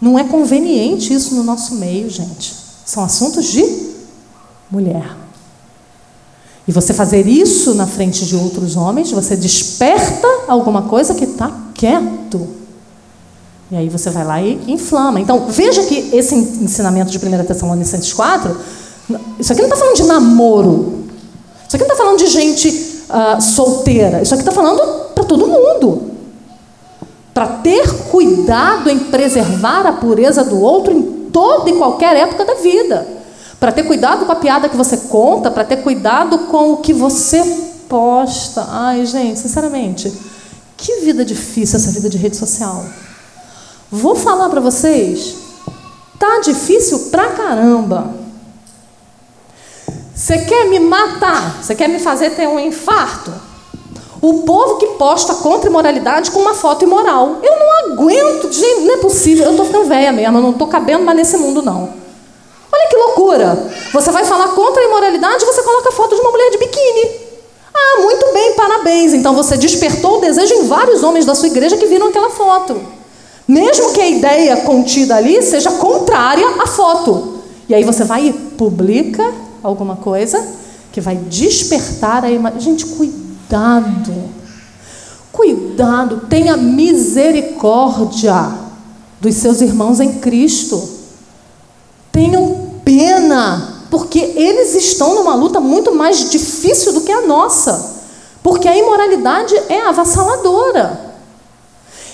Não 0.02 0.20
é 0.20 0.24
conveniente 0.24 1.14
isso 1.14 1.36
no 1.36 1.44
nosso 1.44 1.76
meio, 1.76 2.10
gente. 2.10 2.54
São 2.86 3.04
assuntos 3.04 3.46
de 3.46 3.64
mulher. 4.70 5.16
E 6.68 6.72
você 6.72 6.94
fazer 6.94 7.28
isso 7.28 7.76
na 7.76 7.86
frente 7.86 8.26
de 8.26 8.36
outros 8.36 8.76
homens, 8.76 9.12
você 9.12 9.36
desperta 9.36 10.28
alguma 10.48 10.84
coisa 10.84 11.14
que 11.14 11.26
está 11.26 11.52
quieto. 11.74 12.48
E 13.72 13.76
aí 13.76 13.90
você 13.90 14.10
vai 14.10 14.24
lá 14.24 14.42
e 14.42 14.60
inflama. 14.72 15.20
Então, 15.20 15.48
veja 15.48 15.84
que 15.84 16.10
esse 16.16 16.36
ensinamento 16.36 17.12
de 17.12 17.18
1 17.18 17.46
Tessalonicenses 17.46 18.14
4, 18.14 18.58
isso 19.40 19.52
aqui 19.52 19.62
não 19.62 19.70
está 19.70 19.78
falando 19.78 19.96
de 19.96 20.04
namoro. 20.04 21.06
Isso 21.68 21.76
aqui 21.76 21.86
não 21.86 21.92
está 21.92 22.04
falando 22.04 22.20
de 22.20 22.28
gente 22.28 22.70
uh, 23.10 23.42
solteira. 23.42 24.22
Isso 24.22 24.34
aqui 24.34 24.42
está 24.42 24.52
falando 24.52 24.82
para 25.14 25.24
todo 25.24 25.48
mundo. 25.48 26.12
Para 27.34 27.48
ter 27.48 27.92
cuidado 28.10 28.90
em 28.90 29.00
preservar 29.00 29.86
a 29.86 29.94
pureza 29.94 30.44
do 30.44 30.60
outro 30.62 30.94
em 30.94 31.30
toda 31.32 31.70
e 31.70 31.74
qualquer 31.74 32.16
época 32.16 32.46
da 32.46 32.56
vida. 32.56 33.06
Para 33.60 33.72
ter 33.72 33.84
cuidado 33.84 34.26
com 34.26 34.32
a 34.32 34.36
piada 34.36 34.70
que 34.70 34.78
você 34.78 34.98
conta, 34.98 35.50
para 35.50 35.64
ter 35.64 35.78
cuidado 35.78 36.38
com 36.50 36.74
o 36.74 36.78
que 36.78 36.94
você 36.94 37.44
posta. 37.90 38.66
Ai, 38.70 39.06
gente, 39.06 39.40
sinceramente, 39.40 40.12
que 40.78 41.02
vida 41.02 41.26
difícil 41.26 41.78
essa 41.78 41.92
vida 41.92 42.10
de 42.10 42.18
rede 42.18 42.36
social. 42.36 42.86
Vou 43.92 44.16
falar 44.16 44.50
para 44.50 44.60
vocês, 44.60 45.36
tá 46.20 46.42
difícil 46.44 47.00
pra 47.12 47.30
caramba. 47.30 48.25
Você 50.16 50.38
quer 50.38 50.66
me 50.70 50.80
matar? 50.80 51.62
Você 51.62 51.76
quer 51.76 51.90
me 51.90 52.00
fazer 52.00 52.30
ter 52.30 52.48
um 52.48 52.58
infarto? 52.58 53.34
O 54.22 54.44
povo 54.44 54.78
que 54.78 54.88
posta 54.98 55.36
contra 55.36 55.68
a 55.68 55.70
imoralidade 55.70 56.32
com 56.32 56.40
uma 56.40 56.54
foto 56.54 56.86
imoral. 56.86 57.40
Eu 57.44 57.60
não 57.60 57.94
aguento, 57.94 58.50
gente, 58.50 58.86
não 58.86 58.94
é 58.94 58.98
possível. 58.98 59.44
Eu 59.44 59.52
estou 59.52 59.66
ficando 59.66 59.90
velha 59.90 60.14
mesmo, 60.14 60.38
eu 60.38 60.42
não 60.42 60.52
estou 60.52 60.68
cabendo 60.68 61.04
mais 61.04 61.18
nesse 61.18 61.36
mundo, 61.36 61.62
não. 61.62 61.94
Olha 62.72 62.88
que 62.90 62.96
loucura. 62.96 63.70
Você 63.92 64.10
vai 64.10 64.24
falar 64.24 64.48
contra 64.50 64.82
a 64.82 64.86
imoralidade 64.86 65.44
e 65.44 65.46
você 65.46 65.62
coloca 65.62 65.90
a 65.90 65.92
foto 65.92 66.16
de 66.16 66.22
uma 66.22 66.32
mulher 66.32 66.50
de 66.50 66.58
biquíni. 66.60 67.12
Ah, 67.74 68.02
muito 68.02 68.32
bem, 68.32 68.54
parabéns. 68.54 69.14
Então 69.14 69.36
você 69.36 69.58
despertou 69.58 70.18
o 70.18 70.22
desejo 70.22 70.54
em 70.54 70.68
vários 70.68 71.04
homens 71.04 71.26
da 71.26 71.36
sua 71.36 71.50
igreja 71.50 71.76
que 71.76 71.88
viram 71.88 72.08
aquela 72.08 72.30
foto. 72.30 72.82
Mesmo 73.46 73.92
que 73.92 74.00
a 74.00 74.08
ideia 74.08 74.58
contida 74.62 75.18
ali 75.18 75.42
seja 75.44 75.72
contrária 75.72 76.48
à 76.58 76.66
foto. 76.66 77.42
E 77.68 77.76
aí 77.76 77.84
você 77.84 78.06
vai 78.06 78.28
e 78.28 78.34
publica 78.34 79.45
alguma 79.66 79.96
coisa 79.98 80.46
que 80.92 81.02
vai 81.02 81.16
despertar 81.16 82.24
a 82.24 82.32
imagem. 82.32 82.62
Gente, 82.62 82.86
cuidado. 82.86 84.14
Cuidado, 85.32 86.28
tenha 86.30 86.56
misericórdia 86.56 88.54
dos 89.20 89.36
seus 89.36 89.60
irmãos 89.60 90.00
em 90.00 90.20
Cristo. 90.20 90.82
Tenham 92.12 92.72
pena, 92.86 93.84
porque 93.92 94.20
eles 94.20 94.74
estão 94.76 95.16
numa 95.16 95.36
luta 95.36 95.60
muito 95.60 95.94
mais 95.94 96.30
difícil 96.30 96.94
do 96.94 97.02
que 97.02 97.12
a 97.12 97.28
nossa. 97.28 97.96
Porque 98.42 98.68
a 98.68 98.78
imoralidade 98.78 99.54
é 99.68 99.82
avassaladora. 99.82 101.14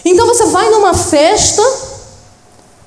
Então 0.03 0.25
você 0.25 0.45
vai 0.45 0.69
numa 0.71 0.93
festa 0.93 1.61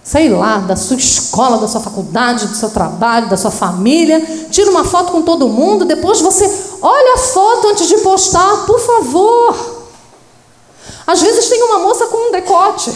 sei 0.05 0.29
lá, 0.29 0.59
da 0.59 0.77
sua 0.77 0.99
escola, 0.99 1.57
da 1.57 1.67
sua 1.67 1.81
faculdade, 1.81 2.47
do 2.47 2.55
seu 2.55 2.69
trabalho, 2.69 3.31
da 3.31 3.39
sua 3.39 3.51
família, 3.51 4.21
tira 4.51 4.71
uma 4.71 4.85
foto 4.85 5.11
com 5.11 5.23
todo 5.23 5.49
mundo, 5.49 5.87
depois 5.87 6.21
você 6.21 6.45
olha 6.83 7.15
a 7.15 7.19
foto 7.19 7.69
antes 7.69 7.89
de 7.89 7.97
postar, 7.99 8.67
por 8.67 8.79
favor. 8.79 9.85
Às 11.07 11.23
vezes 11.23 11.49
tem 11.49 11.63
uma 11.63 11.79
moça 11.79 12.07
com 12.07 12.29
um 12.29 12.33
decote 12.33 12.93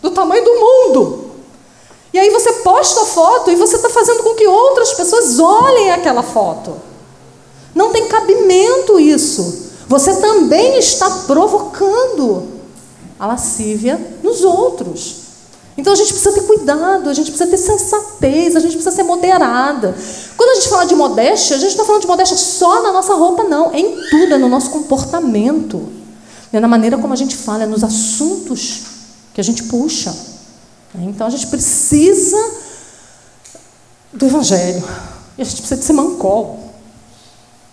do 0.00 0.10
tamanho 0.12 0.44
do 0.44 0.54
mundo. 0.54 1.24
E 2.12 2.18
aí 2.20 2.30
você 2.30 2.52
posta 2.52 3.00
a 3.00 3.06
foto 3.06 3.50
e 3.50 3.56
você 3.56 3.74
está 3.74 3.90
fazendo 3.90 4.22
com 4.22 4.36
que 4.36 4.46
outras 4.46 4.92
pessoas 4.92 5.40
olhem 5.40 5.90
aquela 5.90 6.22
foto. 6.22 6.76
Não 7.74 7.90
tem 7.90 8.06
cabimento 8.06 9.00
isso. 9.00 9.72
Você 9.88 10.14
também 10.20 10.78
está 10.78 11.10
provocando 11.26 12.44
a 13.18 13.26
lascívia 13.26 14.00
nos 14.22 14.44
outros. 14.44 15.23
Então 15.76 15.92
a 15.92 15.96
gente 15.96 16.12
precisa 16.12 16.32
ter 16.32 16.42
cuidado, 16.42 17.10
a 17.10 17.14
gente 17.14 17.30
precisa 17.32 17.50
ter 17.50 17.56
sensatez, 17.56 18.54
a 18.54 18.60
gente 18.60 18.72
precisa 18.72 18.94
ser 18.94 19.02
moderada. 19.02 19.94
Quando 20.36 20.50
a 20.50 20.54
gente 20.54 20.68
fala 20.68 20.84
de 20.84 20.94
modéstia, 20.94 21.56
a 21.56 21.58
gente 21.58 21.70
não 21.70 21.82
está 21.82 21.84
falando 21.84 22.02
de 22.02 22.06
modéstia 22.06 22.36
só 22.36 22.82
na 22.82 22.92
nossa 22.92 23.14
roupa, 23.14 23.42
não. 23.44 23.72
É 23.72 23.80
em 23.80 24.08
tudo, 24.08 24.34
é 24.34 24.38
no 24.38 24.48
nosso 24.48 24.70
comportamento. 24.70 25.88
É 26.52 26.60
na 26.60 26.68
maneira 26.68 26.96
como 26.96 27.12
a 27.12 27.16
gente 27.16 27.36
fala, 27.36 27.64
é 27.64 27.66
nos 27.66 27.82
assuntos 27.82 28.82
que 29.34 29.40
a 29.40 29.44
gente 29.44 29.64
puxa. 29.64 30.14
Então 30.94 31.26
a 31.26 31.30
gente 31.30 31.48
precisa 31.48 32.38
do 34.12 34.26
Evangelho. 34.26 34.84
E 35.36 35.42
a 35.42 35.44
gente 35.44 35.56
precisa 35.56 35.76
de 35.76 35.84
ser 35.84 35.92
mancol. 35.92 36.72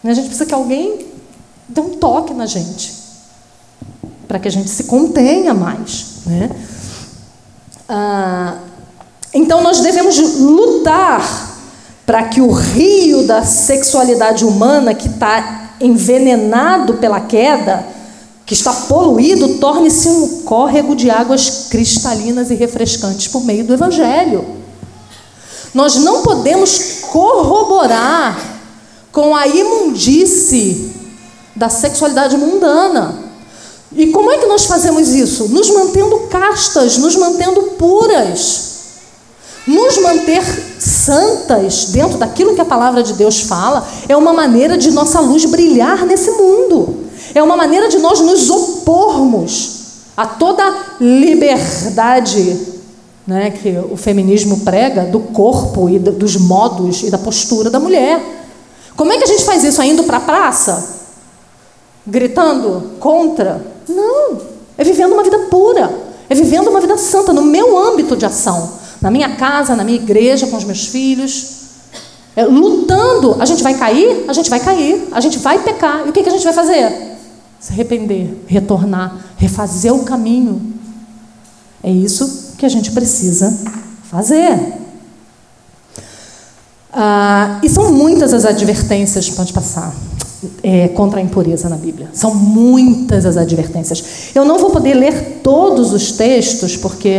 A 0.03 0.13
gente 0.13 0.25
precisa 0.25 0.47
que 0.47 0.53
alguém 0.55 1.05
dê 1.69 1.79
um 1.79 1.91
toque 1.91 2.33
na 2.33 2.47
gente. 2.47 2.99
Para 4.27 4.39
que 4.39 4.47
a 4.47 4.51
gente 4.51 4.69
se 4.69 4.85
contenha 4.85 5.53
mais. 5.53 6.05
Né? 6.25 6.49
Ah, 7.93 8.55
então 9.33 9.61
nós 9.61 9.81
devemos 9.81 10.17
lutar 10.39 11.49
para 12.05 12.23
que 12.23 12.39
o 12.39 12.49
rio 12.49 13.27
da 13.27 13.43
sexualidade 13.43 14.45
humana 14.45 14.93
que 14.93 15.09
está 15.09 15.71
envenenado 15.77 16.93
pela 16.93 17.19
queda, 17.19 17.85
que 18.45 18.53
está 18.53 18.71
poluído, 18.71 19.55
torne-se 19.55 20.07
um 20.07 20.43
córrego 20.43 20.95
de 20.95 21.09
águas 21.09 21.67
cristalinas 21.69 22.49
e 22.49 22.55
refrescantes 22.55 23.27
por 23.27 23.43
meio 23.43 23.65
do 23.65 23.73
Evangelho. 23.73 24.45
Nós 25.73 25.97
não 25.97 26.21
podemos 26.21 27.01
corroborar 27.11 28.39
com 29.11 29.35
a 29.35 29.45
imundície 29.47 30.93
da 31.53 31.67
sexualidade 31.67 32.37
mundana. 32.37 33.20
E 33.93 34.07
como 34.07 34.31
é 34.31 34.37
que 34.37 34.45
nós 34.45 34.65
fazemos 34.65 35.09
isso? 35.09 35.49
Nos 35.49 35.69
mantendo 35.69 36.17
castas, 36.29 36.97
nos 36.97 37.15
mantendo 37.15 37.61
puras. 37.77 38.71
Nos 39.67 39.97
manter 39.99 40.43
santas 40.79 41.85
dentro 41.85 42.17
daquilo 42.17 42.55
que 42.55 42.61
a 42.61 42.65
palavra 42.65 43.03
de 43.03 43.13
Deus 43.13 43.41
fala 43.41 43.87
é 44.09 44.17
uma 44.17 44.33
maneira 44.33 44.77
de 44.77 44.89
nossa 44.91 45.19
luz 45.19 45.45
brilhar 45.45 46.05
nesse 46.05 46.31
mundo. 46.31 47.05
É 47.35 47.43
uma 47.43 47.55
maneira 47.55 47.87
de 47.87 47.99
nós 47.99 48.19
nos 48.21 48.49
opormos 48.49 49.81
a 50.17 50.25
toda 50.25 50.63
liberdade 50.99 52.59
né, 53.25 53.51
que 53.51 53.77
o 53.91 53.95
feminismo 53.95 54.61
prega 54.61 55.03
do 55.05 55.19
corpo 55.19 55.89
e 55.89 55.99
dos 55.99 56.35
modos 56.37 57.03
e 57.03 57.11
da 57.11 57.17
postura 57.17 57.69
da 57.69 57.79
mulher. 57.79 58.19
Como 58.95 59.11
é 59.11 59.17
que 59.17 59.23
a 59.23 59.27
gente 59.27 59.45
faz 59.45 59.63
isso? 59.63 59.81
Indo 59.83 60.03
para 60.03 60.17
a 60.17 60.21
praça? 60.21 61.01
Gritando 62.05 62.93
contra 62.99 63.70
não. 63.87 64.41
É 64.77 64.83
vivendo 64.83 65.13
uma 65.13 65.23
vida 65.23 65.37
pura. 65.49 65.93
É 66.29 66.35
vivendo 66.35 66.69
uma 66.69 66.79
vida 66.79 66.97
santa 66.97 67.33
no 67.33 67.41
meu 67.41 67.77
âmbito 67.77 68.15
de 68.15 68.25
ação. 68.25 68.71
Na 69.01 69.11
minha 69.11 69.35
casa, 69.35 69.75
na 69.75 69.83
minha 69.83 69.97
igreja, 69.97 70.47
com 70.47 70.57
os 70.57 70.63
meus 70.63 70.87
filhos. 70.87 71.61
É, 72.35 72.45
lutando. 72.45 73.35
A 73.39 73.45
gente 73.45 73.61
vai 73.61 73.73
cair? 73.73 74.25
A 74.27 74.33
gente 74.33 74.49
vai 74.49 74.59
cair. 74.59 75.07
A 75.11 75.19
gente 75.19 75.39
vai 75.39 75.59
pecar. 75.59 76.05
E 76.05 76.09
o 76.09 76.13
que, 76.13 76.23
que 76.23 76.29
a 76.29 76.31
gente 76.31 76.43
vai 76.43 76.53
fazer? 76.53 77.17
Se 77.59 77.73
arrepender, 77.73 78.43
retornar, 78.47 79.17
refazer 79.37 79.93
o 79.93 80.03
caminho. 80.03 80.73
É 81.83 81.91
isso 81.91 82.55
que 82.57 82.65
a 82.65 82.69
gente 82.69 82.91
precisa 82.91 83.55
fazer. 84.09 84.73
Ah, 86.93 87.59
e 87.63 87.69
são 87.69 87.91
muitas 87.91 88.33
as 88.33 88.45
advertências, 88.45 89.29
pode 89.29 89.53
passar 89.53 89.93
é, 90.63 90.87
contra 90.89 91.19
a 91.19 91.23
impureza 91.23 91.69
na 91.69 91.75
Bíblia. 91.75 92.09
São 92.13 92.33
muitas 92.33 93.25
as 93.25 93.37
advertências. 93.37 94.03
Eu 94.33 94.45
não 94.45 94.59
vou 94.59 94.71
poder 94.71 94.93
ler 94.93 95.41
todos 95.43 95.93
os 95.93 96.13
textos, 96.13 96.75
porque 96.75 97.17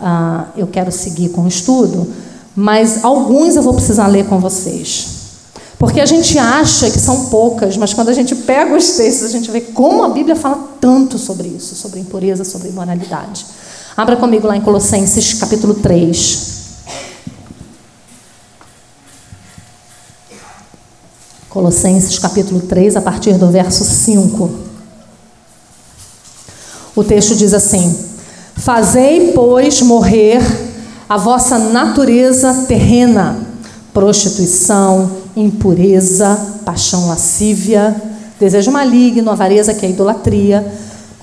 ah, 0.00 0.46
eu 0.56 0.66
quero 0.66 0.90
seguir 0.90 1.30
com 1.30 1.42
o 1.42 1.48
estudo, 1.48 2.06
mas 2.54 3.04
alguns 3.04 3.56
eu 3.56 3.62
vou 3.62 3.74
precisar 3.74 4.06
ler 4.06 4.26
com 4.26 4.38
vocês. 4.38 5.18
Porque 5.78 6.00
a 6.00 6.06
gente 6.06 6.36
acha 6.38 6.90
que 6.90 6.98
são 6.98 7.26
poucas, 7.26 7.76
mas 7.76 7.94
quando 7.94 8.08
a 8.08 8.12
gente 8.12 8.34
pega 8.34 8.76
os 8.76 8.90
textos, 8.96 9.26
a 9.26 9.30
gente 9.30 9.50
vê 9.50 9.60
como 9.60 10.02
a 10.02 10.08
Bíblia 10.08 10.34
fala 10.34 10.68
tanto 10.80 11.18
sobre 11.18 11.46
isso, 11.48 11.76
sobre 11.76 12.00
impureza, 12.00 12.44
sobre 12.44 12.68
imoralidade. 12.68 13.46
Abra 13.96 14.16
comigo 14.16 14.46
lá 14.46 14.56
em 14.56 14.60
Colossenses 14.60 15.34
capítulo 15.34 15.74
3. 15.74 16.57
Colossenses 21.48 22.18
capítulo 22.18 22.60
3, 22.60 22.96
a 22.96 23.00
partir 23.00 23.38
do 23.38 23.50
verso 23.50 23.82
5. 23.82 24.50
O 26.94 27.02
texto 27.02 27.34
diz 27.34 27.54
assim: 27.54 27.96
Fazei, 28.56 29.32
pois, 29.32 29.80
morrer 29.80 30.40
a 31.08 31.16
vossa 31.16 31.58
natureza 31.58 32.66
terrena, 32.68 33.38
prostituição, 33.94 35.10
impureza, 35.34 36.38
paixão 36.66 37.08
lascívia, 37.08 37.96
desejo 38.38 38.70
maligno, 38.70 39.30
avareza 39.30 39.72
que 39.72 39.86
é 39.86 39.90
idolatria. 39.90 40.66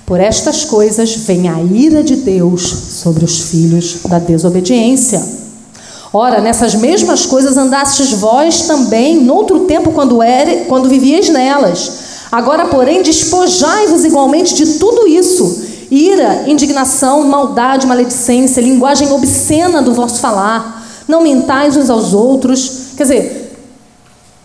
Por 0.04 0.18
estas 0.18 0.64
coisas 0.64 1.14
vem 1.14 1.48
a 1.48 1.62
ira 1.62 2.02
de 2.02 2.16
Deus 2.16 2.62
sobre 2.62 3.24
os 3.24 3.42
filhos 3.42 3.98
da 4.08 4.18
desobediência. 4.18 5.45
Ora, 6.16 6.40
nessas 6.40 6.74
mesmas 6.74 7.26
coisas 7.26 7.58
andastes 7.58 8.10
vós 8.12 8.62
também, 8.62 9.22
noutro 9.22 9.66
tempo, 9.66 9.92
quando, 9.92 10.22
era, 10.22 10.64
quando 10.64 10.88
vivíeis 10.88 11.28
nelas. 11.28 11.92
Agora, 12.32 12.68
porém, 12.68 13.02
despojai-vos 13.02 14.02
igualmente 14.02 14.54
de 14.54 14.78
tudo 14.78 15.06
isso: 15.06 15.62
ira, 15.90 16.44
indignação, 16.46 17.22
maldade, 17.28 17.86
maledicência, 17.86 18.62
linguagem 18.62 19.12
obscena 19.12 19.82
do 19.82 19.92
vosso 19.92 20.18
falar. 20.18 20.86
Não 21.06 21.20
mentais 21.20 21.76
uns 21.76 21.90
aos 21.90 22.14
outros. 22.14 22.94
Quer 22.96 23.02
dizer, 23.02 23.42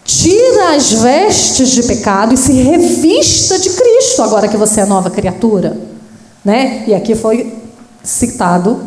Tira 0.03 0.75
as 0.75 0.91
vestes 0.91 1.69
de 1.69 1.83
pecado 1.83 2.33
e 2.33 2.37
se 2.37 2.51
revista 2.51 3.57
de 3.57 3.69
Cristo, 3.69 4.21
agora 4.21 4.49
que 4.49 4.57
você 4.57 4.81
é 4.81 4.85
nova 4.85 5.09
criatura. 5.09 5.77
Né? 6.43 6.83
E 6.85 6.93
aqui 6.93 7.15
foi 7.15 7.53
citado 8.03 8.81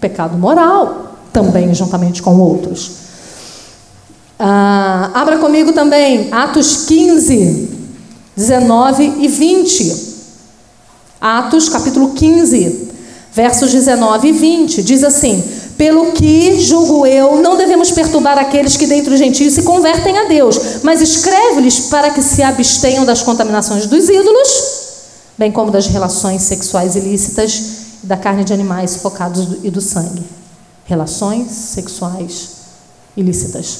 pecado 0.00 0.38
moral, 0.38 1.09
também 1.32 1.74
juntamente 1.74 2.22
com 2.22 2.38
outros. 2.38 2.92
Ah, 4.38 5.10
abra 5.12 5.36
comigo 5.36 5.72
também 5.72 6.28
Atos 6.32 6.86
15, 6.86 7.68
19 8.36 9.16
e 9.18 9.28
20. 9.28 10.10
Atos 11.20 11.68
capítulo 11.68 12.12
15, 12.14 12.88
versos 13.34 13.70
19 13.70 14.28
e 14.28 14.32
20. 14.32 14.82
Diz 14.82 15.04
assim: 15.04 15.44
Pelo 15.76 16.12
que, 16.12 16.58
julgo 16.58 17.06
eu, 17.06 17.36
não 17.42 17.58
devemos 17.58 17.90
perturbar 17.90 18.38
aqueles 18.38 18.78
que 18.78 18.86
dentre 18.86 19.12
os 19.12 19.18
gentios 19.18 19.52
se 19.52 19.62
convertem 19.62 20.16
a 20.16 20.24
Deus, 20.24 20.58
mas 20.82 21.02
escreve-lhes 21.02 21.88
para 21.90 22.08
que 22.08 22.22
se 22.22 22.42
abstenham 22.42 23.04
das 23.04 23.22
contaminações 23.22 23.86
dos 23.86 24.08
ídolos, 24.08 24.48
bem 25.36 25.52
como 25.52 25.70
das 25.70 25.86
relações 25.86 26.42
sexuais 26.42 26.96
ilícitas 26.96 27.62
da 28.02 28.16
carne 28.16 28.42
de 28.44 28.54
animais 28.54 28.92
sufocados 28.92 29.58
e 29.62 29.70
do 29.70 29.82
sangue. 29.82 30.39
Relações 30.90 31.52
sexuais 31.52 32.50
ilícitas. 33.16 33.78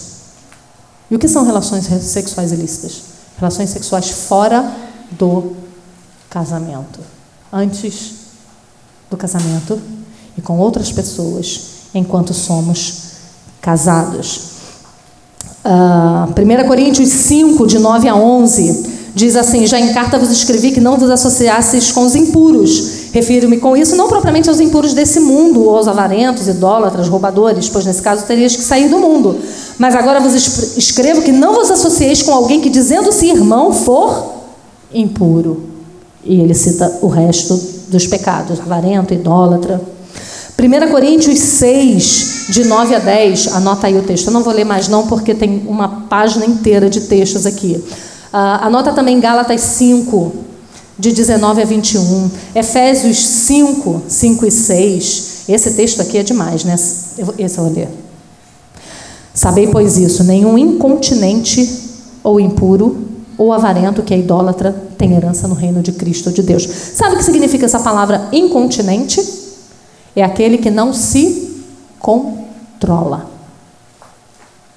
E 1.11 1.17
o 1.17 1.19
que 1.19 1.27
são 1.27 1.45
relações 1.45 1.87
sexuais 2.05 2.53
ilícitas? 2.53 3.03
Relações 3.37 3.69
sexuais 3.71 4.11
fora 4.11 4.73
do 5.11 5.57
casamento. 6.31 7.01
Antes 7.53 8.13
do 9.11 9.17
casamento 9.17 9.83
e 10.39 10.41
com 10.41 10.57
outras 10.57 10.93
pessoas 10.93 11.63
enquanto 11.93 12.33
somos 12.33 12.99
casados. 13.61 14.43
Uh, 15.65 16.31
1 16.31 16.69
Coríntios 16.69 17.09
5, 17.09 17.67
de 17.67 17.81
9 17.81 18.09
a 18.09 18.15
11, 18.15 19.11
diz 19.17 19.35
assim: 19.35 19.67
Já 19.67 19.81
em 19.81 19.93
carta 19.93 20.17
vos 20.17 20.31
escrevi 20.31 20.71
que 20.71 20.81
não 20.81 20.97
vos 20.97 21.11
associasseis 21.11 21.91
com 21.91 22.07
os 22.07 22.15
impuros. 22.15 23.00
Refiro-me 23.13 23.59
com 23.59 23.77
isso 23.77 23.97
não 23.97 24.09
propriamente 24.09 24.49
aos 24.49 24.61
impuros 24.61 24.95
desse 24.95 25.19
mundo, 25.19 25.65
ou 25.65 25.77
aos 25.77 25.89
avarentos, 25.89 26.47
idólatras, 26.47 27.09
roubadores, 27.09 27.69
pois 27.69 27.85
nesse 27.85 28.01
caso 28.01 28.25
terias 28.25 28.55
que 28.55 28.63
sair 28.63 28.89
do 28.89 28.99
mundo. 28.99 29.37
Mas 29.79 29.97
agora 29.97 30.21
vos 30.21 30.35
escrevo 30.77 31.23
que 31.23 31.33
não 31.33 31.55
vos 31.55 31.71
associeis 31.71 32.23
com 32.23 32.33
alguém 32.33 32.61
que, 32.61 32.71
dizendo-se 32.71 33.27
irmão, 33.27 33.73
for 33.73 34.35
impuro. 34.95 35.65
E 36.25 36.41
ele 36.41 36.55
cita 36.55 36.99
o 37.03 37.09
resto 37.09 37.55
dos 37.89 38.07
pecados: 38.07 38.61
avarento, 38.61 39.13
idólatra. 39.13 39.81
1 40.59 40.91
Coríntios 40.91 41.39
6, 41.39 42.47
de 42.51 42.65
9 42.65 42.95
a 42.95 42.99
10, 42.99 43.55
anota 43.55 43.87
aí 43.87 43.97
o 43.97 44.03
texto. 44.03 44.27
Eu 44.27 44.33
não 44.35 44.43
vou 44.43 44.53
ler 44.53 44.65
mais, 44.65 44.89
não, 44.89 45.07
porque 45.07 45.35
tem 45.35 45.65
uma 45.67 45.89
página 46.09 46.45
inteira 46.45 46.91
de 46.91 47.01
textos 47.03 47.47
aqui. 47.47 47.83
Uh, 48.33 48.61
anota 48.61 48.93
também 48.93 49.19
Gálatas 49.19 49.61
5, 49.63 50.33
de 51.01 51.13
19 51.13 51.63
a 51.63 51.65
21. 51.65 52.31
Efésios 52.55 53.19
5, 53.19 54.03
5 54.07 54.47
e 54.47 54.51
6. 54.51 55.45
Esse 55.49 55.73
texto 55.73 56.03
aqui 56.03 56.19
é 56.19 56.23
demais, 56.23 56.63
né? 56.63 56.75
Esse 56.75 57.59
eu 57.59 57.65
vou 57.65 57.73
ler. 57.73 57.89
Sabei, 59.35 59.67
pois, 59.69 59.97
isso: 59.97 60.23
nenhum 60.23 60.59
incontinente 60.59 61.67
ou 62.23 62.39
impuro 62.39 63.09
ou 63.39 63.53
avarento 63.53 64.03
que 64.03 64.13
é 64.13 64.19
idólatra 64.19 64.71
tem 64.99 65.15
herança 65.15 65.49
no 65.49 65.55
reino 65.55 65.83
de 65.83 65.93
Cristo 65.93 66.31
de 66.31 66.43
Deus. 66.43 66.69
Sabe 66.95 67.15
o 67.15 67.19
que 67.19 67.25
significa 67.25 67.65
essa 67.65 67.81
palavra 67.81 68.29
incontinente? 68.33 69.21
É 70.15 70.23
aquele 70.23 70.59
que 70.59 70.71
não 70.71 70.93
se 70.93 71.65
controla. 71.99 73.31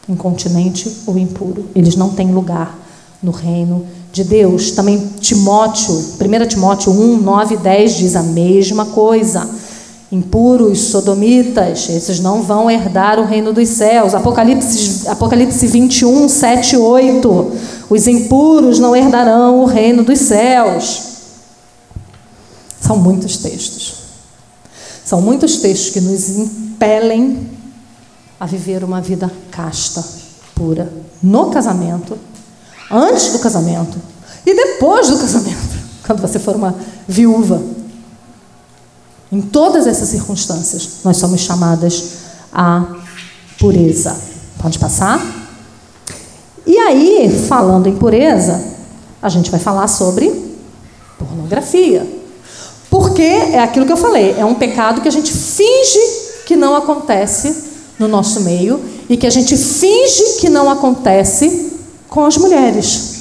Incontinente 0.08 0.90
ou 1.06 1.18
impuro. 1.18 1.66
Eles 1.76 1.98
não 1.98 2.12
têm 2.12 2.32
lugar 2.32 2.80
no 3.22 3.32
reino 3.32 3.86
de 3.86 4.03
Deus. 4.22 4.72
Também 4.72 5.14
Timóteo, 5.22 5.94
1 5.94 6.48
Timóteo 6.48 6.92
1, 6.92 7.22
9 7.22 7.56
e 7.56 7.58
10 7.58 7.96
diz 7.96 8.16
a 8.18 8.24
mesma 8.24 8.88
coisa 8.88 9.50
impuros, 10.14 10.80
sodomitas, 10.80 11.90
esses 11.90 12.20
não 12.20 12.44
vão 12.44 12.70
herdar 12.70 13.20
o 13.20 13.26
reino 13.26 13.52
dos 13.52 13.68
céus. 13.70 14.14
Apocalipse, 14.14 15.08
Apocalipse 15.08 15.66
21, 15.66 16.30
7 16.30 16.76
e 16.76 16.78
8. 16.78 17.52
Os 17.90 18.08
impuros 18.08 18.78
não 18.78 18.96
herdarão 18.96 19.62
o 19.62 19.66
reino 19.66 20.04
dos 20.04 20.20
céus. 20.20 21.02
São 22.80 22.98
muitos 22.98 23.38
textos. 23.38 23.94
São 25.04 25.20
muitos 25.20 25.58
textos 25.58 25.90
que 25.90 26.00
nos 26.00 26.30
impelem 26.38 27.50
a 28.40 28.46
viver 28.46 28.84
uma 28.84 29.02
vida 29.02 29.32
casta, 29.50 30.04
pura, 30.54 30.94
no 31.24 31.50
casamento, 31.50 32.18
antes 32.94 33.32
do 33.32 33.40
casamento 33.40 33.98
e 34.46 34.54
depois 34.54 35.10
do 35.10 35.18
casamento, 35.18 35.78
quando 36.06 36.22
você 36.22 36.38
for 36.38 36.56
uma 36.56 36.76
viúva 37.08 37.62
em 39.32 39.42
todas 39.42 39.88
essas 39.88 40.10
circunstâncias, 40.10 41.00
nós 41.04 41.18
somos 41.18 41.42
chamadas 41.42 42.04
à 42.54 42.86
pureza. 43.60 44.16
Pode 44.62 44.78
passar? 44.78 45.20
E 46.68 46.78
aí, 46.78 47.46
falando 47.50 47.88
em 47.88 47.96
pureza, 47.96 48.64
a 49.20 49.30
gente 49.30 49.50
vai 49.50 49.60
falar 49.60 49.88
sobre 49.88 50.32
pornografia. 51.18 52.08
Porque 52.92 53.24
é 53.24 53.60
aquilo 53.60 53.88
que 53.88 53.92
eu 53.92 53.98
falei, 53.98 54.36
é 54.38 54.46
um 54.46 54.54
pecado 54.54 55.02
que 55.02 55.08
a 55.08 55.12
gente 55.12 55.34
finge 55.34 56.00
que 56.46 56.56
não 56.56 56.76
acontece 56.76 57.72
no 57.98 58.08
nosso 58.08 58.42
meio 58.42 58.80
e 59.10 59.18
que 59.18 59.26
a 59.26 59.32
gente 59.32 59.58
finge 59.58 60.38
que 60.40 60.48
não 60.48 60.70
acontece 60.70 61.73
com 62.14 62.24
as 62.24 62.38
mulheres. 62.38 63.16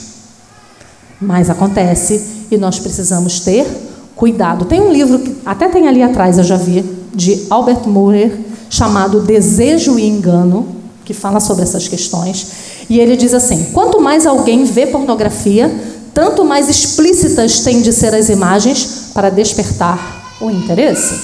Mas 1.18 1.48
acontece 1.48 2.46
e 2.50 2.58
nós 2.58 2.78
precisamos 2.78 3.40
ter 3.40 3.66
cuidado. 4.14 4.66
Tem 4.66 4.82
um 4.82 4.92
livro 4.92 5.18
que 5.18 5.34
até 5.46 5.66
tem 5.66 5.88
ali 5.88 6.02
atrás, 6.02 6.36
eu 6.36 6.44
já 6.44 6.56
vi, 6.56 6.84
de 7.14 7.46
Albert 7.48 7.88
Muller, 7.88 8.38
chamado 8.68 9.22
Desejo 9.22 9.98
e 9.98 10.06
Engano, 10.06 10.76
que 11.06 11.14
fala 11.14 11.40
sobre 11.40 11.62
essas 11.62 11.88
questões. 11.88 12.48
E 12.90 13.00
ele 13.00 13.16
diz 13.16 13.32
assim: 13.32 13.68
quanto 13.72 13.98
mais 13.98 14.26
alguém 14.26 14.64
vê 14.64 14.86
pornografia, 14.86 15.74
tanto 16.12 16.44
mais 16.44 16.68
explícitas 16.68 17.60
têm 17.60 17.80
de 17.80 17.94
ser 17.94 18.14
as 18.14 18.28
imagens 18.28 19.06
para 19.14 19.30
despertar 19.30 20.36
o 20.38 20.50
interesse. 20.50 21.14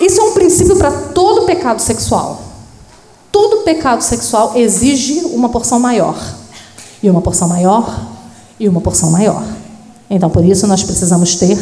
Isso 0.00 0.18
é 0.18 0.24
um 0.24 0.32
princípio 0.32 0.76
para 0.76 0.90
todo 0.90 1.44
pecado 1.44 1.82
sexual. 1.82 2.49
Todo 3.32 3.62
pecado 3.62 4.02
sexual 4.02 4.52
exige 4.56 5.20
uma 5.32 5.48
porção 5.48 5.78
maior, 5.78 6.16
e 7.02 7.08
uma 7.08 7.20
porção 7.20 7.48
maior, 7.48 7.98
e 8.58 8.68
uma 8.68 8.80
porção 8.80 9.10
maior. 9.10 9.42
Então, 10.08 10.28
por 10.28 10.44
isso, 10.44 10.66
nós 10.66 10.82
precisamos 10.82 11.36
ter 11.36 11.56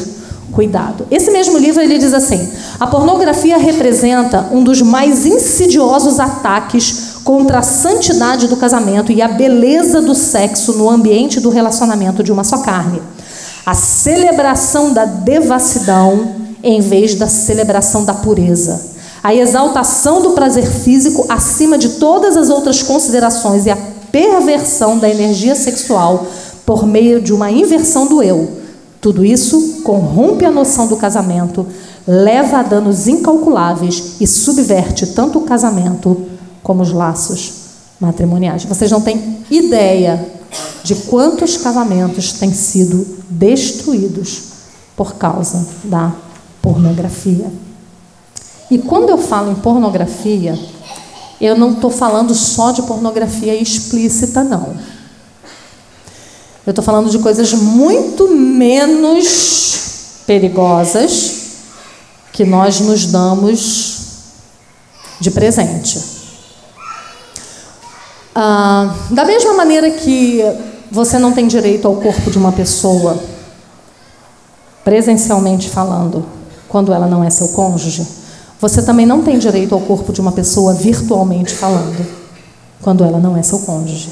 cuidado. 0.52 1.06
Esse 1.10 1.30
mesmo 1.30 1.58
livro 1.58 1.82
ele 1.82 1.98
diz 1.98 2.12
assim: 2.14 2.48
a 2.80 2.86
pornografia 2.86 3.58
representa 3.58 4.48
um 4.50 4.64
dos 4.64 4.80
mais 4.80 5.26
insidiosos 5.26 6.18
ataques 6.18 7.08
contra 7.22 7.58
a 7.58 7.62
santidade 7.62 8.48
do 8.48 8.56
casamento 8.56 9.12
e 9.12 9.20
a 9.20 9.28
beleza 9.28 10.00
do 10.00 10.14
sexo 10.14 10.72
no 10.72 10.88
ambiente 10.88 11.40
do 11.40 11.50
relacionamento 11.50 12.22
de 12.22 12.32
uma 12.32 12.44
só 12.44 12.58
carne. 12.58 13.02
A 13.66 13.74
celebração 13.74 14.94
da 14.94 15.04
devassidão 15.04 16.36
em 16.62 16.80
vez 16.80 17.14
da 17.14 17.28
celebração 17.28 18.04
da 18.04 18.14
pureza. 18.14 18.97
A 19.22 19.34
exaltação 19.34 20.22
do 20.22 20.30
prazer 20.30 20.66
físico 20.66 21.26
acima 21.28 21.76
de 21.76 21.90
todas 21.90 22.36
as 22.36 22.50
outras 22.50 22.82
considerações 22.82 23.66
e 23.66 23.70
a 23.70 23.76
perversão 24.10 24.98
da 24.98 25.08
energia 25.08 25.54
sexual 25.54 26.26
por 26.64 26.86
meio 26.86 27.20
de 27.20 27.32
uma 27.32 27.50
inversão 27.50 28.06
do 28.06 28.22
eu. 28.22 28.48
Tudo 29.00 29.24
isso 29.24 29.80
corrompe 29.82 30.44
a 30.44 30.50
noção 30.50 30.86
do 30.86 30.96
casamento, 30.96 31.66
leva 32.06 32.58
a 32.58 32.62
danos 32.62 33.06
incalculáveis 33.06 34.16
e 34.20 34.26
subverte 34.26 35.06
tanto 35.08 35.38
o 35.38 35.42
casamento 35.42 36.26
como 36.62 36.82
os 36.82 36.92
laços 36.92 37.52
matrimoniais. 38.00 38.64
Vocês 38.64 38.90
não 38.90 39.00
têm 39.00 39.38
ideia 39.50 40.26
de 40.82 40.94
quantos 40.94 41.56
casamentos 41.56 42.32
têm 42.32 42.52
sido 42.52 43.06
destruídos 43.28 44.42
por 44.96 45.14
causa 45.14 45.66
da 45.84 46.12
pornografia. 46.60 47.46
E 48.70 48.78
quando 48.78 49.08
eu 49.08 49.18
falo 49.18 49.50
em 49.50 49.54
pornografia, 49.54 50.58
eu 51.40 51.56
não 51.56 51.72
estou 51.72 51.90
falando 51.90 52.34
só 52.34 52.72
de 52.72 52.82
pornografia 52.82 53.54
explícita, 53.54 54.44
não. 54.44 54.76
Eu 56.66 56.70
estou 56.70 56.84
falando 56.84 57.08
de 57.08 57.18
coisas 57.18 57.52
muito 57.54 58.28
menos 58.28 60.22
perigosas 60.26 61.38
que 62.32 62.44
nós 62.44 62.80
nos 62.80 63.06
damos 63.06 63.98
de 65.18 65.30
presente. 65.30 65.98
Ah, 68.34 68.94
da 69.10 69.24
mesma 69.24 69.54
maneira 69.54 69.90
que 69.90 70.42
você 70.90 71.18
não 71.18 71.32
tem 71.32 71.48
direito 71.48 71.88
ao 71.88 71.96
corpo 71.96 72.30
de 72.30 72.38
uma 72.38 72.52
pessoa, 72.52 73.18
presencialmente 74.84 75.68
falando, 75.70 76.24
quando 76.68 76.92
ela 76.92 77.06
não 77.06 77.24
é 77.24 77.30
seu 77.30 77.48
cônjuge, 77.48 78.06
você 78.60 78.82
também 78.82 79.06
não 79.06 79.22
tem 79.22 79.38
direito 79.38 79.74
ao 79.74 79.80
corpo 79.80 80.12
de 80.12 80.20
uma 80.20 80.32
pessoa 80.32 80.74
virtualmente 80.74 81.54
falando, 81.54 82.04
quando 82.82 83.04
ela 83.04 83.18
não 83.18 83.36
é 83.36 83.42
seu 83.42 83.60
cônjuge. 83.60 84.10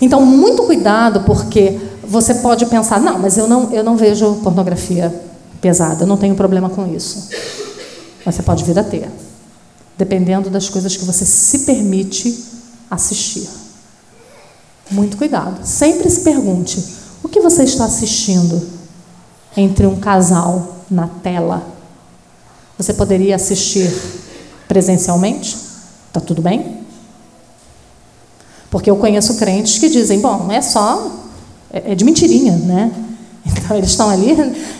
Então, 0.00 0.24
muito 0.24 0.64
cuidado, 0.64 1.20
porque 1.20 1.78
você 2.06 2.34
pode 2.34 2.66
pensar, 2.66 3.00
não, 3.00 3.18
mas 3.18 3.38
eu 3.38 3.48
não, 3.48 3.72
eu 3.72 3.82
não 3.82 3.96
vejo 3.96 4.34
pornografia 4.42 5.12
pesada, 5.60 6.04
eu 6.04 6.06
não 6.06 6.18
tenho 6.18 6.34
problema 6.34 6.68
com 6.68 6.86
isso. 6.86 7.30
Mas 8.24 8.34
você 8.34 8.42
pode 8.42 8.62
vir 8.64 8.78
a 8.78 8.84
ter, 8.84 9.10
dependendo 9.96 10.50
das 10.50 10.68
coisas 10.68 10.96
que 10.96 11.04
você 11.04 11.24
se 11.24 11.60
permite 11.60 12.44
assistir. 12.90 13.48
Muito 14.90 15.16
cuidado. 15.16 15.64
Sempre 15.64 16.10
se 16.10 16.20
pergunte: 16.20 16.84
o 17.22 17.28
que 17.28 17.40
você 17.40 17.64
está 17.64 17.86
assistindo 17.86 18.62
entre 19.56 19.86
um 19.86 19.96
casal 19.96 20.76
na 20.90 21.08
tela? 21.08 21.75
Você 22.78 22.92
poderia 22.92 23.36
assistir 23.36 23.90
presencialmente? 24.68 25.56
Está 26.08 26.20
tudo 26.20 26.42
bem? 26.42 26.84
Porque 28.70 28.90
eu 28.90 28.96
conheço 28.96 29.36
crentes 29.36 29.78
que 29.78 29.88
dizem: 29.88 30.20
bom, 30.20 30.50
é 30.50 30.60
só. 30.60 31.10
é, 31.72 31.92
é 31.92 31.94
de 31.94 32.04
mentirinha, 32.04 32.56
né? 32.56 32.92
Então 33.46 33.76
eles 33.76 33.90
estão 33.90 34.10
ali, 34.10 34.34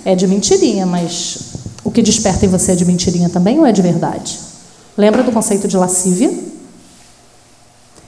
é 0.05 0.16
de 0.16 0.27
mentirinha, 0.27 0.85
mas 0.85 1.39
o 1.85 1.90
que 1.90 2.02
desperta 2.02 2.44
em 2.44 2.48
você 2.48 2.73
é 2.73 2.74
de 2.74 2.85
mentirinha 2.85 3.28
também 3.28 3.59
ou 3.59 3.66
é 3.66 3.70
de 3.70 3.81
verdade? 3.81 4.40
Lembra 4.97 5.23
do 5.23 5.31
conceito 5.31 5.68
de 5.68 5.77
lascívia? 5.77 6.32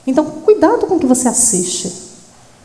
Então, 0.05 0.24
cuidado 0.24 0.86
com 0.86 0.97
o 0.97 0.98
que 0.98 1.06
você 1.06 1.28
assiste. 1.28 1.93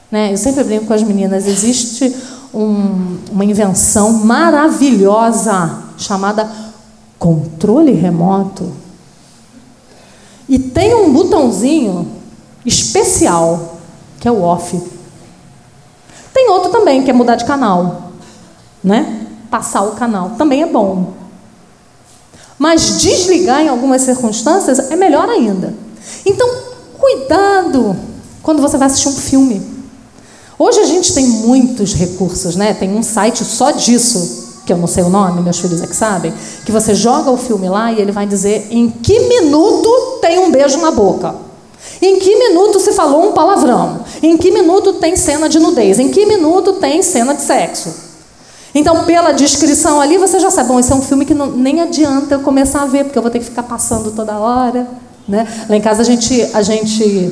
Né? 0.09 0.33
Eu 0.33 0.37
sempre 0.37 0.63
brinco 0.63 0.85
com 0.85 0.93
as 0.93 1.03
meninas: 1.03 1.45
existe 1.45 2.15
um, 2.53 3.17
uma 3.31 3.45
invenção 3.45 4.13
maravilhosa 4.13 5.83
chamada 5.97 6.49
controle 7.17 7.91
remoto. 7.91 8.71
E 10.47 10.59
tem 10.59 10.93
um 10.93 11.11
botãozinho 11.13 12.07
especial, 12.65 13.77
que 14.19 14.27
é 14.27 14.31
o 14.31 14.41
off. 14.41 14.79
Tem 16.33 16.49
outro 16.49 16.71
também, 16.71 17.03
que 17.03 17.11
é 17.11 17.13
mudar 17.13 17.35
de 17.35 17.45
canal. 17.45 18.11
Né? 18.83 19.27
Passar 19.49 19.83
o 19.83 19.91
canal. 19.91 20.31
Também 20.31 20.63
é 20.63 20.65
bom. 20.65 21.13
Mas 22.57 23.01
desligar 23.01 23.61
em 23.61 23.67
algumas 23.67 24.01
circunstâncias 24.01 24.91
é 24.91 24.95
melhor 24.95 25.29
ainda. 25.29 25.73
Então, 26.25 26.49
cuidado 26.97 27.95
quando 28.41 28.61
você 28.61 28.77
vai 28.77 28.87
assistir 28.87 29.07
um 29.07 29.13
filme. 29.13 29.61
Hoje 30.57 30.79
a 30.79 30.85
gente 30.85 31.13
tem 31.13 31.25
muitos 31.25 31.93
recursos, 31.93 32.55
né? 32.55 32.73
Tem 32.73 32.95
um 32.95 33.03
site 33.03 33.43
só 33.43 33.71
disso, 33.71 34.42
que 34.65 34.71
eu 34.71 34.77
não 34.77 34.87
sei 34.87 35.03
o 35.03 35.09
nome, 35.09 35.41
meus 35.41 35.59
filhos 35.59 35.81
é 35.81 35.87
que 35.87 35.95
sabem, 35.95 36.33
que 36.65 36.71
você 36.71 36.95
joga 36.95 37.29
o 37.29 37.37
filme 37.37 37.69
lá 37.69 37.91
e 37.91 37.99
ele 37.99 38.11
vai 38.11 38.25
dizer 38.25 38.67
em 38.71 38.89
que 38.89 39.19
minuto 39.27 40.19
tem 40.21 40.39
um 40.39 40.51
beijo 40.51 40.77
na 40.79 40.91
boca. 40.91 41.35
Em 42.01 42.19
que 42.19 42.35
minuto 42.35 42.79
se 42.79 42.93
falou 42.93 43.29
um 43.29 43.31
palavrão? 43.33 44.01
Em 44.21 44.37
que 44.37 44.51
minuto 44.51 44.93
tem 44.93 45.15
cena 45.15 45.47
de 45.47 45.59
nudez? 45.59 45.99
Em 45.99 46.09
que 46.09 46.25
minuto 46.25 46.73
tem 46.73 47.01
cena 47.01 47.33
de 47.33 47.41
sexo? 47.41 47.93
Então, 48.75 49.03
pela 49.03 49.31
descrição 49.31 50.01
ali, 50.01 50.17
você 50.17 50.39
já 50.39 50.49
sabe, 50.49 50.69
bom, 50.69 50.79
esse 50.79 50.91
é 50.91 50.95
um 50.95 51.01
filme 51.01 51.25
que 51.25 51.33
não, 51.33 51.51
nem 51.51 51.79
adianta 51.79 52.35
eu 52.35 52.39
começar 52.39 52.81
a 52.81 52.85
ver, 52.85 53.03
porque 53.03 53.17
eu 53.17 53.21
vou 53.21 53.29
ter 53.29 53.39
que 53.39 53.45
ficar 53.45 53.63
passando 53.63 54.11
toda 54.11 54.37
hora. 54.39 54.87
Né? 55.27 55.47
Lá 55.69 55.75
em 55.75 55.81
casa 55.81 56.01
a 56.01 56.05
gente, 56.05 56.49
a 56.53 56.61
gente 56.61 57.31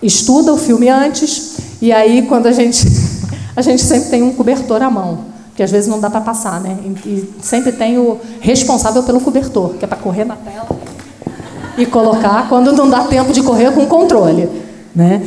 estuda 0.00 0.52
o 0.52 0.56
filme 0.56 0.88
antes, 0.88 1.56
e 1.82 1.92
aí 1.92 2.22
quando 2.22 2.46
a 2.46 2.52
gente. 2.52 2.86
A 3.56 3.60
gente 3.60 3.82
sempre 3.82 4.08
tem 4.08 4.22
um 4.22 4.32
cobertor 4.32 4.80
à 4.82 4.88
mão, 4.88 5.18
que 5.58 5.62
às 5.64 5.72
vezes 5.72 5.90
não 5.90 5.98
dá 5.98 6.08
para 6.08 6.20
passar, 6.20 6.60
né? 6.60 6.78
E, 7.04 7.34
sempre 7.42 7.72
tem 7.72 7.98
o 7.98 8.20
responsável 8.38 9.02
pelo 9.02 9.20
cobertor, 9.20 9.70
que 9.70 9.84
é 9.84 9.88
para 9.88 9.98
correr 9.98 10.24
na 10.24 10.36
tela 10.36 10.68
e 11.76 11.84
colocar 11.84 12.48
quando 12.48 12.70
não 12.70 12.88
dá 12.88 13.02
tempo 13.02 13.32
de 13.32 13.42
correr 13.42 13.72
com 13.72 13.84
controle, 13.86 14.48
né? 14.94 15.20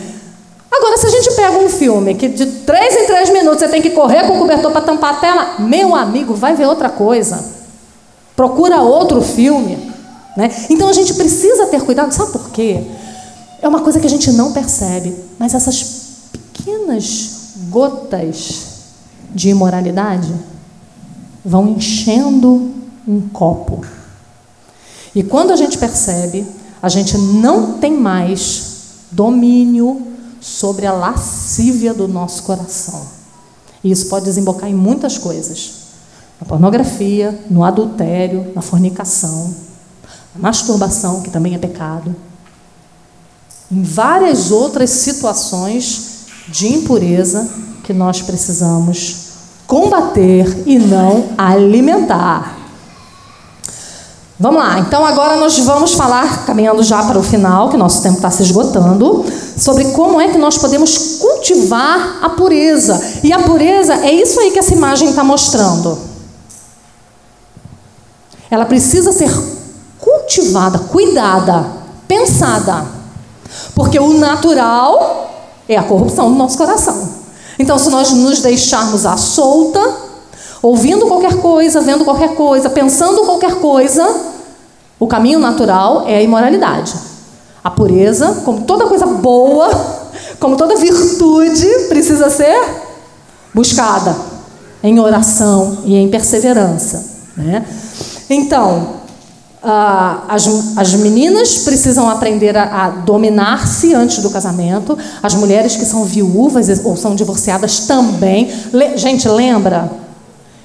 Agora, 0.71 0.97
se 0.97 1.05
a 1.05 1.09
gente 1.09 1.35
pega 1.35 1.57
um 1.57 1.67
filme 1.67 2.15
que 2.15 2.29
de 2.29 2.45
três 2.45 2.95
em 2.95 3.07
três 3.07 3.29
minutos 3.29 3.59
você 3.59 3.67
tem 3.67 3.81
que 3.81 3.89
correr 3.89 4.25
com 4.25 4.37
o 4.37 4.39
cobertor 4.39 4.71
para 4.71 4.79
tampar 4.79 5.15
a 5.15 5.17
tela, 5.17 5.55
meu 5.59 5.93
amigo, 5.93 6.33
vai 6.33 6.55
ver 6.55 6.65
outra 6.65 6.87
coisa. 6.87 7.43
Procura 8.33 8.79
outro 8.79 9.21
filme. 9.21 9.91
Né? 10.37 10.49
Então 10.69 10.87
a 10.87 10.93
gente 10.93 11.13
precisa 11.15 11.65
ter 11.65 11.81
cuidado, 11.81 12.09
sabe 12.13 12.31
por 12.31 12.51
quê? 12.51 12.85
É 13.61 13.67
uma 13.67 13.81
coisa 13.81 13.99
que 13.99 14.07
a 14.07 14.09
gente 14.09 14.31
não 14.31 14.53
percebe, 14.53 15.13
mas 15.37 15.53
essas 15.53 15.83
pequenas 16.31 17.31
gotas 17.69 18.70
de 19.33 19.49
imoralidade 19.49 20.33
vão 21.43 21.69
enchendo 21.69 22.71
um 23.07 23.21
copo. 23.29 23.85
E 25.15 25.23
quando 25.23 25.51
a 25.51 25.55
gente 25.55 25.77
percebe, 25.77 26.45
a 26.81 26.89
gente 26.89 27.17
não 27.17 27.79
tem 27.79 27.97
mais 27.97 28.71
domínio 29.11 30.07
sobre 30.39 30.85
a 30.85 30.93
lascívia 30.93 31.93
do 31.93 32.07
nosso 32.07 32.43
coração. 32.43 33.05
E 33.83 33.91
isso 33.91 34.07
pode 34.07 34.25
desembocar 34.25 34.69
em 34.69 34.73
muitas 34.73 35.17
coisas: 35.17 35.71
na 36.39 36.47
pornografia, 36.47 37.39
no 37.49 37.63
adultério, 37.63 38.51
na 38.55 38.61
fornicação, 38.61 39.53
na 40.33 40.41
masturbação, 40.41 41.21
que 41.21 41.29
também 41.29 41.55
é 41.55 41.57
pecado, 41.57 42.15
em 43.71 43.83
várias 43.83 44.51
outras 44.51 44.89
situações 44.89 46.25
de 46.47 46.67
impureza 46.67 47.49
que 47.83 47.93
nós 47.93 48.21
precisamos 48.21 49.20
combater 49.71 50.63
e 50.65 50.77
não 50.77 51.29
alimentar. 51.37 52.57
Vamos 54.37 54.61
lá, 54.61 54.79
então 54.79 55.05
agora 55.05 55.37
nós 55.37 55.57
vamos 55.59 55.93
falar, 55.93 56.45
caminhando 56.45 56.83
já 56.83 57.01
para 57.03 57.17
o 57.17 57.23
final, 57.23 57.69
que 57.69 57.77
nosso 57.77 58.03
tempo 58.03 58.17
está 58.17 58.29
se 58.29 58.43
esgotando, 58.43 59.23
sobre 59.57 59.85
como 59.91 60.19
é 60.19 60.27
que 60.27 60.37
nós 60.37 60.57
podemos 60.57 61.19
cultivar 61.21 62.17
a 62.21 62.27
pureza. 62.27 63.01
E 63.23 63.31
a 63.31 63.43
pureza 63.43 63.93
é 63.93 64.11
isso 64.11 64.41
aí 64.41 64.51
que 64.51 64.59
essa 64.59 64.73
imagem 64.73 65.07
está 65.07 65.23
mostrando. 65.23 65.97
Ela 68.49 68.65
precisa 68.65 69.13
ser 69.13 69.31
cultivada, 70.01 70.79
cuidada, 70.79 71.65
pensada. 72.09 72.87
Porque 73.73 73.97
o 73.97 74.17
natural 74.17 75.31
é 75.69 75.77
a 75.77 75.83
corrupção 75.83 76.29
do 76.29 76.37
nosso 76.37 76.57
coração. 76.57 77.20
Então, 77.59 77.77
se 77.77 77.89
nós 77.89 78.11
nos 78.11 78.39
deixarmos 78.39 79.05
à 79.05 79.17
solta, 79.17 79.81
ouvindo 80.61 81.07
qualquer 81.07 81.37
coisa, 81.37 81.81
vendo 81.81 82.05
qualquer 82.05 82.35
coisa, 82.35 82.69
pensando 82.69 83.25
qualquer 83.25 83.55
coisa, 83.55 84.07
o 84.99 85.07
caminho 85.07 85.39
natural 85.39 86.03
é 86.07 86.17
a 86.17 86.21
imoralidade. 86.21 86.93
A 87.63 87.69
pureza, 87.69 88.41
como 88.45 88.61
toda 88.61 88.87
coisa 88.87 89.05
boa, 89.05 89.69
como 90.39 90.55
toda 90.55 90.75
virtude, 90.75 91.67
precisa 91.89 92.29
ser 92.29 92.59
buscada 93.53 94.15
em 94.83 94.99
oração 94.99 95.79
e 95.85 95.95
em 95.95 96.09
perseverança. 96.09 97.05
Né? 97.37 97.65
Então, 98.29 99.00
as, 99.63 100.47
as 100.75 100.93
meninas 100.95 101.59
precisam 101.59 102.09
aprender 102.09 102.57
a, 102.57 102.85
a 102.85 102.89
dominar-se 102.89 103.93
antes 103.93 104.19
do 104.19 104.29
casamento, 104.29 104.97
as 105.21 105.35
mulheres 105.35 105.75
que 105.75 105.85
são 105.85 106.03
viúvas 106.03 106.67
ou 106.83 106.97
são 106.97 107.15
divorciadas 107.15 107.81
também. 107.81 108.51
Le, 108.73 108.97
gente, 108.97 109.27
lembra? 109.29 109.91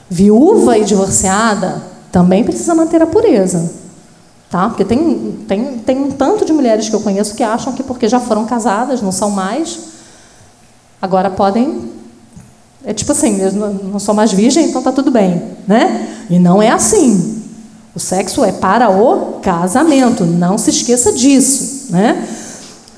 Viúva 0.09 0.79
e 0.79 0.85
divorciada 0.85 1.83
também 2.11 2.43
precisa 2.43 2.75
manter 2.75 3.03
a 3.03 3.07
pureza. 3.07 3.71
Tá? 4.51 4.69
Porque 4.69 4.85
tem, 4.85 5.41
tem, 5.47 5.79
tem 5.79 5.99
um 5.99 6.11
tanto 6.13 6.45
de 6.45 6.53
mulheres 6.53 6.89
que 6.89 6.95
eu 6.95 7.01
conheço 7.01 7.35
que 7.35 7.43
acham 7.43 7.73
que 7.73 7.83
porque 7.83 8.09
já 8.09 8.21
foram 8.21 8.47
casadas, 8.47 9.03
não 9.03 9.13
são 9.13 9.31
mais, 9.31 9.79
agora 11.03 11.29
podem. 11.29 11.91
É 12.85 12.95
tipo 12.95 13.11
assim, 13.11 13.41
eu 13.41 13.53
não 13.53 13.99
sou 13.99 14.15
mais 14.15 14.33
virgem, 14.33 14.67
então 14.67 14.81
tá 14.81 14.93
tudo 14.93 15.11
bem. 15.11 15.43
Né? 15.67 16.09
E 16.31 16.39
não 16.39 16.63
é 16.63 16.71
assim. 16.71 17.36
O 17.97 17.99
sexo 17.99 18.45
é 18.45 18.53
para 18.53 18.91
o 18.91 19.41
casamento, 19.41 20.27
não 20.27 20.59
se 20.59 20.69
esqueça 20.69 21.15
disso. 21.15 21.87
Né? 21.89 22.29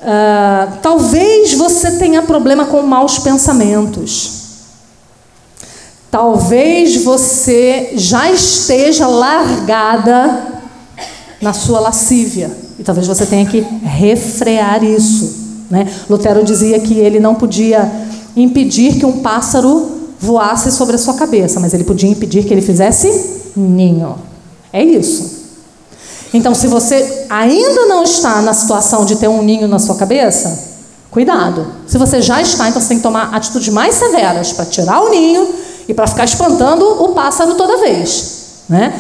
Uh, 0.01 0.77
talvez 0.83 1.55
você 1.55 1.93
tenha 1.93 2.21
problema 2.21 2.65
com 2.65 2.83
maus 2.83 3.17
pensamentos. 3.21 4.39
Talvez 6.11 6.97
você 7.05 7.93
já 7.95 8.29
esteja 8.33 9.07
largada 9.07 10.63
na 11.41 11.53
sua 11.53 11.79
lascívia. 11.79 12.51
E 12.77 12.83
talvez 12.83 13.07
você 13.07 13.25
tenha 13.25 13.47
que 13.47 13.61
refrear 13.61 14.83
isso. 14.83 15.63
Né? 15.71 15.89
Lutero 16.11 16.43
dizia 16.43 16.81
que 16.81 16.95
ele 16.95 17.21
não 17.21 17.37
podia 17.37 17.89
impedir 18.37 18.99
que 18.99 19.07
um 19.07 19.21
pássaro 19.21 19.93
voasse 20.19 20.73
sobre 20.73 20.97
a 20.97 20.99
sua 20.99 21.15
cabeça, 21.15 21.61
mas 21.61 21.73
ele 21.73 21.85
podia 21.85 22.11
impedir 22.11 22.43
que 22.43 22.53
ele 22.53 22.63
fizesse 22.63 23.53
ninho. 23.57 24.27
É 24.73 24.83
isso. 24.83 25.39
Então, 26.33 26.55
se 26.55 26.67
você 26.67 27.27
ainda 27.31 27.87
não 27.87 28.03
está 28.03 28.43
na 28.43 28.53
situação 28.53 29.05
de 29.05 29.17
ter 29.17 29.29
um 29.29 29.43
ninho 29.43 29.67
na 29.67 29.79
sua 29.79 29.95
cabeça, 29.95 30.67
cuidado. 31.11 31.67
Se 31.87 31.97
você 31.97 32.21
já 32.21 32.43
está, 32.43 32.69
então 32.69 32.81
você 32.81 32.89
tem 32.89 32.99
que 32.99 33.03
tomar 33.03 33.35
atitudes 33.35 33.69
mais 33.71 33.95
severas 33.95 34.53
para 34.53 34.67
tirar 34.67 35.01
o 35.01 35.09
ninho 35.09 35.49
e 35.89 35.95
para 35.95 36.07
ficar 36.07 36.25
espantando 36.25 36.85
o 37.03 37.09
pássaro 37.15 37.55
toda 37.55 37.79
vez. 37.79 38.65
Né? 38.69 38.93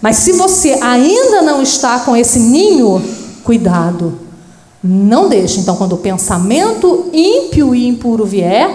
Mas 0.00 0.18
se 0.18 0.32
você 0.32 0.78
ainda 0.80 1.42
não 1.42 1.60
está 1.60 2.00
com 2.00 2.16
esse 2.16 2.38
ninho, 2.38 3.02
cuidado. 3.42 4.20
Não 4.82 5.28
deixe. 5.28 5.58
Então, 5.58 5.74
quando 5.74 5.94
o 5.94 5.98
pensamento 5.98 7.10
ímpio 7.12 7.74
e 7.74 7.88
impuro 7.88 8.24
vier, 8.24 8.70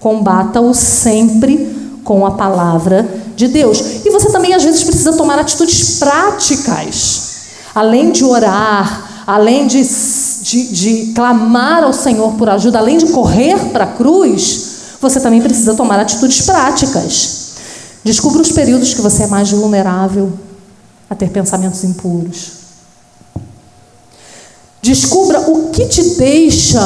combata-o 0.00 0.72
sempre 0.72 1.81
com 2.04 2.26
a 2.26 2.32
palavra 2.32 3.08
de 3.36 3.48
Deus. 3.48 4.04
E 4.04 4.10
você 4.10 4.30
também, 4.30 4.54
às 4.54 4.62
vezes, 4.62 4.84
precisa 4.84 5.12
tomar 5.12 5.38
atitudes 5.38 5.98
práticas. 5.98 7.32
Além 7.74 8.12
de 8.12 8.24
orar, 8.24 9.24
além 9.26 9.66
de, 9.66 9.82
de, 10.42 10.72
de 10.72 11.12
clamar 11.14 11.84
ao 11.84 11.92
Senhor 11.92 12.32
por 12.34 12.48
ajuda, 12.48 12.78
além 12.78 12.98
de 12.98 13.06
correr 13.06 13.58
para 13.72 13.84
a 13.84 13.86
cruz, 13.86 14.72
você 15.00 15.20
também 15.20 15.40
precisa 15.40 15.74
tomar 15.74 15.98
atitudes 15.98 16.42
práticas. 16.42 17.42
Descubra 18.04 18.42
os 18.42 18.52
períodos 18.52 18.94
que 18.94 19.00
você 19.00 19.24
é 19.24 19.26
mais 19.26 19.50
vulnerável 19.50 20.32
a 21.08 21.14
ter 21.14 21.30
pensamentos 21.30 21.82
impuros. 21.84 22.62
Descubra 24.82 25.40
o 25.40 25.70
que 25.70 25.86
te 25.86 26.02
deixa 26.16 26.80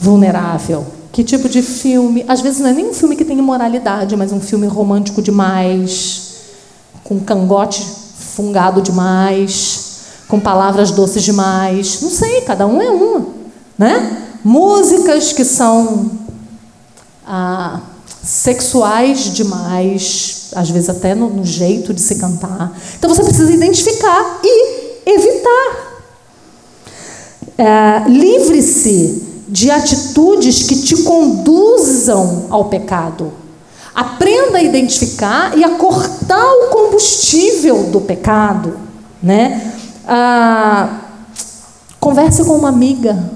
vulnerável. 0.00 0.86
Que 1.12 1.22
tipo 1.22 1.46
de 1.46 1.60
filme? 1.60 2.24
Às 2.26 2.40
vezes 2.40 2.60
não 2.60 2.70
é 2.70 2.72
nem 2.72 2.88
um 2.88 2.94
filme 2.94 3.14
que 3.14 3.24
tem 3.24 3.38
imoralidade, 3.38 4.16
mas 4.16 4.32
um 4.32 4.40
filme 4.40 4.66
romântico 4.66 5.20
demais, 5.20 6.36
com 7.04 7.20
cangote 7.20 7.82
fungado 7.82 8.80
demais, 8.80 10.00
com 10.26 10.40
palavras 10.40 10.90
doces 10.90 11.22
demais. 11.22 12.00
Não 12.00 12.08
sei, 12.08 12.40
cada 12.40 12.66
um 12.66 12.80
é 12.80 12.88
uma, 12.88 13.26
né? 13.76 14.22
Músicas 14.42 15.34
que 15.34 15.44
são 15.44 16.10
ah, 17.26 17.80
sexuais 18.22 19.34
demais, 19.34 20.50
às 20.56 20.70
vezes 20.70 20.88
até 20.88 21.14
no, 21.14 21.28
no 21.28 21.44
jeito 21.44 21.92
de 21.92 22.00
se 22.00 22.14
cantar. 22.14 22.74
Então 22.98 23.10
você 23.14 23.22
precisa 23.22 23.52
identificar 23.52 24.40
e 24.42 25.10
evitar. 25.10 25.92
É, 27.58 28.08
Livre-se 28.08 29.31
de 29.52 29.70
atitudes 29.70 30.62
que 30.62 30.76
te 30.76 31.02
conduzam 31.02 32.46
ao 32.48 32.64
pecado. 32.64 33.30
Aprenda 33.94 34.56
a 34.56 34.62
identificar 34.62 35.56
e 35.58 35.62
a 35.62 35.76
cortar 35.76 36.42
o 36.42 36.70
combustível 36.70 37.84
do 37.90 38.00
pecado, 38.00 38.78
né? 39.22 39.74
Ah, 40.08 41.00
converse 42.00 42.42
com 42.44 42.56
uma 42.56 42.70
amiga, 42.70 43.30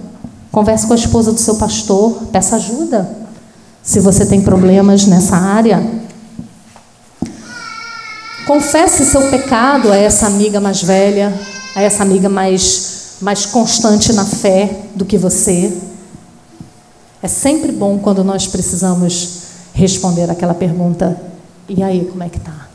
converse 0.50 0.86
com 0.86 0.94
a 0.94 0.96
esposa 0.96 1.32
do 1.32 1.38
seu 1.38 1.56
pastor, 1.56 2.14
peça 2.32 2.56
ajuda. 2.56 3.14
Se 3.82 4.00
você 4.00 4.24
tem 4.24 4.40
problemas 4.40 5.04
nessa 5.04 5.36
área, 5.36 5.86
confesse 8.46 9.04
seu 9.04 9.20
pecado 9.28 9.92
a 9.92 9.96
essa 9.96 10.26
amiga 10.26 10.62
mais 10.62 10.82
velha, 10.82 11.38
a 11.74 11.82
essa 11.82 12.02
amiga 12.02 12.30
mais, 12.30 13.18
mais 13.20 13.44
constante 13.44 14.14
na 14.14 14.24
fé 14.24 14.84
do 14.94 15.04
que 15.04 15.18
você. 15.18 15.70
É 17.22 17.28
sempre 17.28 17.72
bom 17.72 17.98
quando 17.98 18.22
nós 18.22 18.46
precisamos 18.46 19.40
responder 19.72 20.30
aquela 20.30 20.54
pergunta: 20.54 21.20
e 21.68 21.82
aí, 21.82 22.06
como 22.10 22.22
é 22.22 22.28
que 22.28 22.40
tá? 22.40 22.68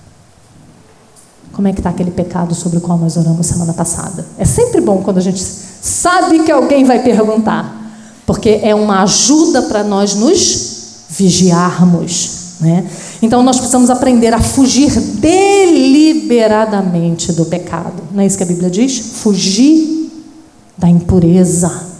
Como 1.54 1.68
é 1.68 1.74
que 1.74 1.80
está 1.80 1.90
aquele 1.90 2.12
pecado 2.12 2.56
sobre 2.56 2.78
o 2.78 2.82
qual 2.82 2.98
nós 2.98 3.18
oramos 3.18 3.46
semana 3.46 3.74
passada? 3.74 4.26
É 4.38 4.46
sempre 4.46 4.80
bom 4.82 5.02
quando 5.04 5.18
a 5.18 5.22
gente 5.22 5.42
sabe 5.42 6.44
que 6.44 6.52
alguém 6.52 6.86
vai 6.86 7.04
perguntar, 7.04 7.94
porque 8.26 8.62
é 8.64 8.74
uma 8.74 9.04
ajuda 9.04 9.64
para 9.64 9.84
nós 9.84 10.16
nos 10.16 11.08
vigiarmos. 11.10 12.40
Né? 12.62 12.90
Então 13.22 13.44
nós 13.44 13.58
precisamos 13.58 13.90
aprender 13.90 14.34
a 14.34 14.40
fugir 14.40 14.98
deliberadamente 15.00 17.34
do 17.34 17.46
pecado. 17.46 18.02
Não 18.12 18.22
é 18.22 18.26
isso 18.26 18.38
que 18.38 18.44
a 18.44 18.48
Bíblia 18.48 18.70
diz? 18.70 18.98
Fugir 19.22 20.10
da 20.78 20.88
impureza 20.88 21.91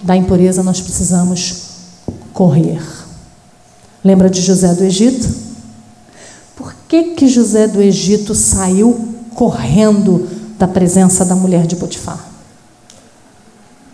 da 0.00 0.16
impureza 0.16 0.62
nós 0.62 0.80
precisamos 0.80 1.68
correr. 2.32 2.80
Lembra 4.04 4.30
de 4.30 4.40
José 4.40 4.72
do 4.74 4.84
Egito? 4.84 5.28
Por 6.56 6.74
que, 6.88 7.14
que 7.14 7.28
José 7.28 7.66
do 7.66 7.80
Egito 7.80 8.34
saiu 8.34 9.14
correndo 9.34 10.28
da 10.58 10.66
presença 10.66 11.24
da 11.24 11.34
mulher 11.34 11.66
de 11.66 11.76
Potifar? 11.76 12.24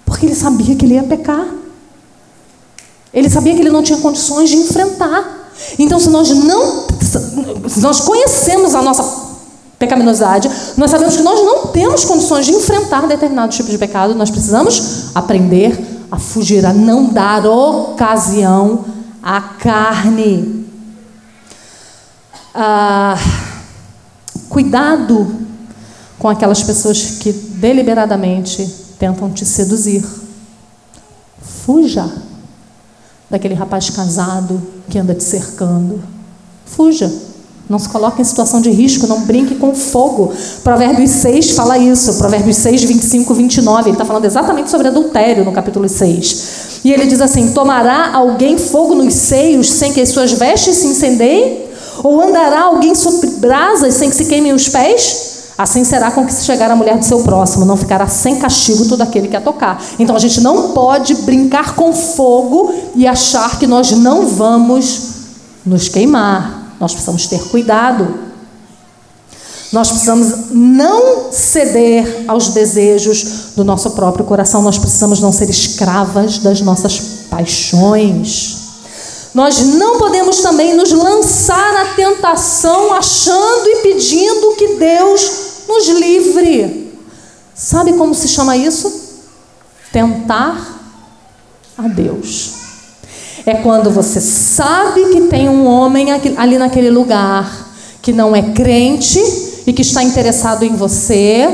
Porque 0.05 0.27
ele 0.27 0.35
sabia 0.35 0.77
que 0.77 0.85
ele 0.85 0.95
ia 0.95 1.03
pecar. 1.03 1.47
Ele 3.13 3.31
sabia 3.31 3.55
que 3.55 3.61
ele 3.61 3.71
não 3.71 3.83
tinha 3.83 3.99
condições 3.99 4.51
de 4.51 4.57
enfrentar. 4.57 5.51
Então, 5.79 5.99
se 5.99 6.11
nós 6.11 6.29
não, 6.31 6.87
se 7.69 7.81
nós 7.81 8.01
conhecemos 8.01 8.75
a 8.75 8.83
nossa 8.83 9.25
pecaminosidade, 9.79 10.51
nós 10.77 10.91
sabemos 10.91 11.17
que 11.17 11.23
nós 11.23 11.39
não 11.41 11.69
temos 11.69 12.05
condições 12.05 12.47
de 12.47 12.53
enfrentar 12.53 13.07
determinado 13.07 13.53
tipo 13.53 13.71
de 13.71 13.79
pecado, 13.79 14.15
nós 14.15 14.31
precisamos 14.31 15.11
aprender 15.15 15.94
a 16.11 16.19
fugir, 16.19 16.65
a 16.65 16.73
não 16.73 17.13
dar 17.13 17.47
ocasião 17.47 18.85
à 19.23 19.41
carne. 19.41 20.67
Ah, 22.55 23.17
cuidado 24.49 25.35
com 26.19 26.29
aquelas 26.29 26.63
pessoas 26.63 27.19
que 27.19 27.33
deliberadamente 27.33 28.65
tentam 28.99 29.31
te 29.31 29.45
seduzir. 29.45 30.05
Fuja 31.43 32.11
daquele 33.29 33.55
rapaz 33.55 33.91
casado 33.91 34.63
que 34.89 34.99
anda 34.99 35.15
te 35.15 35.25
cercando. 35.25 36.03
Fuja. 36.65 37.34
Não 37.69 37.79
se 37.79 37.89
coloque 37.89 38.21
em 38.21 38.25
situação 38.25 38.61
de 38.61 38.71
risco, 38.71 39.07
não 39.07 39.23
brinque 39.23 39.55
com 39.55 39.75
fogo. 39.75 40.33
Provérbios 40.63 41.11
6 41.11 41.53
fala 41.53 41.79
isso, 41.79 42.15
Provérbios 42.15 42.59
6, 42.59 42.85
25, 42.85 43.33
29. 43.33 43.89
Ele 43.89 43.91
está 43.93 44.05
falando 44.05 44.27
exatamente 44.27 44.71
sobre 44.71 44.89
adultério 44.89 45.45
no 45.45 45.53
capítulo 45.53 45.89
6. 45.89 46.83
E 46.85 46.93
ele 46.93 47.07
diz 47.07 47.23
assim: 47.23 47.53
Tomará 47.53 48.13
alguém 48.13 48.59
fogo 48.59 48.95
nos 48.95 49.15
seios 49.15 49.71
sem 49.71 49.93
que 49.95 50.01
as 50.03 50.11
suas 50.11 50.33
vestes 50.33 50.77
se 50.77 50.87
incendeiem? 50.87 51.65
Ou 52.03 52.21
andará 52.21 52.65
alguém 52.65 52.95
sobre 52.95 53.31
brasas 53.31 53.95
sem 53.95 54.11
que 54.11 54.17
se 54.17 54.27
queimem 54.27 54.53
os 54.53 54.69
pés? 54.69 55.33
Assim 55.57 55.85
será 55.85 56.11
com 56.11 56.27
que 56.27 56.33
se 56.33 56.45
chegar 56.45 56.71
a 56.71 56.77
mulher 56.77 56.99
do 56.99 57.05
seu 57.05 57.23
próximo, 57.23 57.65
não 57.65 57.77
ficará 57.77 58.09
sem 58.09 58.37
castigo 58.37 58.89
todo 58.89 59.03
aquele 59.03 59.29
que 59.29 59.37
a 59.37 59.41
tocar. 59.41 59.81
Então 59.99 60.17
a 60.17 60.19
gente 60.19 60.41
não 60.41 60.73
pode 60.73 61.15
brincar 61.15 61.77
com 61.77 61.93
fogo 61.93 62.75
e 62.95 63.07
achar 63.07 63.59
que 63.59 63.67
nós 63.67 63.93
não 63.93 64.27
vamos 64.27 65.13
nos 65.65 65.89
queimar. 65.89 66.64
Nós 66.85 66.93
precisamos 66.93 67.27
ter 67.27 67.43
cuidado. 67.45 68.07
Nós 69.73 69.89
precisamos 69.89 70.51
não 70.51 71.33
ceder 71.33 72.27
aos 72.29 72.51
desejos 72.51 73.55
do 73.57 73.65
nosso 73.65 73.93
próprio 73.93 74.27
coração. 74.27 74.61
Nós 74.61 74.77
precisamos 74.77 75.19
não 75.19 75.33
ser 75.33 75.49
escravas 75.49 76.41
das 76.41 76.61
nossas 76.61 77.01
paixões. 77.31 78.59
Nós 79.33 79.61
não 79.61 79.97
podemos 79.97 80.43
também 80.43 80.75
nos 80.75 80.93
lançar 80.93 81.73
na 81.73 81.95
tentação 81.95 82.93
achando 82.93 83.67
e 83.67 83.77
pedindo 83.77 84.55
que 84.57 84.77
Deus 84.77 85.31
nos 85.67 85.89
livre. 85.89 86.99
Sabe 87.55 87.95
como 87.95 88.15
se 88.15 88.29
chama 88.29 88.59
isso? 88.59 88.93
Tentar 89.91 90.83
a 91.79 91.89
Deus. 91.89 92.64
É 93.47 93.55
quando 93.55 93.91
você 93.91 94.21
sabe 94.21 95.13
que 95.13 95.23
tem 95.23 95.49
um 95.49 95.67
homem 95.67 96.07
ali 96.37 96.57
naquele 96.57 96.91
lugar 96.91 97.69
que 98.01 98.13
não 98.13 98.35
é 98.35 98.41
crente 98.41 99.19
e 99.67 99.73
que 99.73 99.83
está 99.83 100.03
interessado 100.03 100.63
em 100.63 100.75
você, 100.77 101.49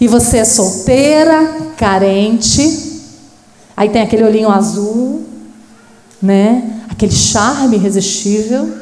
e 0.00 0.06
você 0.06 0.38
é 0.38 0.44
solteira, 0.44 1.72
carente, 1.76 3.02
aí 3.76 3.88
tem 3.88 4.02
aquele 4.02 4.24
olhinho 4.24 4.50
azul, 4.50 5.24
né? 6.20 6.82
Aquele 6.88 7.12
charme 7.12 7.76
irresistível 7.76 8.72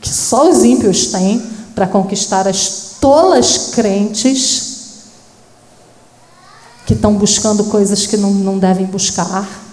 que 0.00 0.08
só 0.08 0.48
os 0.48 0.62
ímpios 0.64 1.06
têm 1.06 1.42
para 1.74 1.86
conquistar 1.86 2.46
as 2.46 2.96
tolas 3.00 3.70
crentes 3.74 4.68
que 6.86 6.94
estão 6.94 7.14
buscando 7.14 7.64
coisas 7.64 8.06
que 8.06 8.16
não, 8.16 8.30
não 8.30 8.58
devem 8.58 8.86
buscar. 8.86 9.67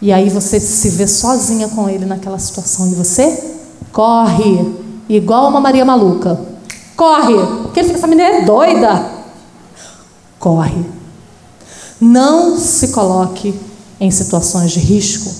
E 0.00 0.12
aí 0.12 0.28
você 0.28 0.60
se 0.60 0.90
vê 0.90 1.06
sozinha 1.06 1.68
com 1.68 1.88
ele 1.88 2.04
naquela 2.04 2.38
situação 2.38 2.90
e 2.90 2.94
você 2.94 3.56
corre, 3.92 4.74
igual 5.08 5.48
uma 5.48 5.60
Maria 5.60 5.84
maluca. 5.84 6.38
Corre, 6.96 7.34
porque 7.62 7.80
ele 7.80 7.88
fica, 7.88 7.98
essa 7.98 8.06
menina 8.06 8.28
é 8.28 8.44
doida. 8.44 9.10
Corre. 10.38 10.84
Não 12.00 12.58
se 12.58 12.88
coloque 12.88 13.54
em 13.98 14.10
situações 14.10 14.72
de 14.72 14.80
risco. 14.80 15.30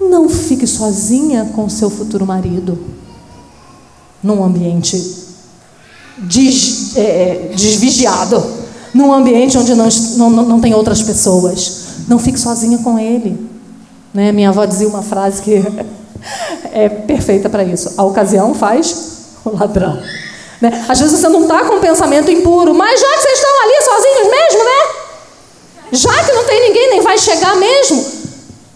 Não 0.00 0.28
fique 0.28 0.66
sozinha 0.66 1.50
com 1.54 1.68
seu 1.68 1.90
futuro 1.90 2.26
marido 2.26 2.78
num 4.22 4.42
ambiente 4.42 4.96
des, 6.18 6.96
é, 6.96 7.52
desvigiado, 7.54 8.42
num 8.94 9.12
ambiente 9.12 9.56
onde 9.58 9.74
não, 9.74 9.88
não, 10.16 10.30
não 10.30 10.60
tem 10.60 10.74
outras 10.74 11.02
pessoas. 11.02 11.84
Não 12.08 12.18
fique 12.18 12.38
sozinha 12.38 12.78
com 12.78 12.98
ele. 12.98 13.55
Né? 14.16 14.32
Minha 14.32 14.48
avó 14.48 14.64
dizia 14.64 14.88
uma 14.88 15.02
frase 15.02 15.42
que 15.42 15.62
é 16.72 16.88
perfeita 16.88 17.50
para 17.50 17.62
isso: 17.62 17.92
a 17.98 18.02
ocasião 18.02 18.54
faz 18.54 19.18
o 19.44 19.54
ladrão. 19.54 20.02
Né? 20.58 20.86
Às 20.88 21.00
vezes 21.00 21.20
você 21.20 21.28
não 21.28 21.42
está 21.42 21.64
com 21.64 21.74
um 21.74 21.80
pensamento 21.80 22.30
impuro, 22.30 22.74
mas 22.74 22.98
já 22.98 23.06
que 23.08 23.20
vocês 23.20 23.38
estão 23.38 23.62
ali 23.62 23.82
sozinhos 23.84 24.30
mesmo, 24.30 24.64
né? 24.64 25.06
Já 25.92 26.24
que 26.24 26.32
não 26.32 26.44
tem 26.44 26.68
ninguém, 26.68 26.90
nem 26.90 27.02
vai 27.02 27.18
chegar 27.18 27.56
mesmo. 27.56 28.06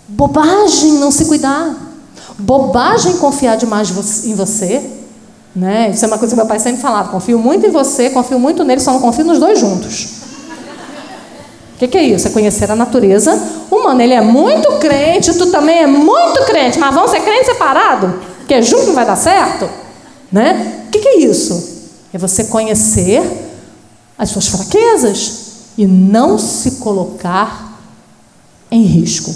Bobagem 0.09 0.93
não 0.99 1.11
se 1.11 1.25
cuidar. 1.25 1.75
Bobagem 2.39 3.17
confiar 3.17 3.57
demais 3.57 3.91
em 4.27 4.35
você. 4.35 4.91
Né? 5.57 5.91
Isso 5.91 6.05
é 6.05 6.09
uma 6.09 6.19
coisa 6.19 6.35
que 6.35 6.39
meu 6.39 6.47
pai 6.47 6.61
sempre 6.61 6.83
falava. 6.83 7.09
Confio 7.09 7.39
muito 7.39 7.67
em 7.67 7.71
você, 7.71 8.11
confio 8.11 8.39
muito 8.39 8.63
nele, 8.63 8.81
só 8.81 8.93
não 8.93 9.01
confio 9.01 9.25
nos 9.25 9.39
dois 9.39 9.59
juntos. 9.59 10.20
Que, 11.81 11.89
que, 11.89 11.97
é 11.97 12.03
isso? 12.03 12.29
É 12.29 12.31
conhecer 12.31 12.71
a 12.71 12.77
natureza 12.77 13.35
humana. 13.71 14.05
Ele 14.05 14.13
é 14.13 14.21
muito 14.21 14.73
crente, 14.73 15.33
tu 15.33 15.51
também 15.51 15.79
é 15.79 15.87
muito 15.87 16.45
crente, 16.45 16.79
mas 16.79 16.95
vão 16.95 17.09
ser 17.09 17.21
crentes 17.21 17.47
separados? 17.47 18.11
Porque 18.37 18.61
junto 18.61 18.89
não 18.89 18.95
vai 18.95 19.07
dar 19.07 19.17
certo? 19.17 19.67
Né? 20.31 20.83
O 20.87 20.91
que, 20.91 20.99
que 20.99 21.09
é 21.09 21.19
isso? 21.21 21.89
É 22.13 22.19
você 22.19 22.45
conhecer 22.45 23.23
as 24.19 24.29
suas 24.29 24.49
fraquezas 24.49 25.53
e 25.79 25.87
não 25.87 26.37
se 26.37 26.73
colocar 26.73 27.81
em 28.71 28.83
risco. 28.83 29.35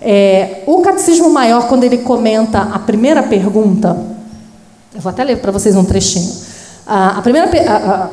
É, 0.00 0.64
o 0.66 0.80
Catecismo 0.80 1.30
Maior, 1.30 1.68
quando 1.68 1.84
ele 1.84 1.98
comenta 1.98 2.62
a 2.62 2.80
primeira 2.80 3.22
pergunta, 3.22 3.96
eu 4.92 5.00
vou 5.00 5.10
até 5.10 5.22
ler 5.22 5.38
para 5.38 5.52
vocês 5.52 5.76
um 5.76 5.84
trechinho. 5.84 6.34
A, 6.84 7.18
a 7.18 7.22
primeira, 7.22 7.48
a, 7.70 7.76
a, 7.76 8.10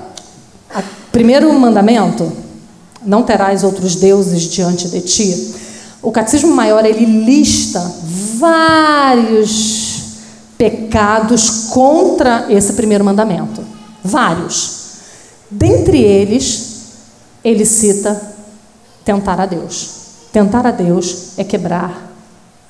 a, 0.79 0.83
primeiro 1.11 1.51
mandamento, 1.53 2.42
não 3.05 3.23
terás 3.23 3.63
outros 3.63 3.95
deuses 3.95 4.43
diante 4.43 4.87
de 4.89 5.01
ti. 5.01 5.55
O 6.01 6.11
Catecismo 6.11 6.53
Maior 6.53 6.85
ele 6.85 7.05
lista 7.05 7.79
vários 8.37 9.93
pecados 10.57 11.67
contra 11.69 12.45
esse 12.49 12.73
primeiro 12.73 13.03
mandamento. 13.03 13.63
Vários. 14.03 14.83
Dentre 15.49 16.01
eles, 16.01 16.73
ele 17.43 17.65
cita 17.65 18.21
tentar 19.05 19.39
a 19.39 19.45
Deus. 19.45 19.89
Tentar 20.31 20.65
a 20.65 20.71
Deus 20.71 21.37
é 21.37 21.43
quebrar 21.43 22.11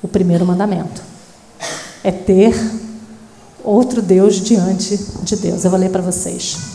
o 0.02 0.08
primeiro 0.08 0.44
mandamento. 0.44 1.02
É 2.02 2.10
ter 2.10 2.54
outro 3.62 4.02
Deus 4.02 4.36
diante 4.36 4.98
de 5.22 5.36
Deus. 5.36 5.64
Eu 5.64 5.70
vou 5.70 5.80
ler 5.80 5.90
para 5.90 6.02
vocês. 6.02 6.73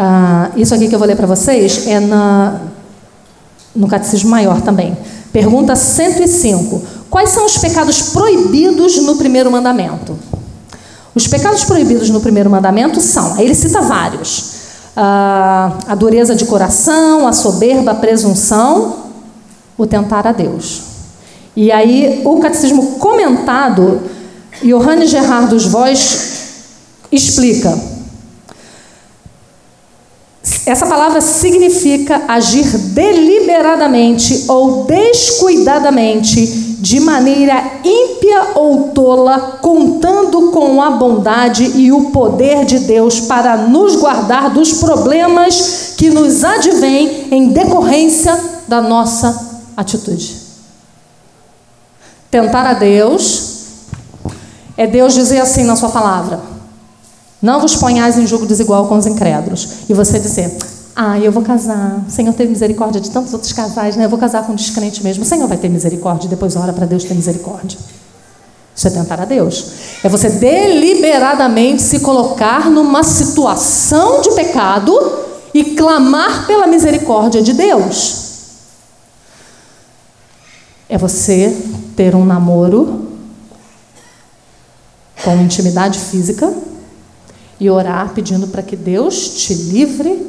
Ah, 0.00 0.52
isso 0.54 0.72
aqui 0.72 0.86
que 0.86 0.94
eu 0.94 0.98
vou 1.00 1.08
ler 1.08 1.16
para 1.16 1.26
vocês 1.26 1.88
é 1.88 1.98
na, 1.98 2.60
no 3.74 3.88
Catecismo 3.88 4.30
Maior 4.30 4.60
também. 4.60 4.96
Pergunta 5.32 5.74
105. 5.74 6.80
Quais 7.10 7.30
são 7.30 7.44
os 7.44 7.58
pecados 7.58 8.00
proibidos 8.12 8.96
no 8.98 9.16
primeiro 9.16 9.50
mandamento? 9.50 10.16
Os 11.16 11.26
pecados 11.26 11.64
proibidos 11.64 12.10
no 12.10 12.20
primeiro 12.20 12.48
mandamento 12.48 13.00
são, 13.00 13.34
aí 13.34 13.44
ele 13.44 13.56
cita 13.56 13.80
vários: 13.80 14.52
ah, 14.96 15.72
a 15.88 15.96
dureza 15.96 16.32
de 16.32 16.44
coração, 16.44 17.26
a 17.26 17.32
soberba, 17.32 17.90
a 17.90 17.96
presunção, 17.96 18.98
o 19.76 19.84
tentar 19.84 20.28
a 20.28 20.32
Deus. 20.32 20.82
E 21.56 21.72
aí 21.72 22.22
o 22.24 22.38
catecismo 22.38 22.98
comentado, 23.00 24.00
Johannes 24.62 25.10
Gerhard 25.10 25.48
dos 25.48 25.66
Voz 25.66 26.52
explica. 27.10 27.97
Essa 30.68 30.86
palavra 30.86 31.22
significa 31.22 32.24
agir 32.28 32.66
deliberadamente 32.76 34.44
ou 34.48 34.84
descuidadamente 34.84 36.44
de 36.78 37.00
maneira 37.00 37.80
ímpia 37.82 38.52
ou 38.54 38.90
tola, 38.90 39.58
contando 39.62 40.50
com 40.50 40.82
a 40.82 40.90
bondade 40.90 41.64
e 41.64 41.90
o 41.90 42.10
poder 42.10 42.66
de 42.66 42.80
Deus 42.80 43.20
para 43.20 43.56
nos 43.56 43.96
guardar 43.96 44.50
dos 44.50 44.74
problemas 44.74 45.94
que 45.96 46.10
nos 46.10 46.44
advêm 46.44 47.28
em 47.30 47.48
decorrência 47.48 48.38
da 48.68 48.82
nossa 48.82 49.62
atitude. 49.74 50.36
Tentar 52.30 52.66
a 52.66 52.74
Deus 52.74 53.54
é 54.76 54.86
Deus 54.86 55.14
dizer 55.14 55.40
assim 55.40 55.64
na 55.64 55.76
sua 55.76 55.88
palavra: 55.88 56.57
Não 57.40 57.60
vos 57.60 57.76
ponhais 57.76 58.18
em 58.18 58.26
jogo 58.26 58.46
desigual 58.46 58.86
com 58.88 58.96
os 58.96 59.06
incrédulos. 59.06 59.68
E 59.88 59.94
você 59.94 60.18
dizer: 60.18 60.56
ah, 60.94 61.18
eu 61.18 61.30
vou 61.30 61.44
casar. 61.44 62.04
Senhor 62.08 62.34
teve 62.34 62.50
misericórdia 62.50 63.00
de 63.00 63.10
tantos 63.10 63.32
outros 63.32 63.52
casais, 63.52 63.94
né? 63.94 64.04
Eu 64.04 64.08
vou 64.08 64.18
casar 64.18 64.44
com 64.44 64.52
um 64.52 64.56
descrente 64.56 65.02
mesmo. 65.04 65.22
O 65.22 65.26
Senhor 65.26 65.46
vai 65.46 65.56
ter 65.56 65.68
misericórdia 65.68 66.26
e 66.26 66.30
depois 66.30 66.56
ora 66.56 66.72
para 66.72 66.86
Deus 66.86 67.04
ter 67.04 67.14
misericórdia. 67.14 67.78
Isso 68.74 68.88
é 68.88 68.90
tentar 68.90 69.20
a 69.20 69.24
Deus. 69.24 69.72
É 70.02 70.08
você 70.08 70.28
deliberadamente 70.28 71.82
se 71.82 72.00
colocar 72.00 72.68
numa 72.70 73.04
situação 73.04 74.20
de 74.20 74.30
pecado 74.32 74.96
e 75.54 75.76
clamar 75.76 76.46
pela 76.46 76.66
misericórdia 76.66 77.42
de 77.42 77.52
Deus. 77.52 78.26
É 80.88 80.98
você 80.98 81.56
ter 81.94 82.14
um 82.14 82.24
namoro 82.24 83.08
com 85.24 85.36
intimidade 85.36 85.98
física 85.98 86.52
e 87.60 87.68
orar 87.68 88.12
pedindo 88.14 88.46
para 88.48 88.62
que 88.62 88.76
Deus 88.76 89.30
te 89.30 89.54
livre 89.54 90.26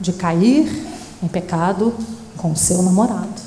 de 0.00 0.12
cair 0.12 0.70
em 1.22 1.28
pecado 1.28 1.92
com 2.36 2.52
o 2.52 2.56
seu 2.56 2.82
namorado. 2.82 3.46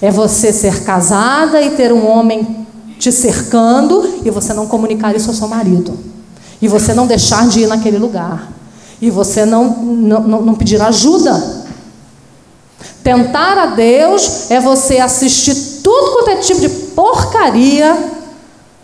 É 0.00 0.10
você 0.10 0.52
ser 0.52 0.84
casada 0.84 1.60
e 1.60 1.70
ter 1.70 1.92
um 1.92 2.06
homem 2.06 2.66
te 2.98 3.12
cercando 3.12 4.20
e 4.24 4.30
você 4.30 4.52
não 4.52 4.66
comunicar 4.66 5.14
isso 5.14 5.28
ao 5.28 5.34
seu 5.34 5.48
marido. 5.48 5.98
E 6.60 6.68
você 6.68 6.94
não 6.94 7.06
deixar 7.06 7.48
de 7.48 7.60
ir 7.60 7.66
naquele 7.66 7.98
lugar. 7.98 8.50
E 9.00 9.10
você 9.10 9.44
não, 9.44 9.68
não, 9.68 10.42
não 10.42 10.54
pedir 10.54 10.80
ajuda. 10.80 11.66
Tentar 13.02 13.58
a 13.58 13.66
Deus 13.66 14.50
é 14.50 14.60
você 14.60 14.98
assistir 14.98 15.54
tudo 15.82 16.12
quanto 16.12 16.30
é 16.30 16.36
tipo 16.36 16.60
de 16.60 16.68
porcaria 16.68 17.96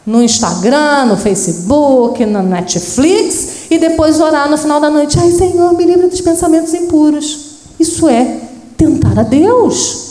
no 0.05 0.23
Instagram, 0.23 1.07
no 1.07 1.16
Facebook, 1.16 2.24
na 2.27 2.43
Netflix 2.43 3.70
e 3.70 3.79
depois 3.79 4.20
orar 4.20 4.51
no 4.51 4.57
final 4.57 4.81
da 4.81 4.91
noite: 4.91 5.19
Ai, 5.19 5.31
Senhor, 5.31 5.73
me 5.74 5.85
livre 5.85 6.09
dos 6.09 6.20
pensamentos 6.20 6.74
impuros. 6.74 7.53
Isso 7.79 8.09
é 8.09 8.41
tentar 8.77 9.19
a 9.19 9.23
Deus. 9.23 10.11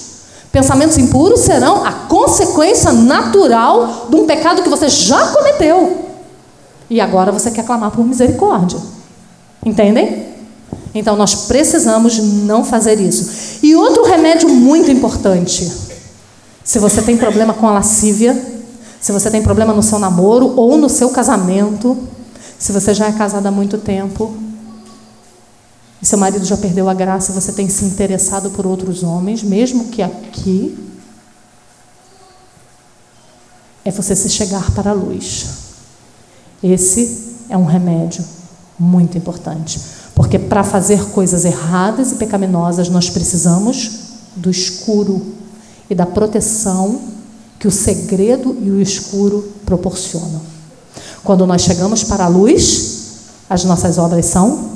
Pensamentos 0.52 0.98
impuros 0.98 1.42
serão 1.42 1.86
a 1.86 1.92
consequência 1.92 2.92
natural 2.92 4.08
de 4.10 4.16
um 4.16 4.26
pecado 4.26 4.62
que 4.62 4.70
você 4.70 4.90
já 4.90 5.28
cometeu. 5.28 6.10
E 6.90 7.00
agora 7.00 7.32
você 7.32 7.52
quer 7.52 7.66
clamar 7.66 7.92
por 7.92 8.06
misericórdia. 8.06 8.78
Entendem? 9.66 10.32
Então 10.94 11.16
nós 11.16 11.36
precisamos 11.48 12.18
não 12.18 12.66
fazer 12.66 13.00
isso. 13.00 13.60
E 13.64 13.76
outro 13.76 14.04
remédio 14.04 14.50
muito 14.50 14.92
importante: 14.92 15.72
se 16.64 16.80
você 16.80 17.02
tem 17.02 17.16
problema 17.16 17.54
com 17.54 17.68
a 17.68 17.72
lascívia, 17.72 18.38
se 19.02 19.12
você 19.12 19.32
tem 19.32 19.42
problema 19.42 19.74
no 19.74 19.82
seu 19.82 19.98
namoro 19.98 20.54
ou 20.56 20.78
no 20.78 20.88
seu 20.88 21.10
casamento, 21.10 21.98
se 22.60 22.72
você 22.72 22.94
já 22.94 23.08
é 23.08 23.12
casada 23.12 23.50
há 23.50 23.52
muito 23.52 23.80
tempo 23.80 24.38
e 26.00 26.06
seu 26.06 26.20
marido 26.20 26.46
já 26.46 26.56
perdeu 26.56 26.88
a 26.88 26.94
graça, 26.94 27.34
você 27.34 27.52
tem 27.52 27.68
se 27.68 27.84
interessado 27.84 28.52
por 28.52 28.68
outros 28.68 29.02
homens, 29.02 29.42
mesmo 29.42 29.86
que 29.86 30.04
aqui, 30.04 30.78
é 33.84 33.90
você 33.90 34.16
se 34.16 34.30
chegar 34.30 34.70
para 34.72 34.92
a 34.92 34.94
luz. 34.94 35.48
Esse 36.62 37.38
é 37.50 37.58
um 37.58 37.66
remédio 37.66 38.24
muito 38.78 39.18
importante, 39.18 39.82
porque 40.14 40.38
para 40.38 40.64
fazer 40.64 41.10
coisas 41.10 41.44
erradas 41.44 42.12
e 42.12 42.16
pecaminosas 42.16 42.88
nós 42.88 43.10
precisamos 43.10 43.92
do 44.36 44.52
escuro 44.52 45.34
e 45.90 45.96
da 45.96 46.06
proteção 46.06 47.11
que 47.62 47.68
o 47.68 47.72
segredo 47.72 48.58
e 48.60 48.72
o 48.72 48.82
escuro 48.82 49.54
proporcionam. 49.68 50.42
Quando 51.24 51.46
nós 51.46 51.62
chegamos 51.62 52.04
para 52.04 52.26
a 52.26 52.28
luz, 52.28 53.02
as 53.48 53.64
nossas 53.64 54.00
obras 54.00 54.26
são 54.26 54.72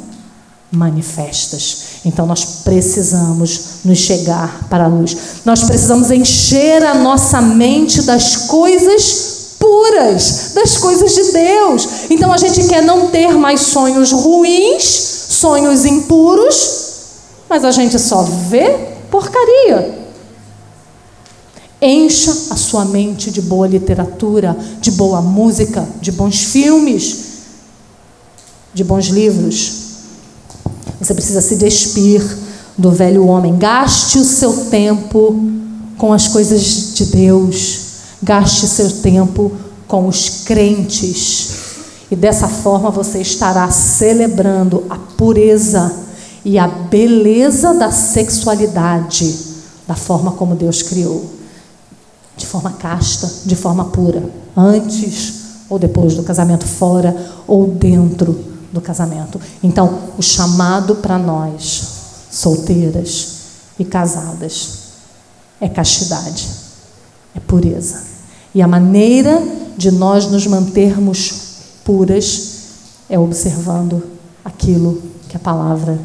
manifestas. 0.71 1.77
Então 2.05 2.27
nós 2.27 2.45
precisamos 2.63 3.79
nos 3.83 3.97
chegar 3.97 4.67
para 4.69 4.83
a 4.83 4.87
luz. 4.87 5.17
Nós 5.43 5.63
precisamos 5.63 6.11
encher 6.11 6.83
a 6.85 6.93
nossa 6.93 7.41
mente 7.41 8.03
das 8.03 8.35
coisas 8.45 9.55
puras, 9.57 10.51
das 10.53 10.77
coisas 10.77 11.15
de 11.15 11.31
Deus. 11.31 11.87
Então 12.11 12.31
a 12.31 12.37
gente 12.37 12.67
quer 12.67 12.83
não 12.83 13.07
ter 13.07 13.33
mais 13.33 13.61
sonhos 13.61 14.11
ruins, 14.11 14.83
sonhos 14.83 15.85
impuros, 15.85 16.81
mas 17.49 17.65
a 17.65 17.71
gente 17.71 17.97
só 17.97 18.21
vê 18.21 18.77
porcaria. 19.09 20.04
Encha 21.87 22.31
a 22.49 22.55
sua 22.55 22.83
mente 22.83 23.29
de 23.29 23.43
boa 23.43 23.67
literatura, 23.67 24.57
de 24.81 24.89
boa 24.89 25.21
música, 25.21 25.87
de 26.01 26.11
bons 26.11 26.45
filmes, 26.45 27.25
de 28.73 28.83
bons 28.83 29.05
livros. 29.05 29.83
Você 30.99 31.13
precisa 31.13 31.41
se 31.41 31.55
despir 31.57 32.23
do 32.75 32.89
velho 32.91 33.27
homem. 33.27 33.55
Gaste 33.55 34.17
o 34.17 34.23
seu 34.23 34.65
tempo 34.65 35.39
com 35.95 36.11
as 36.11 36.27
coisas 36.27 36.95
de 36.95 37.05
Deus. 37.05 37.81
Gaste 38.23 38.65
seu 38.65 38.89
tempo 38.89 39.51
com 39.87 40.07
os 40.07 40.41
crentes. 40.43 41.51
E 42.09 42.15
dessa 42.15 42.47
forma 42.47 42.89
você 42.89 43.21
estará 43.21 43.69
celebrando 43.69 44.85
a 44.89 44.97
pureza 44.97 45.93
e 46.43 46.57
a 46.57 46.67
beleza 46.67 47.75
da 47.75 47.91
sexualidade, 47.91 49.37
da 49.87 49.95
forma 49.95 50.31
como 50.31 50.55
Deus 50.55 50.81
criou, 50.81 51.35
de 52.37 52.45
forma 52.45 52.73
casta, 52.73 53.31
de 53.45 53.55
forma 53.55 53.85
pura, 53.85 54.23
antes 54.55 55.45
ou 55.69 55.79
depois 55.79 56.15
do 56.15 56.23
casamento, 56.23 56.65
fora 56.65 57.15
ou 57.47 57.67
dentro 57.67 58.37
do 58.71 58.81
casamento. 58.81 59.39
Então, 59.63 59.99
o 60.17 60.21
chamado 60.21 60.95
para 60.95 61.17
nós, 61.17 61.83
solteiras 62.29 63.35
e 63.79 63.85
casadas, 63.85 64.85
é 65.59 65.69
castidade, 65.69 66.47
é 67.33 67.39
pureza. 67.39 68.03
E 68.53 68.61
a 68.61 68.67
maneira 68.67 69.41
de 69.77 69.91
nós 69.91 70.27
nos 70.27 70.45
mantermos 70.47 71.33
puras 71.83 72.53
é 73.09 73.17
observando 73.17 74.03
aquilo 74.43 75.01
que 75.29 75.35
a 75.35 75.39
palavra 75.39 75.99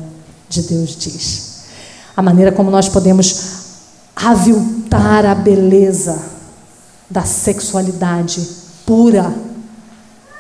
de 0.49 0.63
Deus 0.63 0.97
diz. 0.97 1.51
A 2.17 2.23
maneira 2.23 2.53
como 2.53 2.71
nós 2.71 2.89
podemos 2.89 3.61
aviltar 4.17 4.80
a 4.97 5.35
beleza 5.35 6.21
da 7.09 7.23
sexualidade 7.23 8.47
pura 8.87 9.33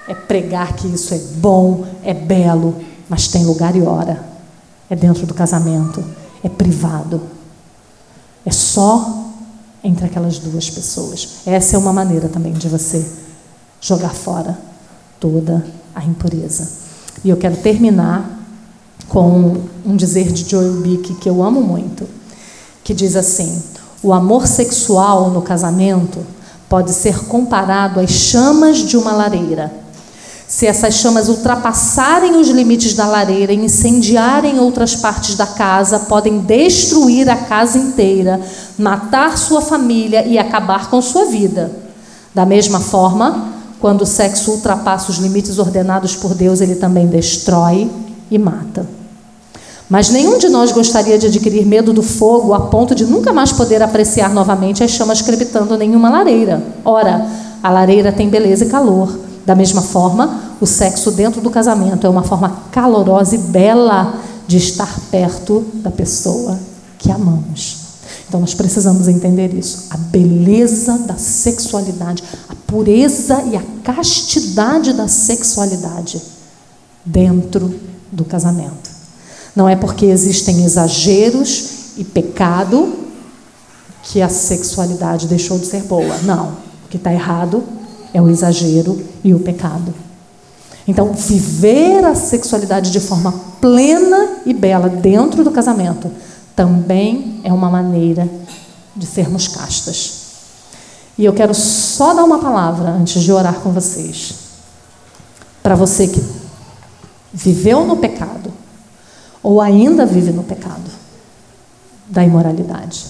é 0.08 0.14
pregar 0.14 0.74
que 0.74 0.88
isso 0.88 1.14
é 1.14 1.18
bom, 1.36 1.86
é 2.02 2.12
belo, 2.12 2.76
mas 3.08 3.28
tem 3.28 3.44
lugar 3.44 3.76
e 3.76 3.82
hora. 3.82 4.24
É 4.88 4.96
dentro 4.96 5.24
do 5.26 5.34
casamento, 5.34 6.04
é 6.42 6.48
privado. 6.48 7.22
É 8.44 8.50
só 8.50 9.26
entre 9.84 10.06
aquelas 10.06 10.38
duas 10.38 10.68
pessoas. 10.68 11.28
Essa 11.46 11.76
é 11.76 11.78
uma 11.78 11.92
maneira 11.92 12.28
também 12.28 12.52
de 12.52 12.68
você 12.68 13.06
jogar 13.80 14.10
fora 14.10 14.58
toda 15.18 15.64
a 15.94 16.04
impureza. 16.04 16.68
E 17.24 17.30
eu 17.30 17.36
quero 17.36 17.56
terminar 17.56 18.38
com 19.08 19.62
um 19.84 19.96
dizer 19.96 20.32
de 20.32 20.48
Joel 20.48 20.80
Bick 20.80 21.14
que 21.14 21.28
eu 21.28 21.42
amo 21.42 21.62
muito, 21.62 22.08
que 22.82 22.94
diz 22.94 23.16
assim: 23.16 23.62
o 24.02 24.12
amor 24.12 24.46
sexual 24.46 25.30
no 25.30 25.42
casamento 25.42 26.20
pode 26.68 26.92
ser 26.92 27.26
comparado 27.26 28.00
às 28.00 28.10
chamas 28.10 28.78
de 28.78 28.96
uma 28.96 29.12
lareira. 29.12 29.72
Se 30.46 30.66
essas 30.66 30.94
chamas 30.94 31.28
ultrapassarem 31.28 32.36
os 32.36 32.48
limites 32.48 32.94
da 32.94 33.06
lareira 33.06 33.52
e 33.52 33.64
incendiarem 33.64 34.58
outras 34.58 34.96
partes 34.96 35.36
da 35.36 35.46
casa, 35.46 36.00
podem 36.00 36.40
destruir 36.40 37.28
a 37.28 37.36
casa 37.36 37.78
inteira, 37.78 38.40
matar 38.76 39.38
sua 39.38 39.60
família 39.60 40.26
e 40.26 40.38
acabar 40.38 40.90
com 40.90 41.00
sua 41.00 41.26
vida. 41.26 41.70
Da 42.34 42.44
mesma 42.44 42.80
forma, 42.80 43.48
quando 43.80 44.02
o 44.02 44.06
sexo 44.06 44.52
ultrapassa 44.52 45.12
os 45.12 45.18
limites 45.18 45.58
ordenados 45.58 46.16
por 46.16 46.34
Deus, 46.34 46.60
ele 46.60 46.74
também 46.74 47.06
destrói 47.06 47.88
e 48.30 48.38
mata. 48.38 48.99
Mas 49.90 50.08
nenhum 50.08 50.38
de 50.38 50.48
nós 50.48 50.70
gostaria 50.70 51.18
de 51.18 51.26
adquirir 51.26 51.66
medo 51.66 51.92
do 51.92 52.02
fogo 52.02 52.54
a 52.54 52.60
ponto 52.60 52.94
de 52.94 53.04
nunca 53.04 53.32
mais 53.32 53.52
poder 53.52 53.82
apreciar 53.82 54.32
novamente 54.32 54.84
as 54.84 54.92
chamas 54.92 55.20
crepitando 55.20 55.74
em 55.82 55.96
uma 55.96 56.08
lareira. 56.08 56.62
Ora, 56.84 57.26
a 57.60 57.68
lareira 57.68 58.12
tem 58.12 58.28
beleza 58.30 58.64
e 58.64 58.68
calor 58.68 59.18
da 59.44 59.54
mesma 59.54 59.82
forma, 59.82 60.42
o 60.60 60.66
sexo 60.66 61.10
dentro 61.10 61.40
do 61.40 61.50
casamento 61.50 62.06
é 62.06 62.10
uma 62.10 62.22
forma 62.22 62.62
calorosa 62.70 63.34
e 63.34 63.38
bela 63.38 64.14
de 64.46 64.58
estar 64.58 65.00
perto 65.10 65.64
da 65.74 65.90
pessoa 65.90 66.58
que 66.98 67.10
amamos. 67.10 67.78
Então 68.28 68.40
nós 68.40 68.54
precisamos 68.54 69.08
entender 69.08 69.52
isso. 69.54 69.86
A 69.90 69.96
beleza 69.96 70.98
da 70.98 71.16
sexualidade, 71.16 72.22
a 72.48 72.54
pureza 72.54 73.42
e 73.50 73.56
a 73.56 73.62
castidade 73.82 74.92
da 74.92 75.08
sexualidade 75.08 76.22
dentro 77.04 77.74
do 78.12 78.24
casamento. 78.24 78.89
Não 79.54 79.68
é 79.68 79.76
porque 79.76 80.06
existem 80.06 80.64
exageros 80.64 81.96
e 81.96 82.04
pecado 82.04 82.94
que 84.02 84.22
a 84.22 84.28
sexualidade 84.28 85.26
deixou 85.26 85.58
de 85.58 85.66
ser 85.66 85.82
boa. 85.82 86.16
Não. 86.18 86.48
O 86.84 86.88
que 86.88 86.96
está 86.96 87.12
errado 87.12 87.62
é 88.12 88.20
o 88.20 88.28
exagero 88.28 89.00
e 89.22 89.34
o 89.34 89.40
pecado. 89.40 89.94
Então, 90.86 91.12
viver 91.12 92.04
a 92.04 92.14
sexualidade 92.14 92.90
de 92.90 93.00
forma 93.00 93.32
plena 93.60 94.38
e 94.46 94.54
bela 94.54 94.88
dentro 94.88 95.44
do 95.44 95.50
casamento 95.50 96.10
também 96.56 97.40
é 97.44 97.52
uma 97.52 97.70
maneira 97.70 98.28
de 98.96 99.06
sermos 99.06 99.46
castas. 99.46 100.20
E 101.16 101.24
eu 101.24 101.32
quero 101.32 101.54
só 101.54 102.14
dar 102.14 102.24
uma 102.24 102.38
palavra 102.38 102.90
antes 102.90 103.22
de 103.22 103.30
orar 103.30 103.54
com 103.60 103.70
vocês. 103.70 104.34
Para 105.62 105.74
você 105.74 106.08
que 106.08 106.22
viveu 107.32 107.84
no 107.84 107.98
pecado 107.98 108.52
ou 109.42 109.60
ainda 109.60 110.04
vive 110.04 110.32
no 110.32 110.42
pecado 110.42 110.90
da 112.06 112.24
imoralidade. 112.24 113.06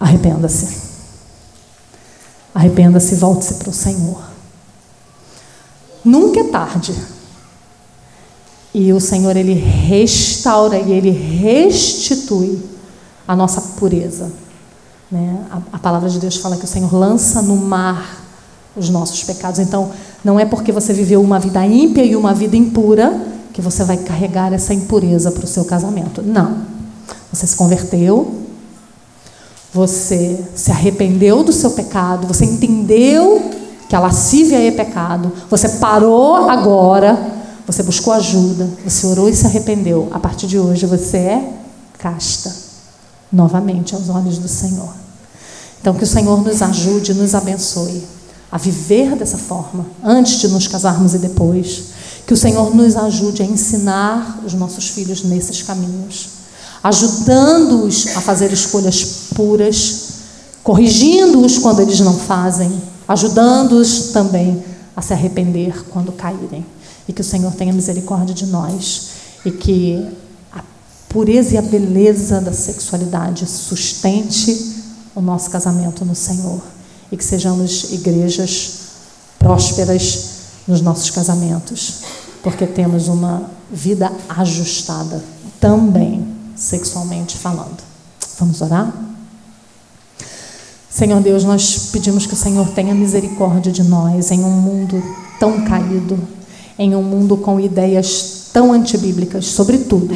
Arrependa-se. 0.00 0.82
Arrependa-se 2.54 3.14
e 3.14 3.16
volte-se 3.16 3.54
para 3.54 3.70
o 3.70 3.72
Senhor. 3.72 4.22
Nunca 6.04 6.40
é 6.40 6.44
tarde. 6.44 6.94
E 8.72 8.92
o 8.92 9.00
Senhor, 9.00 9.36
Ele 9.36 9.54
restaura 9.54 10.78
e 10.78 10.92
Ele 10.92 11.10
restitui 11.10 12.60
a 13.26 13.36
nossa 13.36 13.60
pureza. 13.60 14.32
Né? 15.10 15.46
A, 15.50 15.76
a 15.76 15.78
palavra 15.78 16.08
de 16.08 16.18
Deus 16.18 16.36
fala 16.36 16.56
que 16.56 16.64
o 16.64 16.68
Senhor 16.68 16.92
lança 16.92 17.40
no 17.40 17.56
mar 17.56 18.24
os 18.76 18.90
nossos 18.90 19.22
pecados. 19.22 19.60
Então, 19.60 19.92
não 20.24 20.40
é 20.40 20.44
porque 20.44 20.72
você 20.72 20.92
viveu 20.92 21.22
uma 21.22 21.38
vida 21.38 21.64
ímpia 21.64 22.04
e 22.04 22.16
uma 22.16 22.34
vida 22.34 22.56
impura 22.56 23.33
que 23.54 23.62
você 23.62 23.84
vai 23.84 23.96
carregar 23.96 24.52
essa 24.52 24.74
impureza 24.74 25.30
para 25.30 25.44
o 25.44 25.48
seu 25.48 25.64
casamento. 25.64 26.20
Não. 26.20 26.58
Você 27.32 27.46
se 27.46 27.54
converteu, 27.54 28.42
você 29.72 30.44
se 30.56 30.72
arrependeu 30.72 31.44
do 31.44 31.52
seu 31.52 31.70
pecado, 31.70 32.26
você 32.26 32.44
entendeu 32.44 33.52
que 33.88 33.94
a 33.94 34.00
lascívia 34.00 34.58
é 34.58 34.72
pecado, 34.72 35.32
você 35.48 35.68
parou 35.68 36.50
agora, 36.50 37.16
você 37.64 37.84
buscou 37.84 38.12
ajuda, 38.12 38.68
você 38.84 39.06
orou 39.06 39.28
e 39.28 39.36
se 39.36 39.46
arrependeu. 39.46 40.08
A 40.10 40.18
partir 40.18 40.48
de 40.48 40.58
hoje 40.58 40.84
você 40.84 41.16
é 41.16 41.52
casta, 41.96 42.52
novamente 43.32 43.94
aos 43.94 44.08
olhos 44.08 44.38
do 44.38 44.48
Senhor. 44.48 44.92
Então 45.80 45.94
que 45.94 46.02
o 46.02 46.06
Senhor 46.08 46.42
nos 46.42 46.60
ajude, 46.60 47.14
nos 47.14 47.36
abençoe 47.36 48.02
a 48.50 48.58
viver 48.58 49.14
dessa 49.16 49.38
forma, 49.38 49.86
antes 50.02 50.40
de 50.40 50.48
nos 50.48 50.66
casarmos 50.66 51.14
e 51.14 51.18
depois. 51.18 51.84
Que 52.26 52.34
o 52.34 52.36
Senhor 52.36 52.74
nos 52.74 52.96
ajude 52.96 53.42
a 53.42 53.46
ensinar 53.46 54.40
os 54.44 54.54
nossos 54.54 54.88
filhos 54.88 55.22
nesses 55.22 55.62
caminhos 55.62 56.34
ajudando-os 56.84 58.14
a 58.14 58.20
fazer 58.20 58.52
escolhas 58.52 59.02
puras, 59.34 60.08
corrigindo-os 60.62 61.58
quando 61.58 61.80
eles 61.80 61.98
não 62.00 62.14
fazem, 62.14 62.70
ajudando-os 63.08 64.10
também 64.12 64.62
a 64.94 65.00
se 65.00 65.14
arrepender 65.14 65.82
quando 65.88 66.12
caírem. 66.12 66.64
E 67.08 67.12
que 67.12 67.22
o 67.22 67.24
Senhor 67.24 67.52
tenha 67.54 67.72
misericórdia 67.72 68.34
de 68.34 68.46
nós 68.46 69.08
e 69.46 69.50
que 69.50 70.06
a 70.52 70.62
pureza 71.08 71.54
e 71.54 71.58
a 71.58 71.62
beleza 71.62 72.38
da 72.42 72.52
sexualidade 72.52 73.46
sustente 73.46 74.74
o 75.14 75.22
nosso 75.22 75.48
casamento 75.50 76.04
no 76.04 76.14
Senhor 76.14 76.60
e 77.10 77.16
que 77.16 77.24
sejamos 77.24 77.92
igrejas 77.92 78.72
prósperas 79.38 80.33
nos 80.66 80.80
nossos 80.80 81.10
casamentos, 81.10 82.02
porque 82.42 82.66
temos 82.66 83.08
uma 83.08 83.50
vida 83.70 84.10
ajustada 84.28 85.22
também 85.60 86.26
sexualmente 86.54 87.36
falando. 87.36 87.78
Vamos 88.38 88.60
orar? 88.60 88.92
Senhor 90.90 91.20
Deus, 91.20 91.42
nós 91.42 91.88
pedimos 91.90 92.26
que 92.26 92.34
o 92.34 92.36
Senhor 92.36 92.68
tenha 92.68 92.94
misericórdia 92.94 93.72
de 93.72 93.82
nós 93.82 94.30
em 94.30 94.44
um 94.44 94.50
mundo 94.50 95.02
tão 95.40 95.64
caído, 95.64 96.18
em 96.78 96.94
um 96.94 97.02
mundo 97.02 97.36
com 97.36 97.58
ideias 97.58 98.50
tão 98.52 98.72
antibíblicas 98.72 99.46
sobre 99.46 99.78
tudo 99.78 100.14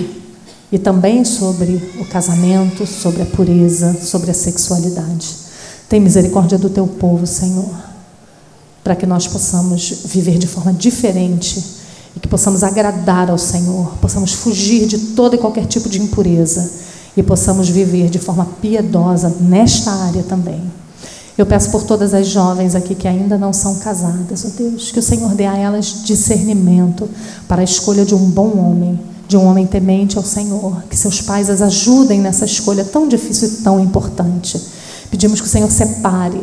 e 0.71 0.79
também 0.79 1.25
sobre 1.25 1.95
o 1.99 2.05
casamento, 2.05 2.87
sobre 2.87 3.23
a 3.23 3.27
pureza, 3.27 3.95
sobre 4.01 4.31
a 4.31 4.35
sexualidade. 4.35 5.35
Tem 5.89 5.99
misericórdia 5.99 6.59
do 6.59 6.71
teu 6.71 6.87
povo, 6.87 7.27
Senhor, 7.27 7.88
para 8.83 8.97
que 8.97 9.07
nós 9.07 9.27
possamos 9.27 10.03
viver 10.07 10.39
de 10.39 10.47
forma 10.47 10.73
diferente 10.73 11.63
e 12.17 12.21
que 12.21 12.29
possamos 12.29 12.63
agradar 12.63 13.31
ao 13.31 13.39
Senhor, 13.39 13.95
possamos 14.01 14.33
fugir 14.33 14.87
de 14.87 14.99
toda 14.99 15.37
e 15.37 15.39
qualquer 15.39 15.67
tipo 15.67 15.89
de 15.89 16.01
impureza 16.01 16.71
e 17.17 17.23
possamos 17.23 17.69
viver 17.69 18.09
de 18.09 18.19
forma 18.19 18.47
piedosa 18.61 19.35
nesta 19.41 19.91
área 19.91 20.23
também. 20.23 20.61
Eu 21.37 21.47
peço 21.47 21.71
por 21.71 21.85
todas 21.85 22.15
as 22.15 22.27
jovens 22.27 22.75
aqui 22.75 22.97
que 22.97 23.07
ainda 23.07 23.39
não 23.39 23.53
são 23.53 23.77
casadas, 23.77 24.45
ó 24.45 24.49
oh 24.49 24.51
Deus, 24.57 24.91
que 24.91 24.99
o 24.99 25.03
Senhor 25.03 25.35
dê 25.35 25.47
a 25.47 25.57
elas 25.57 26.03
discernimento 26.05 27.09
para 27.47 27.61
a 27.61 27.65
escolha 27.65 28.05
de 28.05 28.15
um 28.15 28.31
bom 28.31 28.59
homem, 28.59 28.99
de 29.29 29.37
um 29.37 29.45
homem 29.45 29.65
temente 29.65 30.17
ao 30.17 30.25
Senhor, 30.25 30.83
que 30.91 30.97
seus 30.97 31.21
pais 31.21 31.49
as 31.49 31.63
ajudem 31.63 32.21
nessa 32.21 32.45
escolha 32.45 32.85
tão 32.85 33.07
difícil 33.07 33.49
e 33.49 33.63
tão 33.63 33.79
importante. 33.79 34.61
Pedimos 35.11 35.41
que 35.41 35.47
o 35.47 35.51
Senhor 35.51 35.71
separe 35.71 36.41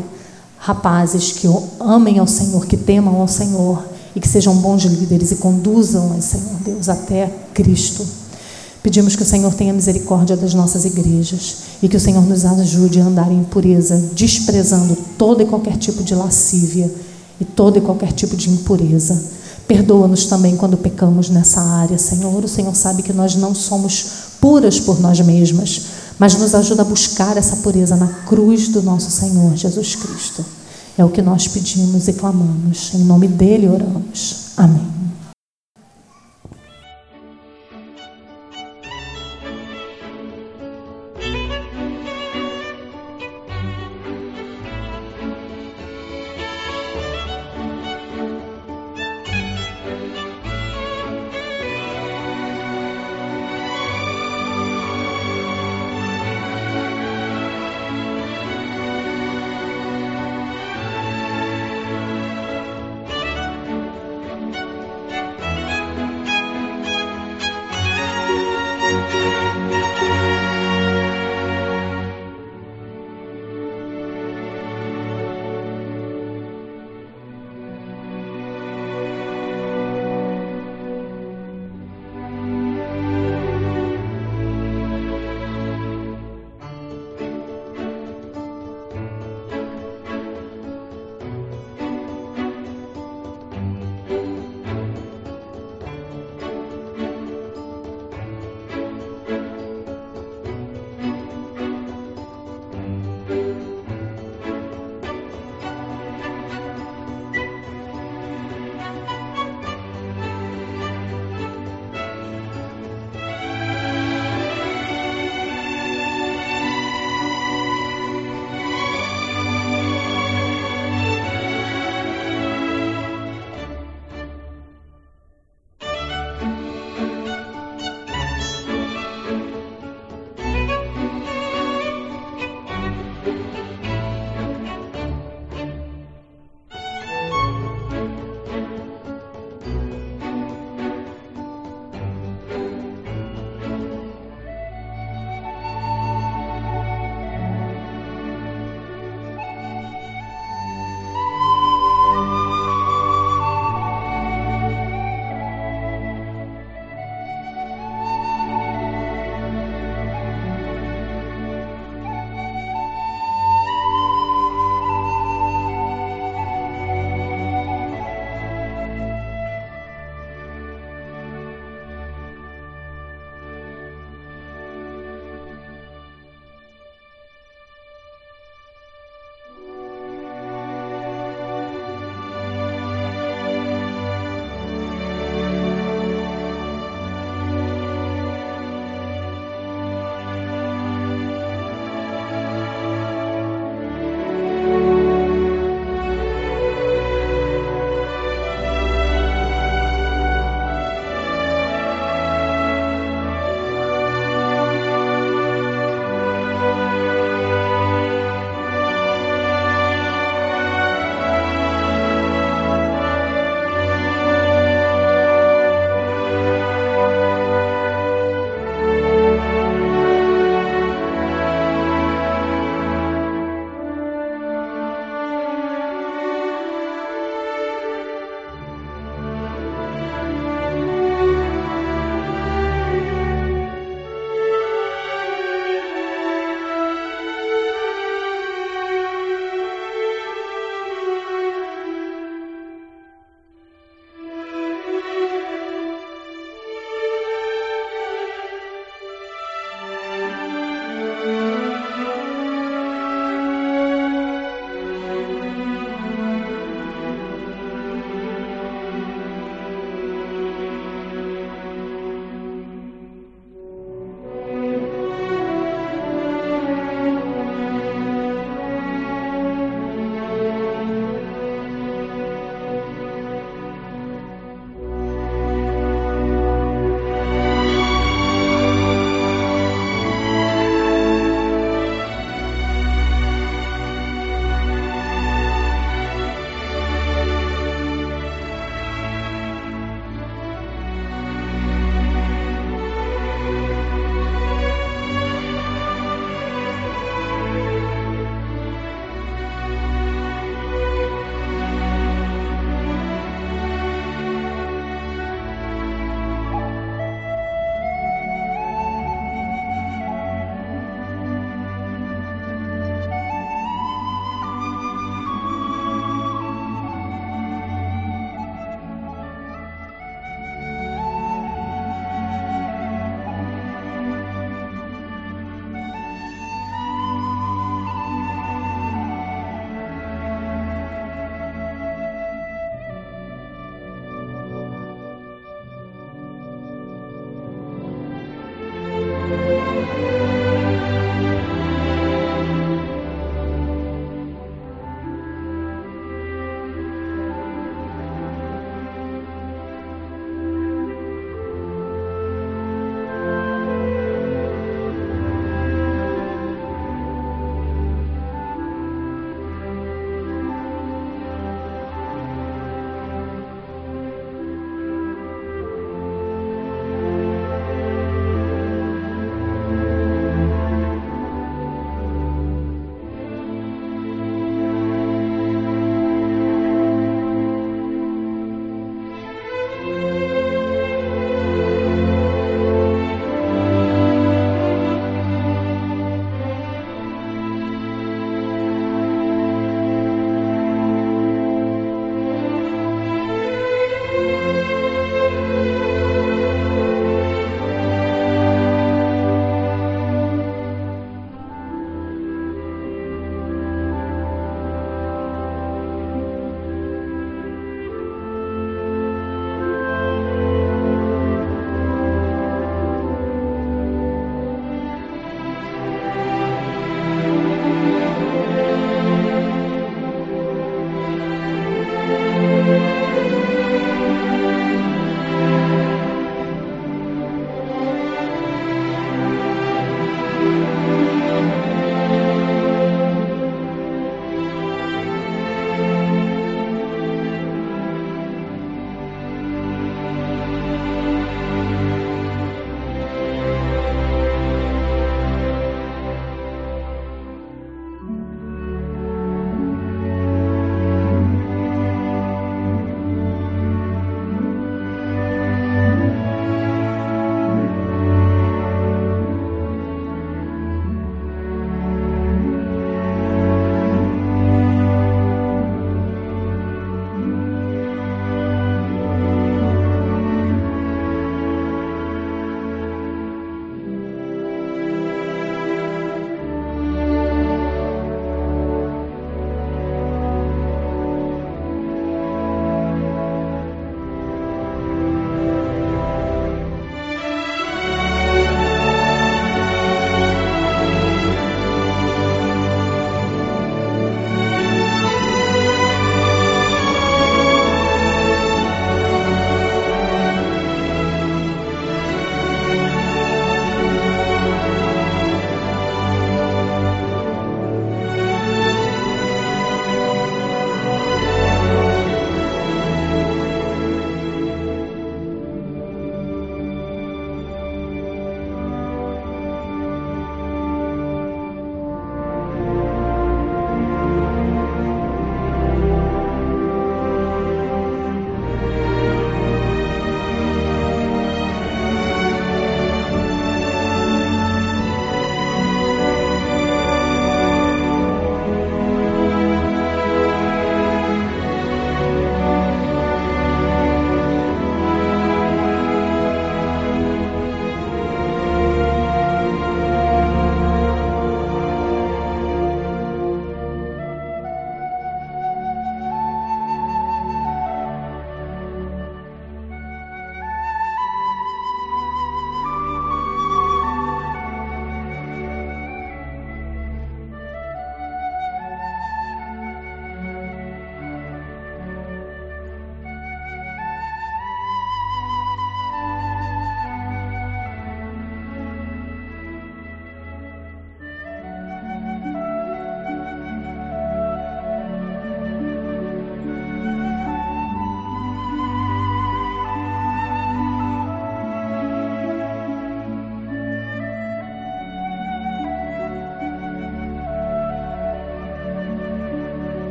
rapazes 0.66 1.32
que 1.32 1.48
amem 1.80 2.18
ao 2.18 2.26
Senhor, 2.26 2.66
que 2.66 2.76
temam 2.76 3.22
ao 3.22 3.28
Senhor 3.28 3.86
e 4.16 4.20
que 4.20 4.28
sejam 4.28 4.56
bons 4.56 4.82
líderes 4.82 5.30
e 5.30 5.36
conduzam, 5.36 6.20
Senhor 6.20 6.56
Deus, 6.66 6.90
até 6.90 7.32
Cristo. 7.54 8.04
Pedimos 8.82 9.16
que 9.16 9.22
o 9.22 9.26
Senhor 9.26 9.54
tenha 9.54 9.72
misericórdia 9.72 10.36
das 10.36 10.56
nossas 10.56 10.84
igrejas 10.84 11.58
e 11.84 11.88
que 11.88 11.96
o 11.96 12.00
Senhor 12.00 12.26
nos 12.26 12.46
ajude 12.46 13.00
a 13.00 13.06
andar 13.06 13.32
em 13.32 13.44
pureza, 13.44 14.10
desprezando 14.16 14.98
todo 15.20 15.44
e 15.44 15.46
qualquer 15.46 15.78
tipo 15.78 16.04
de 16.04 16.16
lascívia 16.16 16.92
e 17.40 17.46
todo 17.46 17.78
e 17.78 17.82
qualquer 17.82 18.12
tipo 18.12 18.36
de 18.36 18.50
impureza. 18.50 19.22
Perdoa-nos 19.68 20.26
também 20.26 20.58
quando 20.58 20.78
pecamos 20.78 21.30
nessa 21.30 21.62
área, 21.62 22.00
Senhor. 22.00 22.44
O 22.44 22.48
Senhor 22.48 22.76
sabe 22.76 23.04
que 23.04 23.14
nós 23.14 23.36
não 23.36 23.54
somos 23.54 24.06
puras 24.42 24.80
por 24.80 25.00
nós 25.00 25.20
mesmas, 25.20 25.82
mas 26.18 26.36
nos 26.36 26.56
ajuda 26.56 26.82
a 26.82 26.86
buscar 26.86 27.38
essa 27.38 27.58
pureza 27.58 27.96
na 27.96 28.08
cruz 28.08 28.68
do 28.68 28.82
nosso 28.82 29.12
Senhor 29.12 29.56
Jesus 29.56 29.96
Cristo. 29.96 30.46
É 30.98 31.04
o 31.04 31.10
que 31.10 31.22
nós 31.22 31.48
pedimos 31.48 32.08
e 32.08 32.14
clamamos. 32.14 32.94
Em 32.94 33.04
nome 33.04 33.28
dele 33.28 33.68
oramos. 33.68 34.54
Amém. 34.56 34.95